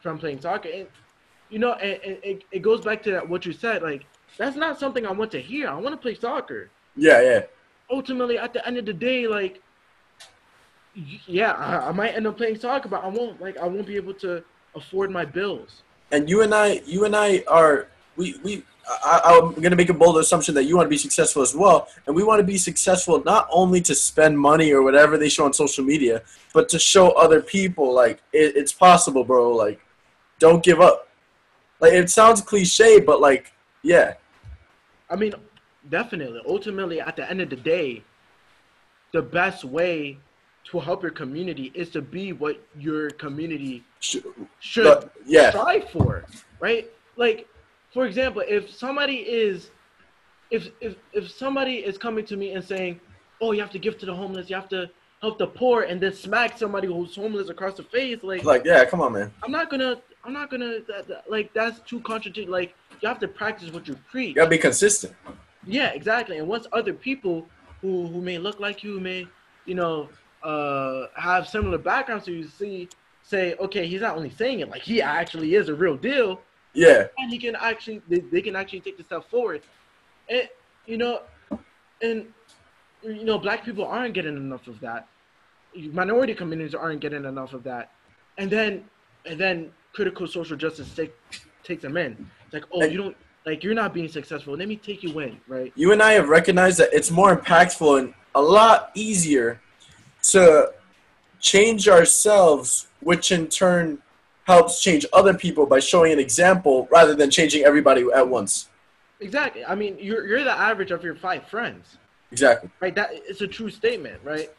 from 0.01 0.17
playing 0.19 0.41
soccer. 0.41 0.69
And 0.69 0.87
you 1.49 1.59
know, 1.59 1.73
and, 1.73 2.01
and 2.03 2.17
it, 2.23 2.43
it 2.51 2.61
goes 2.61 2.81
back 2.81 3.01
to 3.03 3.11
that, 3.11 3.27
what 3.29 3.45
you 3.45 3.53
said, 3.53 3.81
like 3.81 4.05
that's 4.37 4.57
not 4.57 4.79
something 4.79 5.05
I 5.05 5.11
want 5.11 5.31
to 5.31 5.41
hear. 5.41 5.69
I 5.69 5.75
want 5.75 5.93
to 5.93 5.97
play 5.97 6.15
soccer 6.15 6.69
yeah, 6.97 7.21
yeah. 7.21 7.41
ultimately 7.89 8.37
at 8.37 8.53
the 8.53 8.65
end 8.67 8.77
of 8.77 8.85
the 8.85 8.93
day 8.93 9.27
like 9.27 9.61
yeah 11.27 11.51
I, 11.53 11.89
I 11.89 11.91
might 11.91 12.15
end 12.15 12.27
up 12.27 12.37
playing 12.37 12.59
soccer 12.59 12.89
but 12.89 13.03
i 13.03 13.07
won't 13.07 13.39
like 13.39 13.57
i 13.57 13.65
won't 13.65 13.87
be 13.87 13.95
able 13.95 14.13
to 14.15 14.43
afford 14.75 15.11
my 15.11 15.25
bills 15.25 15.83
And 16.11 16.29
you 16.29 16.41
and 16.41 16.53
I, 16.53 16.81
you 16.85 17.05
and 17.05 17.15
I 17.15 17.43
are, 17.47 17.87
we, 18.15 18.35
we, 18.43 18.63
I, 18.89 19.21
I'm 19.25 19.51
going 19.51 19.71
to 19.71 19.75
make 19.75 19.89
a 19.89 19.93
bold 19.93 20.17
assumption 20.17 20.55
that 20.55 20.63
you 20.63 20.77
want 20.77 20.85
to 20.85 20.89
be 20.89 20.97
successful 20.97 21.41
as 21.41 21.53
well. 21.53 21.89
And 22.05 22.15
we 22.15 22.23
want 22.23 22.39
to 22.39 22.45
be 22.45 22.57
successful 22.57 23.21
not 23.25 23.47
only 23.51 23.81
to 23.81 23.93
spend 23.93 24.39
money 24.39 24.71
or 24.71 24.81
whatever 24.83 25.17
they 25.17 25.27
show 25.27 25.43
on 25.43 25.51
social 25.51 25.83
media, 25.83 26.21
but 26.53 26.69
to 26.69 26.79
show 26.79 27.11
other 27.11 27.41
people, 27.41 27.93
like, 27.93 28.21
it, 28.31 28.55
it's 28.55 28.71
possible, 28.71 29.25
bro. 29.25 29.51
Like, 29.51 29.81
don't 30.39 30.63
give 30.63 30.79
up. 30.79 31.09
Like, 31.81 31.93
it 31.93 32.09
sounds 32.09 32.41
cliche, 32.41 33.01
but, 33.01 33.19
like, 33.19 33.51
yeah. 33.83 34.13
i 35.09 35.15
mean 35.15 35.33
definitely 35.89 36.41
ultimately 36.45 36.99
at 36.99 37.15
the 37.15 37.29
end 37.29 37.39
of 37.39 37.49
the 37.49 37.55
day 37.55 38.03
the 39.13 39.21
best 39.21 39.63
way 39.63 40.17
to 40.71 40.79
help 40.79 41.01
your 41.01 41.11
community 41.11 41.71
is 41.73 41.89
to 41.91 42.01
be 42.01 42.33
what 42.33 42.61
your 42.77 43.09
community 43.11 43.83
Sh- 43.99 44.17
should 44.59 44.83
but- 44.83 45.13
yeah. 45.25 45.49
strive 45.51 45.89
for, 45.89 46.25
right? 46.59 46.89
Like, 47.15 47.47
for 47.93 48.05
example, 48.05 48.43
if 48.47 48.69
somebody 48.69 49.17
is, 49.17 49.69
if 50.51 50.69
if 50.81 50.95
if 51.13 51.29
somebody 51.31 51.75
is 51.77 51.97
coming 51.97 52.25
to 52.25 52.37
me 52.37 52.51
and 52.51 52.63
saying, 52.63 52.99
"Oh, 53.41 53.51
you 53.53 53.61
have 53.61 53.71
to 53.71 53.79
give 53.79 53.97
to 53.99 54.05
the 54.05 54.13
homeless, 54.13 54.49
you 54.49 54.55
have 54.55 54.69
to 54.69 54.89
help 55.21 55.37
the 55.37 55.47
poor," 55.47 55.83
and 55.83 55.99
then 56.01 56.13
smack 56.13 56.57
somebody 56.57 56.87
who's 56.87 57.15
homeless 57.15 57.49
across 57.49 57.73
the 57.75 57.83
face, 57.83 58.21
like, 58.23 58.43
Like, 58.43 58.63
yeah, 58.65 58.85
come 58.85 59.01
on, 59.01 59.13
man. 59.13 59.33
I'm 59.43 59.51
not 59.51 59.69
gonna, 59.69 59.99
I'm 60.23 60.33
not 60.33 60.49
gonna, 60.51 60.79
that, 60.87 61.07
that- 61.07 61.29
like, 61.29 61.53
that's 61.53 61.79
too 61.81 61.99
contradictory. 62.01 62.51
Like, 62.51 62.75
you 63.01 63.07
have 63.07 63.19
to 63.19 63.27
practice 63.27 63.71
what 63.71 63.87
you 63.87 63.95
preach. 64.11 64.29
You 64.29 64.35
got 64.35 64.45
to 64.45 64.49
be 64.49 64.57
consistent. 64.57 65.13
Yeah, 65.65 65.89
exactly. 65.89 66.37
And 66.37 66.47
once 66.47 66.67
other 66.71 66.93
people 66.93 67.47
who 67.81 68.07
who 68.07 68.21
may 68.21 68.37
look 68.37 68.59
like 68.59 68.83
you, 68.83 68.99
may 68.99 69.27
you 69.65 69.75
know, 69.75 70.07
uh, 70.43 71.07
have 71.15 71.47
similar 71.47 71.77
backgrounds 71.77 72.25
so 72.25 72.31
you, 72.31 72.47
see, 72.47 72.89
say, 73.23 73.55
okay, 73.59 73.87
he's 73.87 74.01
not 74.01 74.15
only 74.15 74.29
saying 74.29 74.59
it, 74.61 74.69
like 74.69 74.81
he 74.81 75.01
actually 75.01 75.55
is 75.55 75.69
a 75.69 75.75
real 75.75 75.97
deal, 75.97 76.41
Yeah. 76.73 77.07
and 77.17 77.31
he 77.31 77.37
can 77.37 77.55
actually, 77.55 78.01
they, 78.07 78.19
they 78.19 78.41
can 78.41 78.55
actually 78.55 78.81
take 78.81 78.97
the 78.97 79.03
step 79.03 79.29
forward, 79.29 79.61
and 80.29 80.47
you 80.85 80.97
know, 80.97 81.21
and 82.01 82.25
you 83.03 83.25
know, 83.25 83.37
black 83.37 83.63
people 83.65 83.85
aren't 83.85 84.13
getting 84.13 84.35
enough 84.35 84.67
of 84.67 84.79
that. 84.79 85.07
Minority 85.75 86.33
communities 86.33 86.73
aren't 86.73 87.01
getting 87.01 87.25
enough 87.25 87.53
of 87.53 87.63
that, 87.63 87.91
and 88.37 88.49
then 88.49 88.85
and 89.25 89.39
then 89.39 89.71
critical 89.93 90.27
social 90.27 90.55
justice 90.55 90.93
take, 90.95 91.13
takes 91.63 91.81
them 91.81 91.97
in. 91.97 92.29
It's 92.45 92.53
like, 92.53 92.65
oh, 92.71 92.85
you 92.85 92.97
don't 92.97 93.17
like 93.45 93.63
you're 93.63 93.73
not 93.73 93.93
being 93.93 94.07
successful. 94.07 94.55
Let 94.55 94.67
me 94.67 94.77
take 94.77 95.03
you 95.03 95.19
in, 95.19 95.39
right? 95.47 95.71
you 95.75 95.91
and 95.91 96.01
I 96.01 96.13
have 96.13 96.29
recognized 96.29 96.77
that 96.79 96.89
it's 96.93 97.11
more 97.11 97.35
impactful 97.35 97.99
and 97.99 98.13
a 98.35 98.41
lot 98.41 98.91
easier 98.95 99.59
to 100.31 100.71
change 101.39 101.87
ourselves, 101.87 102.87
which 103.01 103.31
in 103.31 103.47
turn 103.47 103.99
helps 104.45 104.81
change 104.81 105.05
other 105.13 105.33
people 105.33 105.65
by 105.65 105.79
showing 105.79 106.11
an 106.13 106.19
example 106.19 106.87
rather 106.91 107.13
than 107.15 107.29
changing 107.29 107.63
everybody 107.63 108.05
at 108.15 108.27
once. 108.27 108.69
Exactly. 109.19 109.65
I 109.65 109.75
mean, 109.75 109.97
you're 109.99 110.25
you're 110.27 110.43
the 110.43 110.57
average 110.57 110.91
of 110.91 111.03
your 111.03 111.15
five 111.15 111.47
friends, 111.47 111.97
Exactly. 112.31 112.69
right? 112.79 112.95
That 112.95 113.09
it's 113.11 113.41
a 113.41 113.47
true 113.47 113.69
statement, 113.69 114.19
right? 114.23 114.49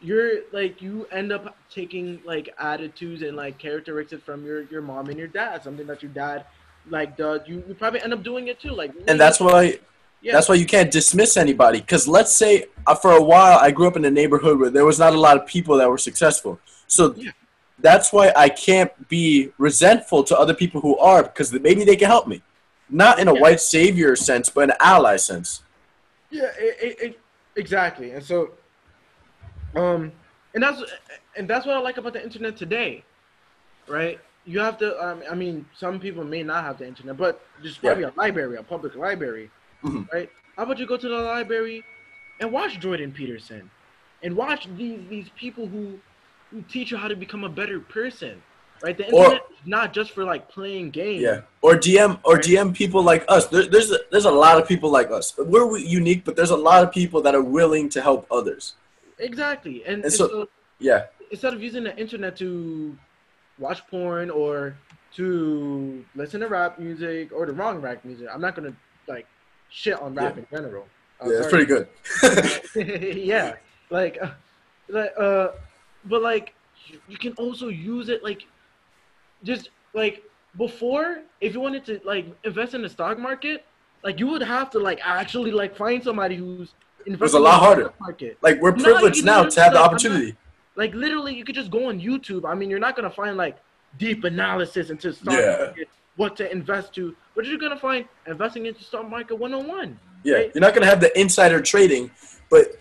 You're 0.00 0.42
like 0.52 0.82
you 0.82 1.06
end 1.10 1.32
up 1.32 1.56
taking 1.70 2.20
like 2.24 2.54
attitudes 2.58 3.22
and 3.22 3.36
like 3.36 3.58
characteristics 3.58 4.22
from 4.22 4.44
your 4.44 4.62
your 4.64 4.82
mom 4.82 5.08
and 5.08 5.18
your 5.18 5.28
dad, 5.28 5.62
something 5.64 5.86
that 5.86 6.02
your 6.02 6.12
dad 6.12 6.44
like 6.90 7.16
does. 7.16 7.40
You, 7.46 7.64
you 7.66 7.74
probably 7.74 8.02
end 8.02 8.12
up 8.12 8.22
doing 8.22 8.48
it 8.48 8.60
too, 8.60 8.72
like. 8.72 8.92
And 9.08 9.18
that's 9.18 9.40
why 9.40 9.78
yeah, 10.22 10.32
that's 10.32 10.48
why 10.48 10.54
you 10.56 10.66
can't 10.66 10.90
dismiss 10.90 11.36
anybody 11.36 11.80
because 11.80 12.08
let's 12.08 12.32
say 12.32 12.66
uh, 12.86 12.94
for 12.94 13.12
a 13.12 13.22
while 13.22 13.58
I 13.58 13.70
grew 13.70 13.86
up 13.86 13.96
in 13.96 14.04
a 14.04 14.10
neighborhood 14.10 14.58
where 14.58 14.70
there 14.70 14.84
was 14.84 14.98
not 14.98 15.14
a 15.14 15.20
lot 15.20 15.36
of 15.36 15.46
people 15.46 15.76
that 15.78 15.88
were 15.88 15.98
successful. 15.98 16.58
So 16.86 17.14
Yeah. 17.16 17.32
that's 17.78 18.12
why 18.12 18.32
I 18.36 18.48
can't 18.48 18.92
be 19.08 19.52
resentful 19.58 20.24
to 20.24 20.38
other 20.38 20.54
people 20.54 20.80
who 20.80 20.96
are 20.98 21.22
because 21.22 21.52
maybe 21.52 21.84
they 21.84 21.96
can 21.96 22.08
help 22.08 22.26
me. 22.26 22.42
Not 22.88 23.18
in 23.18 23.28
a 23.28 23.34
Yeah. 23.34 23.40
white 23.40 23.60
savior 23.60 24.16
sense, 24.16 24.48
but 24.48 24.62
in 24.62 24.70
an 24.70 24.76
ally 24.80 25.16
sense. 25.16 25.62
Yeah, 26.30 26.50
it, 26.58 26.96
it, 27.00 27.20
exactly. 27.56 28.12
And 28.12 28.24
so, 28.24 28.50
um, 29.74 30.12
and 30.54 30.62
that's 30.62 30.82
and 31.36 31.48
that's 31.48 31.66
what 31.66 31.76
I 31.76 31.80
like 31.80 31.98
about 31.98 32.14
the 32.14 32.22
internet 32.22 32.56
today, 32.56 33.04
right? 33.86 34.18
You 34.44 34.60
have 34.60 34.78
to. 34.78 34.98
Um, 35.04 35.22
I 35.30 35.34
mean, 35.34 35.66
some 35.76 36.00
people 36.00 36.24
may 36.24 36.42
not 36.42 36.64
have 36.64 36.78
the 36.78 36.86
internet, 36.86 37.16
but 37.16 37.44
just 37.62 37.80
probably 37.80 38.04
a 38.04 38.12
library, 38.16 38.56
a 38.56 38.62
public 38.62 38.94
library, 38.94 39.50
Mhm. 39.84 40.10
right? 40.12 40.30
How 40.56 40.62
about 40.64 40.78
you 40.78 40.86
go 40.86 40.96
to 40.96 41.08
the 41.08 41.14
library 41.18 41.84
and 42.40 42.50
watch 42.52 42.78
Jordan 42.80 43.12
Peterson, 43.12 43.70
and 44.22 44.36
watch 44.36 44.68
these 44.76 45.00
these 45.08 45.28
people 45.36 45.66
who 45.66 45.98
who 46.50 46.62
teach 46.62 46.90
you 46.90 46.96
how 46.96 47.08
to 47.08 47.16
become 47.16 47.44
a 47.44 47.48
better 47.48 47.80
person, 47.80 48.40
right? 48.82 48.96
The 48.96 49.10
Or- 49.10 49.24
internet 49.24 49.42
is 49.50 49.66
not 49.66 49.92
just 49.92 50.12
for 50.12 50.24
like 50.24 50.48
playing 50.48 50.90
games. 50.90 51.22
Yeah, 51.22 51.40
or 51.60 51.74
DM 51.76 52.18
or 52.24 52.34
Right. 52.36 52.44
DM 52.44 52.72
people 52.74 53.02
like 53.02 53.24
us. 53.28 53.46
There, 53.48 53.66
there's 53.66 53.90
a, 53.90 53.98
there's 54.10 54.24
a 54.26 54.30
lot 54.30 54.60
of 54.60 54.66
people 54.68 54.90
like 54.90 55.10
us. 55.10 55.34
We're 55.36 55.76
unique, 55.78 56.24
but 56.24 56.36
there's 56.36 56.50
a 56.50 56.56
lot 56.56 56.82
of 56.84 56.92
people 56.92 57.20
that 57.22 57.34
are 57.34 57.42
willing 57.42 57.88
to 57.90 58.00
help 58.00 58.26
others. 58.30 58.74
Exactly, 59.18 59.82
and, 59.84 59.96
And 59.96 60.04
and 60.04 60.12
so- 60.12 60.28
so 60.28 60.48
Yeah, 60.78 61.06
instead 61.30 61.52
of 61.54 61.62
using 61.62 61.84
the 61.84 61.96
internet 61.96 62.36
to 62.36 62.96
watch 63.58 63.80
porn 63.88 64.28
or 64.30 64.76
to 65.14 66.04
listen 66.14 66.40
to 66.40 66.48
rap 66.48 66.78
music 66.78 67.32
or 67.32 67.46
the 67.46 67.52
wrong 67.52 67.80
rap 67.80 68.04
music, 68.04 68.28
I'm 68.32 68.40
not 68.42 68.54
gonna 68.54 68.74
like 69.08 69.26
shit 69.70 70.00
on 70.00 70.14
rap 70.14 70.36
Yeah. 70.36 70.42
in 70.42 70.46
general. 70.50 70.86
Uh, 71.22 71.28
yeah, 71.30 71.36
it's 71.38 71.50
sorry. 71.50 71.66
pretty 71.66 71.86
good. 72.74 73.16
yeah, 73.24 73.54
like, 73.90 74.18
uh, 74.20 74.30
like, 74.88 75.12
uh, 75.18 75.48
but 76.04 76.22
like, 76.22 76.54
you, 77.08 77.16
can 77.16 77.32
also 77.32 77.68
use 77.68 78.08
it 78.08 78.22
like, 78.22 78.42
just 79.42 79.70
like 79.94 80.22
before, 80.56 81.18
if 81.40 81.54
you 81.54 81.60
wanted 81.60 81.84
to 81.86 82.00
like 82.04 82.26
invest 82.44 82.74
in 82.74 82.82
the 82.82 82.88
stock 82.88 83.18
market, 83.18 83.64
like 84.02 84.20
you 84.20 84.26
would 84.28 84.42
have 84.42 84.70
to 84.70 84.78
like 84.78 85.00
actually 85.04 85.50
like 85.50 85.74
find 85.76 86.02
somebody 86.02 86.36
who's 86.36 86.74
investing 87.06 87.40
a 87.40 87.42
lot 87.42 87.54
in 87.54 87.60
the 87.60 87.64
harder. 87.66 87.92
market. 88.00 88.38
like 88.42 88.60
we're 88.60 88.72
privileged 88.72 89.18
you 89.18 89.24
now 89.24 89.42
to 89.44 89.60
have 89.60 89.72
the 89.72 89.78
I'm 89.78 89.84
not- 89.84 89.90
opportunity. 89.92 90.36
Like 90.76 90.94
literally, 90.94 91.34
you 91.34 91.42
could 91.44 91.54
just 91.54 91.70
go 91.70 91.88
on 91.88 91.98
YouTube. 91.98 92.44
I 92.48 92.54
mean, 92.54 92.68
you're 92.68 92.78
not 92.78 92.94
gonna 92.96 93.10
find 93.10 93.36
like 93.38 93.56
deep 93.98 94.24
analysis 94.24 94.90
into 94.90 95.12
stock 95.14 95.32
Yeah. 95.34 95.56
market, 95.64 95.88
what 96.16 96.36
to 96.36 96.50
invest 96.50 96.94
to. 96.94 97.14
But 97.34 97.44
you're 97.46 97.58
gonna 97.58 97.78
find 97.78 98.06
investing 98.26 98.66
into 98.66 98.82
stock 98.82 99.08
market 99.08 99.36
101. 99.36 99.98
Yeah, 100.24 100.34
right? 100.36 100.50
you're 100.54 100.60
not 100.60 100.74
gonna 100.74 100.86
have 100.86 101.00
the 101.00 101.16
insider 101.18 101.60
trading, 101.60 102.10
but 102.50 102.78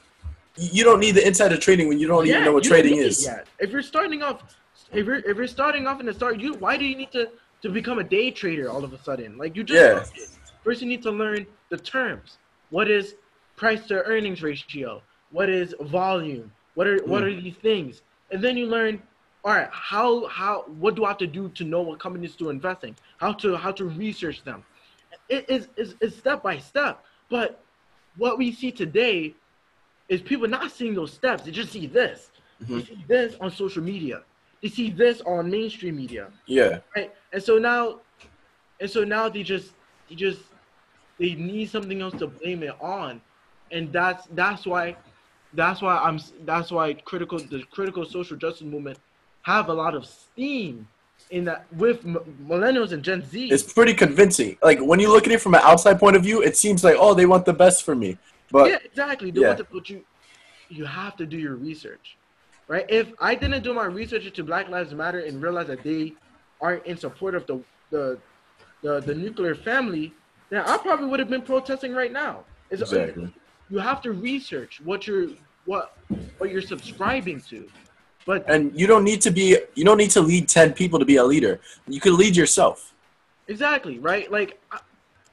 you 0.57 0.83
don't 0.83 0.99
need 0.99 1.11
the 1.15 1.25
insider 1.25 1.57
trading 1.57 1.87
when 1.87 1.99
you 1.99 2.07
don't 2.07 2.25
even 2.27 2.43
know 2.43 2.53
what 2.53 2.63
trading 2.63 2.97
is. 2.97 3.05
it 3.05 3.07
is. 3.07 3.25
yet. 3.25 3.47
If 3.59 3.71
you're 3.71 3.81
starting 3.81 4.23
off, 4.23 4.41
if 4.93 5.05
you're 5.05 5.15
if 5.17 5.37
you're 5.37 5.47
starting 5.47 5.85
off 5.87 5.99
in 5.99 6.05
the 6.05 6.13
start, 6.13 6.39
you 6.39 6.53
why 6.55 6.77
do 6.77 6.85
you 6.85 6.95
need 6.95 7.11
to 7.11 7.29
to 7.61 7.69
become 7.69 7.99
a 7.99 8.03
day 8.03 8.31
trader 8.31 8.69
all 8.69 8.83
of 8.83 8.93
a 8.93 8.97
sudden? 9.03 9.37
Like 9.37 9.55
you 9.55 9.63
just 9.63 9.81
Yeah. 10.17 10.23
first 10.63 10.81
you 10.81 10.87
need 10.87 11.03
to 11.03 11.11
learn 11.11 11.45
the 11.69 11.77
terms. 11.77 12.37
What 12.69 12.89
is 12.89 13.15
price 13.57 13.85
to 13.87 13.95
earnings 14.03 14.41
ratio? 14.41 15.01
What 15.31 15.49
is 15.49 15.75
volume? 15.81 16.51
What 16.75 16.87
are 16.87 16.97
what 17.05 17.23
Mm. 17.23 17.27
are 17.37 17.41
these 17.41 17.55
things? 17.57 18.01
And 18.31 18.41
then 18.43 18.57
you 18.57 18.65
learn, 18.65 19.01
all 19.45 19.53
right, 19.53 19.69
how 19.71 20.27
how 20.27 20.63
what 20.67 20.95
do 20.95 21.05
I 21.05 21.09
have 21.09 21.19
to 21.19 21.27
do 21.27 21.49
to 21.49 21.63
know 21.63 21.81
what 21.83 21.99
companies 21.99 22.35
to 22.37 22.49
invest 22.49 22.83
in? 22.83 22.95
How 23.19 23.31
to 23.33 23.55
how 23.55 23.71
to 23.73 23.85
research 23.85 24.43
them? 24.43 24.63
It 25.29 25.49
is 25.49 25.69
is 25.77 25.95
is 26.01 26.17
step 26.17 26.43
by 26.43 26.57
step. 26.57 27.03
But 27.29 27.63
what 28.17 28.37
we 28.39 28.51
see 28.51 28.71
today 28.71 29.35
is 30.09 30.21
people 30.21 30.47
not 30.47 30.71
seeing 30.71 30.95
those 30.95 31.13
steps. 31.13 31.43
They 31.45 31.51
just 31.51 31.71
see 31.71 31.85
this. 31.85 32.31
They 32.67 32.81
Mhm. 32.81 32.87
see 32.87 33.05
this 33.07 33.35
on 33.39 33.51
social 33.51 33.83
media. 33.83 34.23
They 34.61 34.69
see 34.69 34.89
this 34.89 35.21
on 35.21 35.49
mainstream 35.51 35.95
media. 35.97 36.31
Yeah, 36.47 36.79
Right. 36.95 37.13
And 37.31 37.43
so 37.43 37.59
now 37.59 38.01
and 38.79 38.89
so 38.89 39.03
now 39.03 39.29
they 39.29 39.43
just 39.43 39.75
they 40.09 40.15
just 40.15 40.41
they 41.19 41.35
need 41.35 41.69
something 41.69 42.01
else 42.01 42.15
to 42.15 42.27
blame 42.27 42.63
it 42.63 42.75
on. 42.81 43.21
And 43.71 43.93
that's 43.93 44.27
that's 44.27 44.65
why 44.65 44.97
that's 45.53 45.81
why 45.81 45.97
I'm 45.97 46.19
that's 46.45 46.71
why 46.71 46.93
critical 46.93 47.39
the 47.39 47.63
critical 47.71 48.05
social 48.05 48.37
justice 48.37 48.63
movement 48.63 48.99
have 49.45 49.69
a 49.69 49.73
lot 49.73 49.93
of 49.93 50.07
steam 50.07 50.87
in 51.29 51.45
that 51.45 51.65
with 51.73 52.03
m- 52.03 52.17
millennials 52.47 52.91
and 52.93 53.03
Gen 53.03 53.23
Z. 53.23 53.49
it's 53.51 53.71
pretty 53.71 53.93
convincing. 53.93 54.57
Like 54.63 54.79
when 54.79 54.99
you 54.99 55.11
look 55.11 55.27
at 55.27 55.33
it 55.33 55.39
from 55.39 55.53
an 55.53 55.61
outside 55.63 55.99
point 55.99 56.15
of 56.15 56.23
view, 56.23 56.41
it 56.41 56.57
seems 56.57 56.83
like 56.83 56.95
oh 56.99 57.13
they 57.13 57.27
want 57.27 57.45
the 57.45 57.53
best 57.53 57.83
for 57.83 57.95
me, 57.95 58.17
but 58.51 58.69
yeah, 58.69 58.79
exactly. 58.83 59.31
Do 59.31 59.41
yeah. 59.41 59.53
the- 59.53 59.63
but 59.71 59.87
you 59.89 60.03
you 60.69 60.83
have 60.83 61.15
to 61.17 61.27
do 61.27 61.37
your 61.37 61.55
research, 61.55 62.17
right? 62.67 62.85
If 62.89 63.13
I 63.19 63.35
didn't 63.35 63.63
do 63.63 63.71
my 63.71 63.85
research 63.85 64.25
into 64.25 64.43
Black 64.43 64.67
Lives 64.67 64.93
Matter 64.95 65.19
and 65.19 65.41
realize 65.41 65.67
that 65.67 65.83
they 65.83 66.13
aren't 66.59 66.83
in 66.87 66.97
support 66.97 67.35
of 67.35 67.45
the 67.45 67.61
the 67.91 68.17
the, 68.81 68.99
the 69.01 69.13
nuclear 69.13 69.53
family, 69.53 70.11
then 70.49 70.61
I 70.65 70.77
probably 70.77 71.05
would 71.05 71.19
have 71.19 71.29
been 71.29 71.43
protesting 71.43 71.93
right 71.93 72.11
now. 72.11 72.45
It's, 72.71 72.81
exactly. 72.81 73.31
You 73.69 73.77
have 73.77 74.01
to 74.01 74.11
research 74.11 74.81
what 74.83 75.05
you're 75.05 75.29
what 75.65 75.95
what 76.39 76.49
you're 76.49 76.61
subscribing 76.63 77.41
to, 77.49 77.67
but 78.25 78.49
And 78.49 78.77
you 78.79 78.87
don't 78.87 79.03
need 79.03 79.21
to 79.21 79.31
be 79.31 79.57
you 79.75 79.83
don't 79.85 79.97
need 79.97 80.11
to 80.11 80.21
lead 80.21 80.47
ten 80.49 80.73
people 80.73 80.99
to 80.99 81.05
be 81.05 81.17
a 81.17 81.23
leader. 81.23 81.59
You 81.87 81.99
can 81.99 82.17
lead 82.17 82.35
yourself. 82.35 82.93
Exactly, 83.47 83.99
right? 83.99 84.31
Like, 84.31 84.59
I, 84.71 84.79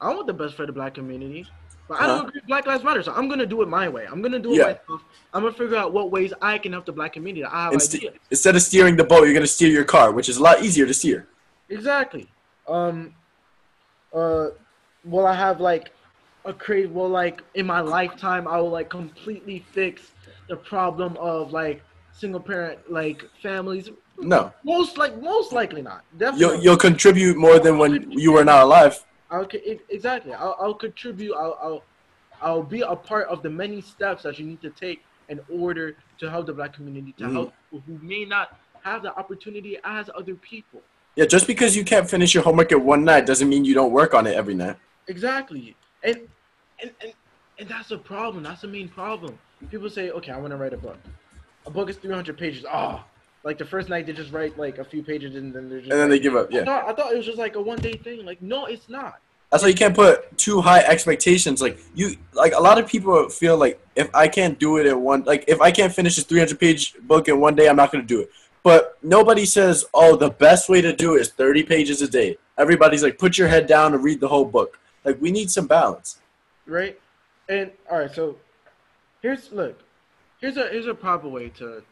I 0.00 0.14
want 0.14 0.26
the 0.26 0.34
best 0.34 0.54
for 0.54 0.66
the 0.66 0.72
black 0.72 0.94
community, 0.94 1.46
but 1.88 1.94
I 1.94 2.04
Uh-huh. 2.04 2.06
don't 2.16 2.28
agree 2.28 2.40
with 2.40 2.46
Black 2.48 2.66
Lives 2.66 2.84
Matter, 2.84 3.02
so 3.02 3.12
I'm 3.14 3.28
gonna 3.28 3.46
do 3.46 3.62
it 3.62 3.68
my 3.68 3.88
way. 3.88 4.04
I'm 4.10 4.20
gonna 4.20 4.38
do 4.38 4.52
it 4.52 4.56
Yeah. 4.58 4.64
myself. 4.64 5.02
I'm 5.32 5.42
gonna 5.42 5.54
figure 5.54 5.76
out 5.76 5.92
what 5.92 6.10
ways 6.10 6.32
I 6.42 6.58
can 6.58 6.72
help 6.72 6.84
the 6.84 6.92
black 6.92 7.14
community. 7.14 7.44
I 7.44 7.64
have 7.64 7.72
Inst- 7.72 7.94
ideas. 7.94 8.14
instead 8.30 8.54
of 8.56 8.62
steering 8.62 8.96
the 8.96 9.04
boat, 9.04 9.24
you're 9.24 9.32
gonna 9.34 9.46
steer 9.46 9.70
your 9.70 9.84
car, 9.84 10.12
which 10.12 10.28
is 10.28 10.36
a 10.36 10.42
lot 10.42 10.62
easier 10.62 10.86
to 10.86 10.92
steer. 10.94 11.26
Exactly. 11.70 12.28
Um. 12.68 13.14
Uh. 14.12 14.48
Will 15.04 15.26
I 15.26 15.34
have 15.34 15.60
like 15.60 15.90
a 16.44 16.52
crazy? 16.52 16.86
Well, 16.88 17.08
like 17.08 17.42
in 17.54 17.66
my 17.66 17.80
lifetime, 17.80 18.46
I 18.46 18.60
will 18.60 18.70
like 18.70 18.88
completely 18.90 19.64
fix 19.72 20.12
the 20.48 20.56
problem 20.56 21.16
of 21.16 21.52
like 21.52 21.82
single 22.12 22.40
parent 22.40 22.78
like 22.90 23.24
families. 23.42 23.90
No, 24.18 24.52
Most 24.64 24.98
like 24.98 25.20
most 25.20 25.52
likely 25.52 25.82
not. 25.82 26.04
you'll 26.12 26.30
Definitely. 26.30 26.58
you'll 26.64 26.76
contribute 26.76 27.36
more 27.36 27.58
than 27.58 27.78
when 27.78 28.10
you 28.12 28.32
were 28.32 28.44
not 28.44 28.62
alive. 28.62 29.04
E- 29.54 29.78
exactly. 29.88 30.32
I'll, 30.34 30.56
I'll 30.60 30.74
contribute. 30.74 31.34
I'll, 31.34 31.58
I'll 31.62 31.82
I'll 32.42 32.62
be 32.62 32.82
a 32.82 32.94
part 32.94 33.28
of 33.28 33.42
the 33.42 33.50
many 33.50 33.80
steps 33.80 34.22
that 34.24 34.38
you 34.38 34.44
need 34.44 34.60
to 34.62 34.70
take 34.70 35.02
in 35.28 35.40
order 35.48 35.96
to 36.18 36.30
help 36.30 36.46
the 36.46 36.52
black 36.52 36.74
community 36.74 37.12
to 37.18 37.24
Mhm. 37.24 37.32
help 37.32 37.52
people 37.70 37.82
who 37.86 38.06
may 38.06 38.24
not 38.24 38.58
have 38.82 39.02
the 39.02 39.16
opportunity 39.16 39.78
as 39.84 40.10
other 40.14 40.34
people. 40.34 40.82
Yeah, 41.16 41.24
just 41.26 41.46
because 41.46 41.76
you 41.76 41.84
can't 41.84 42.08
finish 42.08 42.34
your 42.34 42.42
homework 42.42 42.72
at 42.72 42.80
one 42.80 43.04
night 43.04 43.26
doesn't 43.26 43.48
mean 43.48 43.64
you 43.64 43.74
don't 43.74 43.92
work 43.92 44.12
on 44.14 44.26
it 44.26 44.34
every 44.34 44.54
night. 44.54 44.76
Exactly. 45.08 45.74
And 46.04 46.28
and 46.80 46.90
and, 47.00 47.12
and 47.58 47.68
that's 47.68 47.88
the 47.88 47.98
problem. 47.98 48.42
That's 48.44 48.60
the 48.62 48.68
main 48.68 48.88
problem. 48.88 49.38
People 49.70 49.88
say, 49.88 50.10
okay, 50.10 50.32
I 50.32 50.36
want 50.38 50.50
to 50.50 50.56
write 50.56 50.74
a 50.74 50.78
book. 50.78 50.98
A 51.66 51.70
book 51.70 51.88
is 51.90 51.96
300 51.96 52.36
pages. 52.36 52.64
Oh, 52.70 53.04
like 53.44 53.58
the 53.58 53.64
first 53.64 53.88
night 53.88 54.06
they 54.06 54.12
just 54.12 54.32
write 54.32 54.58
like 54.58 54.78
a 54.78 54.84
few 54.84 55.02
pages 55.02 55.34
and 55.36 55.52
then 55.54 55.68
they're 55.68 55.80
just. 55.80 55.90
And 55.92 56.00
then 56.00 56.08
they 56.10 56.18
give 56.18 56.34
up. 56.36 56.48
I 56.52 56.56
Yeah. 56.58 56.64
thought, 56.64 56.88
I 56.88 56.92
thought 56.94 57.12
it 57.12 57.16
was 57.16 57.26
just 57.26 57.38
like 57.38 57.54
a 57.56 57.60
one 57.62 57.78
day 57.78 57.92
thing. 57.94 58.24
Like, 58.24 58.40
no, 58.42 58.66
it's 58.66 58.88
not. 58.88 59.16
That's 59.50 59.62
why 59.62 59.68
you 59.68 59.74
can't 59.74 59.94
put 59.94 60.36
too 60.38 60.60
high 60.62 60.80
expectations. 60.80 61.60
Like 61.60 61.78
you, 61.94 62.16
like 62.32 62.54
a 62.54 62.60
lot 62.60 62.78
of 62.78 62.86
people 62.88 63.28
feel 63.28 63.56
like 63.58 63.78
if 63.96 64.08
I 64.14 64.26
can't 64.26 64.58
do 64.58 64.78
it 64.78 64.86
in 64.86 65.00
one, 65.02 65.24
like 65.24 65.44
if 65.46 65.60
I 65.60 65.70
can't 65.70 65.92
finish 65.92 66.16
this 66.16 66.24
300 66.24 66.58
page 66.58 66.94
book 67.02 67.28
in 67.28 67.38
one 67.38 67.54
day, 67.54 67.68
I'm 67.68 67.76
not 67.76 67.92
gonna 67.92 68.04
do 68.04 68.20
it. 68.20 68.30
But 68.62 68.96
nobody 69.02 69.44
says, 69.44 69.84
oh, 69.92 70.16
the 70.16 70.30
best 70.30 70.68
way 70.68 70.80
to 70.80 70.94
do 70.94 71.16
it 71.16 71.20
is 71.22 71.30
30 71.30 71.64
pages 71.64 72.00
a 72.00 72.08
day. 72.08 72.38
Everybody's 72.56 73.02
like, 73.02 73.18
put 73.18 73.36
your 73.36 73.48
head 73.48 73.66
down 73.66 73.92
and 73.92 74.02
read 74.04 74.20
the 74.20 74.28
whole 74.28 74.44
book. 74.44 74.78
Like 75.04 75.20
we 75.20 75.30
need 75.32 75.50
some 75.50 75.66
balance. 75.66 76.18
right? 76.66 76.98
And 77.48 77.72
all 77.90 77.98
right, 77.98 78.14
so 78.14 78.36
here's 79.20 79.50
look, 79.52 79.78
here's 80.42 80.58
a 80.58 80.68
here's 80.68 80.86
a 80.86 80.94
proper 80.94 81.28
way 81.28 81.48
to 81.48 81.82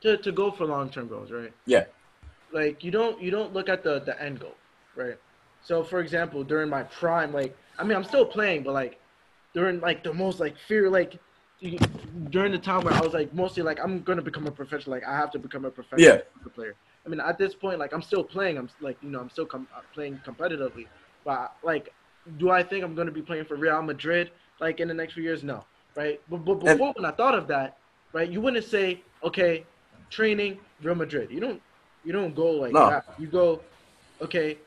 to 0.00 0.16
to 0.16 0.32
go 0.32 0.50
for 0.50 0.64
long 0.64 0.90
term 0.90 1.06
goals, 1.06 1.30
right? 1.30 1.52
Yeah. 1.66 1.84
Like 2.52 2.82
you 2.82 2.90
don't 2.90 3.22
you 3.22 3.30
don't 3.30 3.52
look 3.52 3.68
at 3.68 3.84
the 3.84 4.00
the 4.00 4.20
end 4.20 4.40
goal, 4.40 4.56
right? 4.96 5.16
So 5.62 5.84
for 5.84 6.00
example, 6.00 6.42
during 6.42 6.68
my 6.68 6.82
prime, 6.82 7.32
like 7.32 7.56
I 7.78 7.84
mean 7.84 7.96
I'm 7.96 8.04
still 8.04 8.24
playing, 8.24 8.64
but 8.64 8.72
like 8.72 8.98
during 9.52 9.78
like 9.80 10.02
the 10.02 10.12
most 10.12 10.40
like 10.40 10.56
fear 10.66 10.90
like 10.90 11.18
during 12.30 12.50
the 12.52 12.58
time 12.58 12.82
where 12.84 12.92
I 12.94 13.00
was 13.00 13.14
like 13.14 13.32
mostly 13.32 13.62
like 13.62 13.78
I'm 13.80 14.00
gonna 14.02 14.22
become 14.22 14.46
a 14.46 14.50
professional, 14.50 14.96
like 14.96 15.06
I 15.06 15.16
have 15.16 15.30
to 15.32 15.38
become 15.38 15.64
a 15.64 15.70
professional 15.70 16.16
Yeah. 16.16 16.50
player. 16.54 16.74
I 17.06 17.08
mean 17.08 17.20
at 17.20 17.38
this 17.38 17.54
point, 17.54 17.78
like 17.78 17.92
I'm 17.92 18.02
still 18.02 18.24
playing, 18.24 18.58
I'm 18.58 18.68
like 18.80 18.96
you 19.02 19.10
know 19.10 19.20
I'm 19.20 19.30
still 19.30 19.46
com- 19.46 19.68
uh, 19.76 19.80
playing 19.94 20.18
competitively, 20.26 20.86
but 21.24 21.54
like 21.62 21.92
do 22.38 22.50
I 22.50 22.62
think 22.62 22.82
I'm 22.82 22.94
going 22.94 23.06
to 23.06 23.12
be 23.12 23.20
playing 23.20 23.44
for 23.44 23.54
Real 23.54 23.82
Madrid 23.82 24.30
like 24.58 24.80
in 24.80 24.88
the 24.88 24.94
next 24.94 25.12
few 25.12 25.22
years? 25.22 25.44
No, 25.44 25.64
right? 25.96 26.20
But, 26.28 26.44
but 26.44 26.52
And- 26.52 26.62
before 26.78 26.92
when 26.94 27.04
I 27.04 27.10
thought 27.10 27.34
of 27.34 27.46
that, 27.48 27.76
right, 28.12 28.28
you 28.28 28.40
wouldn't 28.40 28.64
say, 28.64 29.02
okay, 29.22 29.64
training 30.10 30.58
Real 30.82 30.94
Madrid. 30.94 31.30
You 31.30 31.40
don't 31.40 31.62
you 32.04 32.12
don't 32.12 32.34
go 32.34 32.50
like 32.50 32.72
No. 32.72 32.90
that. 32.90 33.06
You 33.18 33.26
go, 33.26 33.60
okay, 34.20 34.58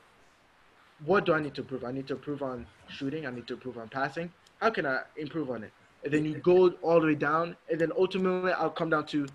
what 1.04 1.24
do 1.24 1.32
I 1.32 1.40
need 1.40 1.54
to 1.54 1.60
improve? 1.60 1.84
I 1.84 1.92
need 1.92 2.08
to 2.08 2.14
improve 2.14 2.42
on 2.42 2.66
shooting. 2.88 3.26
I 3.26 3.30
need 3.30 3.46
to 3.46 3.54
improve 3.54 3.78
on 3.78 3.88
passing. 3.88 4.32
How 4.60 4.70
can 4.70 4.86
I 4.86 5.02
improve 5.16 5.48
on 5.50 5.62
it? 5.62 5.72
And 6.02 6.12
then 6.12 6.24
you 6.24 6.34
go 6.38 6.70
all 6.82 7.00
the 7.00 7.06
way 7.06 7.14
down, 7.14 7.56
and 7.70 7.80
then 7.80 7.92
ultimately 7.96 8.52
I'll 8.52 8.70
come 8.70 8.90
down 8.90 9.06
to, 9.06 9.26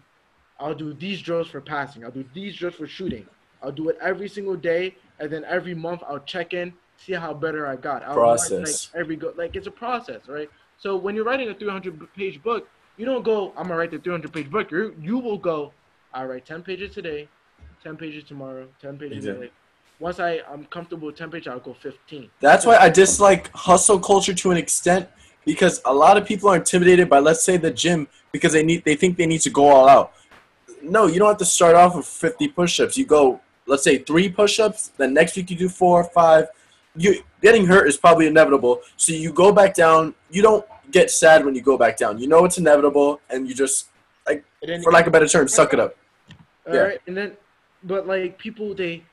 I'll 0.60 0.76
do 0.76 0.94
these 0.94 1.22
drills 1.22 1.48
for 1.48 1.62
passing. 1.62 2.04
I'll 2.04 2.12
do 2.12 2.26
these 2.34 2.58
drills 2.58 2.76
for 2.76 2.88
shooting. 2.88 3.26
I'll 3.62 3.72
do 3.72 3.88
it 3.88 3.98
every 4.02 4.28
single 4.28 4.58
day, 4.58 4.96
and 5.20 5.32
then 5.32 5.46
every 5.46 5.74
month 5.74 6.04
I'll 6.06 6.20
check 6.20 6.54
in, 6.54 6.74
see 6.98 7.14
how 7.14 7.34
better 7.34 7.66
I 7.68 7.78
got. 7.78 8.04
I'll 8.04 8.16
Process. 8.16 8.90
like 8.94 9.02
every 9.02 9.16
go 9.16 9.34
like 9.38 9.56
it's 9.56 9.68
a 9.68 9.72
process, 9.72 10.28
right? 10.28 10.50
So 10.84 10.98
when 10.98 11.16
you're 11.16 11.24
writing 11.24 11.48
a 11.48 11.54
300 11.54 12.14
page 12.14 12.44
book, 12.44 12.68
you 12.98 13.06
don't 13.06 13.24
go. 13.24 13.54
I'm 13.56 13.68
gonna 13.68 13.78
write 13.78 13.92
the 13.92 14.00
300 14.00 14.34
page 14.34 14.52
book. 14.52 14.70
You 14.70 14.94
you 15.02 15.18
will 15.18 15.38
go. 15.38 15.72
I 16.14 16.26
write 16.26 16.46
10 16.46 16.62
pages 16.62 16.94
today, 16.94 17.30
10 17.84 17.96
pages 17.96 18.26
tomorrow, 18.26 18.68
10 18.82 18.98
pages. 18.98 19.20
Exactly. 19.20 19.50
Once 20.02 20.20
I 20.20 20.42
I'm 20.52 20.66
comfortable 20.66 21.08
with 21.08 21.16
10 21.16 21.32
pages, 21.32 21.48
I'll 21.48 21.62
go 21.62 21.74
15. 21.74 22.30
That's 22.42 22.66
why 22.66 22.76
I 22.76 22.90
dislike 22.90 23.50
hustle 23.54 23.98
culture 23.98 24.34
to 24.34 24.52
an 24.52 24.58
extent 24.58 25.08
because 25.46 25.82
a 25.86 25.94
lot 25.94 26.18
of 26.18 26.26
people 26.26 26.50
are 26.50 26.58
intimidated 26.58 27.08
by 27.08 27.20
let's 27.20 27.46
say 27.46 27.56
the 27.56 27.72
gym 27.72 28.10
because 28.34 28.52
they 28.52 28.64
need 28.64 28.84
they 28.84 28.96
think 28.96 29.16
they 29.16 29.26
need 29.26 29.42
to 29.48 29.50
go 29.50 29.70
all 29.70 29.88
out. 29.88 30.12
No, 30.82 31.08
you 31.08 31.18
don't 31.18 31.30
have 31.30 31.38
to 31.38 31.46
start 31.46 31.76
off 31.76 31.96
with 31.96 32.06
50 32.06 32.50
push-ups. 32.50 32.98
You 32.98 33.06
go 33.06 33.40
let's 33.68 33.86
say 33.86 34.00
3 34.00 34.28
push-ups, 34.28 34.92
then 34.98 35.14
next 35.14 35.38
week 35.38 35.50
you 35.50 35.56
do 35.56 35.70
4 35.70 36.02
or 36.02 36.04
5. 36.04 36.48
You 36.96 37.24
getting 37.42 37.66
hurt 37.66 37.88
is 37.88 37.98
probably 37.98 38.28
inevitable. 38.28 38.82
So 38.98 39.14
you 39.14 39.34
go 39.34 39.52
back 39.52 39.74
down. 39.74 40.14
You 40.30 40.42
don't 40.42 40.66
get 40.92 41.10
sad 41.10 41.44
when 41.44 41.56
you 41.56 41.62
go 41.62 41.78
back 41.78 41.98
down. 41.98 42.20
You 42.20 42.28
know 42.28 42.46
it's 42.46 42.58
inevitable 42.58 43.20
and 43.30 43.48
you 43.48 43.56
just 43.56 43.88
like 44.28 44.46
for 44.84 44.92
lack 44.92 45.04
of 45.04 45.08
a 45.08 45.12
better 45.12 45.28
term, 45.28 45.48
suck 45.48 45.74
it 45.74 45.80
up. 45.80 45.96
All 46.68 46.74
Yeah. 46.76 46.82
right, 46.82 47.02
and 47.08 47.18
then, 47.18 47.36
but 47.84 48.08
like 48.08 48.38
people, 48.38 48.74
they, 48.74 49.04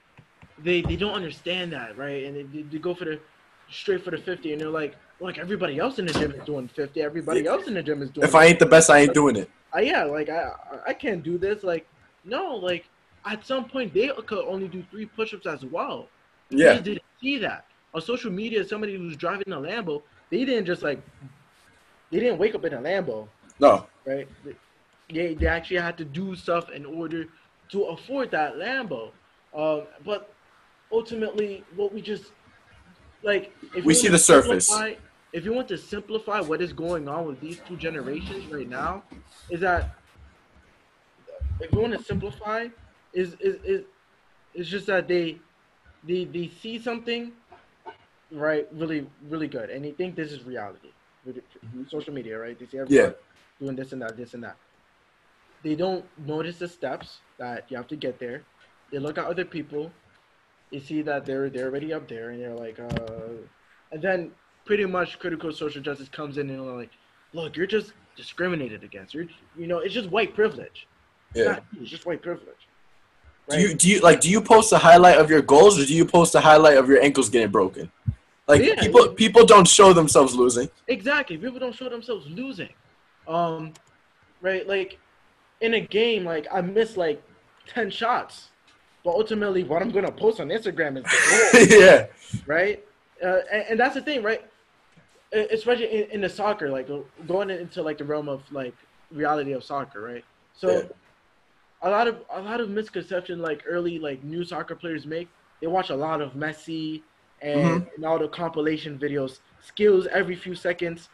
they, 0.58 0.82
they 0.82 0.94
don't 0.96 1.14
understand 1.14 1.72
that, 1.72 1.96
right? 1.96 2.24
And 2.24 2.36
they, 2.36 2.62
they, 2.62 2.78
go 2.78 2.94
for 2.94 3.06
the 3.06 3.18
straight 3.70 4.04
for 4.04 4.10
the 4.10 4.18
fifty, 4.18 4.52
and 4.52 4.60
they're 4.60 4.68
like, 4.68 4.94
like 5.18 5.38
everybody 5.38 5.78
else 5.78 5.98
in 5.98 6.06
the 6.06 6.12
gym 6.12 6.30
is 6.32 6.44
doing 6.44 6.68
fifty. 6.68 7.02
Everybody 7.02 7.46
else 7.46 7.66
in 7.66 7.74
the 7.74 7.82
gym 7.82 8.02
is 8.02 8.10
doing. 8.10 8.26
If 8.26 8.34
I 8.34 8.44
ain't 8.46 8.58
the 8.58 8.66
best, 8.66 8.90
I 8.90 9.00
ain't 9.00 9.14
doing 9.14 9.36
it. 9.36 9.50
Uh, 9.74 9.80
yeah, 9.80 10.04
like 10.04 10.28
I, 10.28 10.52
I- 10.72 10.80
I 10.88 10.94
can't 10.94 11.22
do 11.22 11.38
this. 11.38 11.64
Like, 11.64 11.86
no, 12.24 12.54
like 12.56 12.84
at 13.24 13.44
some 13.46 13.64
point 13.68 13.92
they 13.92 14.10
could 14.26 14.44
only 14.46 14.68
do 14.68 14.84
three 14.90 15.06
push-ups 15.06 15.46
as 15.46 15.64
well. 15.64 16.08
Yeah. 16.50 16.74
They 16.74 16.80
didn't 16.82 17.02
see 17.20 17.38
that 17.38 17.64
on 17.94 18.00
social 18.00 18.30
media. 18.30 18.64
Somebody 18.64 18.96
who's 18.96 19.16
driving 19.16 19.52
a 19.52 19.56
Lambo, 19.56 20.02
they 20.30 20.44
didn't 20.44 20.66
just 20.66 20.82
like, 20.82 21.00
they 22.10 22.20
didn't 22.20 22.38
wake 22.38 22.54
up 22.54 22.64
in 22.64 22.74
a 22.74 22.78
Lambo 22.78 23.28
No. 23.58 23.86
right? 24.04 24.28
They, 25.12 25.34
they 25.34 25.46
actually 25.46 25.78
had 25.78 25.98
to 25.98 26.04
do 26.04 26.36
stuff 26.36 26.70
in 26.70 26.84
order 26.84 27.26
to 27.70 27.84
afford 27.84 28.30
that 28.30 28.54
Lambo. 28.54 29.10
Um, 29.54 29.82
but 30.04 30.32
ultimately, 30.92 31.64
what 31.74 31.92
we 31.92 32.00
just 32.00 32.32
like, 33.22 33.52
if 33.74 33.84
We 33.84 33.94
see 33.94 34.08
the 34.08 34.18
surface. 34.18 34.70
If 35.32 35.44
you 35.44 35.52
want 35.52 35.68
to 35.68 35.78
simplify 35.78 36.40
what 36.40 36.60
is 36.60 36.72
going 36.72 37.08
on 37.08 37.24
with 37.24 37.40
these 37.40 37.60
two 37.68 37.76
generations 37.76 38.52
right 38.52 38.68
now, 38.68 39.04
is 39.48 39.60
that 39.60 39.94
if 41.60 41.72
you 41.72 41.80
want 41.80 41.96
to 41.96 42.02
simplify, 42.02 42.66
is 43.12 43.34
is 43.34 43.56
is 43.64 43.84
it's 44.54 44.68
just 44.68 44.86
that 44.88 45.06
they 45.06 45.38
they 46.02 46.24
they 46.24 46.50
see 46.60 46.80
something 46.80 47.32
right 48.32 48.68
really 48.72 49.06
really 49.28 49.48
good 49.48 49.70
and 49.70 49.84
they 49.84 49.90
think 49.92 50.14
this 50.16 50.32
is 50.32 50.44
reality. 50.44 50.90
With 51.24 51.42
Social 51.88 52.14
media, 52.14 52.38
right? 52.38 52.58
They 52.58 52.66
see 52.66 52.78
everybody 52.78 53.12
Yeah. 53.12 53.12
doing 53.60 53.76
this 53.76 53.92
and 53.92 54.00
that, 54.00 54.16
this 54.16 54.32
and 54.34 54.42
that. 54.42 54.56
They 55.62 55.74
don't 55.74 56.04
notice 56.26 56.58
the 56.58 56.68
steps 56.68 57.18
that 57.38 57.70
you 57.70 57.76
have 57.76 57.88
to 57.88 57.96
get 57.96 58.18
there. 58.18 58.42
They 58.90 58.98
look 58.98 59.18
at 59.18 59.26
other 59.26 59.44
people. 59.44 59.92
They 60.72 60.80
see 60.80 61.02
that 61.02 61.26
they're 61.26 61.50
they're 61.50 61.66
already 61.66 61.92
up 61.92 62.08
there, 62.08 62.30
and 62.30 62.40
they're 62.40 62.54
like, 62.54 62.78
uh, 62.80 63.32
and 63.92 64.00
then 64.00 64.30
pretty 64.64 64.86
much 64.86 65.18
critical 65.18 65.52
social 65.52 65.82
justice 65.82 66.08
comes 66.08 66.38
in 66.38 66.48
and 66.48 66.58
they're 66.60 66.76
like, 66.76 66.92
look, 67.34 67.56
you're 67.56 67.66
just 67.66 67.92
discriminated 68.16 68.82
against. 68.84 69.12
You're, 69.12 69.26
you 69.58 69.66
know, 69.66 69.78
it's 69.78 69.92
just 69.94 70.10
white 70.10 70.34
privilege. 70.34 70.86
It's, 71.34 71.44
Yeah. 71.44 71.58
you, 71.72 71.82
it's 71.82 71.90
just 71.90 72.06
white 72.06 72.22
privilege. 72.22 72.62
Do 73.50 73.60
you 73.60 73.74
do 73.74 73.90
you 73.90 74.00
like 74.00 74.20
do 74.20 74.30
you 74.30 74.40
post 74.40 74.72
a 74.72 74.78
highlight 74.78 75.18
of 75.18 75.28
your 75.28 75.42
goals 75.42 75.78
or 75.78 75.84
do 75.84 75.94
you 75.94 76.04
post 76.04 76.34
a 76.36 76.40
highlight 76.40 76.78
of 76.78 76.88
your 76.88 77.02
ankles 77.02 77.28
getting 77.28 77.50
broken? 77.50 77.90
Like 78.50 78.62
Yeah. 78.62 78.74
people 78.80 79.08
people 79.10 79.44
don't 79.46 79.66
show 79.68 79.92
themselves 79.92 80.34
losing. 80.34 80.68
Exactly. 80.88 81.36
People 81.38 81.58
don't 81.60 81.74
show 81.74 81.88
themselves 81.88 82.26
losing. 82.26 82.70
Um, 83.28 83.72
right? 84.40 84.66
Like 84.66 84.98
in 85.60 85.74
a 85.74 85.80
game, 85.80 86.24
like 86.24 86.46
I 86.52 86.60
missed 86.60 86.96
like 86.96 87.22
ten 87.66 87.90
shots, 87.90 88.48
but 89.04 89.10
ultimately, 89.10 89.62
what 89.64 89.82
I'm 89.82 89.90
gonna 89.90 90.10
post 90.10 90.40
on 90.40 90.48
Instagram 90.48 90.98
is 90.98 91.04
the 91.04 91.66
goal, 91.70 91.80
yeah. 91.80 92.06
right? 92.46 92.84
Uh, 93.22 93.40
and, 93.52 93.62
and 93.70 93.80
that's 93.80 93.94
the 93.94 94.02
thing, 94.02 94.22
right? 94.22 94.42
Especially 95.32 95.86
in, 96.02 96.10
in 96.10 96.20
the 96.22 96.28
soccer, 96.28 96.68
like 96.70 96.88
going 97.28 97.50
into 97.50 97.82
like 97.82 97.98
the 97.98 98.04
realm 98.04 98.28
of 98.28 98.42
like 98.50 98.74
reality 99.12 99.52
of 99.52 99.62
soccer, 99.62 100.00
right? 100.00 100.24
So 100.54 100.68
Yeah. 100.70 100.82
a 101.82 101.90
lot 101.90 102.08
of 102.08 102.16
a 102.30 102.40
lot 102.40 102.60
of 102.60 102.68
misconception 102.68 103.40
like 103.40 103.62
early 103.68 103.98
like 104.00 104.24
new 104.24 104.44
soccer 104.44 104.74
players 104.74 105.06
make. 105.06 105.28
They 105.60 105.66
watch 105.68 105.90
a 105.90 105.94
lot 105.96 106.20
of 106.20 106.32
Messi 106.32 107.02
Mm-hmm. 107.44 107.72
and, 107.74 107.86
and 107.96 108.04
all 108.04 108.18
the 108.18 108.28
compilation 108.28 108.98
videos, 108.98 109.40
skills 109.60 110.06
every 110.12 110.36
few 110.36 110.54
seconds, 110.54 111.08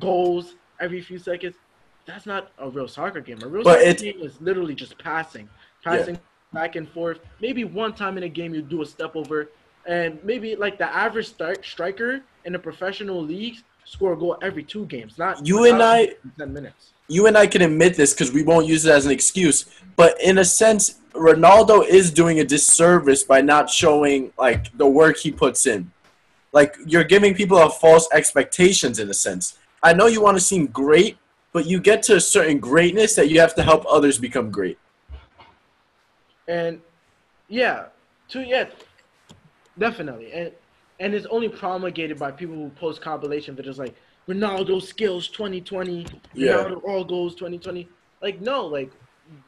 goals 0.00 0.54
every 0.80 1.00
few 1.00 1.18
seconds. 1.18 1.56
That's 2.06 2.26
not 2.26 2.52
a 2.58 2.68
real 2.70 2.88
soccer 2.88 3.20
game. 3.20 3.38
A 3.42 3.48
real 3.48 3.64
But 3.64 3.80
soccer 3.80 3.94
game 3.94 4.20
is 4.20 4.40
literally 4.40 4.74
just 4.74 4.98
passing, 4.98 5.48
passing 5.84 6.18
back 6.52 6.76
and 6.76 6.88
forth. 6.88 7.18
Maybe 7.40 7.64
one 7.64 7.92
time 7.94 8.16
in 8.16 8.22
a 8.24 8.28
game 8.28 8.54
you 8.54 8.62
do 8.62 8.82
a 8.82 8.86
step 8.86 9.16
over, 9.16 9.50
and 9.86 10.22
maybe 10.24 10.56
like 10.56 10.78
the 10.78 10.86
average 10.94 11.26
start 11.26 11.64
striker 11.64 12.20
in 12.44 12.52
the 12.52 12.58
professional 12.58 13.22
leagues 13.22 13.64
score 13.84 14.14
a 14.14 14.16
goal 14.16 14.36
every 14.42 14.62
two 14.64 14.84
games, 14.86 15.16
not 15.18 15.46
You 15.46 15.64
and 15.64 15.82
I- 15.82 16.14
ten 16.38 16.52
minutes. 16.52 16.92
You 17.08 17.28
and 17.28 17.38
I 17.38 17.46
can 17.46 17.62
admit 17.62 17.94
this 17.94 18.12
because 18.12 18.32
we 18.32 18.42
won't 18.42 18.66
use 18.66 18.84
it 18.84 18.90
as 18.90 19.06
an 19.06 19.12
excuse. 19.12 19.64
But 19.94 20.20
in 20.20 20.38
a 20.38 20.44
sense, 20.44 20.96
Ronaldo 21.16 21.86
is 21.86 22.10
doing 22.10 22.40
a 22.40 22.44
disservice 22.44 23.22
by 23.22 23.40
not 23.40 23.70
showing 23.70 24.32
like 24.38 24.76
the 24.76 24.86
work 24.86 25.16
he 25.16 25.30
puts 25.30 25.66
in. 25.66 25.90
Like 26.52 26.76
you're 26.86 27.04
giving 27.04 27.34
people 27.34 27.58
a 27.58 27.70
false 27.70 28.08
expectations 28.12 28.98
in 28.98 29.10
a 29.10 29.14
sense. 29.14 29.58
I 29.82 29.92
know 29.92 30.06
you 30.06 30.22
want 30.22 30.36
to 30.36 30.42
seem 30.42 30.66
great, 30.66 31.18
but 31.52 31.66
you 31.66 31.80
get 31.80 32.02
to 32.04 32.16
a 32.16 32.20
certain 32.20 32.58
greatness 32.58 33.14
that 33.14 33.28
you 33.30 33.40
have 33.40 33.54
to 33.56 33.62
help 33.62 33.84
others 33.88 34.18
become 34.18 34.50
great. 34.50 34.78
And 36.48 36.80
yeah, 37.48 37.86
to 38.28 38.42
yeah, 38.42 38.66
definitely. 39.78 40.32
And 40.32 40.52
and 40.98 41.14
it's 41.14 41.26
only 41.26 41.48
promulgated 41.48 42.18
by 42.18 42.30
people 42.30 42.54
who 42.54 42.70
post 42.70 43.00
compilation 43.02 43.54
videos 43.54 43.78
like 43.78 43.94
Ronaldo 44.28 44.82
skills 44.82 45.28
2020, 45.28 46.06
Yeah. 46.34 46.52
Ronaldo 46.52 46.82
all 46.84 47.04
goals 47.04 47.34
2020. 47.34 47.88
Like 48.22 48.40
no, 48.40 48.66
like 48.66 48.90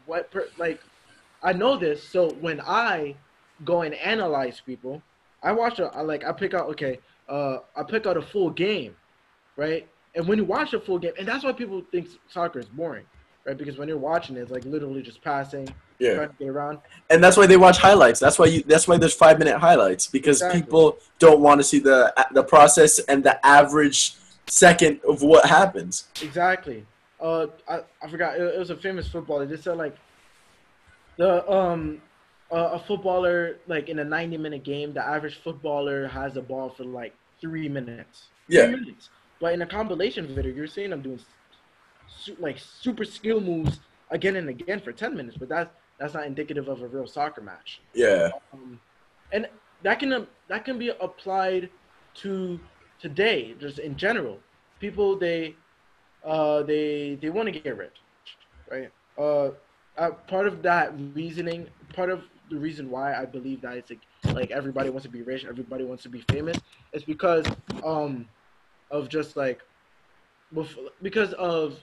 what 0.06 0.30
per, 0.30 0.48
like 0.58 0.80
I 1.42 1.52
know 1.52 1.76
this, 1.76 2.02
so 2.02 2.30
when 2.40 2.60
I 2.60 3.14
go 3.64 3.82
and 3.82 3.94
analyze 3.94 4.60
people, 4.64 5.02
I 5.42 5.52
watch 5.52 5.78
a 5.78 5.86
I 5.94 6.00
like 6.02 6.24
I 6.24 6.32
pick 6.32 6.54
out 6.54 6.68
okay, 6.70 6.98
uh 7.28 7.58
I 7.76 7.82
pick 7.84 8.06
out 8.06 8.16
a 8.16 8.22
full 8.22 8.50
game, 8.50 8.96
right? 9.56 9.86
And 10.14 10.26
when 10.26 10.38
you 10.38 10.44
watch 10.44 10.72
a 10.74 10.80
full 10.80 10.98
game, 10.98 11.12
and 11.18 11.26
that's 11.28 11.44
why 11.44 11.52
people 11.52 11.82
think 11.92 12.08
soccer 12.28 12.58
is 12.58 12.66
boring, 12.66 13.04
right? 13.46 13.56
Because 13.56 13.78
when 13.78 13.88
you're 13.88 13.98
watching 13.98 14.36
it, 14.36 14.40
it's 14.40 14.50
like 14.50 14.64
literally 14.64 15.02
just 15.02 15.22
passing, 15.22 15.68
Yeah. 16.00 16.14
trying 16.14 16.28
to 16.30 16.34
get 16.40 16.48
around. 16.48 16.78
and 17.10 17.22
that's 17.22 17.36
why 17.36 17.46
they 17.46 17.56
watch 17.56 17.78
highlights. 17.78 18.18
That's 18.18 18.38
why 18.38 18.46
you. 18.46 18.62
That's 18.64 18.88
why 18.88 18.96
there's 18.96 19.14
five 19.14 19.38
minute 19.38 19.58
highlights 19.58 20.06
because 20.08 20.38
Exactly. 20.42 20.62
people 20.62 20.98
don't 21.20 21.40
want 21.40 21.60
to 21.60 21.64
see 21.64 21.78
the 21.78 22.12
the 22.32 22.42
process 22.42 22.98
and 23.00 23.22
the 23.22 23.44
average 23.46 24.14
second 24.48 25.00
of 25.06 25.22
what 25.22 25.46
happens. 25.46 26.08
Exactly. 26.22 26.84
Uh, 27.20 27.46
I, 27.68 27.80
I 28.02 28.08
forgot. 28.08 28.36
It, 28.36 28.42
it 28.54 28.58
was 28.58 28.70
a 28.70 28.76
famous 28.76 29.06
footballer. 29.08 29.46
They 29.46 29.56
said 29.56 29.76
like 29.76 29.96
the 31.18 31.50
um 31.52 32.00
uh, 32.50 32.70
a 32.72 32.78
footballer 32.78 33.56
like 33.66 33.88
in 33.88 33.98
a 33.98 34.04
ninety 34.04 34.38
minute 34.38 34.64
game, 34.64 34.94
the 34.94 35.04
average 35.04 35.36
footballer 35.42 36.08
has 36.08 36.36
a 36.36 36.42
ball 36.42 36.70
for 36.70 36.84
like 36.84 37.14
three 37.40 37.68
minutes. 37.68 38.28
Yeah. 38.48 38.66
Three 38.66 38.76
minutes. 38.76 39.10
But 39.40 39.52
in 39.54 39.62
a 39.62 39.66
compilation 39.66 40.26
video, 40.34 40.52
you're 40.52 40.66
seeing 40.66 40.90
them 40.90 41.02
doing 41.02 41.20
su- 42.08 42.36
like 42.40 42.58
super 42.58 43.04
skill 43.04 43.40
moves 43.40 43.80
again 44.10 44.36
and 44.36 44.48
again 44.48 44.80
for 44.80 44.92
ten 44.92 45.14
minutes. 45.14 45.36
But 45.36 45.48
that's 45.48 45.70
that's 45.98 46.14
not 46.14 46.26
indicative 46.26 46.68
of 46.68 46.82
a 46.82 46.86
real 46.86 47.06
soccer 47.06 47.42
match. 47.42 47.80
Yeah, 47.94 48.30
Um, 48.52 48.80
and 49.32 49.48
that 49.82 49.98
can 49.98 50.26
that 50.48 50.64
can 50.64 50.78
be 50.78 50.88
applied 50.88 51.68
to 52.14 52.58
today, 53.00 53.54
just 53.60 53.78
in 53.78 53.96
general. 53.96 54.38
People 54.80 55.16
they 55.18 55.54
uh, 56.24 56.62
they 56.62 57.18
they 57.20 57.30
want 57.30 57.46
to 57.46 57.52
get 57.52 57.76
rich, 57.76 57.96
right? 58.70 58.90
Uh, 59.18 59.50
uh, 59.98 60.10
part 60.10 60.46
of 60.46 60.62
that 60.62 60.94
reasoning, 61.14 61.68
part 61.92 62.10
of 62.10 62.22
the 62.50 62.56
reason 62.56 62.90
why 62.90 63.14
I 63.14 63.26
believe 63.26 63.60
that 63.62 63.76
it's 63.76 63.90
like, 63.90 64.02
like 64.34 64.50
everybody 64.50 64.90
wants 64.90 65.04
to 65.04 65.10
be 65.10 65.22
rich, 65.22 65.44
everybody 65.44 65.84
wants 65.84 66.02
to 66.04 66.08
be 66.08 66.20
famous, 66.30 66.58
is 66.92 67.04
because 67.04 67.44
um 67.84 68.26
of 68.90 69.08
just 69.08 69.36
like 69.36 69.60
because 71.02 71.32
of 71.34 71.78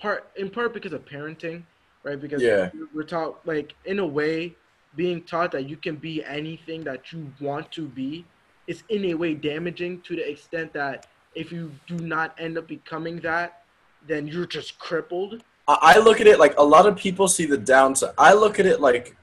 part 0.00 0.30
in 0.36 0.50
part 0.50 0.74
because 0.74 0.92
of 0.92 1.04
parenting, 1.04 1.62
right? 2.04 2.20
Because 2.20 2.42
Yeah. 2.42 2.70
we're 2.94 3.04
taught 3.04 3.46
like 3.46 3.74
in 3.86 3.98
a 4.00 4.06
way 4.06 4.54
being 4.96 5.22
taught 5.22 5.52
that 5.52 5.68
you 5.68 5.76
can 5.76 5.96
be 5.96 6.22
anything 6.24 6.84
that 6.84 7.12
you 7.12 7.32
want 7.40 7.70
to 7.72 7.88
be 7.88 8.26
is 8.66 8.82
in 8.90 9.06
a 9.06 9.14
way 9.14 9.34
damaging 9.34 10.02
to 10.02 10.14
the 10.16 10.28
extent 10.30 10.72
that 10.74 11.06
if 11.34 11.50
you 11.50 11.72
do 11.86 11.96
not 11.96 12.34
end 12.38 12.58
up 12.58 12.68
becoming 12.68 13.16
that, 13.20 13.62
then 14.06 14.26
you're 14.26 14.46
just 14.46 14.78
crippled. 14.78 15.42
I 15.80 15.94
I 15.94 15.98
look 15.98 16.20
at 16.20 16.26
it 16.26 16.38
like 16.38 16.54
a 16.58 16.62
lot 16.62 16.86
of 16.86 16.96
people 16.96 17.28
see 17.28 17.46
the 17.46 17.58
downside. 17.58 18.14
I 18.18 18.32
look 18.34 18.58
at 18.58 18.66
it 18.66 18.80
like 18.80 19.16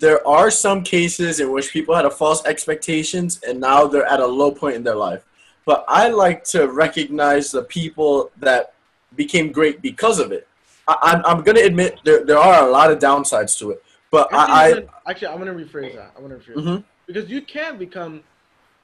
there 0.00 0.26
are 0.26 0.50
some 0.50 0.82
cases 0.82 1.38
in 1.40 1.52
which 1.52 1.70
people 1.72 1.94
had 1.94 2.04
a 2.04 2.10
false 2.10 2.44
expectations 2.44 3.40
and 3.46 3.60
now 3.60 3.86
they're 3.86 4.06
at 4.06 4.20
a 4.20 4.26
low 4.26 4.50
point 4.50 4.74
in 4.76 4.82
their 4.82 4.96
life. 4.96 5.24
But 5.64 5.84
I 5.86 6.08
like 6.08 6.42
to 6.44 6.66
recognize 6.68 7.50
the 7.52 7.62
people 7.62 8.30
that 8.38 8.74
became 9.14 9.52
great 9.52 9.80
because 9.80 10.18
of 10.18 10.32
it. 10.32 10.48
I, 10.88 10.96
I'm 11.02 11.24
I'm 11.24 11.42
gonna 11.44 11.60
admit 11.60 12.00
there 12.04 12.24
there 12.24 12.38
are 12.38 12.66
a 12.66 12.70
lot 12.70 12.90
of 12.90 12.98
downsides 12.98 13.56
to 13.60 13.70
it, 13.70 13.82
but 14.10 14.32
Actually, 14.32 14.88
I, 14.88 14.90
I 15.06 15.10
actually, 15.10 15.28
I'm 15.28 15.38
gonna 15.38 15.54
rephrase 15.54 15.94
that. 15.94 16.12
I'm 16.16 16.22
gonna 16.22 16.36
rephrase 16.36 16.54
that. 16.56 16.64
Mhm. 16.64 16.84
because 17.06 17.30
you 17.30 17.42
can 17.42 17.78
become 17.78 18.24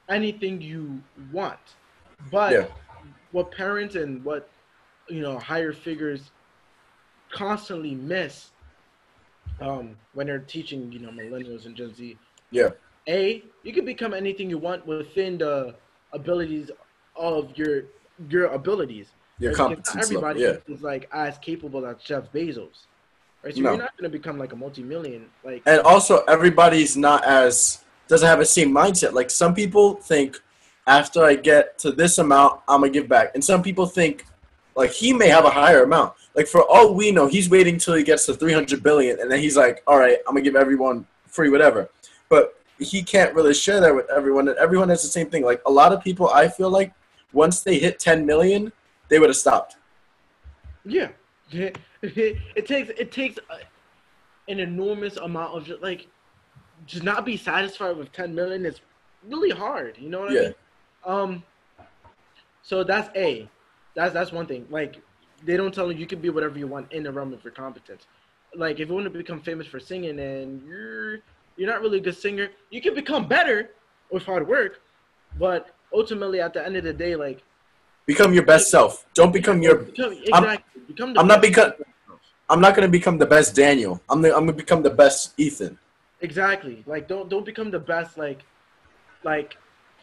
anything 0.09 0.61
you 0.61 1.01
want, 1.33 1.59
but 2.31 2.53
Yeah. 2.53 2.67
what 3.33 3.51
parents 3.51 3.95
and 3.97 4.25
what 4.25 4.49
you 5.09 5.21
know 5.21 5.39
higher 5.39 5.73
figures 5.73 6.31
constantly 7.31 7.95
miss 7.95 8.51
um, 9.61 9.97
when 10.15 10.27
they're 10.27 10.39
teaching 10.39 10.91
you 10.93 11.01
know 11.01 11.11
millennials 11.11 11.67
and 11.67 11.77
Gen 11.77 11.95
Z. 11.95 12.17
Yeah. 12.51 12.71
A, 13.09 13.43
you 13.63 13.73
can 13.73 13.85
become 13.85 14.13
anything 14.13 14.51
you 14.51 14.59
want 14.59 14.87
within 14.87 15.39
the 15.39 15.75
abilities 16.13 16.71
of 17.17 17.57
your 17.57 17.85
your 18.29 18.47
abilities. 18.47 19.07
your 19.39 19.53
Right? 19.53 19.57
Competence 19.57 19.95
Not 19.95 20.05
level, 20.05 20.17
everybody 20.29 20.41
yeah. 20.69 20.75
is 20.75 20.83
like 20.83 21.09
as 21.13 21.39
capable 21.39 21.87
as 21.87 21.97
Jeff 21.99 22.31
Bezos. 22.33 22.87
Right? 23.43 23.55
So 23.55 23.61
No. 23.63 23.71
you're 23.71 23.79
not 23.79 23.97
gonna 23.97 24.09
become 24.09 24.39
like 24.39 24.53
a 24.53 24.57
multi-million 24.57 25.27
like 25.45 25.63
And 25.67 25.81
also, 25.83 26.25
everybody's 26.25 26.97
not 26.97 27.25
as 27.25 27.85
doesn't 28.09 28.27
have 28.27 28.39
the 28.39 28.45
same 28.47 28.73
mindset. 28.73 29.13
Like 29.13 29.31
some 29.31 29.55
people 29.55 29.95
think, 29.95 30.41
after 30.87 31.23
I 31.23 31.35
get 31.35 31.79
to 31.81 31.93
this 31.93 32.19
amount, 32.19 32.61
I'm 32.67 32.81
gonna 32.81 32.93
give 32.93 33.09
back, 33.09 33.33
and 33.35 33.45
some 33.45 33.63
people 33.63 33.87
think, 33.87 34.25
like 34.75 34.91
he 34.91 35.13
may 35.13 35.29
have 35.29 35.45
a 35.45 35.51
higher 35.51 35.83
amount. 35.85 36.15
Like 36.39 36.47
for 36.47 36.63
all 36.71 36.95
we 36.95 37.11
know, 37.11 37.27
he's 37.27 37.51
waiting 37.51 37.79
till 37.79 37.95
he 37.95 38.05
gets 38.05 38.25
to 38.27 38.33
300 38.33 38.81
billion, 38.81 39.19
and 39.19 39.29
then 39.29 39.41
he's 39.41 39.57
like, 39.57 39.83
all 39.89 39.99
right, 39.99 40.19
I'm 40.25 40.35
gonna 40.37 40.45
give 40.45 40.55
everyone 40.55 41.05
free 41.27 41.49
whatever. 41.51 41.91
But 42.29 42.55
he 42.79 43.03
can't 43.03 43.35
really 43.35 43.53
share 43.53 43.81
that 43.81 43.93
with 43.93 44.09
everyone, 44.09 44.47
and 44.47 44.57
everyone 44.57 44.89
has 44.91 45.03
the 45.03 45.09
same 45.09 45.29
thing. 45.29 45.45
Like 45.45 45.61
a 45.67 45.71
lot 45.73 45.93
of 45.93 46.01
people, 46.01 46.29
I 46.29 46.47
feel 46.47 46.71
like 46.71 46.93
once 47.33 47.63
they 47.63 47.81
hit 47.81 47.99
10 47.99 48.25
million, 48.25 48.73
they 49.09 49.19
would 49.19 49.31
have 49.31 49.37
stopped. 49.37 49.79
Yeah, 50.85 51.09
it, 51.51 51.77
takes 52.69 52.91
it 52.91 53.11
takes 53.11 53.41
an 54.47 54.61
enormous 54.61 55.17
amount 55.17 55.57
of 55.57 55.65
just 55.65 55.83
like 55.83 56.07
just 56.87 57.03
not 57.03 57.27
be 57.27 57.37
satisfied 57.37 57.97
with 57.97 58.13
10 58.13 58.33
million 58.33 58.65
is 58.65 58.81
really 59.29 59.51
hard. 59.51 59.99
You 59.99 60.09
know 60.09 60.21
what 60.21 60.31
Yeah. 60.31 60.41
I 60.41 60.45
mean? 60.45 60.55
Um. 61.05 61.43
So 62.63 62.85
that's 62.85 63.11
a, 63.17 63.49
that's 63.97 64.15
that's 64.15 64.31
one 64.31 64.47
thing. 64.47 64.65
Like 64.71 65.03
they 65.45 65.57
don't 65.57 65.75
tell 65.75 65.91
you 65.93 65.99
you 65.99 66.07
can 66.07 66.21
be 66.21 66.31
whatever 66.31 66.59
you 66.59 66.67
want 66.67 66.91
in 66.93 67.03
the 67.03 67.13
realm 67.13 67.33
of 67.33 67.43
your 67.45 67.53
competence. 67.53 68.07
Like 68.55 68.81
if 68.81 68.89
you 68.89 68.95
want 68.95 69.05
to 69.05 69.11
become 69.11 69.41
famous 69.41 69.67
for 69.67 69.79
singing 69.81 70.19
and 70.21 70.63
you're 70.67 71.19
you're 71.57 71.69
not 71.71 71.81
really 71.81 71.99
a 71.99 72.01
good 72.01 72.17
singer, 72.17 72.49
you 72.71 72.81
can 72.81 72.95
become 72.95 73.27
better 73.29 73.71
with 74.11 74.23
hard 74.25 74.47
work. 74.47 74.81
But 75.39 75.71
ultimately, 75.93 76.41
at 76.41 76.53
the 76.55 76.65
end 76.65 76.77
of 76.77 76.85
the 76.85 76.93
day, 76.93 77.15
like 77.17 77.43
Become 78.07 78.33
your 78.33 78.45
best 78.45 78.71
self. 78.71 79.05
Don't 79.13 79.33
become 79.33 79.61
your 79.63 79.77
become, 79.77 80.13
I'm- 80.33 80.45
exactly. 80.45 80.83
become 80.87 81.13
the 81.15 81.21
I'm 81.21 81.27
not 81.29 81.43
become- 81.43 81.71
version 81.71 81.83
of 81.83 81.87
yourself. 82.09 82.21
I'm 82.49 82.61
not 82.61 82.75
gonna 82.75 82.89
become 82.89 83.19
the 83.19 83.27
best 83.27 83.55
Daniel. 83.55 84.01
I'm 84.09 84.23
the, 84.23 84.35
I'm 84.35 84.47
gonna 84.47 84.53
become 84.55 84.83
the 84.83 84.91
best 84.91 85.35
Ethan. 85.37 85.79
Exactly. 86.23 86.83
Like 86.87 87.07
don't 87.07 87.29
don't 87.29 87.45
become 87.45 87.71
the 87.71 87.79
best 87.79 88.17
like 88.17 88.41
like 89.25 89.57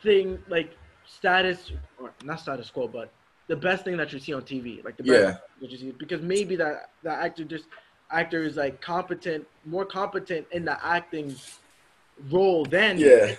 thing 0.03 0.37
like 0.47 0.69
status 1.07 1.71
or 1.99 2.11
not 2.23 2.39
status 2.39 2.69
quo, 2.69 2.87
but 2.87 3.09
the 3.47 3.55
best 3.55 3.83
thing 3.83 3.97
that 3.97 4.11
you 4.11 4.19
see 4.19 4.33
on 4.33 4.41
TV. 4.41 4.83
Like 4.83 4.97
the 4.97 5.03
best 5.03 5.21
Yeah. 5.21 5.37
that 5.61 5.71
you 5.71 5.77
see 5.77 5.91
because 5.91 6.21
maybe 6.21 6.55
that 6.57 6.89
that 7.03 7.23
actor 7.23 7.43
just 7.43 7.65
actor 8.11 8.43
is 8.43 8.55
like 8.57 8.81
competent, 8.81 9.45
more 9.65 9.85
competent 9.85 10.47
in 10.51 10.65
the 10.65 10.83
acting 10.85 11.35
role 12.31 12.65
than 12.65 12.97
Yeah. 12.97 13.35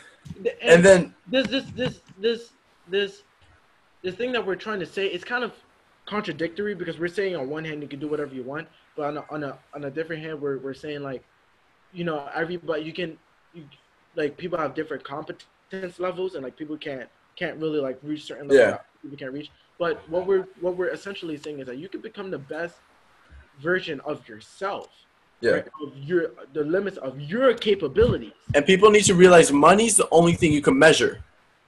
And 0.63 0.85
then 0.85 1.15
this 1.27 1.47
this 1.49 1.65
this 1.77 2.01
this 2.21 2.51
this 2.89 3.23
this 4.03 4.15
thing 4.15 4.33
that 4.33 4.45
we're 4.45 4.57
trying 4.57 4.81
to 4.81 4.87
say 4.87 5.07
is 5.07 5.25
kind 5.25 5.45
of 5.45 5.53
contradictory 6.05 6.75
because 6.75 6.99
we're 6.99 7.09
saying 7.09 7.35
on 7.37 7.49
one 7.49 7.65
hand 7.65 7.83
you 7.83 7.89
can 7.89 7.99
do 7.99 8.09
whatever 8.09 8.35
you 8.35 8.43
want, 8.43 8.69
but 8.97 9.07
on 9.07 9.17
a 9.19 9.25
on 9.31 9.43
a 9.45 9.59
on 9.75 9.85
a 9.85 9.91
different 9.91 10.23
hand 10.23 10.41
we're 10.41 10.59
we're 10.59 10.75
saying 10.75 11.03
like, 11.03 11.23
you 11.93 12.05
know, 12.05 12.29
everybody 12.35 12.83
you 12.83 12.93
can 12.93 13.19
you, 13.55 13.65
like 14.15 14.37
people 14.37 14.59
have 14.59 14.75
different 14.75 15.03
competence 15.05 15.99
levels 15.99 16.35
and 16.35 16.45
like 16.45 16.57
people 16.57 16.77
can't 16.77 17.09
can't 17.37 17.57
really 17.59 17.81
like 17.81 17.99
reach 18.03 18.25
certain 18.25 18.49
levels 18.49 18.61
Yeah. 18.61 18.71
that 18.73 18.87
people 19.03 19.17
can't 19.17 19.33
reach. 19.33 19.51
But 19.79 20.01
what 20.09 20.27
we're 20.27 20.47
what 20.61 20.77
we're 20.77 20.89
essentially 20.89 21.37
saying 21.37 21.61
is 21.61 21.67
that 21.67 21.79
you 21.79 21.89
can 21.89 22.01
become 22.01 22.31
the 22.31 22.39
best 22.39 22.77
version 23.61 24.01
of 24.05 24.27
yourself. 24.29 24.89
Yeah. 25.43 25.51
right, 25.51 25.67
Of 25.83 25.97
your 25.99 26.31
the 26.55 26.65
limits 26.65 26.97
of 26.97 27.21
your 27.21 27.53
capabilities. 27.55 28.33
and 28.55 28.65
people 28.65 28.91
need 28.91 29.05
to 29.05 29.15
realize 29.15 29.53
money's 29.53 29.95
the 29.97 30.09
only 30.11 30.33
thing 30.33 30.51
you 30.53 30.63
can 30.63 30.79
measure. 30.79 31.23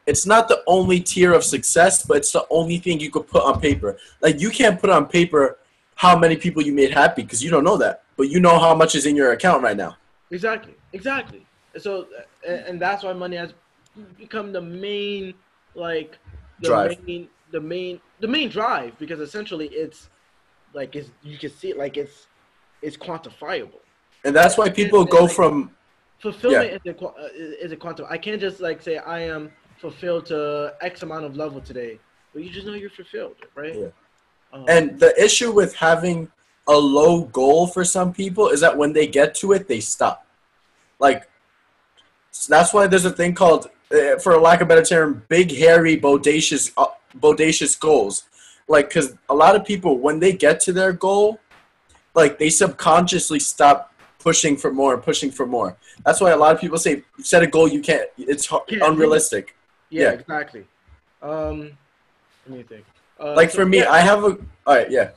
It's 0.07 0.25
not 0.25 0.49
the 0.49 0.63
only 0.67 1.01
tier 1.01 1.35
of 1.35 1.45
success, 1.45 2.03
but 2.07 2.17
it's 2.17 2.33
the 2.33 2.47
only 2.49 2.79
thing 2.79 2.99
you 2.99 3.11
could 3.11 3.27
put 3.29 3.43
on 3.43 3.61
paper. 3.61 3.99
Like 4.23 4.41
you 4.41 4.49
can't 4.49 4.81
put 4.81 4.89
on 4.89 5.07
paper 5.07 5.59
how 5.97 6.19
many 6.19 6.35
people 6.37 6.63
you 6.63 6.73
made 6.73 6.93
happy 6.93 7.23
because 7.23 7.45
you 7.45 7.51
don't 7.51 7.65
know 7.65 7.77
that, 7.77 8.05
but 8.17 8.31
you 8.31 8.41
know 8.41 8.59
how 8.59 8.75
much 8.75 8.95
is 8.95 9.05
in 9.05 9.15
your 9.17 9.33
account 9.33 9.63
right 9.63 9.77
now. 9.77 9.97
Exactly, 10.31 10.75
exactly. 10.95 11.45
And 11.75 11.83
So, 11.83 12.07
and, 12.47 12.61
and 12.69 12.81
that's 12.81 13.03
why 13.05 13.13
money 13.13 13.37
has 13.37 13.53
become 14.17 14.53
the 14.53 14.61
main, 14.63 15.35
like, 15.75 16.19
the 16.63 16.69
Drive. 16.69 17.07
main, 17.07 17.29
the 17.51 17.61
main, 17.61 18.01
the 18.21 18.29
main 18.29 18.49
drive 18.49 18.99
because 18.99 19.21
essentially 19.21 19.67
it's, 19.69 20.11
like, 20.75 20.97
it's 20.97 21.11
you 21.23 21.39
can 21.39 21.51
see 21.51 21.71
it 21.71 21.79
like 21.79 21.97
it's, 21.97 22.27
it's 22.83 22.97
quantifiable. 22.97 23.81
And 24.25 24.35
that's 24.35 24.59
why 24.59 24.69
people 24.69 25.05
go 25.05 25.25
like, 25.25 25.33
from 25.33 25.71
Fulfillment 26.21 26.81
is 26.85 26.93
a 26.93 27.65
is 27.65 27.73
a 27.73 27.77
quantum. 27.77 28.07
I 28.11 28.19
can't 28.19 28.41
just 28.41 28.61
like 28.61 28.83
say 28.83 28.99
I 28.99 29.21
am 29.21 29.53
fulfilled 29.77 30.27
to 30.27 30.75
X 30.81 31.03
amount 31.03 31.25
of 31.25 31.37
level 31.37 31.61
today, 31.61 32.01
but 32.33 32.43
you 32.43 32.51
just 32.51 32.67
know 32.67 32.75
you're 32.75 32.91
fulfilled, 32.91 33.37
right? 33.55 33.75
Yeah. 33.75 33.87
Um, 34.53 34.65
And 34.69 34.99
the 34.99 35.15
issue 35.23 35.53
with 35.53 35.75
having 35.77 36.29
a 36.67 36.77
low 36.77 37.25
goal 37.27 37.69
for 37.69 37.85
some 37.85 38.13
people 38.13 38.49
is 38.49 38.61
that 38.61 38.77
when 38.77 38.93
they 38.93 39.07
get 39.07 39.35
to 39.37 39.53
it, 39.53 39.69
they 39.69 39.79
stop. 39.79 40.27
Like, 40.99 41.29
so 42.33 42.53
that's 42.53 42.75
why 42.75 42.89
there's 42.89 43.05
a 43.05 43.13
thing 43.13 43.35
called, 43.35 43.71
uh, 43.93 44.19
for 44.19 44.39
lack 44.41 44.61
of 44.61 44.67
a 44.67 44.69
better 44.69 44.83
term, 44.85 45.23
big, 45.29 45.51
hairy, 45.55 45.97
bodacious, 45.99 46.73
uh, 46.77 46.87
bodacious 47.19 47.79
goals. 47.79 48.25
Like, 48.69 48.89
because 48.89 49.15
a 49.29 49.35
lot 49.35 49.57
of 49.57 49.65
people, 49.65 49.99
when 49.99 50.19
they 50.21 50.33
get 50.33 50.61
to 50.61 50.73
their 50.73 50.93
goal, 50.93 51.41
like, 52.15 52.39
they 52.39 52.51
subconsciously 52.51 53.39
stop 53.41 53.95
pushing 54.19 54.57
for 54.57 54.73
more 54.73 54.95
and 54.95 55.03
pushing 55.03 55.31
for 55.31 55.47
more. 55.47 55.77
That's 56.05 56.21
why 56.21 56.31
a 56.33 56.37
lot 56.37 56.55
of 56.55 56.61
people 56.61 56.79
say, 56.79 57.03
set 57.21 57.43
a 57.43 57.47
goal 57.47 57.69
you 57.69 57.81
can't, 57.81 58.09
it's 58.19 58.47
Can't 58.47 58.83
unrealistic. 58.83 59.55
yeah, 59.91 60.03
yeah. 60.03 60.11
exactly. 60.11 60.65
Um, 61.23 61.73
let 62.47 62.59
me 62.59 62.63
think. 62.63 62.85
Uh, 63.19 63.35
Like, 63.35 63.51
so, 63.51 63.57
for 63.59 63.67
me, 63.67 63.79
yeah. 63.79 63.91
I 63.91 64.01
have 64.01 64.25
a, 64.25 64.37
all 64.67 64.75
right, 64.77 64.91
yeah. 64.91 65.11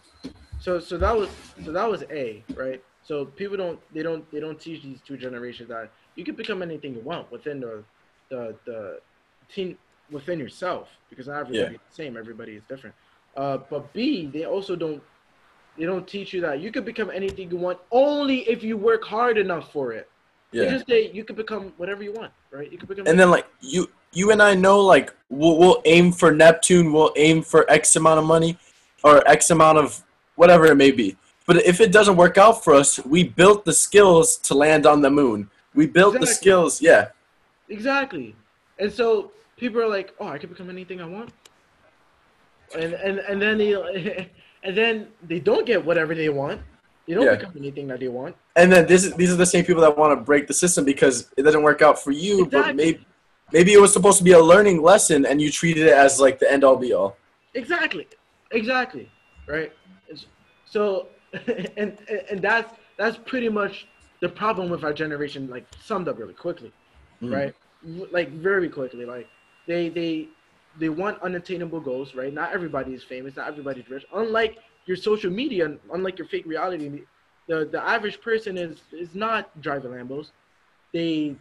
So 0.60 0.80
so 0.80 0.98
that 1.00 1.18
was 1.18 1.28
so 1.66 1.72
that 1.72 1.90
was 1.90 2.04
A, 2.12 2.44
right? 2.56 2.84
So 3.04 3.26
people 3.26 3.58
don't 3.58 3.80
they 3.96 4.04
don't 4.04 4.30
they 4.32 4.40
don't 4.40 4.60
teach 4.60 4.84
these 4.84 5.00
two 5.02 5.18
generations 5.18 5.70
that 5.70 5.90
you 6.16 6.24
can 6.24 6.36
become 6.36 6.62
anything 6.62 6.94
you 6.94 7.02
want 7.02 7.32
within 7.32 7.60
the 7.60 7.84
the 8.32 8.56
the 8.66 9.00
team 9.54 9.78
within 10.10 10.40
yourself 10.40 10.90
because 11.10 11.28
not 11.28 11.42
everybody 11.42 11.76
is 11.76 11.82
the 11.90 11.96
same, 11.96 12.18
everybody 12.18 12.54
is 12.54 12.64
different. 12.68 12.96
Uh, 13.38 13.60
but 13.70 13.94
B, 13.94 14.26
they 14.34 14.46
also 14.46 14.76
don't 14.76 15.02
they 15.78 15.86
don't 15.86 16.08
teach 16.08 16.34
you 16.34 16.42
that 16.42 16.60
you 16.60 16.72
can 16.72 16.84
become 16.84 17.12
anything 17.12 17.52
you 17.52 17.58
want 17.58 17.78
only 17.92 18.40
if 18.50 18.64
you 18.64 18.76
work 18.78 19.04
hard 19.04 19.38
enough 19.38 19.72
for 19.72 19.94
it. 19.94 20.10
Yeah. 20.52 20.64
They 20.64 20.70
just 20.72 20.88
say 20.88 21.12
you 21.12 21.24
can 21.24 21.36
become 21.36 21.74
whatever 21.78 22.04
you 22.04 22.14
want, 22.14 22.32
right? 22.52 22.70
You 22.72 22.78
can 22.78 22.88
become 22.88 23.08
and 23.08 23.20
then 23.20 23.30
like 23.30 23.46
you 23.62 23.90
you 24.12 24.32
and 24.32 24.42
I 24.42 24.54
know 24.56 24.82
like 24.82 25.14
we'll, 25.30 25.58
we'll 25.58 25.82
aim 25.86 26.12
for 26.12 26.32
Neptune, 26.34 26.92
we'll 26.92 27.14
aim 27.16 27.42
for 27.42 27.70
X 27.70 27.96
amount 27.96 28.20
of 28.20 28.26
money 28.26 28.58
or 29.04 29.26
X 29.28 29.50
amount 29.50 29.78
of 29.78 30.04
whatever 30.36 30.66
it 30.66 30.76
may 30.76 30.92
be. 30.92 31.16
But 31.46 31.58
if 31.66 31.82
it 31.82 31.92
doesn't 31.92 32.18
work 32.18 32.38
out 32.38 32.64
for 32.64 32.74
us, 32.74 33.00
we 33.06 33.24
built 33.24 33.66
the 33.66 33.74
skills 33.74 34.38
to 34.38 34.54
land 34.54 34.86
on 34.86 35.02
the 35.02 35.10
moon. 35.10 35.50
We 35.74 35.88
built 35.88 36.20
the 36.20 36.28
skills, 36.28 36.82
yeah. 36.82 37.10
Exactly. 37.76 38.36
And 38.80 38.92
so 39.00 39.32
people 39.62 39.80
are 39.82 39.88
like, 39.98 40.10
"Oh, 40.20 40.28
I 40.28 40.38
can 40.42 40.50
become 40.54 40.70
anything 40.78 41.00
I 41.02 41.08
want," 41.18 41.30
and 42.78 42.94
and 42.94 43.16
and 43.30 43.42
then 43.42 43.58
they 43.58 43.72
and 44.66 44.74
then 44.82 45.08
they 45.30 45.40
don't 45.40 45.66
get 45.66 45.80
whatever 45.90 46.14
they 46.22 46.30
want. 46.30 46.60
They 47.08 47.14
don't 47.16 47.26
Yeah. 47.26 47.36
become 47.36 47.54
anything 47.58 47.88
that 47.88 48.00
they 48.00 48.08
want. 48.20 48.36
And 48.56 48.72
then 48.72 48.86
this 48.92 49.04
is, 49.06 49.14
these 49.16 49.32
are 49.34 49.40
the 49.46 49.46
same 49.56 49.66
people 49.66 49.82
that 49.82 49.98
want 49.98 50.12
to 50.18 50.24
break 50.32 50.44
the 50.48 50.54
system 50.54 50.86
because 50.86 51.16
it 51.38 51.42
doesn't 51.44 51.64
work 51.64 51.82
out 51.82 51.98
for 52.04 52.12
you, 52.12 52.46
but 52.46 52.76
maybe 52.76 53.06
maybe 53.52 53.72
it 53.74 53.82
was 53.82 53.92
supposed 53.98 54.18
to 54.20 54.24
be 54.24 54.34
a 54.34 54.44
learning 54.54 54.82
lesson 54.92 55.26
and 55.26 55.42
you 55.42 55.50
treated 55.52 55.88
it 55.88 55.94
as 56.06 56.20
like 56.20 56.36
the 56.40 56.50
end 56.52 56.64
all 56.64 56.76
be 56.78 56.94
all. 56.94 57.18
Exactly. 57.62 58.08
Exactly. 58.52 59.10
Right. 59.48 59.72
So, 60.66 61.08
and 61.78 61.98
and- 62.30 62.42
that's 62.42 62.72
that's 62.98 63.18
pretty 63.32 63.50
much 63.50 63.88
the 64.20 64.30
problem 64.42 64.70
with 64.70 64.84
our 64.84 64.94
generation. 65.04 65.50
Like 65.56 65.66
summed 65.90 66.08
up 66.10 66.18
really 66.20 66.34
quickly. 66.46 66.72
Mhm. 67.22 67.34
right? 67.40 67.54
Like 67.84 68.30
very 68.32 68.70
quickly. 68.70 69.06
Like 69.06 69.28
they 69.68 69.90
they 69.90 70.28
they 70.80 70.90
want 70.90 71.22
unattainable 71.22 71.80
goals, 71.80 72.16
right? 72.16 72.34
Not 72.34 72.54
everybody 72.54 72.94
is 72.94 73.04
famous, 73.04 73.36
not 73.36 73.48
everybody's 73.48 73.90
rich. 73.90 74.06
Unlike 74.14 74.58
your 74.86 74.98
social 74.98 75.32
media, 75.32 75.78
unlike 75.94 76.18
your 76.18 76.28
fake 76.28 76.46
reality, 76.46 77.04
the 77.48 77.66
the 77.66 77.82
average 77.82 78.22
person 78.22 78.58
is 78.58 78.80
is 78.92 79.16
not 79.16 79.60
driving 79.62 79.92
Lambos. 79.92 80.32
They 80.94 81.36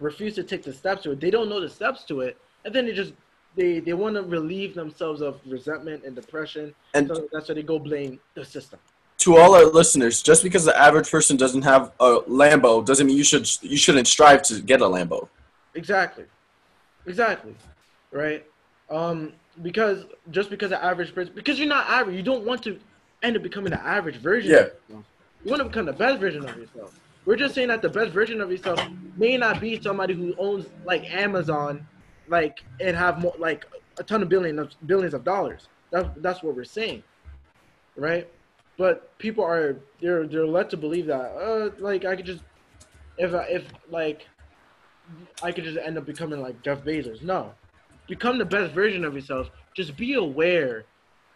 refuse 0.00 0.34
to 0.34 0.42
take 0.42 0.62
the 0.62 0.72
steps 0.72 1.02
to 1.04 1.12
it. 1.12 1.20
They 1.20 1.30
don't 1.30 1.48
know 1.48 1.60
the 1.60 1.70
steps 1.70 2.04
to 2.04 2.20
it, 2.20 2.36
and 2.64 2.74
then 2.74 2.86
they 2.86 2.92
just 2.92 3.12
they 3.56 3.80
they 3.80 3.92
want 3.94 4.16
to 4.16 4.22
relieve 4.22 4.74
themselves 4.74 5.20
of 5.22 5.40
resentment 5.46 6.04
and 6.04 6.14
depression. 6.14 6.74
And 6.94 7.08
so 7.08 7.28
that's 7.32 7.48
why 7.48 7.54
they 7.54 7.62
go 7.62 7.78
blame 7.78 8.20
the 8.34 8.44
system. 8.44 8.78
to 9.18 9.36
all 9.36 9.54
our 9.54 9.66
listeners, 9.66 10.22
just 10.22 10.42
because 10.42 10.64
the 10.64 10.76
average 10.76 11.10
person 11.10 11.36
doesn't 11.36 11.62
have 11.62 11.92
a 12.00 12.18
Lambo 12.28 12.84
doesn't 12.84 13.06
mean 13.06 13.16
you 13.16 13.24
should 13.24 13.48
you 13.62 13.76
shouldn't 13.76 14.06
strive 14.06 14.42
to 14.42 14.60
get 14.60 14.80
a 14.80 14.84
Lambo. 14.84 15.28
Exactly. 15.74 16.24
Exactly. 17.06 17.54
Right? 18.12 18.44
Um, 18.90 19.32
because 19.62 20.04
just 20.30 20.50
because 20.50 20.70
the 20.70 20.82
average 20.82 21.14
person 21.14 21.32
because 21.34 21.58
you're 21.58 21.68
not 21.68 21.88
average, 21.88 22.16
you 22.16 22.22
don't 22.22 22.44
want 22.44 22.62
to 22.64 22.78
end 23.22 23.36
up 23.36 23.42
becoming 23.42 23.70
the 23.70 23.82
average 23.82 24.16
version 24.16 24.52
Yeah. 24.52 24.96
You 25.44 25.50
want 25.50 25.62
to 25.62 25.68
become 25.68 25.86
the 25.86 25.92
best 25.92 26.20
version 26.20 26.48
of 26.48 26.56
yourself. 26.56 26.98
We're 27.26 27.36
just 27.36 27.54
saying 27.54 27.68
that 27.68 27.82
the 27.82 27.88
best 27.88 28.12
version 28.12 28.40
of 28.40 28.50
yourself 28.50 28.80
may 29.16 29.36
not 29.36 29.60
be 29.60 29.80
somebody 29.80 30.14
who 30.14 30.34
owns 30.38 30.66
like 30.84 31.04
Amazon, 31.12 31.86
like 32.28 32.62
and 32.80 32.96
have 32.96 33.20
more 33.20 33.34
like 33.38 33.66
a 33.98 34.02
ton 34.02 34.22
of 34.22 34.28
billions 34.28 34.58
of 34.58 34.86
billions 34.86 35.14
of 35.14 35.24
dollars. 35.24 35.68
That's 35.90 36.08
that's 36.16 36.42
what 36.42 36.56
we're 36.56 36.64
saying. 36.64 37.02
Right? 37.96 38.28
But 38.76 39.16
people 39.18 39.44
are 39.44 39.76
they're 40.00 40.26
they're 40.26 40.46
led 40.46 40.70
to 40.70 40.76
believe 40.76 41.06
that 41.06 41.32
uh 41.36 41.70
like 41.78 42.04
I 42.04 42.16
could 42.16 42.26
just 42.26 42.42
if 43.16 43.34
I, 43.34 43.44
if 43.44 43.64
like 43.90 44.26
I 45.42 45.52
could 45.52 45.64
just 45.64 45.78
end 45.78 45.98
up 45.98 46.06
becoming 46.06 46.40
like 46.40 46.62
Jeff 46.62 46.84
Bezos. 46.84 47.22
No. 47.22 47.52
Become 48.08 48.38
the 48.38 48.44
best 48.44 48.72
version 48.74 49.04
of 49.04 49.14
yourself. 49.14 49.50
Just 49.74 49.96
be 49.96 50.14
aware 50.14 50.84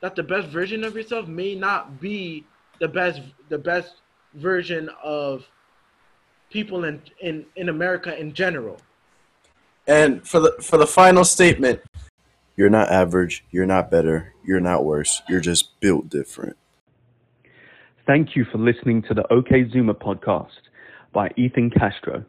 that 0.00 0.14
the 0.16 0.22
best 0.22 0.48
version 0.48 0.84
of 0.84 0.94
yourself 0.94 1.26
may 1.26 1.54
not 1.54 2.00
be 2.00 2.44
the 2.80 2.88
best 2.88 3.20
the 3.48 3.58
best 3.58 3.94
version 4.34 4.88
of 5.02 5.44
people 6.50 6.84
in 6.84 7.00
in, 7.20 7.44
in 7.56 7.68
America 7.68 8.16
in 8.18 8.32
general. 8.32 8.78
And 9.86 10.26
for 10.26 10.40
the 10.40 10.52
for 10.60 10.76
the 10.76 10.86
final 10.86 11.24
statement, 11.24 11.80
You're 12.56 12.70
not 12.70 12.90
average. 12.90 13.44
You're 13.50 13.66
not 13.66 13.90
better. 13.90 14.34
You're 14.44 14.60
not 14.60 14.84
worse. 14.84 15.22
You're 15.28 15.40
just 15.40 15.80
built 15.80 16.08
different. 16.08 16.56
Thank 18.06 18.34
you 18.34 18.44
for 18.44 18.58
listening 18.58 19.02
to 19.02 19.14
the 19.14 19.30
OK 19.32 19.64
Zoomer 19.66 19.94
podcast 19.94 20.68
by 21.12 21.30
Ethan 21.36 21.70
Castro. 21.70 22.24